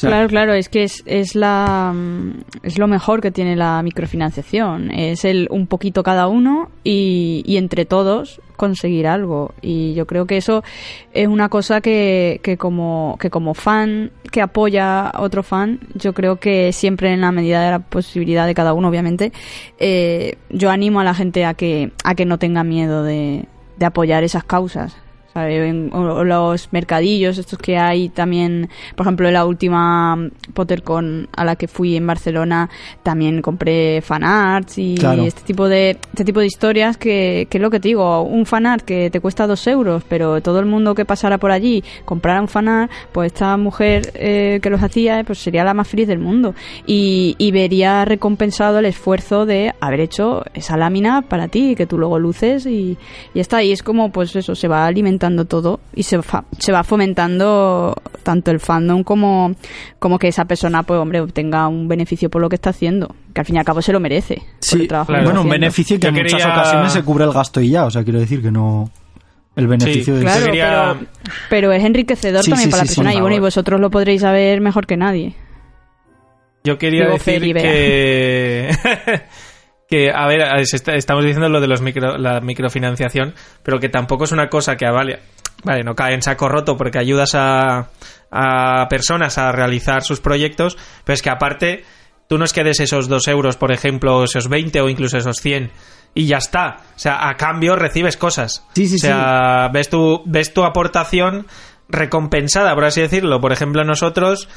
Claro, 0.09 0.29
claro, 0.29 0.53
es 0.55 0.69
que 0.69 0.85
es, 0.85 1.03
es 1.07 1.35
la 1.35 1.93
mm, 1.95 2.45
es 2.63 2.79
lo 2.79 2.87
mejor 2.87 3.21
que 3.21 3.31
tiene 3.31 3.57
la 3.57 3.83
microfinanciación. 3.83 4.91
Es 4.91 5.25
el 5.25 5.49
un 5.51 5.67
poquito 5.67 6.03
cada 6.03 6.27
uno 6.29 6.71
y, 6.85 7.43
y 7.47 7.57
entre 7.57 7.85
todos 7.85 8.41
conseguir 8.57 9.07
algo. 9.07 9.55
Y 9.61 9.95
yo 9.95 10.07
creo 10.07 10.27
que 10.27 10.37
eso 10.37 10.63
es 11.13 11.27
una 11.27 11.49
cosa 11.49 11.81
que, 11.81 12.41
que 12.43 12.57
como 12.57 13.17
que 13.21 13.31
como 13.31 13.55
fan 13.55 14.13
que 14.31 14.41
apoya 14.41 15.09
a 15.09 15.21
otro 15.21 15.43
fan, 15.43 15.81
yo 15.95 16.15
creo 16.15 16.37
que 16.37 16.73
siempre 16.73 17.13
en 17.13 17.21
la 17.21 17.33
medida 17.33 17.63
de 17.65 17.71
la 17.71 17.79
posibilidad 17.81 18.47
de 18.47 18.55
cada 18.55 18.73
uno, 18.73 18.89
obviamente, 18.89 19.33
eh, 19.79 20.37
yo 20.49 20.71
animo 20.71 21.01
a 21.01 21.05
la 21.05 21.15
gente 21.15 21.45
a 21.45 21.55
que 21.55 21.93
a 22.05 22.15
que 22.15 22.25
no 22.25 22.39
tenga 22.39 22.65
miedo 22.65 23.03
de, 23.03 23.47
de 23.79 23.87
apoyar 23.87 24.25
esas 24.25 24.45
causas. 24.45 24.97
En- 25.35 25.91
o- 25.95 26.25
los 26.25 26.73
mercadillos 26.73 27.39
estos 27.39 27.59
que 27.59 27.79
hay 27.79 28.09
también, 28.11 28.69
por 28.97 29.07
ejemplo, 29.07 29.29
en 29.29 29.35
la 29.35 29.45
última 29.47 30.17
PotterCon 30.55 31.29
a 31.35 31.45
la 31.45 31.57
que 31.57 31.69
fui 31.69 31.97
en 31.97 32.07
Barcelona, 32.07 32.69
también 33.03 33.41
compré 33.43 34.01
fanarts 34.03 34.79
y 34.79 34.95
Claro. 34.97 35.25
este 35.25 35.43
tipo 35.43 35.69
de 35.69 35.91
este 35.91 36.25
tipo 36.25 36.41
de 36.41 36.47
historias 36.47 36.97
que, 36.97 37.47
que 37.51 37.59
es 37.59 37.63
lo 37.63 37.71
que 37.71 37.81
te 37.81 37.89
digo, 37.89 38.23
un 38.23 38.45
fanart 38.47 38.85
que 38.85 39.11
te 39.11 39.21
cuesta 39.21 39.47
dos 39.47 39.67
euros, 39.67 40.03
pero 40.09 40.41
todo 40.43 40.61
el 40.61 40.67
mundo 40.67 40.95
que 40.95 41.05
pasara 41.05 41.39
por 41.39 41.51
allí 41.51 41.83
comprara 42.05 42.41
un 42.41 42.49
fanart, 42.49 42.91
pues 43.13 43.33
esta 43.33 43.57
mujer 43.57 44.13
eh, 44.15 44.61
que 44.63 44.71
los 44.71 44.83
hacía, 44.83 45.21
eh, 45.21 45.25
pues 45.25 45.39
sería 45.39 45.65
la 45.65 45.75
más 45.75 45.89
feliz 45.89 46.07
del 46.09 46.19
mundo 46.19 46.55
y, 46.87 47.35
y 47.39 47.51
vería 47.53 48.05
recompensado 48.05 48.79
el 48.81 48.85
esfuerzo 48.87 49.47
de 49.47 49.73
haber 49.81 50.01
hecho 50.01 50.45
esa 50.55 50.77
lámina 50.77 51.23
para 51.23 51.49
ti, 51.49 51.75
que 51.75 51.87
tú 51.87 51.97
luego 51.99 52.19
luces 52.19 52.67
y, 52.67 52.99
y 53.35 53.41
está 53.41 53.59
ahí. 53.59 53.73
Es 53.73 53.83
como, 53.83 54.11
pues 54.13 54.35
eso, 54.37 54.55
se 54.55 54.69
va 54.69 54.87
alimentando 54.87 55.22
todo 55.47 55.81
y 55.95 56.03
se, 56.03 56.21
fa- 56.23 56.45
se 56.59 56.73
va 56.73 56.83
fomentando 56.85 57.95
tanto 58.23 58.51
el 58.51 58.61
fandom 58.61 59.03
como, 59.05 59.55
como 59.99 60.19
que 60.19 60.29
esa 60.29 60.45
persona, 60.45 60.83
pues 60.83 60.99
hombre, 61.01 61.21
obtenga 61.21 61.67
un 61.69 61.89
beneficio 61.89 62.29
por 62.31 62.41
lo 62.43 62.49
que 62.49 62.57
está 62.57 62.71
haciendo, 62.71 63.15
que 63.35 63.41
al 63.41 63.47
fin 63.47 63.57
y 63.57 63.59
al 63.59 63.65
cabo 63.65 63.81
se 63.83 63.93
lo 63.93 64.01
merece. 64.01 64.37
por 64.37 64.45
Sí, 64.61 64.81
el 64.83 64.89
trabajo 64.89 65.09
que 65.09 65.13
claro. 65.15 65.25
está 65.25 65.33
bueno, 65.35 65.43
un 65.43 65.51
beneficio 65.51 65.97
que 65.99 66.03
Yo 66.03 66.09
en 66.09 66.15
muchas 66.23 66.45
ocasiones 66.45 66.93
se 66.93 67.03
cubre 67.03 67.25
el 67.25 67.33
gasto 67.33 67.61
y 67.61 67.71
ya, 67.71 67.85
o 67.87 67.91
sea, 67.91 68.03
quiero 68.05 68.19
decir 68.21 68.43
que 68.43 68.51
no... 68.51 68.91
El 69.55 69.67
beneficio 69.69 70.15
Sí, 70.17 70.25
es... 70.25 70.25
Claro, 70.25 70.47
quería- 70.47 70.95
pero, 70.99 71.11
pero 71.51 71.73
es 71.73 71.85
enriquecedor 71.85 72.43
Sí, 72.43 72.51
también 72.51 72.69
sí, 72.69 72.71
para 72.71 72.83
la 72.85 72.87
persona 72.87 73.15
y 73.15 73.21
bueno, 73.21 73.37
y 73.37 73.41
vosotros 73.41 73.81
lo 73.81 73.91
podréis 73.91 74.23
saber 74.23 74.61
mejor 74.63 74.87
que 74.87 74.97
nadie. 74.97 75.35
Yo 76.65 76.79
quería 76.79 77.03
Digo, 77.03 77.13
decir 77.15 77.41
Feli, 77.41 77.53
que... 77.55 78.71
que, 79.93 80.11
a 80.11 80.27
ver, 80.27 80.41
estamos 80.63 81.23
diciendo 81.23 81.51
lo 81.51 81.61
de 81.61 81.67
los 81.67 81.83
micro, 81.83 82.17
la 82.17 82.41
microfinanciación, 82.41 83.35
pero 83.63 83.79
que 83.79 83.91
tampoco 83.91 84.25
es 84.25 84.33
una 84.33 84.49
cosa 84.49 84.75
que, 84.75 84.87
vale, 84.89 85.19
vale, 85.65 85.85
no 85.85 85.95
cae 85.95 86.15
en 86.15 86.23
saco 86.23 86.49
roto 86.49 86.79
porque 86.79 86.99
ayudas 86.99 87.35
a, 87.35 87.91
a 88.31 88.89
personas 88.89 89.37
a 89.37 89.53
realizar 89.53 90.03
sus 90.03 90.23
proyectos, 90.23 90.79
pero 91.05 91.13
es 91.13 91.21
que 91.21 91.29
aparte, 91.29 91.85
tú 92.27 92.39
no 92.39 92.47
es 92.47 92.55
que 92.55 92.65
des 92.65 92.81
esos 92.81 93.07
dos 93.07 93.29
euros, 93.29 93.59
por 93.59 93.71
ejemplo, 93.71 94.25
esos 94.25 94.49
20 94.49 94.81
o 94.81 94.89
incluso 94.89 95.19
esos 95.19 95.43
100, 95.43 95.71
y 96.15 96.25
ya 96.25 96.39
está. 96.39 96.79
O 96.97 96.99
sea, 96.99 97.29
a 97.29 97.35
cambio 97.37 97.77
recibes 97.77 98.17
cosas. 98.17 98.67
Sí, 98.75 98.89
sí, 98.89 98.95
o 98.95 98.99
sea, 98.99 99.69
ves 99.75 99.91
tu, 99.91 100.23
ves 100.25 100.55
tu 100.55 100.65
aportación 100.65 101.47
recompensada, 101.91 102.75
por 102.75 102.87
así 102.87 103.03
decirlo. 103.03 103.43
Por 103.43 103.53
ejemplo, 103.53 103.85
nosotros 103.85 104.49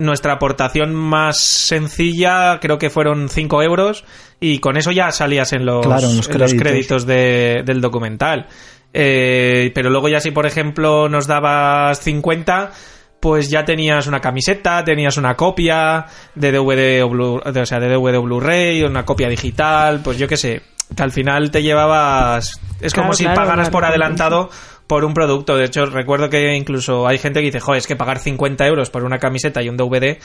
nuestra 0.00 0.32
aportación 0.34 0.94
más 0.94 1.38
sencilla 1.38 2.58
creo 2.60 2.78
que 2.78 2.90
fueron 2.90 3.28
5 3.28 3.62
euros 3.62 4.04
y 4.40 4.58
con 4.58 4.76
eso 4.76 4.90
ya 4.90 5.12
salías 5.12 5.52
en 5.52 5.64
los, 5.66 5.86
Claro, 5.86 6.08
en 6.10 6.16
los 6.16 6.28
en 6.28 6.38
los 6.38 6.54
créditos. 6.54 7.06
de- 7.06 7.62
del 7.64 7.80
documental. 7.80 8.48
Eh, 8.92 9.70
pero 9.74 9.88
luego 9.90 10.08
ya 10.08 10.18
si 10.18 10.32
por 10.32 10.46
ejemplo 10.46 11.08
nos 11.08 11.26
dabas 11.28 12.00
50 12.00 12.72
pues 13.20 13.50
ya 13.50 13.64
tenías 13.64 14.06
una 14.06 14.20
camiseta, 14.20 14.82
tenías 14.82 15.16
una 15.18 15.36
copia 15.36 16.06
de 16.34 16.50
DVD 16.52 17.02
o 17.04 17.08
Blu, 17.10 17.40
o 17.44 17.66
sea, 17.66 17.78
de 17.78 17.88
DVD 17.88 18.16
o 18.16 18.22
Blu-ray, 18.22 18.82
una 18.82 19.04
copia 19.04 19.28
digital, 19.28 20.00
pues 20.02 20.16
yo 20.18 20.26
qué 20.26 20.38
sé, 20.38 20.62
que 20.96 21.02
al 21.02 21.12
final 21.12 21.50
te 21.50 21.62
llevabas 21.62 22.58
es 22.80 22.94
como 22.94 23.12
si 23.12 23.24
claro, 23.24 23.42
pagaras 23.42 23.68
por 23.68 23.84
adelantado 23.84 24.48
por 24.90 25.04
un 25.04 25.14
producto. 25.14 25.56
De 25.56 25.66
hecho, 25.66 25.86
recuerdo 25.86 26.28
que 26.28 26.52
incluso 26.56 27.06
hay 27.06 27.16
gente 27.16 27.38
que 27.38 27.46
dice, 27.46 27.60
joder, 27.60 27.78
es 27.78 27.86
que 27.86 27.94
pagar 27.94 28.18
50 28.18 28.66
euros 28.66 28.90
por 28.90 29.04
una 29.04 29.18
camiseta 29.18 29.62
y 29.62 29.68
un 29.68 29.76
DVD 29.76 30.18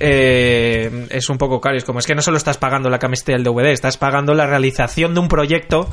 eh, 0.00 1.06
es 1.10 1.28
un 1.28 1.36
poco 1.38 1.60
caro. 1.60 1.76
Es 1.76 1.84
como, 1.84 1.98
es 1.98 2.06
que 2.06 2.14
no 2.14 2.22
solo 2.22 2.36
estás 2.36 2.56
pagando 2.58 2.88
la 2.90 2.98
camiseta 3.00 3.32
y 3.32 3.34
el 3.34 3.44
DVD, 3.44 3.66
estás 3.72 3.96
pagando 3.96 4.32
la 4.34 4.46
realización 4.46 5.14
de 5.14 5.20
un 5.20 5.28
proyecto 5.28 5.88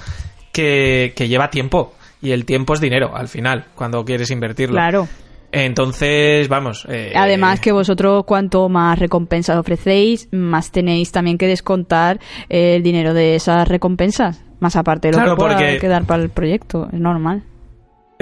que, 0.52 1.14
que 1.16 1.28
lleva 1.28 1.50
tiempo. 1.50 1.94
Y 2.22 2.32
el 2.32 2.46
tiempo 2.46 2.76
es 2.76 2.80
dinero, 2.80 3.16
al 3.16 3.28
final, 3.28 3.66
cuando 3.74 4.06
quieres 4.06 4.30
invertirlo. 4.30 4.76
Claro. 4.76 5.08
Entonces, 5.52 6.48
vamos. 6.48 6.86
eh, 6.88 7.12
Además 7.16 7.60
que 7.60 7.72
vosotros 7.72 8.24
cuanto 8.26 8.70
más 8.70 8.98
recompensas 9.00 9.58
ofrecéis, 9.58 10.30
más 10.32 10.72
tenéis 10.72 11.12
también 11.12 11.38
que 11.40 11.48
descontar 11.48 12.20
el 12.50 12.84
dinero 12.84 13.14
de 13.14 13.36
esas 13.36 13.68
recompensas. 13.68 14.42
Más 14.60 14.76
aparte 14.76 15.08
de 15.08 15.14
lo 15.14 15.18
Claro, 15.18 15.36
que 15.36 15.40
pueda 15.40 15.56
porque- 15.56 15.78
quedar 15.80 16.06
para 16.06 16.22
el 16.24 16.30
proyecto. 16.30 16.88
Es 16.94 17.00
normal. 17.00 17.44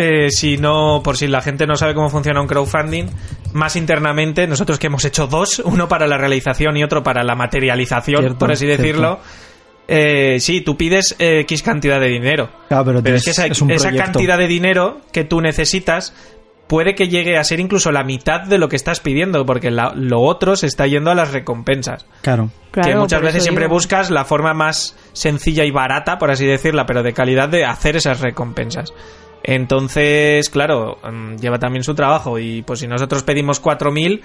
Eh, 0.02 0.30
si 0.32 0.56
no, 0.58 1.02
por 1.04 1.18
si 1.18 1.28
la 1.28 1.42
gente 1.42 1.68
no 1.68 1.76
sabe 1.76 1.94
cómo 1.94 2.10
funciona 2.10 2.40
un 2.40 2.48
crowdfunding, 2.48 3.08
más 3.52 3.76
internamente, 3.76 4.48
nosotros 4.48 4.80
que 4.80 4.88
hemos 4.88 5.04
hecho 5.04 5.28
dos, 5.28 5.60
uno 5.66 5.90
para 5.90 6.08
la 6.08 6.18
realización 6.18 6.78
y 6.78 6.84
otro 6.86 7.04
para 7.04 7.22
la 7.24 7.36
materialización, 7.36 8.22
Cierto, 8.22 8.40
por 8.40 8.52
así 8.52 8.66
cierto. 8.66 8.82
decirlo. 8.82 9.20
Eh, 9.90 10.40
sí, 10.40 10.62
tú 10.62 10.78
pides 10.78 11.16
eh, 11.20 11.40
X 11.42 11.64
cantidad 11.64 12.00
de 12.00 12.08
dinero. 12.08 12.50
Claro, 12.68 13.02
pero, 13.04 13.18
es 13.18 13.26
que 13.26 13.32
esa, 13.32 13.46
es 13.48 13.62
un 13.62 13.72
esa 13.72 13.90
proyecto. 13.90 14.12
cantidad 14.14 14.38
de 14.38 14.48
dinero 14.48 15.02
que 15.12 15.24
tú 15.24 15.42
necesitas 15.42 16.14
puede 16.68 16.94
que 16.94 17.10
llegue 17.10 17.38
a 17.38 17.44
ser 17.44 17.60
incluso 17.60 17.92
la 17.92 18.04
mitad 18.04 18.42
de 18.42 18.60
lo 18.60 18.70
que 18.70 18.76
estás 18.76 19.00
pidiendo, 19.00 19.44
porque 19.48 19.72
la- 19.72 19.92
lo 19.96 20.22
otro 20.22 20.56
se 20.56 20.68
está 20.68 20.86
yendo 20.86 21.10
a 21.10 21.16
las 21.16 21.32
recompensas. 21.34 22.06
Claro. 22.22 22.52
Claro, 22.70 22.88
que 22.90 22.96
muchas 22.96 23.22
veces 23.24 23.42
siempre 23.42 23.66
digo. 23.66 23.74
buscas 23.74 24.12
la 24.12 24.24
forma 24.26 24.54
más 24.54 24.96
sencilla 25.14 25.66
y 25.66 25.72
barata, 25.72 26.20
por 26.20 26.30
así 26.30 26.46
decirla, 26.46 26.86
pero 26.86 27.02
de 27.02 27.12
calidad 27.14 27.50
de 27.50 27.66
hacer 27.66 27.96
esas 27.96 28.22
recompensas. 28.22 28.94
Entonces, 29.44 30.50
claro, 30.50 30.98
mm, 31.04 31.36
lleva 31.38 31.60
también 31.60 31.84
su 31.84 31.96
trabajo 31.96 32.40
y 32.40 32.62
pues 32.64 32.80
si 32.80 32.88
nosotros 32.88 33.24
pedimos 33.24 33.62
4.000, 33.62 34.22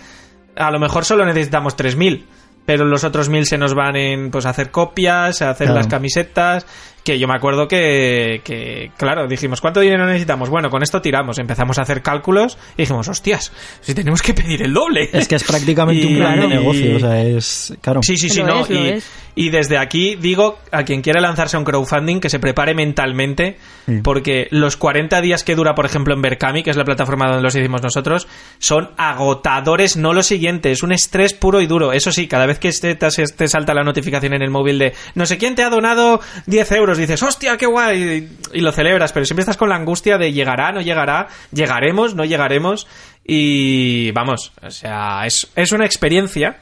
a 0.56 0.70
lo 0.70 0.78
mejor 0.78 1.04
solo 1.04 1.24
necesitamos 1.24 1.76
3.000, 1.76 2.24
pero 2.66 2.84
los 2.84 3.04
otros 3.04 3.30
1.000 3.30 3.44
se 3.44 3.58
nos 3.58 3.74
van 3.74 3.96
en 3.96 4.30
pues 4.30 4.46
hacer 4.46 4.70
copias, 4.70 5.42
a 5.42 5.50
hacer 5.50 5.66
Claro. 5.66 5.78
las 5.80 5.86
camisetas, 5.88 6.66
que 7.04 7.18
yo 7.18 7.28
me 7.28 7.34
acuerdo 7.36 7.68
que, 7.68 8.40
que, 8.44 8.90
claro, 8.96 9.26
dijimos, 9.28 9.60
¿cuánto 9.60 9.80
dinero 9.80 10.06
necesitamos? 10.06 10.48
Bueno, 10.48 10.70
con 10.70 10.82
esto 10.82 11.02
tiramos, 11.02 11.38
empezamos 11.38 11.78
a 11.78 11.82
hacer 11.82 12.00
cálculos 12.02 12.56
y 12.76 12.82
dijimos, 12.82 13.06
hostias, 13.08 13.52
si 13.82 13.94
tenemos 13.94 14.22
que 14.22 14.32
pedir 14.34 14.62
el 14.62 14.72
doble. 14.72 15.10
Es 15.12 15.28
que 15.28 15.34
es 15.36 15.44
prácticamente 15.44 16.06
Y- 16.06 16.14
un 16.14 16.18
plan 16.18 16.40
de 16.40 16.48
negocio, 16.48 16.96
o 16.96 17.00
sea, 17.00 17.22
es... 17.22 17.74
Claro. 17.82 18.00
Sí, 18.02 18.16
sí, 18.16 18.28
sí, 18.30 18.40
Lo 18.40 18.46
no. 18.46 18.60
es, 18.62 18.70
y, 18.70 18.88
es. 18.88 19.10
y 19.34 19.50
desde 19.50 19.76
aquí 19.78 20.16
digo 20.16 20.58
a 20.72 20.82
quien 20.84 21.02
quiera 21.02 21.20
lanzarse 21.20 21.56
a 21.56 21.58
un 21.58 21.64
crowdfunding 21.66 22.20
que 22.20 22.30
se 22.30 22.38
prepare 22.38 22.74
mentalmente, 22.74 23.58
Sí. 23.86 24.00
porque 24.02 24.48
los 24.50 24.78
40 24.78 25.20
días 25.20 25.44
que 25.44 25.54
dura, 25.54 25.74
por 25.74 25.84
ejemplo, 25.84 26.14
en 26.14 26.22
Berkami, 26.22 26.62
que 26.62 26.70
es 26.70 26.76
la 26.76 26.84
plataforma 26.84 27.26
donde 27.26 27.42
los 27.42 27.54
hicimos 27.54 27.82
nosotros, 27.82 28.26
son 28.58 28.92
agotadores, 28.96 29.96
no 29.98 30.14
lo 30.14 30.22
siguiente, 30.22 30.70
es 30.70 30.82
un 30.82 30.92
estrés 30.92 31.34
puro 31.34 31.60
y 31.60 31.66
duro. 31.66 31.92
Eso 31.92 32.10
sí, 32.10 32.26
cada 32.26 32.46
vez 32.46 32.58
que 32.58 32.70
te, 32.72 32.94
te, 32.94 33.08
te 33.10 33.48
salta 33.48 33.74
la 33.74 33.82
notificación 33.82 34.32
en 34.32 34.42
el 34.42 34.50
móvil 34.50 34.78
de 34.78 34.94
no 35.14 35.26
sé 35.26 35.36
quién 35.36 35.54
te 35.54 35.62
ha 35.62 35.68
donado 35.68 36.20
10 36.46 36.72
euros, 36.72 36.93
dices, 36.98 37.22
hostia, 37.22 37.56
qué 37.56 37.66
guay, 37.66 38.28
y, 38.52 38.58
y 38.58 38.60
lo 38.60 38.72
celebras, 38.72 39.12
pero 39.12 39.24
siempre 39.26 39.42
estás 39.42 39.56
con 39.56 39.68
la 39.68 39.76
angustia 39.76 40.18
de 40.18 40.32
llegará, 40.32 40.72
no 40.72 40.80
llegará, 40.80 41.28
llegaremos, 41.52 42.14
no 42.14 42.24
llegaremos, 42.24 42.86
y 43.24 44.10
vamos, 44.12 44.52
o 44.62 44.70
sea, 44.70 45.26
es, 45.26 45.50
es 45.56 45.72
una 45.72 45.86
experiencia 45.86 46.56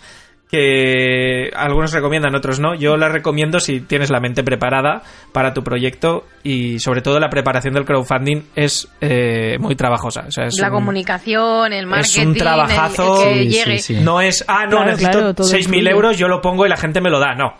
que 0.56 1.50
algunos 1.56 1.92
recomiendan, 1.94 2.34
otros 2.34 2.60
no. 2.60 2.74
Yo 2.74 2.98
la 2.98 3.09
recomiendo 3.09 3.59
si 3.59 3.80
tienes 3.80 4.10
la 4.10 4.20
mente 4.20 4.44
preparada 4.44 5.00
para 5.32 5.54
tu 5.54 5.62
proyecto 5.64 6.26
y 6.42 6.78
sobre 6.78 7.00
todo 7.00 7.18
la 7.18 7.30
preparación 7.30 7.72
del 7.72 7.86
crowdfunding 7.86 8.42
es 8.54 8.86
eh, 9.00 9.56
muy 9.59 9.74
trabajosa. 9.76 10.24
O 10.28 10.30
sea, 10.30 10.44
es 10.48 10.59
la 10.60 10.68
un- 10.68 10.74
comunicación, 10.74 11.72
el 11.72 11.86
marketing, 11.86 12.26
un 12.26 12.34
trabajazo. 12.36 13.30
el, 13.30 13.38
el 13.38 13.44
que 13.46 13.50
Sí, 13.50 13.50
sí, 13.50 13.64
llegue. 13.64 13.78
sí. 13.78 13.94
No 14.02 14.20
es, 14.20 14.44
ah, 14.46 14.64
no, 14.64 14.70
Claro, 14.76 14.84
necesito 14.90 15.10
claro, 15.18 15.34
todo 15.34 15.46
6.000 15.48 15.59
influye. 15.60 15.90
euros, 15.90 16.18
yo 16.18 16.28
lo 16.28 16.42
pongo 16.42 16.66
y 16.66 16.68
la 16.68 16.76
gente 16.76 17.00
me 17.00 17.09
lo 17.09 17.18
da. 17.18 17.34
No. 17.34 17.54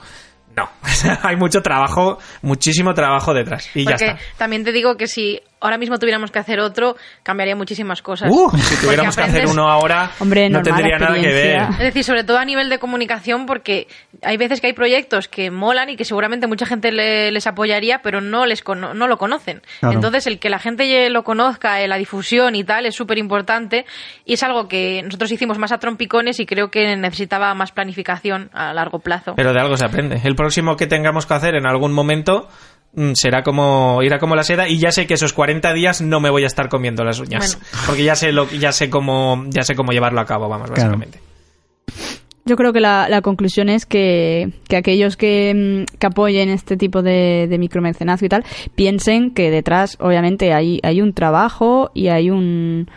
No. 0.57 0.69
Hay 1.23 1.37
mucho 1.37 1.61
trabajo, 1.63 2.19
muchísimo 2.43 2.95
trabajo 2.95 3.33
detrás. 3.35 3.69
Y 3.75 3.85
ya 3.85 3.93
Porque 3.93 4.07
está. 4.07 4.19
también 4.37 4.65
te 4.65 4.73
digo 4.73 4.97
que 4.97 5.07
si 5.07 5.41
ahora 5.63 5.79
mismo 5.79 5.99
tuviéramos 5.99 6.31
que 6.31 6.39
hacer 6.39 6.61
otro, 6.61 6.97
cambiaría 7.23 7.57
muchísimas 7.57 8.03
cosas. 8.03 8.31
Uh, 8.31 8.51
Si 8.59 8.77
tuviéramos 8.85 9.17
que 9.17 9.23
hacer 9.23 9.47
uno 9.47 9.69
ahora, 9.71 10.11
Hombre, 10.21 10.51
no 10.51 10.63
tendría 10.63 10.99
nada 10.99 11.15
que 11.15 11.27
ver. 11.33 11.63
Es 11.73 11.79
decir, 11.79 12.05
sobre 12.05 12.25
todo 12.25 12.39
a 12.39 12.45
nivel 12.45 12.69
de 12.69 12.79
comunicación, 12.79 13.47
porque 13.47 13.87
hay 14.23 14.37
veces 14.37 14.61
que 14.61 14.69
hay 14.69 14.73
proyectos 14.73 15.29
que 15.29 15.51
molan 15.51 15.89
y 15.91 15.97
que 15.97 16.05
seguramente 16.05 16.47
mucha 16.47 16.67
gente 16.67 16.93
le- 16.93 17.31
les 17.33 17.47
apoyaría, 17.47 18.01
pero 18.03 18.21
no 18.21 18.47
les 18.47 18.63
cono- 18.63 18.95
no 18.95 19.07
lo 19.09 19.17
conocen. 19.19 19.63
Claro. 19.81 19.95
Entonces, 19.95 20.27
el 20.27 20.39
que 20.39 20.51
la 20.51 20.59
gente 20.59 21.09
lo 21.11 21.23
conozca, 21.25 21.81
eh, 21.81 21.89
la 21.89 21.97
difusión 21.97 22.55
y 22.55 22.65
tal, 22.65 22.87
es 22.87 22.95
súper 22.95 23.19
importante 23.19 23.87
y 24.25 24.35
es 24.35 24.43
algo 24.43 24.69
que 24.69 25.03
nosotros 25.05 25.31
hicimos 25.33 25.59
más 25.59 25.73
a 25.73 25.79
trompicones 25.79 26.41
y 26.41 26.47
creo 26.47 26.71
que 26.71 26.97
necesitaba 26.97 27.55
más 27.55 27.73
planificación 27.73 28.51
a 28.53 28.73
largo 28.73 28.99
plazo. 28.99 29.35
Pero 29.37 29.53
de 29.53 29.61
algo 29.61 29.77
se 29.77 29.85
aprende. 29.85 30.21
El 30.25 30.35
próximo 30.35 30.77
que 30.77 30.87
tengamos 30.87 31.27
que 31.27 31.35
hacer 31.35 31.55
en 31.55 31.67
algún 31.67 31.93
momento 31.93 32.49
será 33.15 33.43
como 33.43 34.03
irá 34.03 34.19
como 34.19 34.35
la 34.37 34.43
seda 34.45 34.69
y 34.69 34.79
ya 34.79 34.93
sé 34.93 35.07
que 35.07 35.15
esos 35.15 35.33
40 35.33 35.73
días 35.73 36.03
no 36.03 36.21
me 36.21 36.29
voy 36.31 36.45
a 36.45 36.47
estar 36.47 36.69
comiendo 36.69 37.05
las 37.05 37.19
uñas 37.21 37.57
Bueno. 37.59 37.83
porque 37.87 38.05
ya 38.05 38.15
sé 38.15 38.33
lo 38.33 38.49
ya 38.51 38.71
sé 38.73 38.91
cómo 38.91 39.45
ya 39.49 39.63
sé 39.63 39.75
cómo 39.75 39.93
llevarlo 39.93 40.21
a 40.21 40.27
cabo 40.27 40.49
vamos 40.49 40.71
Claro. 40.71 40.91
básicamente 40.91 41.21
Yo 42.45 42.57
creo 42.57 42.73
que 42.73 42.81
la, 42.81 43.09
la 43.09 43.23
conclusión 43.23 43.69
es 43.69 43.87
que, 43.87 44.51
que 44.69 44.77
aquellos 44.77 45.17
que, 45.17 45.85
mm, 45.89 45.97
que 45.99 46.07
apoyen 46.07 46.49
este 46.51 46.77
tipo 46.77 47.01
de, 47.01 47.47
de 47.49 47.57
micromecenazgo 47.59 48.27
y 48.27 48.29
tal, 48.29 48.45
piensen 48.75 49.31
que 49.33 49.51
detrás, 49.51 49.97
obviamente, 50.01 50.53
hay, 50.53 50.81
hay 50.83 51.01
un 51.01 51.13
trabajo 51.15 51.93
y 51.95 52.09
hay 52.09 52.31
un, 52.31 52.91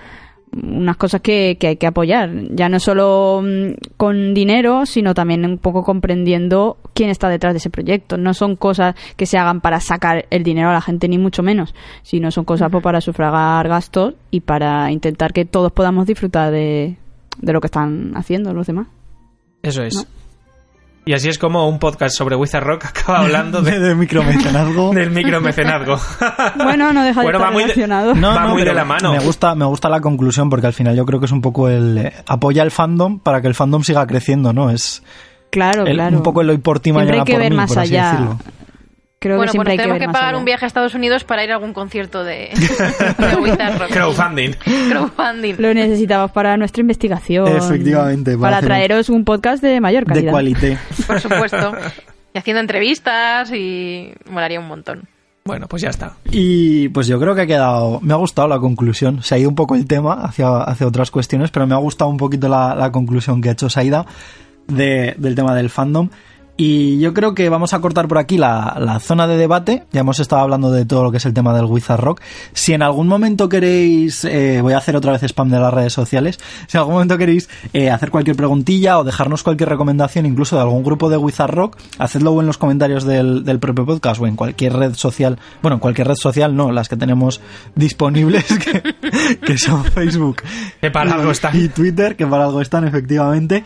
unas 0.56 0.98
cosas 0.98 1.22
que, 1.22 1.58
que 1.60 1.68
hay 1.68 1.78
que 1.78 1.88
apoyar. 1.88 2.32
Ya 2.52 2.70
no 2.70 2.80
solo 2.80 3.42
mm, 3.44 3.96
con 3.98 4.34
dinero, 4.34 4.86
sino 4.86 5.14
también 5.14 5.46
un 5.46 5.58
poco 5.58 5.84
comprendiendo 5.84 6.78
quién 6.94 7.10
está 7.10 7.30
detrás 7.30 7.54
de 7.54 7.58
ese 7.58 7.70
proyecto. 7.70 8.18
No 8.18 8.34
son 8.34 8.56
cosas 8.56 8.96
que 9.18 9.26
se 9.26 9.38
hagan 9.38 9.62
para 9.62 9.80
sacar 9.80 10.26
el 10.30 10.44
dinero 10.44 10.70
a 10.70 10.74
la 10.74 10.82
gente, 10.82 11.08
ni 11.08 11.18
mucho 11.18 11.44
menos, 11.44 11.76
sino 12.04 12.32
son 12.32 12.46
cosas 12.46 12.70
pues, 12.72 12.84
para 12.84 13.02
sufragar 13.02 13.68
gastos 13.68 14.14
y 14.32 14.42
para 14.42 14.92
intentar 14.92 15.34
que 15.34 15.46
todos 15.46 15.72
podamos 15.72 16.08
disfrutar 16.08 16.52
de, 16.52 16.98
de 17.38 17.54
lo 17.54 17.62
que 17.62 17.68
están 17.68 18.14
haciendo 18.16 18.54
los 18.54 18.68
demás. 18.68 18.88
eso 19.62 19.84
es 19.84 19.96
No. 19.96 20.25
Y 21.06 21.14
así 21.14 21.30
es 21.30 21.38
como 21.38 21.70
un 21.70 21.78
podcast 21.80 22.16
sobre 22.16 22.36
Wizard 22.36 22.64
Rock 22.64 22.86
acaba 22.90 23.20
hablando 23.20 23.62
de, 23.62 23.80
de, 23.80 23.90
de 23.90 23.96
micromecenazgo. 23.96 24.94
del 24.94 25.12
micromecenazgo 25.12 25.98
Bueno, 26.58 26.92
no 26.94 27.04
deja 27.04 27.22
de 27.22 27.26
Bueno, 27.28 27.38
estar 27.38 27.48
va 27.50 27.52
muy 27.54 27.64
de- 27.64 27.74
relacionado. 27.74 28.14
va 28.16 28.48
muy 28.48 28.64
de 28.64 28.74
la 28.74 28.86
mano. 28.86 29.12
Me 29.14 29.20
gusta, 29.20 29.56
me 29.56 29.66
gusta 29.66 29.88
la 29.90 30.02
conclusión 30.02 30.50
porque 30.50 30.68
al 30.68 30.74
final 30.74 30.96
yo 30.96 31.06
creo 31.06 31.20
que 31.20 31.26
es 31.28 31.32
un 31.32 31.42
poco 31.42 31.70
el 31.70 31.98
eh, 31.98 32.14
apoya 32.28 32.64
el 32.64 32.72
fandom 32.72 33.20
para 33.20 33.42
que 33.42 33.48
el 33.48 33.56
fandom 33.56 33.84
siga 33.84 34.06
creciendo, 34.08 34.52
¿no? 34.54 34.70
Es 34.70 35.04
Claro, 35.52 35.86
el- 35.86 35.94
claro. 35.94 36.18
un 36.18 36.24
poco 36.24 36.42
el 36.42 36.50
hoy 36.50 36.58
por 36.58 36.80
ti 36.80 36.92
mañana 36.92 37.20
hay 37.20 37.24
que 37.24 37.34
por 37.34 37.42
ver 37.42 37.52
mí, 37.52 37.58
más 37.58 37.70
por 37.70 37.80
así 37.80 37.96
allá. 37.96 38.12
decirlo. 38.12 38.40
Creo 39.26 39.38
bueno, 39.38 39.52
que 39.52 39.58
pues 39.58 39.66
siempre 39.66 39.72
hay 39.72 39.78
que 39.78 39.94
tenemos 39.96 40.14
pagar 40.14 40.30
allá. 40.30 40.38
un 40.38 40.46
viaje 40.46 40.66
a 40.66 40.68
Estados 40.68 40.94
Unidos 40.94 41.24
para 41.24 41.44
ir 41.44 41.52
a 41.52 41.56
algún 41.56 41.74
concierto 41.74 42.24
de, 42.24 42.50
de 43.18 43.36
Wizard 43.38 43.80
Rock. 43.80 43.90
crowdfunding 43.92 44.52
Crowdfunding. 44.90 45.56
Lo 45.58 45.74
necesitamos 45.74 46.32
para 46.32 46.58
nuestra 46.58 46.82
investigación. 46.82 47.48
Efectivamente, 47.48 48.32
para 48.32 48.42
Para 48.42 48.58
hacer- 48.58 48.68
traeros 48.70 49.10
un 49.10 49.26
podcast 49.26 49.64
de 49.64 49.82
mayor 49.82 50.04
De 50.06 50.14
calidad. 50.14 50.32
cualité. 50.32 50.78
Por 51.08 51.20
supuesto. 51.20 51.72
Y 52.34 52.38
haciendo 52.38 52.60
entrevistas 52.60 53.50
y 53.54 54.12
molaría 54.30 54.60
un 54.60 54.68
montón. 54.68 55.04
bueno 55.46 55.68
pues 55.70 55.82
ya 55.84 55.90
está 55.90 56.18
Y 56.30 56.90
pues 56.90 57.08
yo 57.08 57.18
creo 57.18 57.34
que 57.34 57.44
ha 57.44 57.48
quedado. 57.48 58.02
Me 58.02 58.12
ha 58.14 58.18
gustado 58.18 58.50
la 58.50 58.60
conclusión. 58.60 59.24
Se 59.24 59.36
ha 59.36 59.38
ido 59.38 59.48
un 59.48 59.56
poco 59.56 59.76
el 59.76 59.88
tema 59.88 60.16
hacia, 60.26 60.58
hacia 60.64 60.86
otras 60.86 61.12
cuestiones, 61.12 61.50
pero 61.52 61.66
me 61.66 61.76
ha 61.76 61.78
gustado 61.78 62.10
un 62.12 62.18
poquito 62.18 62.50
la, 62.50 62.76
la 62.76 62.92
conclusión 62.92 63.42
que 63.42 63.48
ha 63.48 63.52
hecho 63.54 63.70
Saida 63.70 64.06
de- 64.68 65.16
del 65.18 65.34
tema 65.36 65.56
del 65.56 65.70
fandom. 65.70 66.10
Y 66.58 67.00
yo 67.00 67.14
creo 67.14 67.36
que 67.36 67.50
vamos 67.50 67.74
a 67.74 67.82
cortar 67.82 68.08
por 68.08 68.18
aquí 68.18 68.38
la, 68.38 68.78
la 68.80 69.00
zona 69.00 69.28
de 69.28 69.36
debate. 69.36 69.84
Ya 69.92 70.02
hemos 70.02 70.20
estado 70.20 70.42
hablando 70.42 70.72
de 70.72 70.86
todo 70.86 71.04
lo 71.04 71.12
que 71.12 71.18
es 71.18 71.26
el 71.26 71.34
tema 71.34 71.54
del 71.54 71.66
Wizard 71.66 72.00
Rock. 72.00 72.22
Si 72.54 72.72
en 72.72 72.82
algún 72.82 73.08
momento 73.08 73.50
queréis, 73.50 74.24
eh, 74.24 74.60
voy 74.62 74.74
a 74.74 74.78
hacer 74.78 74.96
otra 74.96 75.12
vez 75.12 75.24
spam 75.24 75.50
de 75.50 75.60
las 75.60 75.74
redes 75.74 75.92
sociales. 75.92 76.40
Si 76.68 76.78
en 76.78 76.80
algún 76.80 76.94
momento 76.94 77.18
queréis 77.18 77.50
eh, 77.74 77.90
hacer 77.90 78.10
cualquier 78.10 78.38
preguntilla 78.38 79.00
o 79.00 79.04
dejarnos 79.04 79.44
cualquier 79.44 79.68
recomendación, 79.68 80.26
incluso 80.26 80.56
de 80.56 80.62
algún 80.62 80.84
grupo 80.84 81.10
de 81.10 81.18
Wizard 81.18 81.52
Rock, 81.52 81.78
hacedlo 82.00 82.40
en 82.40 82.48
los 82.48 82.58
comentarios 82.58 83.04
del, 83.04 83.44
del 83.44 83.60
propio 83.60 83.86
podcast 83.86 84.22
o 84.22 84.28
en 84.28 84.38
cualquier 84.38 84.74
red 84.74 84.94
social. 84.94 85.38
Bueno, 85.62 85.76
en 85.76 85.80
cualquier 85.82 86.08
red 86.08 86.16
social 86.16 86.56
no, 86.56 86.72
las 86.72 86.88
que 86.88 86.96
tenemos 86.96 87.42
disponibles, 87.76 88.46
que, 88.60 88.96
que 89.46 89.58
son 89.58 89.84
Facebook 89.84 90.42
que 90.80 90.92
para 90.92 91.16
algo 91.16 91.32
está 91.32 91.50
y 91.54 91.68
Twitter, 91.70 92.16
que 92.16 92.26
para 92.26 92.46
algo 92.46 92.62
están, 92.62 92.86
efectivamente. 92.88 93.64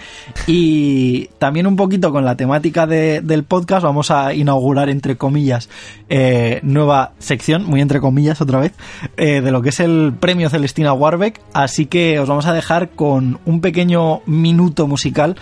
Y 0.48 1.28
también 1.38 1.68
un 1.68 1.76
poquito 1.76 2.12
con 2.12 2.26
la 2.26 2.36
temática 2.36 2.79
de- 2.88 3.22
del 3.22 3.44
podcast, 3.44 3.84
vamos 3.84 4.12
a 4.12 4.34
inaugurar, 4.34 4.90
entre 4.90 5.18
comillas, 5.18 5.70
eh, 6.10 6.60
nueva 6.64 7.14
sección, 7.20 7.66
muy 7.66 7.82
entre 7.82 8.00
comillas 8.00 8.42
otra 8.42 8.60
vez, 8.60 8.74
eh, 9.18 9.42
de 9.42 9.52
lo 9.52 9.62
que 9.62 9.70
es 9.70 9.80
el 9.80 10.14
premio 10.20 10.50
Celestina 10.50 10.94
Warbeck. 10.94 11.40
Así 11.54 11.86
que 11.86 12.20
os 12.20 12.28
vamos 12.30 12.46
a 12.46 12.54
dejar 12.54 12.90
con 12.90 13.40
un 13.46 13.62
pequeño 13.62 14.22
minuto 14.26 14.88
musical 14.88 15.36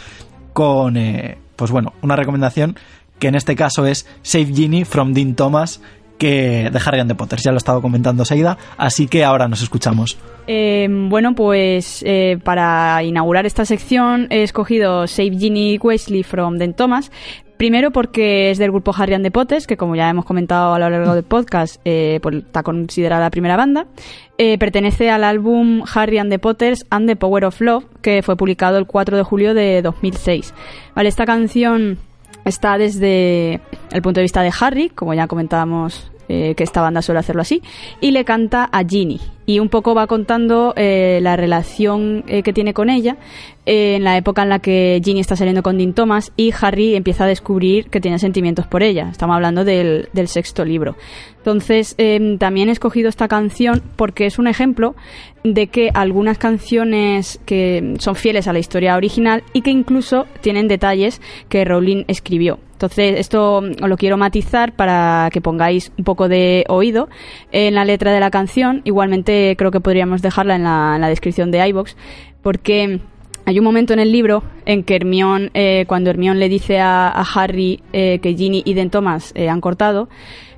con, 0.53 0.97
eh, 0.97 1.38
pues 1.55 1.72
bueno, 1.72 1.93
una 2.01 2.15
recomendación 2.15 2.77
que 3.19 3.27
en 3.27 3.35
este 3.35 3.55
caso 3.55 3.85
es 3.88 4.05
Save 4.22 4.53
Genie 4.53 4.85
from 4.85 5.14
Dean 5.14 5.35
Thomas 5.35 5.81
que 6.18 6.69
de 6.72 6.81
Harry 6.85 6.99
and 6.99 7.10
the 7.10 7.15
Potters. 7.15 7.44
Ya 7.44 7.52
lo 7.52 7.57
he 7.57 7.60
estado 7.60 7.81
comentando 7.81 8.26
Saida, 8.26 8.57
así 8.77 9.07
que 9.07 9.23
ahora 9.23 9.48
nos 9.48 9.61
escuchamos. 9.61 10.18
Eh, 10.48 10.88
bueno, 10.89 11.35
pues 11.35 12.03
eh, 12.06 12.38
para 12.44 13.03
inaugurar 13.03 13.45
esta 13.45 13.65
sección 13.65 14.27
he 14.30 14.44
escogido 14.44 15.06
Save 15.07 15.38
Ginny 15.38 15.77
Weasley 15.77 16.23
from 16.23 16.57
Den 16.57 16.73
Thomas. 16.73 17.11
Primero 17.57 17.89
porque 17.89 18.52
es 18.52 18.60
del 18.60 18.69
grupo 18.69 18.94
Harry 18.95 19.15
and 19.15 19.26
the 19.26 19.31
Potters, 19.31 19.65
que 19.65 19.77
como 19.77 19.95
ya 19.95 20.07
hemos 20.07 20.26
comentado 20.26 20.76
a 20.76 20.80
lo 20.80 20.91
largo 20.91 21.15
del 21.15 21.23
podcast, 21.23 21.81
eh, 21.85 22.19
pues 22.22 22.35
está 22.35 22.61
considerada 22.61 23.23
la 23.23 23.31
primera 23.31 23.57
banda. 23.57 23.88
Eh, 24.38 24.60
pertenece 24.60 25.10
al 25.10 25.23
álbum 25.23 25.84
Harry 25.91 26.19
and 26.19 26.30
the 26.30 26.38
Potters 26.38 26.85
and 26.91 27.07
the 27.07 27.15
Power 27.15 27.45
of 27.45 27.60
Love, 27.60 27.85
que 28.03 28.22
fue 28.22 28.38
publicado 28.38 28.77
el 28.77 28.85
4 28.85 29.18
de 29.18 29.23
julio 29.23 29.56
de 29.56 29.81
2006. 29.81 30.53
Vale, 30.95 31.10
esta 31.10 31.26
canción 31.26 31.98
está 32.48 32.78
desde 32.78 33.61
el 33.91 34.02
punto 34.02 34.19
de 34.19 34.24
vista 34.24 34.41
de 34.41 34.52
Harry, 34.60 34.90
como 34.90 35.14
ya 35.14 35.28
comentábamos 35.28 36.11
eh, 36.30 36.56
que 36.56 36.64
esta 36.64 36.82
banda 36.82 37.02
suele 37.02 37.20
hacerlo 37.20 37.41
así, 37.41 37.62
y 38.02 38.12
le 38.12 38.26
canta 38.26 38.70
a 38.72 38.84
Ginny. 38.84 39.20
Y 39.45 39.60
un 39.60 39.70
poco 39.70 39.95
va 39.95 40.08
contando 40.08 40.74
eh, 40.76 41.20
la 41.22 41.38
relación 41.38 42.26
eh, 42.28 42.44
que 42.44 42.52
tiene 42.52 42.74
con 42.74 42.90
ella 42.90 43.16
en 43.66 44.04
la 44.04 44.18
época 44.18 44.44
en 44.44 44.49
la 44.49 44.60
que 44.60 45.02
Ginny 45.04 45.20
está 45.22 45.36
saliendo 45.36 45.64
con 45.64 45.78
Dean 45.78 45.94
Thomas 45.94 46.32
y 46.38 46.54
Harry 46.60 46.95
empieza 46.95 47.26
a 47.26 47.28
descubrir 47.28 47.90
que 47.90 48.02
tiene 48.02 48.20
sentimientos 48.20 48.68
por 48.68 48.84
ella. 48.84 49.10
Estamos 49.12 49.36
hablando 49.36 49.64
del, 49.66 50.10
del 50.14 50.28
sexto 50.28 50.64
libro. 50.66 50.95
Entonces, 51.38 51.95
eh, 51.98 52.36
también 52.40 52.68
he 52.68 52.74
escogido 52.74 53.08
esta 53.08 53.30
canción 53.30 53.82
porque 53.95 54.26
es 54.26 54.38
un 54.38 54.48
ejemplo 54.48 54.95
de 55.45 55.68
que 55.68 55.91
algunas 55.94 56.38
canciones 56.38 57.40
que 57.45 57.95
son 57.99 58.16
fieles 58.16 58.49
a 58.49 58.54
la 58.54 58.60
historia 58.60 58.98
original 58.98 59.44
y 59.54 59.62
que 59.62 59.72
incluso 59.72 60.26
tienen 60.41 60.68
detalles 60.68 61.22
que 61.48 61.64
Rowling 61.64 62.04
escribió. 62.08 62.60
Entonces, 62.78 63.20
esto 63.20 63.58
os 63.58 63.90
lo 63.90 63.98
quiero 63.98 64.18
matizar 64.18 64.76
para 64.76 65.32
que 65.34 65.41
pongáis 65.41 65.91
un 65.98 66.04
poco 66.04 66.30
de 66.30 66.64
oído 66.70 67.10
en 67.52 67.74
la 67.74 67.86
letra 67.86 68.14
de 68.14 68.20
la 68.20 68.30
canción. 68.30 68.82
Igualmente, 68.84 69.56
creo 69.58 69.72
que 69.72 69.80
podríamos 69.80 70.22
dejarla 70.22 70.58
en 70.58 70.64
la, 70.64 71.10
descripción 71.10 71.49
de 71.49 71.68
iBox, 71.70 71.98
porque 72.44 72.99
hay 73.45 73.58
un 73.58 73.66
momento 73.66 73.94
en 73.94 73.99
el 73.99 74.12
libro 74.12 74.44
en 74.68 74.84
que 74.84 74.95
Hermione, 74.95 75.49
eh, 75.56 75.86
cuando 75.88 76.12
Hermione 76.12 76.40
le 76.40 76.49
dice 76.49 76.80
a, 76.80 77.10
Harry 77.34 77.82
eh, 77.94 78.20
que 78.20 78.36
Ginny 78.36 78.62
y 78.64 78.76
Den 78.76 78.91
Thomas 78.91 79.32
eh, 79.34 79.49
han 79.49 79.60
cortado, 79.60 80.08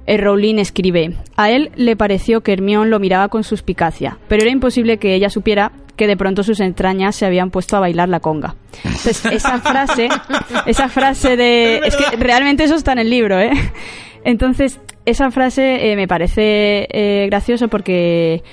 Rowling 0.06 0.56
escribe, 0.56 1.14
a 1.38 1.52
él 1.52 1.72
le 1.76 1.96
pareció 1.96 2.41
que 2.41 2.52
Hermione 2.52 2.90
lo 2.90 3.00
miraba 3.00 3.30
con 3.30 3.46
suspicacia, 3.46 4.18
pero 4.28 4.41
era 4.41 4.52
imposible 4.52 4.98
que 4.98 5.14
ella 5.14 5.30
supiera 5.30 5.72
que 6.00 6.08
de 6.08 6.16
pronto 6.16 6.44
sus 6.44 6.62
entrañas 6.62 7.18
se 7.18 7.26
habían 7.26 7.52
puesto 7.52 7.76
a 7.76 7.82
bailar 7.82 8.08
la 8.08 8.22
conga. 8.22 8.56
Entonces, 8.86 9.26
esa 9.26 9.60
frase, 9.60 10.08
esa 10.66 10.88
frase 10.88 11.36
de... 11.36 11.82
Es 11.86 11.98
que 11.98 12.16
realmente 12.16 12.64
eso 12.64 12.76
está 12.76 12.94
en 12.94 13.00
el 13.00 13.10
libro, 13.10 13.38
¿eh? 13.38 13.52
Entonces, 14.24 14.80
esa 15.06 15.30
frase 15.30 15.92
eh, 15.92 15.98
me 15.98 16.08
parece 16.08 16.88
eh, 16.90 17.28
gracioso 17.30 17.68
porque 17.68 18.44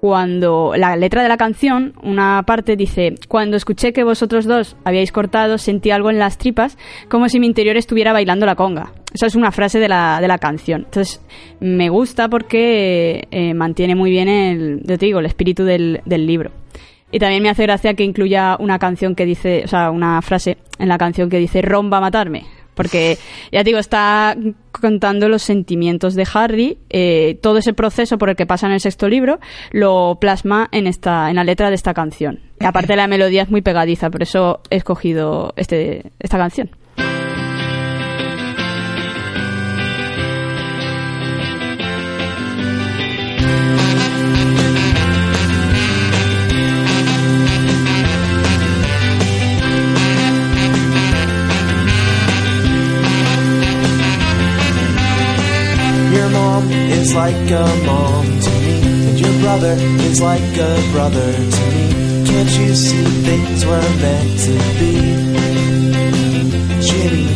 cuando 0.00 0.72
la 0.76 0.96
letra 0.96 1.22
de 1.22 1.28
la 1.28 1.36
canción, 1.36 1.94
una 2.02 2.42
parte 2.44 2.74
dice, 2.74 3.14
cuando 3.28 3.56
escuché 3.56 3.92
que 3.92 4.02
vosotros 4.02 4.44
dos 4.44 4.76
habíais 4.84 5.12
cortado, 5.12 5.58
sentí 5.58 5.92
algo 5.92 6.10
en 6.10 6.18
las 6.18 6.38
tripas, 6.38 6.76
como 7.08 7.28
si 7.28 7.38
mi 7.38 7.46
interior 7.46 7.76
estuviera 7.76 8.12
bailando 8.12 8.46
la 8.46 8.56
conga. 8.56 8.92
Esa 9.14 9.26
es 9.26 9.36
una 9.36 9.52
frase 9.52 9.78
de 9.78 9.88
la, 9.88 10.18
de 10.20 10.28
la 10.28 10.38
canción. 10.38 10.82
Entonces, 10.86 11.20
me 11.60 11.88
gusta 11.88 12.28
porque 12.28 13.28
eh, 13.30 13.54
mantiene 13.54 13.94
muy 13.94 14.10
bien 14.10 14.28
el, 14.28 14.80
yo 14.84 14.98
te 14.98 15.06
digo, 15.06 15.20
el 15.20 15.26
espíritu 15.26 15.64
del, 15.64 16.00
del 16.04 16.26
libro. 16.26 16.50
Y 17.10 17.18
también 17.18 17.42
me 17.42 17.50
hace 17.50 17.62
gracia 17.62 17.94
que 17.94 18.04
incluya 18.04 18.56
una 18.58 18.78
canción 18.78 19.14
que 19.14 19.24
dice, 19.24 19.62
o 19.64 19.68
sea, 19.68 19.90
una 19.90 20.20
frase 20.22 20.58
en 20.78 20.88
la 20.88 20.98
canción 20.98 21.30
que 21.30 21.38
dice, 21.38 21.62
Ron 21.62 21.90
va 21.92 21.98
a 21.98 22.00
matarme. 22.00 22.44
Porque, 22.74 23.16
ya 23.50 23.62
digo, 23.62 23.78
está 23.78 24.36
contando 24.70 25.30
los 25.30 25.42
sentimientos 25.42 26.14
de 26.14 26.26
Harry, 26.34 26.78
eh, 26.90 27.38
todo 27.40 27.56
ese 27.56 27.72
proceso 27.72 28.18
por 28.18 28.28
el 28.28 28.36
que 28.36 28.44
pasa 28.44 28.66
en 28.66 28.74
el 28.74 28.80
sexto 28.80 29.08
libro, 29.08 29.40
lo 29.70 30.18
plasma 30.20 30.68
en 30.72 30.86
esta, 30.86 31.30
en 31.30 31.36
la 31.36 31.44
letra 31.44 31.70
de 31.70 31.74
esta 31.74 31.94
canción. 31.94 32.40
Y 32.60 32.66
aparte 32.66 32.94
la 32.94 33.06
melodía 33.06 33.44
es 33.44 33.50
muy 33.50 33.62
pegadiza, 33.62 34.10
por 34.10 34.22
eso 34.22 34.60
he 34.68 34.76
escogido 34.76 35.54
este, 35.56 36.12
esta 36.18 36.36
canción. 36.36 36.70
Like 57.16 57.50
a 57.50 57.66
mom 57.86 58.26
to 58.26 58.50
me, 58.60 59.08
and 59.08 59.18
your 59.18 59.40
brother 59.40 59.72
is 59.72 60.20
like 60.20 60.58
a 60.58 60.90
brother 60.92 61.32
to 61.32 61.62
me. 61.72 62.26
Can't 62.26 62.52
you 62.58 62.74
see 62.74 63.04
things 63.24 63.64
were 63.64 63.88
meant 64.04 64.38
to 64.40 64.52
be? 64.78 64.94
Jimmy. 66.86 67.28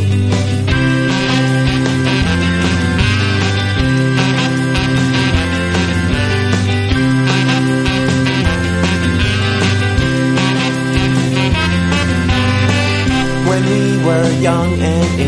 When 13.49 13.63
we 13.65 14.05
were 14.05 14.31
young 14.41 14.73
and 14.79 15.21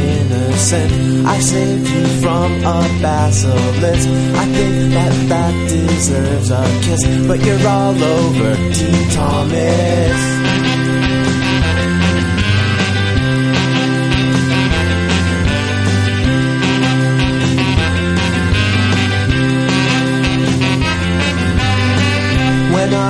I 0.71 1.41
saved 1.41 1.89
you 1.89 2.07
from 2.23 2.53
a 2.65 2.83
basilisk. 3.03 4.09
I 4.09 4.47
think 4.47 4.93
that 4.95 5.29
that 5.29 5.69
deserves 5.69 6.51
a 6.53 6.63
kiss, 6.83 7.27
but 7.27 7.45
you're 7.45 7.67
all 7.67 8.01
over 8.01 8.55
T. 8.73 9.15
Thomas. 9.15 10.52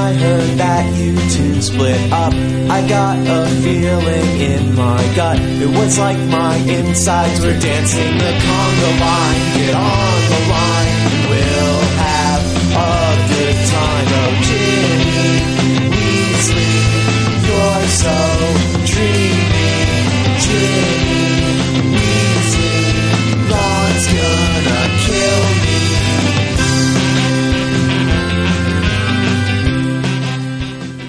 I 0.03 0.13
heard 0.15 0.59
that 0.59 0.85
you 0.99 1.15
two 1.31 1.63
split 1.63 2.13
up, 2.13 2.35
I 2.35 2.79
got 2.89 3.17
a 3.23 3.47
feeling 3.63 4.29
in 4.51 4.75
my 4.75 4.99
gut. 5.15 5.39
It 5.39 5.71
was 5.79 5.97
like 5.97 6.19
my 6.27 6.57
insides 6.57 7.39
were 7.39 7.57
dancing 7.57 8.19
the 8.19 8.33
conga 8.45 8.91
line. 8.99 9.43
Get 9.59 9.75
on 9.79 10.19
the 10.33 10.41
line, 10.51 10.82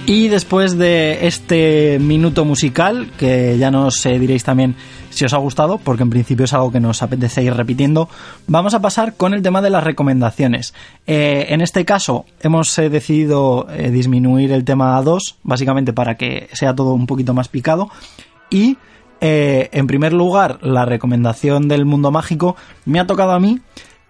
Y 0.06 0.28
después 0.28 0.78
de 0.78 1.28
este 1.28 1.98
minuto 1.98 2.44
musical, 2.44 3.10
que 3.18 3.58
ya 3.58 3.72
nos 3.72 4.06
eh, 4.06 4.20
diréis 4.20 4.44
también 4.44 4.76
si 5.10 5.24
os 5.24 5.34
ha 5.34 5.38
gustado, 5.38 5.78
porque 5.78 6.04
en 6.04 6.10
principio 6.10 6.44
es 6.44 6.52
algo 6.52 6.74
que 6.74 6.82
nos 6.82 7.02
apetece 7.02 7.42
ir 7.42 7.54
repitiendo, 7.54 8.10
vamos 8.46 8.74
a 8.74 8.82
pasar 8.82 9.16
con 9.16 9.34
el 9.34 9.42
tema 9.42 9.62
de 9.62 9.70
las 9.70 9.82
recomendaciones. 9.82 10.74
Eh, 11.08 11.46
en 11.50 11.62
este 11.62 11.86
caso 11.86 12.26
hemos 12.42 12.78
eh, 12.80 12.90
decidido 12.90 13.66
disminuir 13.92 14.52
el 14.52 14.66
tema 14.66 14.98
a 14.98 15.04
dos, 15.04 15.38
básicamente 15.42 15.94
para 15.94 16.16
que 16.16 16.50
sea 16.52 16.76
todo 16.76 16.94
un 16.94 17.08
poquito 17.08 17.34
más 17.34 17.48
picado. 17.48 17.90
Y 18.50 18.78
en 19.22 19.88
primer 19.88 20.12
lugar, 20.12 20.60
la 20.62 20.84
recomendación 20.84 21.70
del 21.70 21.86
mundo 21.86 22.12
mágico 22.12 22.58
me 22.84 23.00
ha 23.00 23.08
tocado 23.08 23.32
a 23.32 23.40
mí, 23.40 23.62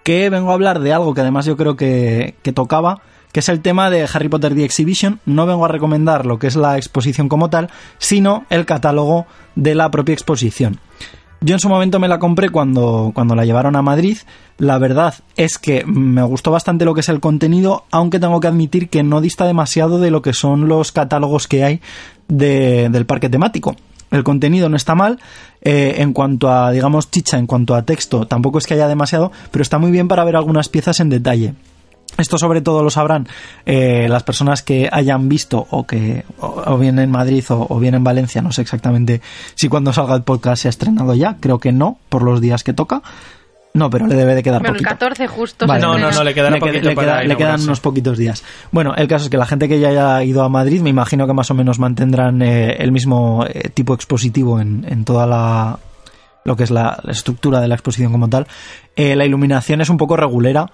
que 0.01 0.31
vengo 0.31 0.49
a 0.49 0.55
hablar 0.55 0.79
de 0.79 0.91
algo 0.91 1.13
que 1.13 1.21
además 1.21 1.45
yo 1.45 1.55
creo 1.55 1.75
que 1.75 2.33
tocaba, 2.55 3.03
que 3.33 3.41
es 3.41 3.49
el 3.49 3.59
tema 3.59 3.89
de 3.89 4.07
Harry 4.13 4.29
Potter 4.29 4.55
The 4.55 4.63
Exhibition. 4.63 5.19
No 5.25 5.45
vengo 5.45 5.65
a 5.65 5.67
recomendar 5.67 6.25
lo 6.25 6.39
que 6.39 6.47
es 6.47 6.55
la 6.55 6.77
exposición 6.77 7.27
como 7.27 7.49
tal, 7.49 7.69
sino 7.97 8.45
el 8.49 8.65
catálogo 8.65 9.25
de 9.55 9.75
la 9.75 9.91
propia 9.91 10.13
exposición. 10.13 10.79
Yo 11.41 11.55
en 11.55 11.59
su 11.59 11.67
momento 11.67 11.99
me 11.99 12.07
la 12.07 12.19
compré 12.19 12.47
cuando, 12.49 13.11
cuando 13.13 13.35
la 13.35 13.43
llevaron 13.43 13.75
a 13.75 13.81
Madrid. 13.81 14.17
La 14.57 14.77
verdad 14.77 15.15
es 15.35 15.57
que 15.57 15.83
me 15.85 16.23
gustó 16.23 16.51
bastante 16.51 16.85
lo 16.85 16.93
que 16.93 17.01
es 17.01 17.09
el 17.09 17.19
contenido, 17.19 17.83
aunque 17.91 18.21
tengo 18.21 18.39
que 18.39 18.47
admitir 18.47 18.87
que 18.87 19.03
no 19.03 19.19
dista 19.19 19.45
demasiado 19.45 19.99
de 19.99 20.09
lo 20.09 20.21
que 20.21 20.31
son 20.31 20.69
los 20.69 20.93
catálogos 20.93 21.49
que 21.49 21.65
hay 21.65 21.81
de- 22.29 22.87
del 22.89 23.05
parque 23.05 23.27
temático. 23.29 23.75
El 24.09 24.23
contenido 24.23 24.69
no 24.69 24.77
está 24.77 24.95
mal, 24.95 25.19
eh, 25.61 25.95
en 25.97 26.13
cuanto 26.13 26.49
a, 26.49 26.71
digamos, 26.71 27.09
chicha, 27.11 27.37
en 27.39 27.47
cuanto 27.47 27.73
a 27.75 27.81
texto, 27.81 28.25
tampoco 28.27 28.59
es 28.59 28.67
que 28.67 28.75
haya 28.75 28.87
demasiado, 28.87 29.31
pero 29.51 29.63
está 29.63 29.79
muy 29.79 29.91
bien 29.91 30.07
para 30.07 30.23
ver 30.23 30.35
algunas 30.37 30.69
piezas 30.69 30.99
en 31.01 31.09
detalle. 31.09 31.55
Esto 32.17 32.37
sobre 32.37 32.61
todo 32.61 32.83
lo 32.83 32.89
sabrán 32.89 33.27
eh, 33.65 34.07
las 34.09 34.23
personas 34.23 34.61
que 34.61 34.87
hayan 34.91 35.29
visto 35.29 35.65
o 35.71 35.85
que 35.87 36.23
o, 36.39 36.63
o 36.67 36.77
bien 36.77 36.99
en 36.99 37.09
Madrid 37.09 37.43
o, 37.49 37.65
o 37.69 37.79
bien 37.79 37.95
en 37.95 38.03
Valencia, 38.03 38.41
no 38.41 38.51
sé 38.51 38.61
exactamente 38.61 39.21
si 39.55 39.67
cuando 39.67 39.91
salga 39.93 40.15
el 40.15 40.21
podcast 40.23 40.61
se 40.63 40.67
ha 40.67 40.69
estrenado 40.69 41.15
ya, 41.15 41.37
creo 41.39 41.59
que 41.59 41.71
no, 41.71 41.97
por 42.09 42.21
los 42.23 42.39
días 42.41 42.63
que 42.63 42.73
toca. 42.73 43.01
No, 43.75 43.89
pero 43.89 44.05
le 44.05 44.13
debe 44.13 44.35
de 44.35 44.43
quedar 44.43 44.61
Bueno, 44.61 44.75
el 44.75 44.83
poquito. 44.83 44.99
14 44.99 45.27
justo. 45.27 45.65
Vale, 45.65 45.81
No, 45.81 45.97
no, 45.97 46.11
no, 46.11 46.23
le 46.23 46.35
quedará 46.35 46.53
le, 46.57 46.61
queda- 46.61 46.69
poquito 46.69 46.89
le 46.89 46.95
para 46.95 47.07
queda- 47.21 47.23
le 47.23 47.35
quedan 47.37 47.61
unos 47.61 47.79
poquitos 47.79 48.19
días. 48.19 48.43
Bueno, 48.71 48.93
el 48.95 49.07
caso 49.07 49.23
es 49.25 49.29
que 49.31 49.37
la 49.37 49.47
gente 49.47 49.67
que 49.67 49.79
ya 49.79 49.87
haya 49.89 50.23
ido 50.23 50.43
a 50.43 50.49
Madrid, 50.49 50.81
me 50.81 50.91
imagino 50.91 51.25
que 51.25 51.33
más 51.33 51.49
o 51.49 51.55
menos 51.55 51.79
mantendrán 51.79 52.43
eh, 52.43 52.75
el 52.77 52.91
mismo 52.91 53.43
eh, 53.49 53.69
tipo 53.73 53.95
expositivo 53.95 54.59
en, 54.59 54.85
en 54.87 55.03
toda 55.05 55.25
la 55.25 55.79
lo 56.45 56.55
que 56.55 56.65
es 56.65 56.69
la, 56.69 56.99
la 57.03 57.11
estructura 57.13 57.61
de 57.61 57.67
la 57.67 57.73
exposición 57.73 58.11
como 58.11 58.29
tal. 58.29 58.45
Eh, 58.95 59.15
la 59.15 59.25
iluminación 59.25 59.81
es 59.81 59.89
un 59.89 59.97
poco 59.97 60.17
regulera. 60.17 60.69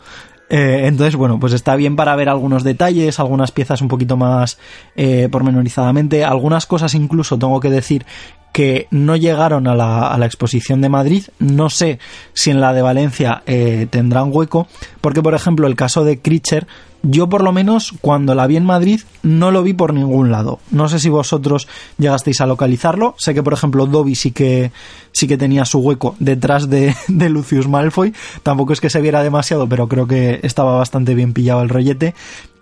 Eh, 0.49 0.87
entonces, 0.87 1.15
bueno, 1.15 1.39
pues 1.39 1.53
está 1.53 1.75
bien 1.75 1.95
para 1.95 2.15
ver 2.15 2.27
algunos 2.27 2.63
detalles, 2.63 3.19
algunas 3.19 3.51
piezas 3.51 3.81
un 3.81 3.87
poquito 3.87 4.17
más 4.17 4.57
eh, 4.95 5.29
pormenorizadamente, 5.31 6.25
algunas 6.25 6.65
cosas 6.65 6.95
incluso 6.95 7.37
tengo 7.37 7.59
que 7.59 7.69
decir 7.69 8.05
que 8.51 8.87
no 8.89 9.15
llegaron 9.15 9.67
a 9.67 9.75
la, 9.75 10.11
a 10.11 10.17
la 10.17 10.25
exposición 10.25 10.81
de 10.81 10.89
Madrid. 10.89 11.23
No 11.37 11.69
sé 11.69 11.99
si 12.33 12.49
en 12.49 12.61
la 12.61 12.73
de 12.73 12.81
Valencia 12.81 13.43
eh, 13.45 13.87
tendrán 13.89 14.31
hueco, 14.33 14.67
porque 15.01 15.21
por 15.21 15.35
ejemplo 15.35 15.67
el 15.67 15.75
caso 15.75 16.03
de 16.03 16.19
Creature, 16.19 16.65
yo 17.03 17.29
por 17.29 17.43
lo 17.43 17.51
menos 17.51 17.93
cuando 18.01 18.35
la 18.35 18.47
vi 18.47 18.57
en 18.57 18.65
Madrid 18.65 19.01
no 19.23 19.51
lo 19.51 19.63
vi 19.63 19.73
por 19.73 19.93
ningún 19.93 20.31
lado. 20.31 20.59
No 20.71 20.89
sé 20.89 20.99
si 20.99 21.09
vosotros 21.09 21.67
llegasteis 21.97 22.41
a 22.41 22.45
localizarlo. 22.45 23.15
Sé 23.17 23.33
que 23.33 23.43
por 23.43 23.53
ejemplo 23.53 23.85
Dobby 23.85 24.15
sí 24.15 24.31
que 24.31 24.71
sí 25.11 25.27
que 25.27 25.37
tenía 25.37 25.65
su 25.65 25.79
hueco 25.79 26.15
detrás 26.19 26.69
de, 26.69 26.95
de 27.07 27.29
Lucius 27.29 27.67
Malfoy. 27.67 28.13
Tampoco 28.43 28.73
es 28.73 28.81
que 28.81 28.89
se 28.89 29.01
viera 29.01 29.23
demasiado, 29.23 29.67
pero 29.67 29.87
creo 29.87 30.07
que 30.07 30.39
estaba 30.43 30.77
bastante 30.77 31.15
bien 31.15 31.33
pillado 31.33 31.61
el 31.61 31.69
rollete. 31.69 32.15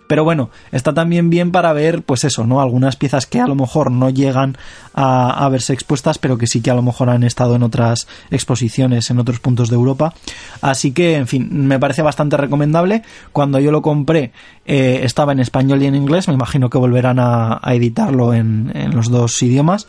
Pero 0.08 0.24
bueno, 0.24 0.50
está 0.72 0.92
también 0.92 1.30
bien 1.30 1.52
para 1.52 1.72
ver, 1.72 2.02
pues 2.02 2.24
eso, 2.24 2.46
¿no? 2.46 2.60
Algunas 2.60 2.96
piezas 2.96 3.26
que 3.26 3.40
a 3.40 3.46
lo 3.46 3.54
mejor 3.54 3.92
no 3.92 4.10
llegan 4.10 4.56
a, 4.94 5.44
a 5.44 5.48
verse 5.50 5.74
expuestas, 5.74 6.18
pero 6.18 6.38
que 6.38 6.46
sí 6.46 6.60
que 6.60 6.70
a 6.70 6.74
lo 6.74 6.82
mejor 6.82 7.10
han 7.10 7.22
estado 7.22 7.54
en 7.54 7.62
otras 7.62 8.08
exposiciones 8.30 9.10
en 9.10 9.18
otros 9.18 9.38
puntos 9.38 9.68
de 9.68 9.76
Europa. 9.76 10.14
Así 10.60 10.92
que, 10.92 11.16
en 11.16 11.26
fin, 11.26 11.48
me 11.68 11.78
parece 11.78 12.02
bastante 12.02 12.36
recomendable. 12.36 13.02
Cuando 13.32 13.60
yo 13.60 13.70
lo 13.70 13.82
compré, 13.82 14.32
eh, 14.64 15.00
estaba 15.02 15.32
en 15.32 15.40
español 15.40 15.82
y 15.82 15.86
en 15.86 15.94
inglés. 15.94 16.26
Me 16.26 16.34
imagino 16.34 16.70
que 16.70 16.78
volverán 16.78 17.18
a, 17.18 17.60
a 17.62 17.74
editarlo 17.74 18.32
en, 18.32 18.72
en 18.74 18.96
los 18.96 19.10
dos 19.10 19.42
idiomas. 19.42 19.86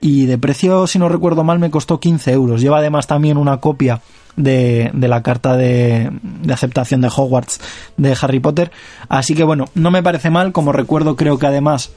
Y 0.00 0.26
de 0.26 0.38
precio, 0.38 0.86
si 0.86 0.98
no 0.98 1.08
recuerdo 1.08 1.44
mal, 1.44 1.58
me 1.58 1.70
costó 1.70 2.00
15 2.00 2.32
euros. 2.32 2.60
Lleva 2.60 2.78
además 2.78 3.06
también 3.06 3.36
una 3.36 3.58
copia 3.58 4.00
de, 4.38 4.90
de 4.94 5.08
la 5.08 5.22
carta 5.22 5.56
de, 5.56 6.10
de 6.22 6.52
aceptación 6.52 7.02
de 7.02 7.08
Hogwarts 7.14 7.60
de 7.98 8.16
Harry 8.20 8.40
Potter. 8.40 8.70
Así 9.08 9.34
que 9.34 9.44
bueno, 9.44 9.66
no 9.74 9.90
me 9.90 10.02
parece 10.02 10.30
mal. 10.30 10.52
Como 10.52 10.72
recuerdo, 10.72 11.16
creo 11.16 11.38
que 11.38 11.46
además 11.46 11.90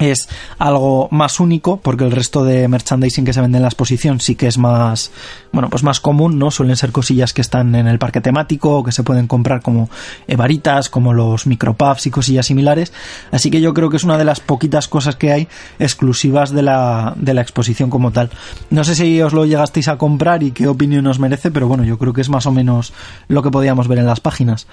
es 0.00 0.28
algo 0.58 1.08
más 1.12 1.38
único 1.38 1.76
porque 1.76 2.04
el 2.04 2.10
resto 2.10 2.44
de 2.44 2.66
merchandising 2.66 3.24
que 3.24 3.32
se 3.32 3.40
vende 3.40 3.58
en 3.58 3.62
la 3.62 3.68
exposición 3.68 4.18
sí 4.20 4.34
que 4.34 4.46
es 4.46 4.58
más 4.58 5.12
bueno 5.52 5.70
pues 5.70 5.82
más 5.82 6.00
común 6.00 6.38
no 6.38 6.50
suelen 6.50 6.76
ser 6.76 6.90
cosillas 6.90 7.32
que 7.32 7.40
están 7.42 7.74
en 7.74 7.86
el 7.86 7.98
parque 7.98 8.20
temático 8.20 8.78
o 8.78 8.84
que 8.84 8.92
se 8.92 9.02
pueden 9.02 9.26
comprar 9.26 9.62
como 9.62 9.88
varitas 10.36 10.88
como 10.88 11.12
los 11.12 11.46
micropuffs 11.46 12.06
y 12.06 12.10
cosillas 12.10 12.46
similares. 12.46 12.92
Así 13.30 13.50
que 13.50 13.60
yo 13.60 13.74
creo 13.74 13.90
que 13.90 13.96
es 13.96 14.04
una 14.04 14.18
de 14.18 14.24
las 14.24 14.40
poquitas 14.40 14.88
cosas 14.88 15.16
que 15.16 15.32
hay 15.32 15.48
exclusivas 15.78 16.50
de 16.50 16.62
la, 16.62 17.14
de 17.16 17.34
la 17.34 17.42
exposición 17.42 17.90
como 17.90 18.10
tal. 18.10 18.30
No 18.70 18.84
sé 18.84 18.94
si 18.94 19.20
os 19.20 19.32
lo 19.32 19.44
llegasteis 19.44 19.88
a 19.88 19.98
comprar 19.98 20.42
y 20.42 20.52
qué 20.52 20.66
opinión 20.66 21.06
os 21.06 21.18
merece 21.18 21.50
pero 21.50 21.68
bueno 21.68 21.84
yo 21.84 21.98
creo 21.98 22.12
que 22.12 22.20
es 22.20 22.28
más 22.28 22.46
o 22.46 22.52
menos 22.52 22.92
lo 23.28 23.42
que 23.42 23.50
podíamos 23.50 23.88
ver 23.88 23.98
en 23.98 24.06
las 24.06 24.20
páginas 24.20 24.66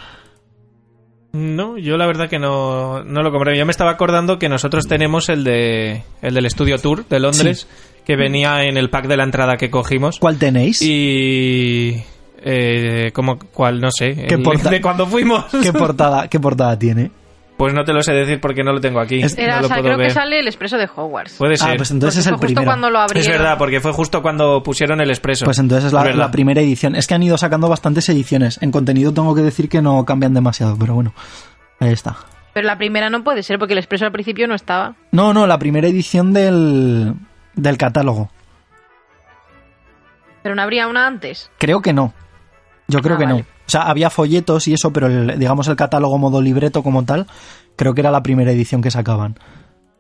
No, 1.34 1.78
yo 1.78 1.98
la 1.98 2.08
verdad 2.08 2.30
que 2.30 2.40
no, 2.40 3.04
no 3.04 3.22
lo 3.22 3.32
compré. 3.32 3.58
Yo 3.58 3.66
me 3.66 3.72
estaba 3.72 3.92
acordando 3.92 4.40
que 4.40 4.50
nosotros 4.50 4.88
tenemos 4.88 5.30
el 5.30 5.44
de 5.44 6.04
el 6.22 6.34
del 6.34 6.50
Studio 6.50 6.78
Tour 6.78 7.08
de 7.08 7.20
Londres, 7.20 7.68
que 8.06 8.16
venía 8.16 8.64
en 8.64 8.78
el 8.78 8.90
pack 8.90 9.08
de 9.08 9.18
la 9.18 9.24
entrada 9.24 9.58
que 9.58 9.70
cogimos. 9.70 10.20
¿cuál 10.20 10.38
tenéis? 10.38 10.82
Y... 10.82 12.04
Eh, 12.50 13.12
como 13.14 13.40
cuál, 13.40 13.82
no 13.82 13.90
sé. 13.92 14.16
¿Qué 14.28 14.36
el 14.36 14.44
de 14.44 14.82
cuando 14.82 15.06
fuimos. 15.08 15.46
¿Qué 15.62 15.74
portada, 15.74 16.28
¿Qué 16.28 16.40
portada 16.40 16.78
tiene? 16.78 17.12
Pues 17.58 17.74
no 17.74 17.84
te 17.84 17.92
lo 17.92 18.02
sé 18.04 18.14
decir 18.14 18.40
porque 18.40 18.64
no 18.64 18.72
lo 18.72 18.80
tengo 18.80 19.00
aquí. 19.00 19.20
Es- 19.22 19.36
Era, 19.38 19.54
no 19.54 19.60
o 19.60 19.62
lo 19.64 19.68
sea, 19.68 19.78
puedo 19.78 19.88
creo 19.88 19.98
ver. 19.98 20.08
que 20.10 20.14
sale 20.14 20.40
el 20.40 20.48
expreso 20.48 20.78
de 20.78 20.88
Hogwarts. 20.96 21.34
Puede 21.38 21.56
Ah, 21.56 21.58
ser. 21.58 21.78
pues 21.78 21.90
entonces 21.90 22.20
es 22.20 22.28
el 22.28 22.34
justo 22.34 22.46
primero. 22.46 22.66
cuando 22.66 22.90
lo 22.92 23.00
es 23.00 23.04
abrieron. 23.06 23.32
verdad, 23.32 23.58
porque 23.58 23.80
fue 23.82 23.92
justo 23.94 24.22
cuando 24.22 24.62
pusieron 24.62 25.02
el 25.02 25.10
expreso. 25.10 25.46
Pues 25.46 25.58
entonces 25.58 25.86
es 25.88 25.94
la, 25.94 26.04
la 26.14 26.30
primera 26.30 26.62
edición. 26.62 26.96
Es 26.96 27.08
que 27.08 27.16
han 27.16 27.24
ido 27.24 27.36
sacando 27.38 27.68
bastantes 27.68 28.08
ediciones. 28.10 28.60
En 28.62 28.72
contenido 28.72 29.12
tengo 29.12 29.34
que 29.34 29.42
decir 29.42 29.70
que 29.70 29.82
no 29.82 30.06
cambian 30.06 30.36
demasiado, 30.36 30.78
pero 30.80 30.94
bueno, 30.94 31.14
ahí 31.80 31.92
está. 31.94 32.16
Pero 32.54 32.68
la 32.68 32.78
primera 32.78 33.10
no 33.10 33.24
puede 33.24 33.42
ser 33.44 33.58
porque 33.58 33.74
el 33.74 33.80
expreso 33.80 34.06
al 34.06 34.12
principio 34.12 34.48
no 34.48 34.54
estaba. 34.56 34.96
No, 35.12 35.34
no, 35.34 35.48
la 35.48 35.58
primera 35.58 35.88
edición 35.88 36.34
del, 36.34 37.14
del 37.56 37.78
catálogo. 37.78 38.30
Pero 40.44 40.56
no 40.56 40.62
habría 40.62 40.88
una 40.88 41.08
antes. 41.08 41.52
Creo 41.58 41.82
que 41.82 41.94
no. 41.94 42.14
Yo 42.88 43.02
creo 43.02 43.16
Ah, 43.16 43.20
que 43.20 43.26
no. 43.28 43.36
O 43.38 43.44
sea, 43.70 43.82
había 43.84 44.10
folletos 44.10 44.68
y 44.68 44.74
eso, 44.74 44.92
pero 44.94 45.08
el- 45.08 45.38
digamos 45.40 45.68
el 45.68 45.76
catálogo 45.76 46.18
modo 46.18 46.42
libreto 46.42 46.84
como 46.84 47.04
tal, 47.04 47.28
creo 47.76 47.94
que 47.94 48.02
era 48.02 48.12
la 48.12 48.24
primera 48.24 48.52
edición 48.52 48.82
que 48.82 48.92
sacaban. 48.92 49.36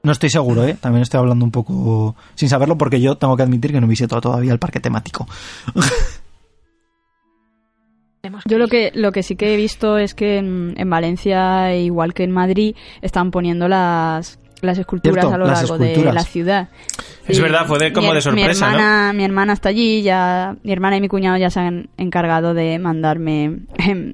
No 0.04 0.12
estoy 0.14 0.30
seguro, 0.30 0.64
¿eh? 0.66 0.78
También 0.80 1.02
estoy 1.02 1.20
hablando 1.20 1.44
un 1.44 1.52
poco 1.52 2.16
sin 2.36 2.48
saberlo 2.48 2.78
porque 2.78 3.02
yo 3.02 3.16
tengo 3.18 3.36
que 3.36 3.44
admitir 3.44 3.72
que 3.74 3.82
no 3.82 3.88
visito 3.88 4.22
todavía 4.22 4.54
el 4.54 4.60
parque 4.60 4.80
temático. 4.80 5.28
Yo 8.46 8.58
lo 8.58 8.68
que, 8.68 8.92
lo 8.94 9.12
que 9.12 9.24
sí 9.24 9.36
que 9.36 9.54
he 9.54 9.58
visto 9.58 9.98
es 9.98 10.14
que 10.14 10.38
en, 10.38 10.74
en 10.78 10.90
Valencia, 10.90 11.76
igual 11.76 12.14
que 12.14 12.24
en 12.24 12.32
Madrid, 12.32 12.76
están 13.02 13.32
poniendo 13.32 13.68
las, 13.70 14.38
las 14.62 14.78
esculturas 14.78 15.26
Cierto, 15.26 15.36
a 15.36 15.38
lo 15.38 15.46
largo 15.48 15.78
de 15.78 16.14
la 16.14 16.24
ciudad. 16.24 16.70
Es 17.28 17.40
verdad, 17.42 17.66
fue 17.68 17.78
de- 17.80 17.94
como 17.94 18.10
mi, 18.10 18.16
de 18.16 18.22
sorpresa, 18.22 18.68
mi 18.68 18.74
hermana, 18.76 19.14
Mi 19.14 19.24
hermana 19.26 19.54
está 19.54 19.70
allí, 19.70 20.02
ya, 20.02 20.56
mi 20.64 20.72
hermana 20.72 20.98
y 20.98 21.02
mi 21.02 21.08
cuñado 21.10 21.38
ya 21.38 21.50
se 21.50 21.60
han 21.60 21.90
encargado 21.98 22.54
de 22.54 22.80
mandarme 22.80 23.60
em, 23.78 24.14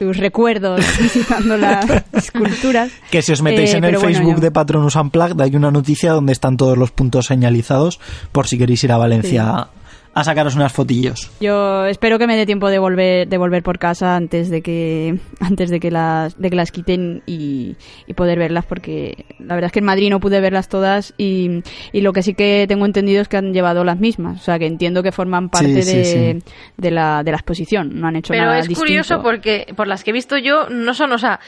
sus 0.00 0.16
recuerdos 0.16 0.80
visitando 1.00 1.56
las 1.56 1.86
esculturas. 2.12 2.90
Que 3.10 3.22
si 3.22 3.32
os 3.32 3.42
metéis 3.42 3.74
Eh, 3.74 3.76
en 3.78 3.84
el 3.84 3.94
bueno, 3.96 4.06
Facebook 4.08 4.34
yo- 4.36 4.40
de 4.40 4.50
Patronus 4.50 4.96
Unplugged 4.96 5.40
hay 5.40 5.54
una 5.54 5.70
noticia 5.70 6.12
donde 6.12 6.32
están 6.32 6.56
todos 6.56 6.76
los 6.76 6.90
puntos 6.90 7.26
señalizados 7.26 8.00
por 8.32 8.46
si 8.48 8.58
queréis 8.58 8.82
ir 8.84 8.92
a 8.92 8.96
Valencia 8.98 9.68
a 10.14 10.22
sacaros 10.24 10.54
unas 10.54 10.72
fotillos. 10.72 11.30
Yo 11.40 11.86
espero 11.86 12.18
que 12.18 12.26
me 12.26 12.36
dé 12.36 12.46
tiempo 12.46 12.70
de 12.70 12.78
volver, 12.78 13.26
de 13.28 13.36
volver 13.36 13.62
por 13.62 13.78
casa 13.78 14.14
antes 14.16 14.48
de 14.48 14.62
que, 14.62 15.18
antes 15.40 15.70
de 15.70 15.80
que 15.80 15.90
las, 15.90 16.38
de 16.40 16.50
que 16.50 16.56
las 16.56 16.70
quiten 16.70 17.22
y, 17.26 17.76
y 18.06 18.14
poder 18.14 18.38
verlas, 18.38 18.64
porque 18.64 19.26
la 19.40 19.54
verdad 19.54 19.66
es 19.66 19.72
que 19.72 19.80
en 19.80 19.84
Madrid 19.86 20.10
no 20.10 20.20
pude 20.20 20.40
verlas 20.40 20.68
todas 20.68 21.14
y, 21.18 21.62
y 21.92 22.00
lo 22.00 22.12
que 22.12 22.22
sí 22.22 22.34
que 22.34 22.64
tengo 22.68 22.86
entendido 22.86 23.20
es 23.22 23.28
que 23.28 23.36
han 23.36 23.52
llevado 23.52 23.82
las 23.84 23.98
mismas. 23.98 24.40
O 24.40 24.44
sea, 24.44 24.58
que 24.58 24.66
entiendo 24.66 25.02
que 25.02 25.12
forman 25.12 25.48
parte 25.48 25.82
Sí, 25.82 25.90
sí, 25.90 25.96
de, 25.96 26.04
sí. 26.40 26.50
de 26.76 26.90
la, 26.90 27.22
de 27.24 27.30
la 27.32 27.36
exposición. 27.36 28.00
No 28.00 28.06
han 28.06 28.16
hecho 28.16 28.32
Pero 28.32 28.44
nada 28.44 28.58
es 28.60 28.68
distinto. 28.68 28.86
curioso 28.86 29.22
porque 29.22 29.66
por 29.76 29.86
las 29.88 30.04
que 30.04 30.10
he 30.10 30.12
visto 30.14 30.38
yo 30.38 30.68
no 30.70 30.94
son, 30.94 31.12
o 31.12 31.18
sea, 31.18 31.40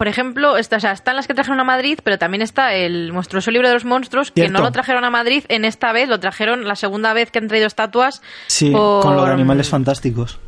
por 0.00 0.08
ejemplo, 0.08 0.56
esta- 0.56 0.76
o 0.76 0.80
sea, 0.80 0.92
están 0.92 1.14
las 1.14 1.26
que 1.26 1.34
trajeron 1.34 1.60
a 1.60 1.64
Madrid, 1.64 1.98
pero 2.02 2.16
también 2.16 2.40
está 2.40 2.72
el 2.72 3.12
monstruoso 3.12 3.50
libro 3.50 3.68
de 3.68 3.74
los 3.74 3.84
monstruos 3.84 4.30
que 4.30 4.40
Cierto. 4.40 4.54
no 4.56 4.64
lo 4.64 4.72
trajeron 4.72 5.04
a 5.04 5.10
Madrid 5.10 5.44
en 5.48 5.66
esta 5.66 5.92
vez, 5.92 6.08
lo 6.08 6.18
trajeron 6.18 6.66
la 6.66 6.74
segunda 6.74 7.12
vez 7.12 7.30
que 7.30 7.38
han 7.38 7.48
traído 7.48 7.66
estatuas. 7.66 8.22
Sí, 8.46 8.70
por- 8.70 9.02
con 9.02 9.14
lo 9.14 9.26
de 9.26 9.32
animales 9.34 9.68
fantásticos. 9.68 10.40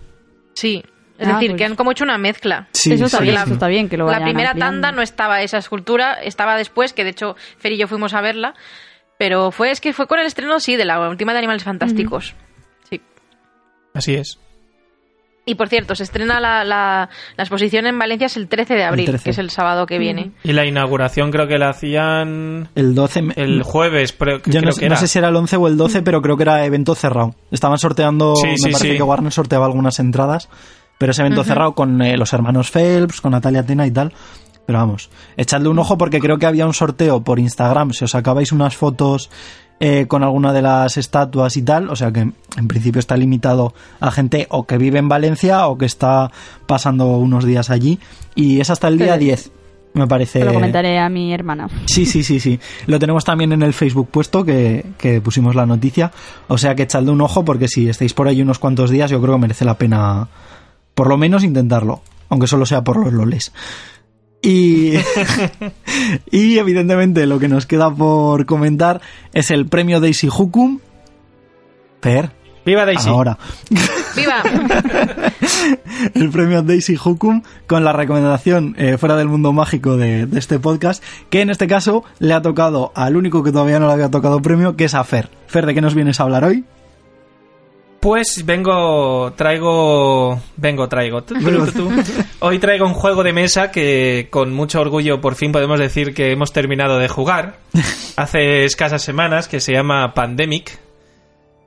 Sí, 0.55 0.83
es 1.19 1.29
Ah, 1.29 1.35
decir, 1.35 1.51
pues- 1.51 1.59
que 1.59 1.65
han 1.67 1.77
como 1.77 1.93
hecho 1.93 2.03
una 2.05 2.17
mezcla. 2.17 2.69
Sí, 2.73 2.95
eso, 2.95 3.05
está 3.05 3.19
sí, 3.19 3.25
bien, 3.25 3.37
sí. 3.37 3.43
eso 3.45 3.53
está 3.53 3.67
bien, 3.67 3.91
que 3.91 3.99
lo 3.99 4.11
la 4.11 4.23
primera 4.25 4.53
ampliando. 4.53 4.77
tanda 4.81 4.93
no 4.93 5.03
estaba 5.03 5.43
esa 5.43 5.59
escultura, 5.59 6.15
estaba 6.15 6.57
después, 6.57 6.95
que 6.95 7.05
de 7.05 7.11
hecho 7.11 7.37
Fer 7.59 7.73
y 7.73 7.77
yo 7.77 7.89
fuimos 7.89 8.15
a 8.15 8.23
verla, 8.23 8.55
pero 9.19 9.51
fue 9.51 9.71
es 9.71 9.83
que 9.83 9.93
fue 9.93 10.07
con 10.07 10.19
el 10.19 10.25
estreno, 10.25 10.61
sí, 10.61 10.77
de 10.77 10.87
la 10.87 10.99
última 11.11 11.33
de 11.35 11.39
Animales 11.41 11.63
Fantásticos. 11.65 12.35
Sí. 12.89 13.03
Así 13.93 14.15
es. 14.15 14.39
Y 15.45 15.57
por 15.57 15.69
cierto, 15.69 15.97
se 15.97 16.05
estrena 16.05 16.39
la, 16.39 16.63
la, 16.65 17.09
la 17.37 17.43
exposición 17.43 17.87
en 17.87 17.99
Valencia 17.99 18.27
es 18.27 18.37
el 18.37 18.47
13 18.47 18.75
de 18.75 18.85
abril, 18.85 19.07
13. 19.07 19.25
que 19.25 19.31
es 19.31 19.39
el 19.39 19.51
sábado 19.51 19.87
que 19.87 19.99
viene. 19.99 20.31
Y 20.45 20.53
la 20.53 20.65
inauguración 20.67 21.33
creo 21.33 21.49
que 21.49 21.59
la 21.59 21.71
hacían 21.71 22.69
El 22.77 22.95
12... 22.95 23.23
me- 23.23 23.35
el 23.37 23.63
jueves, 23.65 24.13
pero 24.13 24.37
Yo 24.39 24.43
creo 24.45 24.63
no, 24.63 24.69
que 24.69 24.73
sé- 24.75 24.85
era. 24.87 24.95
no 24.95 25.01
sé 25.01 25.09
si 25.09 25.19
era 25.19 25.29
el 25.29 25.37
11 25.37 25.57
o 25.57 25.67
el 25.67 25.77
12, 25.77 26.03
pero 26.03 26.23
creo 26.23 26.37
que 26.37 26.45
era 26.45 26.65
evento 26.65 26.95
cerrado. 26.95 27.35
Estaban 27.51 27.79
sorteando, 27.79 28.37
Sí, 28.37 28.47
me 28.47 28.57
sí, 28.57 28.63
parece 28.71 28.91
sí. 28.93 28.97
que 28.97 29.03
Warner 29.03 29.33
sorteaba 29.33 29.67
algunas 29.67 29.99
entradas, 29.99 30.49
pero 30.99 31.11
ese 31.11 31.23
evento 31.23 31.43
cerrado 31.43 31.73
con 31.75 32.01
eh, 32.03 32.17
los 32.17 32.33
hermanos 32.33 32.71
Phelps, 32.71 33.21
con 33.21 33.33
Natalia 33.33 33.65
Tena 33.67 33.85
y 33.87 33.91
tal. 33.91 34.13
Pero 34.65 34.79
vamos, 34.79 35.11
echadle 35.37 35.69
un 35.69 35.79
ojo 35.81 35.99
porque 35.99 36.21
creo 36.21 36.39
que 36.39 36.47
había 36.47 36.67
un 36.67 36.73
sorteo 36.75 37.25
por 37.25 37.41
Instagram. 37.41 37.91
Si 37.93 38.05
os 38.05 38.13
sacabais 38.13 38.53
unas 38.53 38.77
fotos 38.77 39.29
eh, 39.85 40.07
con 40.07 40.23
alguna 40.23 40.53
de 40.53 40.63
las 40.63 40.97
estatuas 40.97 41.57
y 41.57 41.63
tal, 41.63 41.91
o 41.91 41.97
sea 41.97 42.13
que 42.13 42.21
en 42.21 42.69
principio 42.69 43.01
está 43.01 43.17
limitado 43.17 43.75
a 43.99 44.13
gente 44.13 44.47
o 44.49 44.65
que 44.65 44.79
vive 44.79 45.01
en 45.01 45.09
Valencia 45.09 45.67
o 45.67 45.77
que 45.77 45.87
está 45.87 46.31
pasando 46.69 47.17
unos 47.17 47.45
días 47.45 47.69
allí. 47.69 47.99
Y 48.37 48.61
es 48.61 48.71
hasta 48.71 48.87
el 48.87 48.97
día 48.97 49.15
Sí. 49.15 49.25
10, 49.25 49.51
me 49.95 50.07
parece. 50.07 50.39
Se 50.39 50.45
lo 50.45 50.55
comentaré 50.55 51.01
a 51.01 51.09
mi 51.09 51.35
hermana. 51.35 51.69
Sí, 51.87 52.07
sí, 52.07 52.23
sí, 52.23 52.39
sí. 52.39 52.61
Lo 52.87 53.01
tenemos 53.01 53.25
también 53.25 53.51
en 53.53 53.63
el 53.63 53.73
Facebook 53.73 54.09
puesto 54.09 54.45
que, 54.45 54.87
que 54.99 55.21
pusimos 55.21 55.57
la 55.57 55.67
noticia. 55.67 56.13
O 56.47 56.59
sea 56.59 56.77
que 56.77 56.85
echadle 56.85 57.11
un 57.11 57.21
ojo 57.21 57.45
porque 57.45 57.67
si 57.67 57.89
estáis 57.89 58.15
por 58.15 58.29
ahí 58.29 58.41
unos 58.41 58.61
cuantos 58.61 58.89
días 58.89 59.11
yo 59.11 59.21
creo 59.21 59.35
que 59.35 59.41
merece 59.41 59.65
la 59.65 59.77
pena 59.77 60.29
por 60.95 61.09
lo 61.09 61.17
menos 61.17 61.43
intentarlo. 61.43 62.03
Aunque 62.29 62.47
solo 62.47 62.67
sea 62.67 62.85
por 62.85 62.99
los 62.99 63.13
loles. 63.13 63.53
Y, 64.43 64.95
y 66.31 66.59
evidentemente 66.59 67.27
lo 67.27 67.39
que 67.39 67.49
nos 67.49 67.67
queda 67.67 67.95
por 67.95 68.45
comentar 68.45 69.01
es 69.33 69.51
el 69.51 69.67
premio 69.67 70.01
Daisy 70.01 70.29
Hukum. 70.29 70.81
Per, 72.01 72.33
¡Viva 72.65 72.85
Daisy! 72.85 73.09
Ahora. 73.09 73.39
¡Viva! 74.17 74.43
el 76.15 76.31
premio 76.31 76.63
Daisy 76.63 76.97
Hukum 77.03 77.43
con 77.67 77.85
la 77.85 77.93
recomendación 77.93 78.75
eh, 78.79 78.99
fuera 78.99 79.17
del 79.17 79.29
mundo 79.29 79.53
mágico 79.53 79.97
de, 79.97 80.27
de 80.27 80.39
este 80.39 80.59
podcast, 80.59 81.03
que 81.31 81.41
en 81.41 81.51
este 81.51 81.67
caso 81.67 82.05
le 82.19 82.35
ha 82.35 82.43
tocado 82.43 82.93
al 82.95 83.17
único 83.17 83.43
que 83.43 83.53
todavía 83.53 83.81
no 83.81 83.87
le 83.87 83.93
había 83.95 84.11
tocado 84.11 84.41
premio, 84.43 84.77
que 84.77 84.85
es 84.85 84.95
a 84.95 85.03
Fer. 85.03 85.29
Fer, 85.47 85.67
¿de 85.67 85.75
qué 85.75 85.81
nos 85.81 85.95
vienes 85.95 86.21
a 86.21 86.25
hablar 86.25 86.45
hoy? 86.45 86.65
Pues 88.03 88.43
vengo, 88.45 89.33
traigo, 89.37 90.41
vengo, 90.57 90.89
traigo. 90.89 91.23
Hoy 92.41 92.59
traigo 92.59 92.85
un 92.85 92.95
juego 92.95 93.23
de 93.23 93.33
mesa 93.33 93.71
que 93.71 94.27
con 94.29 94.53
mucho 94.53 94.81
orgullo 94.81 95.21
por 95.21 95.37
fin 95.37 95.53
podemos 95.53 95.79
decir 95.79 96.13
que 96.13 96.33
hemos 96.33 96.53
terminado 96.53 96.99
de 96.99 97.07
jugar 97.07 97.59
hace 98.17 98.65
escasas 98.65 99.03
semanas, 99.03 99.47
que 99.47 99.61
se 99.61 99.73
llama 99.73 100.15
Pandemic, 100.15 100.81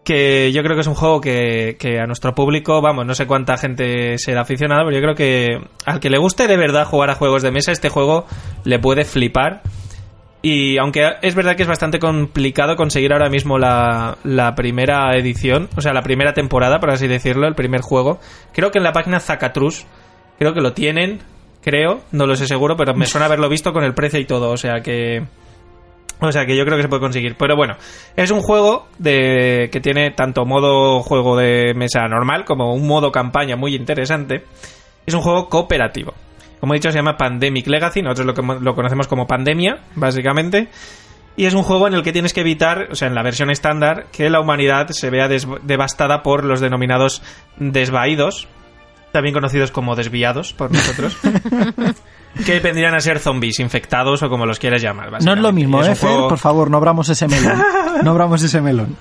que 0.03 0.52
yo 0.52 0.62
creo 0.62 0.76
que 0.76 0.82
es 0.82 0.88
un 0.88 0.95
juego 0.95 1.22
que, 1.22 1.78
que 1.80 2.02
a 2.02 2.06
nuestro 2.06 2.36
público, 2.36 2.82
vamos, 2.82 3.06
no 3.06 3.16
sé 3.16 3.28
cuánta 3.28 3.56
gente 3.56 4.18
será 4.18 4.41
aficionada, 4.41 4.84
pero 4.84 4.98
yo 4.98 5.02
creo 5.02 5.16
que 5.16 5.57
al 5.86 6.02
que 6.02 6.10
le 6.10 6.18
guste 6.18 6.49
de 6.49 6.57
verdad 6.57 6.86
jugar 6.86 7.12
a 7.12 7.16
juegos 7.16 7.44
de 7.44 7.52
mesa, 7.52 7.72
este 7.72 7.88
juego 7.88 8.26
le 8.66 8.78
puede 8.78 9.06
flipar. 9.06 9.62
Y 10.48 10.78
aunque 10.78 11.02
es 11.24 11.34
verdad 11.34 11.56
que 11.56 11.64
es 11.64 11.68
bastante 11.68 11.98
complicado 11.98 12.76
conseguir 12.76 13.12
ahora 13.14 13.32
mismo 13.32 13.58
la, 13.58 14.54
primera 14.56 15.18
edición, 15.18 15.70
o 15.76 15.82
sea, 15.82 15.92
la 15.92 16.04
primera 16.04 16.36
temporada, 16.36 16.80
por 16.80 16.92
así 16.92 17.08
decirlo, 17.08 17.48
el 17.48 17.56
primer 17.56 17.82
juego, 17.82 18.20
creo 18.54 18.70
que 18.70 18.78
en 18.78 18.84
la 18.84 18.94
página 18.94 19.20
Zacatrus, 19.20 19.88
creo 20.38 20.54
que 20.54 20.62
lo 20.62 20.74
tienen, 20.74 21.22
creo, 21.64 22.02
no 22.12 22.28
lo 22.28 22.36
sé 22.36 22.46
seguro, 22.46 22.78
pero 22.78 22.94
me 22.94 23.08
suena 23.08 23.26
haberlo 23.26 23.50
visto 23.50 23.74
con 23.74 23.84
el 23.84 23.96
precio 23.96 24.20
y 24.20 24.26
todo, 24.26 24.52
o 24.52 24.58
sea 24.58 24.82
que... 24.82 25.24
O 26.20 26.32
sea 26.32 26.46
que 26.46 26.56
yo 26.56 26.64
creo 26.64 26.78
que 26.78 26.84
se 26.84 26.90
puede 26.90 27.02
conseguir. 27.02 27.36
Pero 27.40 27.56
bueno, 27.56 27.76
es 28.16 28.30
un 28.30 28.42
juego 28.42 28.88
de 29.00 29.70
que 29.72 29.82
tiene 29.82 30.12
tanto 30.12 30.46
modo 30.46 31.02
juego 31.02 31.36
de 31.36 31.74
mesa 31.74 32.08
normal 32.08 32.46
como 32.46 32.76
un 32.76 32.86
modo 32.86 33.12
campaña 33.12 33.56
muy 33.56 33.76
interesante. 33.76 34.44
Es 35.08 35.14
un 35.16 35.22
juego 35.22 35.50
cooperativo. 35.50 36.14
Como 36.66 36.74
he 36.74 36.78
dicho, 36.78 36.92
se 36.92 36.98
llama 36.98 37.16
Pandemic 37.16 37.68
Legacy. 37.68 38.02
Nosotros 38.02 38.26
lo, 38.26 38.34
que, 38.34 38.42
lo 38.60 38.74
conocemos 38.74 39.08
como 39.08 39.28
Pandemia, 39.28 39.82
básicamente. 39.94 40.68
Y 41.38 41.46
es 41.46 41.54
un 41.54 41.62
juego 41.62 41.88
en 41.88 41.94
el 41.94 42.02
que 42.02 42.12
tienes 42.12 42.34
que 42.34 42.42
evitar, 42.42 42.88
o 42.90 42.96
sea, 42.96 43.08
en 43.08 43.14
la 43.14 43.22
versión 43.22 43.52
estándar, 43.52 44.08
que 44.12 44.32
la 44.32 44.40
humanidad 44.40 44.88
se 44.90 45.12
vea 45.12 45.28
des- 45.28 45.46
devastada 45.62 46.24
por 46.24 46.44
los 46.44 46.62
denominados 46.62 47.22
desvaídos, 47.58 48.48
también 49.12 49.36
conocidos 49.36 49.70
como 49.70 49.96
desviados 49.96 50.54
por 50.54 50.72
nosotros, 50.72 51.16
que 52.48 52.60
vendrían 52.62 52.96
a 52.96 53.00
ser 53.00 53.20
zombies, 53.20 53.60
infectados 53.60 54.24
o 54.24 54.30
como 54.30 54.48
los 54.48 54.58
quieras 54.58 54.82
llamar. 54.82 55.22
No 55.24 55.34
es 55.34 55.40
lo 55.40 55.52
mismo, 55.52 55.82
Es 55.84 55.90
¿eh, 55.90 55.96
Fer? 55.96 56.10
juego- 56.10 56.30
Por 56.30 56.40
favor, 56.40 56.72
no 56.72 56.78
abramos 56.78 57.10
ese 57.10 57.28
melón. 57.28 57.62
No 58.04 58.10
abramos 58.10 58.42
ese 58.42 58.60
melón. 58.60 58.98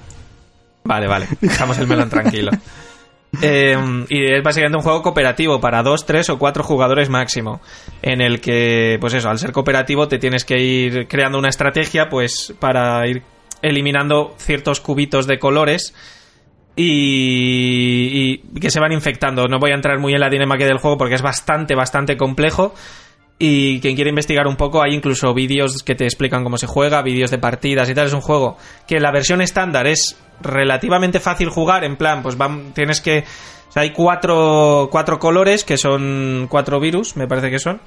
Vale, 0.84 1.06
vale. 1.06 1.26
Dejamos 1.40 1.78
el 1.78 1.86
melón 1.86 2.10
tranquilo. 2.10 2.50
Eh, 3.42 3.76
y 4.08 4.32
es 4.32 4.42
básicamente 4.42 4.76
un 4.76 4.82
juego 4.82 5.02
cooperativo 5.02 5.60
para 5.60 5.82
dos, 5.82 6.06
tres 6.06 6.28
o 6.30 6.38
cuatro 6.38 6.62
jugadores 6.62 7.08
máximo. 7.08 7.60
En 8.02 8.20
el 8.20 8.40
que, 8.40 8.98
pues 9.00 9.14
eso, 9.14 9.30
al 9.30 9.38
ser 9.38 9.52
cooperativo 9.52 10.08
te 10.08 10.18
tienes 10.18 10.44
que 10.44 10.58
ir 10.58 11.08
creando 11.08 11.38
una 11.38 11.48
estrategia, 11.48 12.08
pues, 12.08 12.54
para 12.58 13.06
ir 13.06 13.22
eliminando 13.62 14.34
ciertos 14.38 14.80
cubitos 14.80 15.26
de 15.26 15.38
colores. 15.38 15.94
Y, 16.76 18.42
y 18.54 18.60
que 18.60 18.70
se 18.70 18.80
van 18.80 18.92
infectando. 18.92 19.46
No 19.46 19.60
voy 19.60 19.70
a 19.70 19.74
entrar 19.74 19.98
muy 20.00 20.12
en 20.12 20.20
la 20.20 20.28
dinámica 20.28 20.64
del 20.64 20.78
juego 20.78 20.98
porque 20.98 21.14
es 21.14 21.22
bastante, 21.22 21.74
bastante 21.76 22.16
complejo. 22.16 22.74
Y 23.46 23.80
quien 23.80 23.94
quiere 23.94 24.08
investigar 24.10 24.46
un 24.46 24.56
poco, 24.56 24.82
hay 24.82 24.94
incluso 24.94 25.34
vídeos 25.34 25.82
que 25.82 25.94
te 25.94 26.04
explican 26.04 26.44
cómo 26.44 26.56
se 26.56 26.66
juega, 26.66 27.02
vídeos 27.02 27.30
de 27.30 27.38
partidas 27.38 27.90
y 27.90 27.94
tal. 27.94 28.06
Es 28.06 28.12
un 28.14 28.20
juego 28.22 28.56
que 28.86 29.00
la 29.00 29.10
versión 29.12 29.40
estándar 29.42 29.86
es 29.86 30.16
relativamente 30.40 31.20
fácil 31.20 31.48
jugar. 31.50 31.84
En 31.84 31.96
plan, 31.96 32.22
pues 32.22 32.38
vam- 32.38 32.72
tienes 32.72 33.00
que. 33.00 33.24
hay 33.74 33.90
cuatro, 33.90 34.88
cuatro 34.90 35.18
colores 35.18 35.64
que 35.64 35.76
son 35.76 36.46
cuatro 36.48 36.80
virus, 36.80 37.16
me 37.16 37.26
parece 37.26 37.50
que 37.50 37.58
son. 37.58 37.80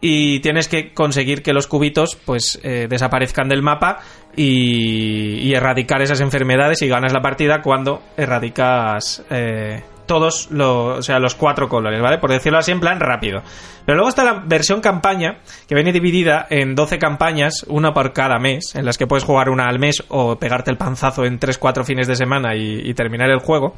Y 0.00 0.40
tienes 0.40 0.68
que 0.68 0.92
conseguir 0.92 1.42
que 1.42 1.52
los 1.52 1.66
cubitos 1.66 2.16
pues 2.24 2.60
eh, 2.62 2.86
desaparezcan 2.88 3.48
del 3.48 3.62
mapa 3.62 4.00
y, 4.36 5.38
y 5.40 5.54
erradicar 5.54 6.02
esas 6.02 6.20
enfermedades 6.20 6.82
y 6.82 6.88
ganas 6.88 7.12
la 7.12 7.20
partida 7.22 7.62
cuando 7.62 8.02
erradicas 8.16 9.22
eh, 9.30 9.82
todos 10.06 10.50
los, 10.50 10.98
o 10.98 11.02
sea, 11.02 11.18
los 11.18 11.34
cuatro 11.34 11.68
colores, 11.68 12.00
¿vale? 12.00 12.18
Por 12.18 12.30
decirlo 12.30 12.58
así 12.58 12.70
en 12.70 12.80
plan 12.80 13.00
rápido. 13.00 13.42
Pero 13.84 13.96
luego 13.96 14.08
está 14.08 14.24
la 14.24 14.42
versión 14.44 14.80
campaña, 14.80 15.38
que 15.68 15.74
viene 15.74 15.92
dividida 15.92 16.46
en 16.48 16.74
12 16.74 16.98
campañas, 16.98 17.64
una 17.68 17.92
por 17.92 18.12
cada 18.12 18.38
mes, 18.38 18.74
en 18.74 18.84
las 18.84 18.98
que 18.98 19.06
puedes 19.06 19.24
jugar 19.24 19.50
una 19.50 19.68
al 19.68 19.78
mes 19.78 20.02
o 20.08 20.36
pegarte 20.38 20.70
el 20.70 20.76
panzazo 20.76 21.24
en 21.24 21.38
3-4 21.38 21.84
fines 21.84 22.06
de 22.06 22.16
semana 22.16 22.54
y, 22.54 22.80
y 22.84 22.94
terminar 22.94 23.30
el 23.30 23.38
juego. 23.38 23.74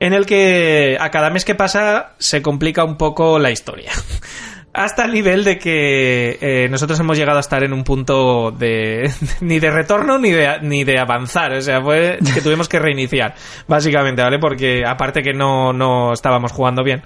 En 0.00 0.12
el 0.12 0.26
que 0.26 0.96
a 1.00 1.10
cada 1.10 1.30
mes 1.30 1.44
que 1.44 1.54
pasa 1.54 2.14
se 2.18 2.42
complica 2.42 2.84
un 2.84 2.96
poco 2.96 3.38
la 3.38 3.50
historia. 3.50 3.92
Hasta 4.74 5.04
el 5.04 5.12
nivel 5.12 5.44
de 5.44 5.56
que 5.56 6.36
eh, 6.40 6.68
nosotros 6.68 6.98
hemos 6.98 7.16
llegado 7.16 7.38
a 7.38 7.40
estar 7.40 7.62
en 7.62 7.72
un 7.72 7.84
punto 7.84 8.50
de 8.50 9.08
ni 9.40 9.60
de 9.60 9.70
retorno 9.70 10.18
ni 10.18 10.30
de, 10.32 10.58
ni 10.62 10.82
de 10.82 10.98
avanzar. 10.98 11.52
O 11.52 11.60
sea, 11.62 11.80
fue 11.80 12.18
que 12.34 12.40
tuvimos 12.40 12.68
que 12.68 12.80
reiniciar, 12.80 13.34
básicamente, 13.68 14.20
¿vale? 14.22 14.38
Porque 14.40 14.82
aparte 14.84 15.22
que 15.22 15.32
no, 15.32 15.72
no 15.72 16.12
estábamos 16.12 16.50
jugando 16.50 16.82
bien. 16.82 17.02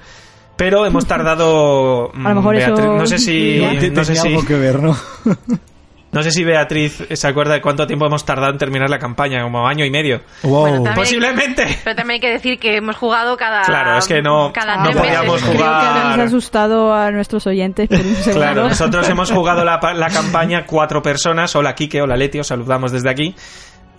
Pero 0.57 0.87
hemos 0.87 1.07
tardado. 1.07 2.11
A 2.13 2.29
lo 2.31 2.35
mejor 2.37 2.55
mm, 2.55 2.59
eso- 2.59 2.75
Beatriz, 2.75 2.91
no 2.99 3.07
sé 3.07 3.19
si. 3.19 3.61
No 3.93 4.05
sé 4.05 4.17
si, 4.17 4.29
algo 4.29 4.45
que 4.45 4.55
ver, 4.57 4.81
¿no? 4.83 4.97
no 6.11 6.23
sé 6.23 6.31
si 6.31 6.43
Beatriz 6.45 7.05
se 7.13 7.29
acuerda 7.29 7.55
de 7.55 7.61
cuánto 7.61 7.87
tiempo 7.87 8.07
hemos 8.07 8.25
tardado 8.25 8.51
en 8.53 8.59
terminar 8.59 8.89
la 8.89 8.99
campaña, 8.99 9.43
como 9.43 9.67
año 9.69 9.85
y 9.85 9.91
medio. 9.91 10.23
Wow. 10.43 10.61
Bueno, 10.61 10.95
Posiblemente. 10.95 11.67
Pero 11.85 11.97
también 11.97 12.15
hay 12.17 12.21
que 12.21 12.31
decir 12.31 12.59
que 12.59 12.77
hemos 12.77 12.97
jugado 12.97 13.37
cada. 13.37 13.63
Claro, 13.63 13.99
es 13.99 14.07
que 14.09 14.23
no- 14.23 14.53
cada 14.53 14.77
no 14.79 14.91
podíamos 14.93 15.43
meses. 15.43 15.43
Creo 15.43 15.53
que 15.53 15.59
jugar. 15.59 15.97
habéis 16.07 16.29
asustado 16.29 16.95
a 16.95 17.11
nuestros 17.11 17.47
oyentes 17.47 17.89
por 17.89 17.99
un 17.99 18.15
segundo. 18.17 18.41
Claro, 18.41 18.69
nosotros 18.69 19.09
hemos 19.09 19.31
jugado 19.31 19.65
la, 19.65 19.81
pa- 19.81 19.95
la 19.95 20.09
campaña 20.09 20.65
cuatro 20.67 21.03
personas. 21.03 21.55
Hola 21.57 21.75
Kike, 21.75 22.01
hola 22.01 22.17
Leti, 22.17 22.39
os 22.41 22.47
saludamos 22.47 22.91
desde 22.93 23.11
aquí. 23.11 23.35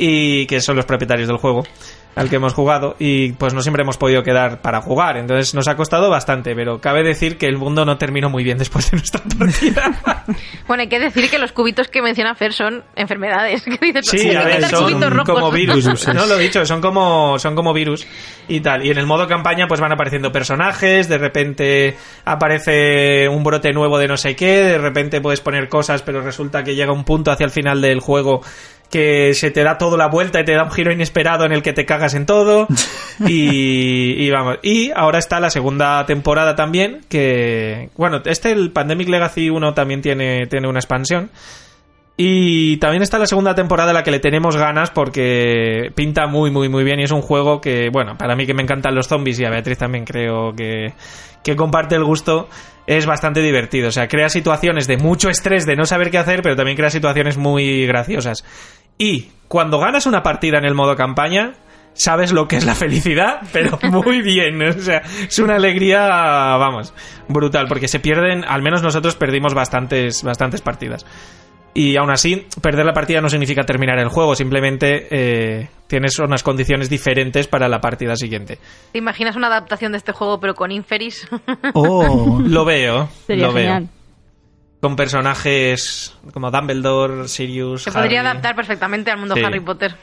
Y 0.02 0.45
que 0.48 0.61
son 0.61 0.77
los 0.77 0.86
propietarios 0.86 1.27
del 1.27 1.38
juego 1.38 1.64
al 2.15 2.30
que 2.30 2.38
hemos 2.38 2.53
jugado. 2.53 2.95
Y 2.99 3.34
pues 3.34 3.53
no 3.53 3.61
siempre 3.61 3.84
hemos 3.84 3.98
podido 3.98 4.23
quedar 4.23 4.61
para 4.61 4.81
jugar. 4.81 5.18
Entonces 5.18 5.53
nos 5.53 5.68
ha 5.68 5.76
costado 5.76 6.10
bastante. 6.10 6.56
Pero 6.56 6.80
cabe 6.80 7.03
decir 7.03 7.38
que 7.38 7.48
el 7.48 7.57
mundo 7.57 7.86
no 7.86 7.98
terminó 7.98 8.30
muy 8.30 8.44
bien 8.44 8.57
después 8.57 8.90
de 8.91 8.98
nuestra 8.98 9.22
partida. 9.38 10.26
Bueno, 10.68 10.81
hay 10.81 10.90
que 10.90 10.99
decir 10.99 11.30
que 11.30 11.40
los 11.40 11.52
cubitos 11.52 11.88
que 11.88 12.02
menciona 12.02 12.36
Fer 12.36 12.53
son 12.53 12.84
enfermedades. 12.95 13.64
¿Qué 13.65 13.77
dices? 13.81 14.07
Sí, 14.07 14.36
a 14.36 14.44
ver, 14.44 14.65
son 14.65 15.23
como 15.26 15.52
virus. 15.52 15.88
No 16.19 16.26
lo 16.26 16.38
he 16.38 16.44
dicho, 16.44 16.65
son 16.65 16.81
como, 16.81 17.38
son 17.40 17.56
como 17.56 17.73
virus 17.73 18.06
y 18.48 18.60
tal. 18.60 18.86
Y 18.86 18.90
en 18.90 18.98
el 18.98 19.06
modo 19.06 19.27
campaña, 19.27 19.68
pues 19.68 19.80
van 19.80 19.91
apareciendo 19.91 20.31
personajes, 20.31 21.07
de 21.07 21.18
repente 21.18 21.98
aparece 22.26 23.30
un 23.30 23.44
brote 23.44 23.72
nuevo 23.72 23.98
de 23.98 24.07
no 24.07 24.18
sé 24.18 24.36
qué, 24.36 24.64
de 24.64 24.77
repente 24.77 25.22
puedes 25.22 25.41
poner 25.41 25.69
cosas, 25.69 26.02
pero 26.02 26.22
resulta 26.22 26.64
que 26.64 26.76
llega 26.76 26.91
un 26.91 27.03
punto 27.03 27.31
hacia 27.31 27.45
el 27.45 27.52
final 27.52 27.81
del 27.81 27.99
juego 27.99 28.41
que 28.90 29.34
se 29.34 29.52
te 29.52 29.64
da 29.64 29.78
todo 29.78 29.98
la 29.98 30.07
vuelta 30.07 30.40
y 30.40 30.45
te 30.45 30.53
da 30.53 30.64
un 30.64 30.72
giro 30.72 30.91
inesperado 30.91 31.45
en 31.45 31.52
el 31.52 31.61
que 31.61 31.74
te 31.74 31.86
cagas 31.86 32.14
en 32.14 32.26
todo. 32.26 32.68
Y, 33.28 34.14
y 34.24 34.32
vamos. 34.32 34.60
Y 34.64 34.91
ahora 34.95 35.20
está 35.20 35.41
la 35.41 35.49
segunda 35.49 36.06
temporada 36.06 36.56
también, 36.56 37.02
que, 37.10 37.90
bueno, 37.98 38.22
este, 38.24 38.52
el 38.52 38.72
Pandemic 38.72 39.10
Legacy 39.10 39.49
1 39.49 39.74
también 39.74 40.02
tiene, 40.02 40.48
tiene 40.48 40.70
una 40.70 40.80
expansión. 40.80 41.30
Y 42.22 42.78
también 42.78 43.02
está 43.02 43.18
la 43.18 43.26
segunda 43.26 43.56
temporada 43.56 43.91
a 43.91 43.94
la 43.94 44.03
que 44.03 44.11
le 44.11 44.20
tenemos 44.20 44.57
ganas 44.57 44.90
porque 44.90 45.91
pinta 45.95 46.28
muy, 46.28 46.52
muy, 46.52 46.68
muy 46.68 46.84
bien. 46.84 46.99
Y 46.99 47.03
es 47.03 47.11
un 47.11 47.22
juego 47.22 47.61
que, 47.61 47.90
bueno, 47.90 48.18
para 48.18 48.36
mí 48.36 48.45
que 48.45 48.53
me 48.53 48.61
encantan 48.61 48.94
los 48.94 49.07
zombies 49.07 49.40
y 49.40 49.45
a 49.45 49.49
Beatriz 49.49 49.78
también 49.78 50.03
creo 50.03 50.53
que, 50.53 50.94
que 51.44 51.56
comparte 51.56 51.95
el 51.95 52.03
gusto, 52.03 52.49
es 52.98 53.06
bastante 53.06 53.41
divertido. 53.41 53.90
O 53.90 53.91
sea, 53.91 54.07
crea 54.07 54.30
situaciones 54.30 54.88
de 54.88 54.98
mucho 54.98 55.30
estrés 55.30 55.68
de 55.68 55.76
no 55.76 55.86
saber 55.86 56.10
qué 56.10 56.18
hacer, 56.18 56.41
pero 56.41 56.56
también 56.56 56.76
crea 56.76 56.90
situaciones 56.90 57.38
muy 57.38 57.86
graciosas. 57.86 58.44
Y 58.98 59.30
cuando 59.48 59.80
ganas 59.80 60.07
una 60.07 60.24
partida 60.24 60.57
en 60.57 60.66
el 60.66 60.74
modo 60.74 60.95
campaña, 60.95 61.53
sabes 61.94 62.32
lo 62.32 62.48
que 62.48 62.56
es 62.56 62.66
la 62.66 62.74
felicidad, 62.74 63.41
pero 63.53 63.78
muy 63.91 64.24
bien. 64.24 64.60
O 64.64 64.74
sea, 64.74 65.03
es 65.28 65.38
una 65.38 65.57
alegría, 65.57 65.99
vamos, 66.57 66.95
brutal, 67.28 67.68
porque 67.68 67.88
se 67.88 67.99
pierden, 67.99 68.44
al 68.44 68.64
menos 68.64 68.82
nosotros 68.82 69.16
perdimos 69.16 69.53
bastantes, 69.53 70.24
bastantes 70.24 70.61
partidas. 70.61 71.06
Y 71.73 71.95
aún 71.97 72.09
así, 72.09 72.47
perder 72.61 72.85
la 72.85 72.93
partida 72.93 73.21
no 73.21 73.29
significa 73.29 73.63
terminar 73.63 73.99
el 73.99 74.09
juego, 74.09 74.33
simplemente 74.35 75.07
eh, 75.11 75.69
tienes 75.87 76.17
unas 76.19 76.41
condiciones 76.43 76.89
diferentes 76.89 77.47
para 77.47 77.67
la 77.69 77.79
partida 77.79 78.15
siguiente. 78.15 78.57
¿Te 78.91 78.97
imaginas 78.97 79.35
una 79.35 79.47
adaptación 79.47 79.91
de 79.91 79.99
este 79.99 80.11
juego 80.11 80.39
pero 80.39 80.55
con 80.55 80.71
Inferis? 80.71 81.27
Oh, 81.73 82.41
Lo 82.43 82.65
veo, 82.65 83.07
Sería 83.27 83.47
lo 83.47 83.53
veo. 83.53 83.63
genial. 83.63 83.89
Con 84.81 84.95
personajes 84.95 86.15
como 86.33 86.49
Dumbledore, 86.51 87.27
Sirius, 87.27 87.83
Se 87.83 87.91
podría 87.91 88.21
Harry. 88.21 88.29
adaptar 88.29 88.55
perfectamente 88.55 89.11
al 89.11 89.19
mundo 89.19 89.35
Sí. 89.35 89.43
Harry 89.43 89.59
Potter. 89.59 89.95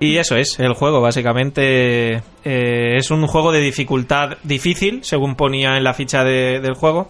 Y 0.00 0.16
eso 0.16 0.36
es, 0.36 0.58
el 0.58 0.72
juego, 0.74 1.00
básicamente. 1.00 2.22
eh, 2.44 2.96
es 2.96 3.10
un 3.10 3.26
juego 3.26 3.52
de 3.52 3.60
dificultad 3.60 4.38
difícil, 4.42 5.04
según 5.04 5.34
ponía 5.36 5.76
en 5.76 5.84
la 5.84 5.94
ficha 5.94 6.24
de- 6.24 6.60
del 6.60 6.74
juego. 6.74 7.08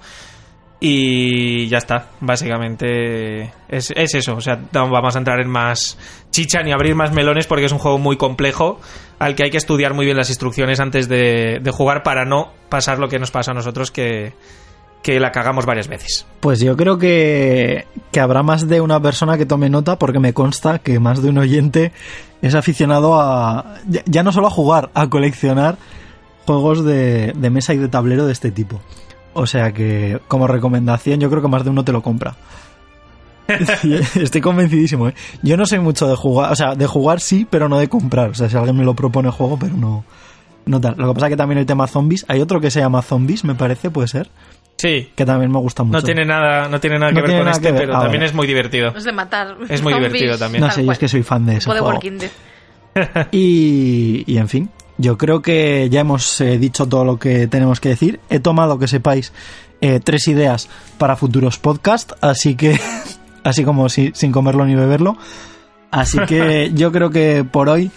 Y 0.82 1.68
ya 1.68 1.76
está, 1.76 2.08
básicamente 2.20 3.52
es, 3.68 3.92
es 3.94 4.14
eso. 4.14 4.34
O 4.36 4.40
sea, 4.40 4.58
no 4.72 4.88
vamos 4.88 5.14
a 5.14 5.18
entrar 5.18 5.38
en 5.40 5.48
más 5.48 5.98
chicha 6.30 6.62
ni 6.62 6.72
abrir 6.72 6.94
más 6.94 7.12
melones 7.12 7.46
porque 7.46 7.66
es 7.66 7.72
un 7.72 7.78
juego 7.78 7.98
muy 7.98 8.16
complejo 8.16 8.80
al 9.18 9.34
que 9.34 9.44
hay 9.44 9.50
que 9.50 9.58
estudiar 9.58 9.92
muy 9.92 10.06
bien 10.06 10.16
las 10.16 10.30
instrucciones 10.30 10.80
antes 10.80 11.06
de, 11.06 11.60
de 11.62 11.70
jugar 11.70 12.02
para 12.02 12.24
no 12.24 12.52
pasar 12.70 12.98
lo 12.98 13.08
que 13.08 13.18
nos 13.18 13.30
pasa 13.30 13.50
a 13.50 13.54
nosotros 13.54 13.90
que, 13.90 14.32
que 15.02 15.20
la 15.20 15.32
cagamos 15.32 15.66
varias 15.66 15.88
veces. 15.88 16.26
Pues 16.40 16.60
yo 16.60 16.76
creo 16.76 16.98
que, 16.98 17.86
que 18.10 18.20
habrá 18.20 18.42
más 18.42 18.68
de 18.68 18.80
una 18.80 19.00
persona 19.00 19.36
que 19.36 19.46
tome 19.46 19.68
nota 19.68 19.98
porque 19.98 20.18
me 20.18 20.32
consta 20.32 20.78
que 20.78 20.98
más 20.98 21.22
de 21.22 21.28
un 21.28 21.38
oyente 21.38 21.92
es 22.42 22.54
aficionado 22.54 23.20
a 23.20 23.76
ya, 23.86 24.02
ya 24.06 24.22
no 24.22 24.32
solo 24.32 24.46
a 24.46 24.50
jugar, 24.50 24.90
a 24.94 25.08
coleccionar 25.08 25.76
juegos 26.46 26.84
de, 26.84 27.32
de 27.36 27.50
mesa 27.50 27.74
y 27.74 27.78
de 27.78 27.88
tablero 27.88 28.26
de 28.26 28.32
este 28.32 28.50
tipo. 28.50 28.80
O 29.32 29.46
sea 29.46 29.72
que 29.72 30.20
como 30.28 30.46
recomendación 30.46 31.20
yo 31.20 31.30
creo 31.30 31.40
que 31.42 31.48
más 31.48 31.64
de 31.64 31.70
uno 31.70 31.84
te 31.84 31.92
lo 31.92 32.02
compra. 32.02 32.34
Estoy 34.14 34.40
convencidísimo, 34.40 35.08
¿eh? 35.08 35.14
Yo 35.42 35.56
no 35.56 35.66
sé 35.66 35.80
mucho 35.80 36.06
de 36.08 36.14
jugar, 36.16 36.52
o 36.52 36.56
sea, 36.56 36.74
de 36.74 36.86
jugar 36.86 37.20
sí, 37.20 37.46
pero 37.48 37.68
no 37.68 37.78
de 37.78 37.88
comprar. 37.88 38.30
O 38.30 38.34
sea, 38.34 38.48
si 38.48 38.56
alguien 38.56 38.76
me 38.76 38.84
lo 38.84 38.94
propone 38.94 39.28
juego, 39.30 39.58
pero 39.58 39.74
no, 39.76 40.04
no 40.66 40.80
tal. 40.80 40.94
Lo 40.96 41.08
que 41.08 41.14
pasa 41.14 41.26
es 41.26 41.30
que 41.30 41.36
también 41.36 41.58
el 41.58 41.66
tema 41.66 41.86
zombies, 41.86 42.24
hay 42.28 42.40
otro 42.40 42.60
que 42.60 42.70
se 42.70 42.80
llama 42.80 43.02
zombies, 43.02 43.44
me 43.44 43.54
parece, 43.54 43.90
puede 43.90 44.08
ser, 44.08 44.30
Sí, 44.76 45.10
que 45.14 45.26
también 45.26 45.52
me 45.52 45.58
gusta 45.58 45.82
mucho. 45.82 45.98
no 45.98 46.02
tiene 46.02 46.24
nada, 46.24 46.66
no 46.68 46.80
tiene 46.80 46.98
nada 46.98 47.12
No 47.12 47.20
que 47.22 47.28
ver 47.28 47.38
con 47.40 47.48
este, 47.48 47.70
ver. 47.70 47.80
pero 47.82 47.96
Ah, 47.96 48.00
también 48.00 48.20
vale. 48.20 48.26
es 48.30 48.34
muy 48.34 48.46
divertido. 48.46 48.88
Es 48.96 49.04
de 49.04 49.12
matar. 49.12 49.56
Es 49.68 49.82
muy 49.82 49.92
zombies, 49.92 50.12
divertido 50.12 50.38
también. 50.38 50.64
No 50.64 50.70
sé, 50.70 50.84
yo 50.86 50.92
es 50.92 50.98
que 50.98 51.06
soy 51.08 51.22
fan 51.22 51.44
de. 51.44 51.58
Walking 51.66 52.18
Dead. 52.18 52.30
Y, 53.30 54.24
y 54.26 54.38
en 54.38 54.48
fin, 54.48 54.70
yo 55.00 55.16
creo 55.18 55.42
que 55.42 55.88
ya 55.90 56.00
hemos 56.00 56.40
eh, 56.40 56.58
dicho 56.58 56.86
todo 56.86 57.04
lo 57.04 57.18
que 57.18 57.46
tenemos 57.46 57.80
que 57.80 57.88
decir. 57.90 58.20
He 58.28 58.38
tomado, 58.40 58.78
que 58.78 58.86
sepáis, 58.88 59.32
eh, 59.80 60.00
tres 60.02 60.28
ideas 60.28 60.68
para 60.98 61.16
futuros 61.16 61.58
podcasts, 61.58 62.14
así 62.20 62.54
que, 62.54 62.78
así 63.44 63.64
como 63.64 63.88
si- 63.88 64.12
sin 64.14 64.32
comerlo 64.32 64.64
ni 64.66 64.74
beberlo. 64.74 65.16
Así 65.90 66.18
que 66.26 66.70
yo 66.74 66.92
creo 66.92 67.10
que 67.10 67.44
por 67.50 67.68
hoy 67.68 67.90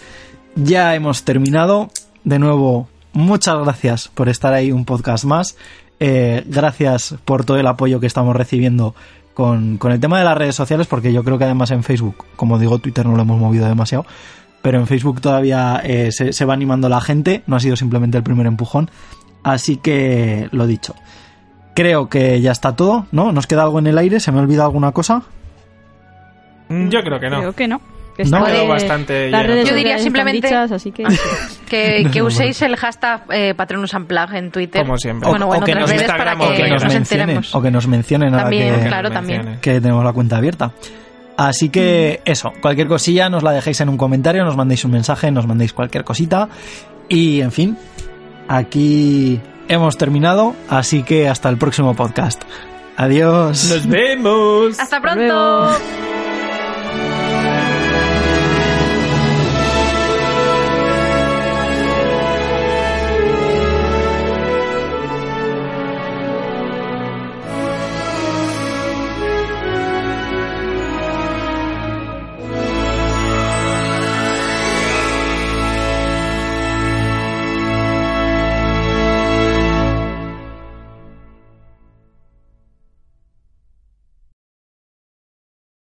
ya 0.56 0.94
hemos 0.94 1.24
terminado. 1.24 1.90
De 2.24 2.38
nuevo, 2.38 2.88
muchas 3.12 3.58
gracias 3.62 4.08
por 4.08 4.28
estar 4.28 4.52
ahí 4.54 4.72
un 4.72 4.84
podcast 4.84 5.24
más. 5.24 5.56
Eh, 6.00 6.42
gracias 6.46 7.14
por 7.24 7.44
todo 7.44 7.58
el 7.58 7.66
apoyo 7.66 8.00
que 8.00 8.06
estamos 8.06 8.34
recibiendo 8.34 8.94
con, 9.34 9.78
con 9.78 9.92
el 9.92 10.00
tema 10.00 10.18
de 10.18 10.24
las 10.24 10.36
redes 10.38 10.54
sociales, 10.56 10.86
porque 10.86 11.12
yo 11.12 11.22
creo 11.22 11.38
que 11.38 11.44
además 11.44 11.70
en 11.70 11.82
Facebook, 11.82 12.24
como 12.36 12.58
digo, 12.58 12.78
Twitter 12.78 13.04
no 13.06 13.14
lo 13.16 13.22
hemos 13.22 13.38
movido 13.38 13.66
demasiado, 13.66 14.06
pero 14.64 14.78
en 14.78 14.86
Facebook 14.86 15.20
todavía 15.20 15.78
eh, 15.84 16.10
se, 16.10 16.32
se 16.32 16.44
va 16.46 16.54
animando 16.54 16.88
la 16.88 17.02
gente, 17.02 17.42
no 17.46 17.54
ha 17.56 17.60
sido 17.60 17.76
simplemente 17.76 18.16
el 18.16 18.24
primer 18.24 18.46
empujón. 18.46 18.90
Así 19.42 19.76
que 19.76 20.48
lo 20.52 20.66
dicho. 20.66 20.94
Creo 21.74 22.08
que 22.08 22.40
ya 22.40 22.50
está 22.50 22.74
todo, 22.74 23.06
¿no? 23.12 23.30
¿Nos 23.30 23.46
queda 23.46 23.64
algo 23.64 23.78
en 23.78 23.86
el 23.88 23.98
aire? 23.98 24.20
¿Se 24.20 24.32
me 24.32 24.40
olvida 24.40 24.64
alguna 24.64 24.92
cosa? 24.92 25.20
Mm, 26.70 26.88
Yo 26.88 27.02
creo 27.02 27.20
que 27.20 27.28
no. 27.28 27.38
Creo 27.40 27.52
que 27.52 27.68
no. 27.68 27.80
Que 28.16 28.24
No. 28.24 28.46
Quedó 28.46 28.68
bastante 28.68 29.28
redes 29.46 29.68
Yo 29.68 29.74
diría 29.74 29.98
simplemente- 29.98 30.46
dichas, 30.46 30.72
así 30.72 30.92
que 30.92 31.04
Que, 31.68 32.08
que 32.12 32.22
uséis 32.22 32.62
el 32.62 32.76
hashtag 32.76 33.22
eh, 33.30 33.52
Patronus 33.54 33.92
en 34.32 34.50
Twitter. 34.50 34.82
Como 34.82 34.96
siempre. 34.96 35.28
Bueno, 35.28 35.44
O- 35.44 35.48
bueno, 35.48 35.62
o 35.64 35.66
que 35.66 35.74
nos 35.74 35.90
redes 35.90 36.06
para 36.10 36.36
que, 36.36 36.54
que 36.62 36.68
nos, 36.70 36.84
nos 36.84 36.94
mencionen, 36.94 37.40
o 37.52 37.60
que 37.60 37.70
nos 37.70 37.86
mencionen 37.88 38.28
ahora 38.32 38.44
También, 38.44 38.74
que, 38.80 38.86
claro, 38.86 39.10
también. 39.10 39.58
que 39.60 39.80
tenemos 39.80 40.04
la 40.04 40.12
cuenta 40.14 40.36
abierta. 40.38 40.70
Así 41.36 41.68
que 41.68 42.20
eso, 42.24 42.52
cualquier 42.60 42.86
cosilla 42.86 43.28
nos 43.28 43.42
la 43.42 43.52
dejéis 43.52 43.80
en 43.80 43.88
un 43.88 43.96
comentario, 43.96 44.44
nos 44.44 44.56
mandéis 44.56 44.84
un 44.84 44.92
mensaje, 44.92 45.30
nos 45.30 45.46
mandéis 45.46 45.72
cualquier 45.72 46.04
cosita. 46.04 46.48
Y 47.08 47.40
en 47.40 47.52
fin, 47.52 47.76
aquí 48.48 49.40
hemos 49.68 49.96
terminado, 49.96 50.54
así 50.68 51.02
que 51.02 51.28
hasta 51.28 51.48
el 51.48 51.58
próximo 51.58 51.94
podcast. 51.94 52.42
Adiós. 52.96 53.70
Nos 53.70 53.86
vemos. 53.86 54.78
Hasta 54.78 55.00
pronto. 55.00 56.13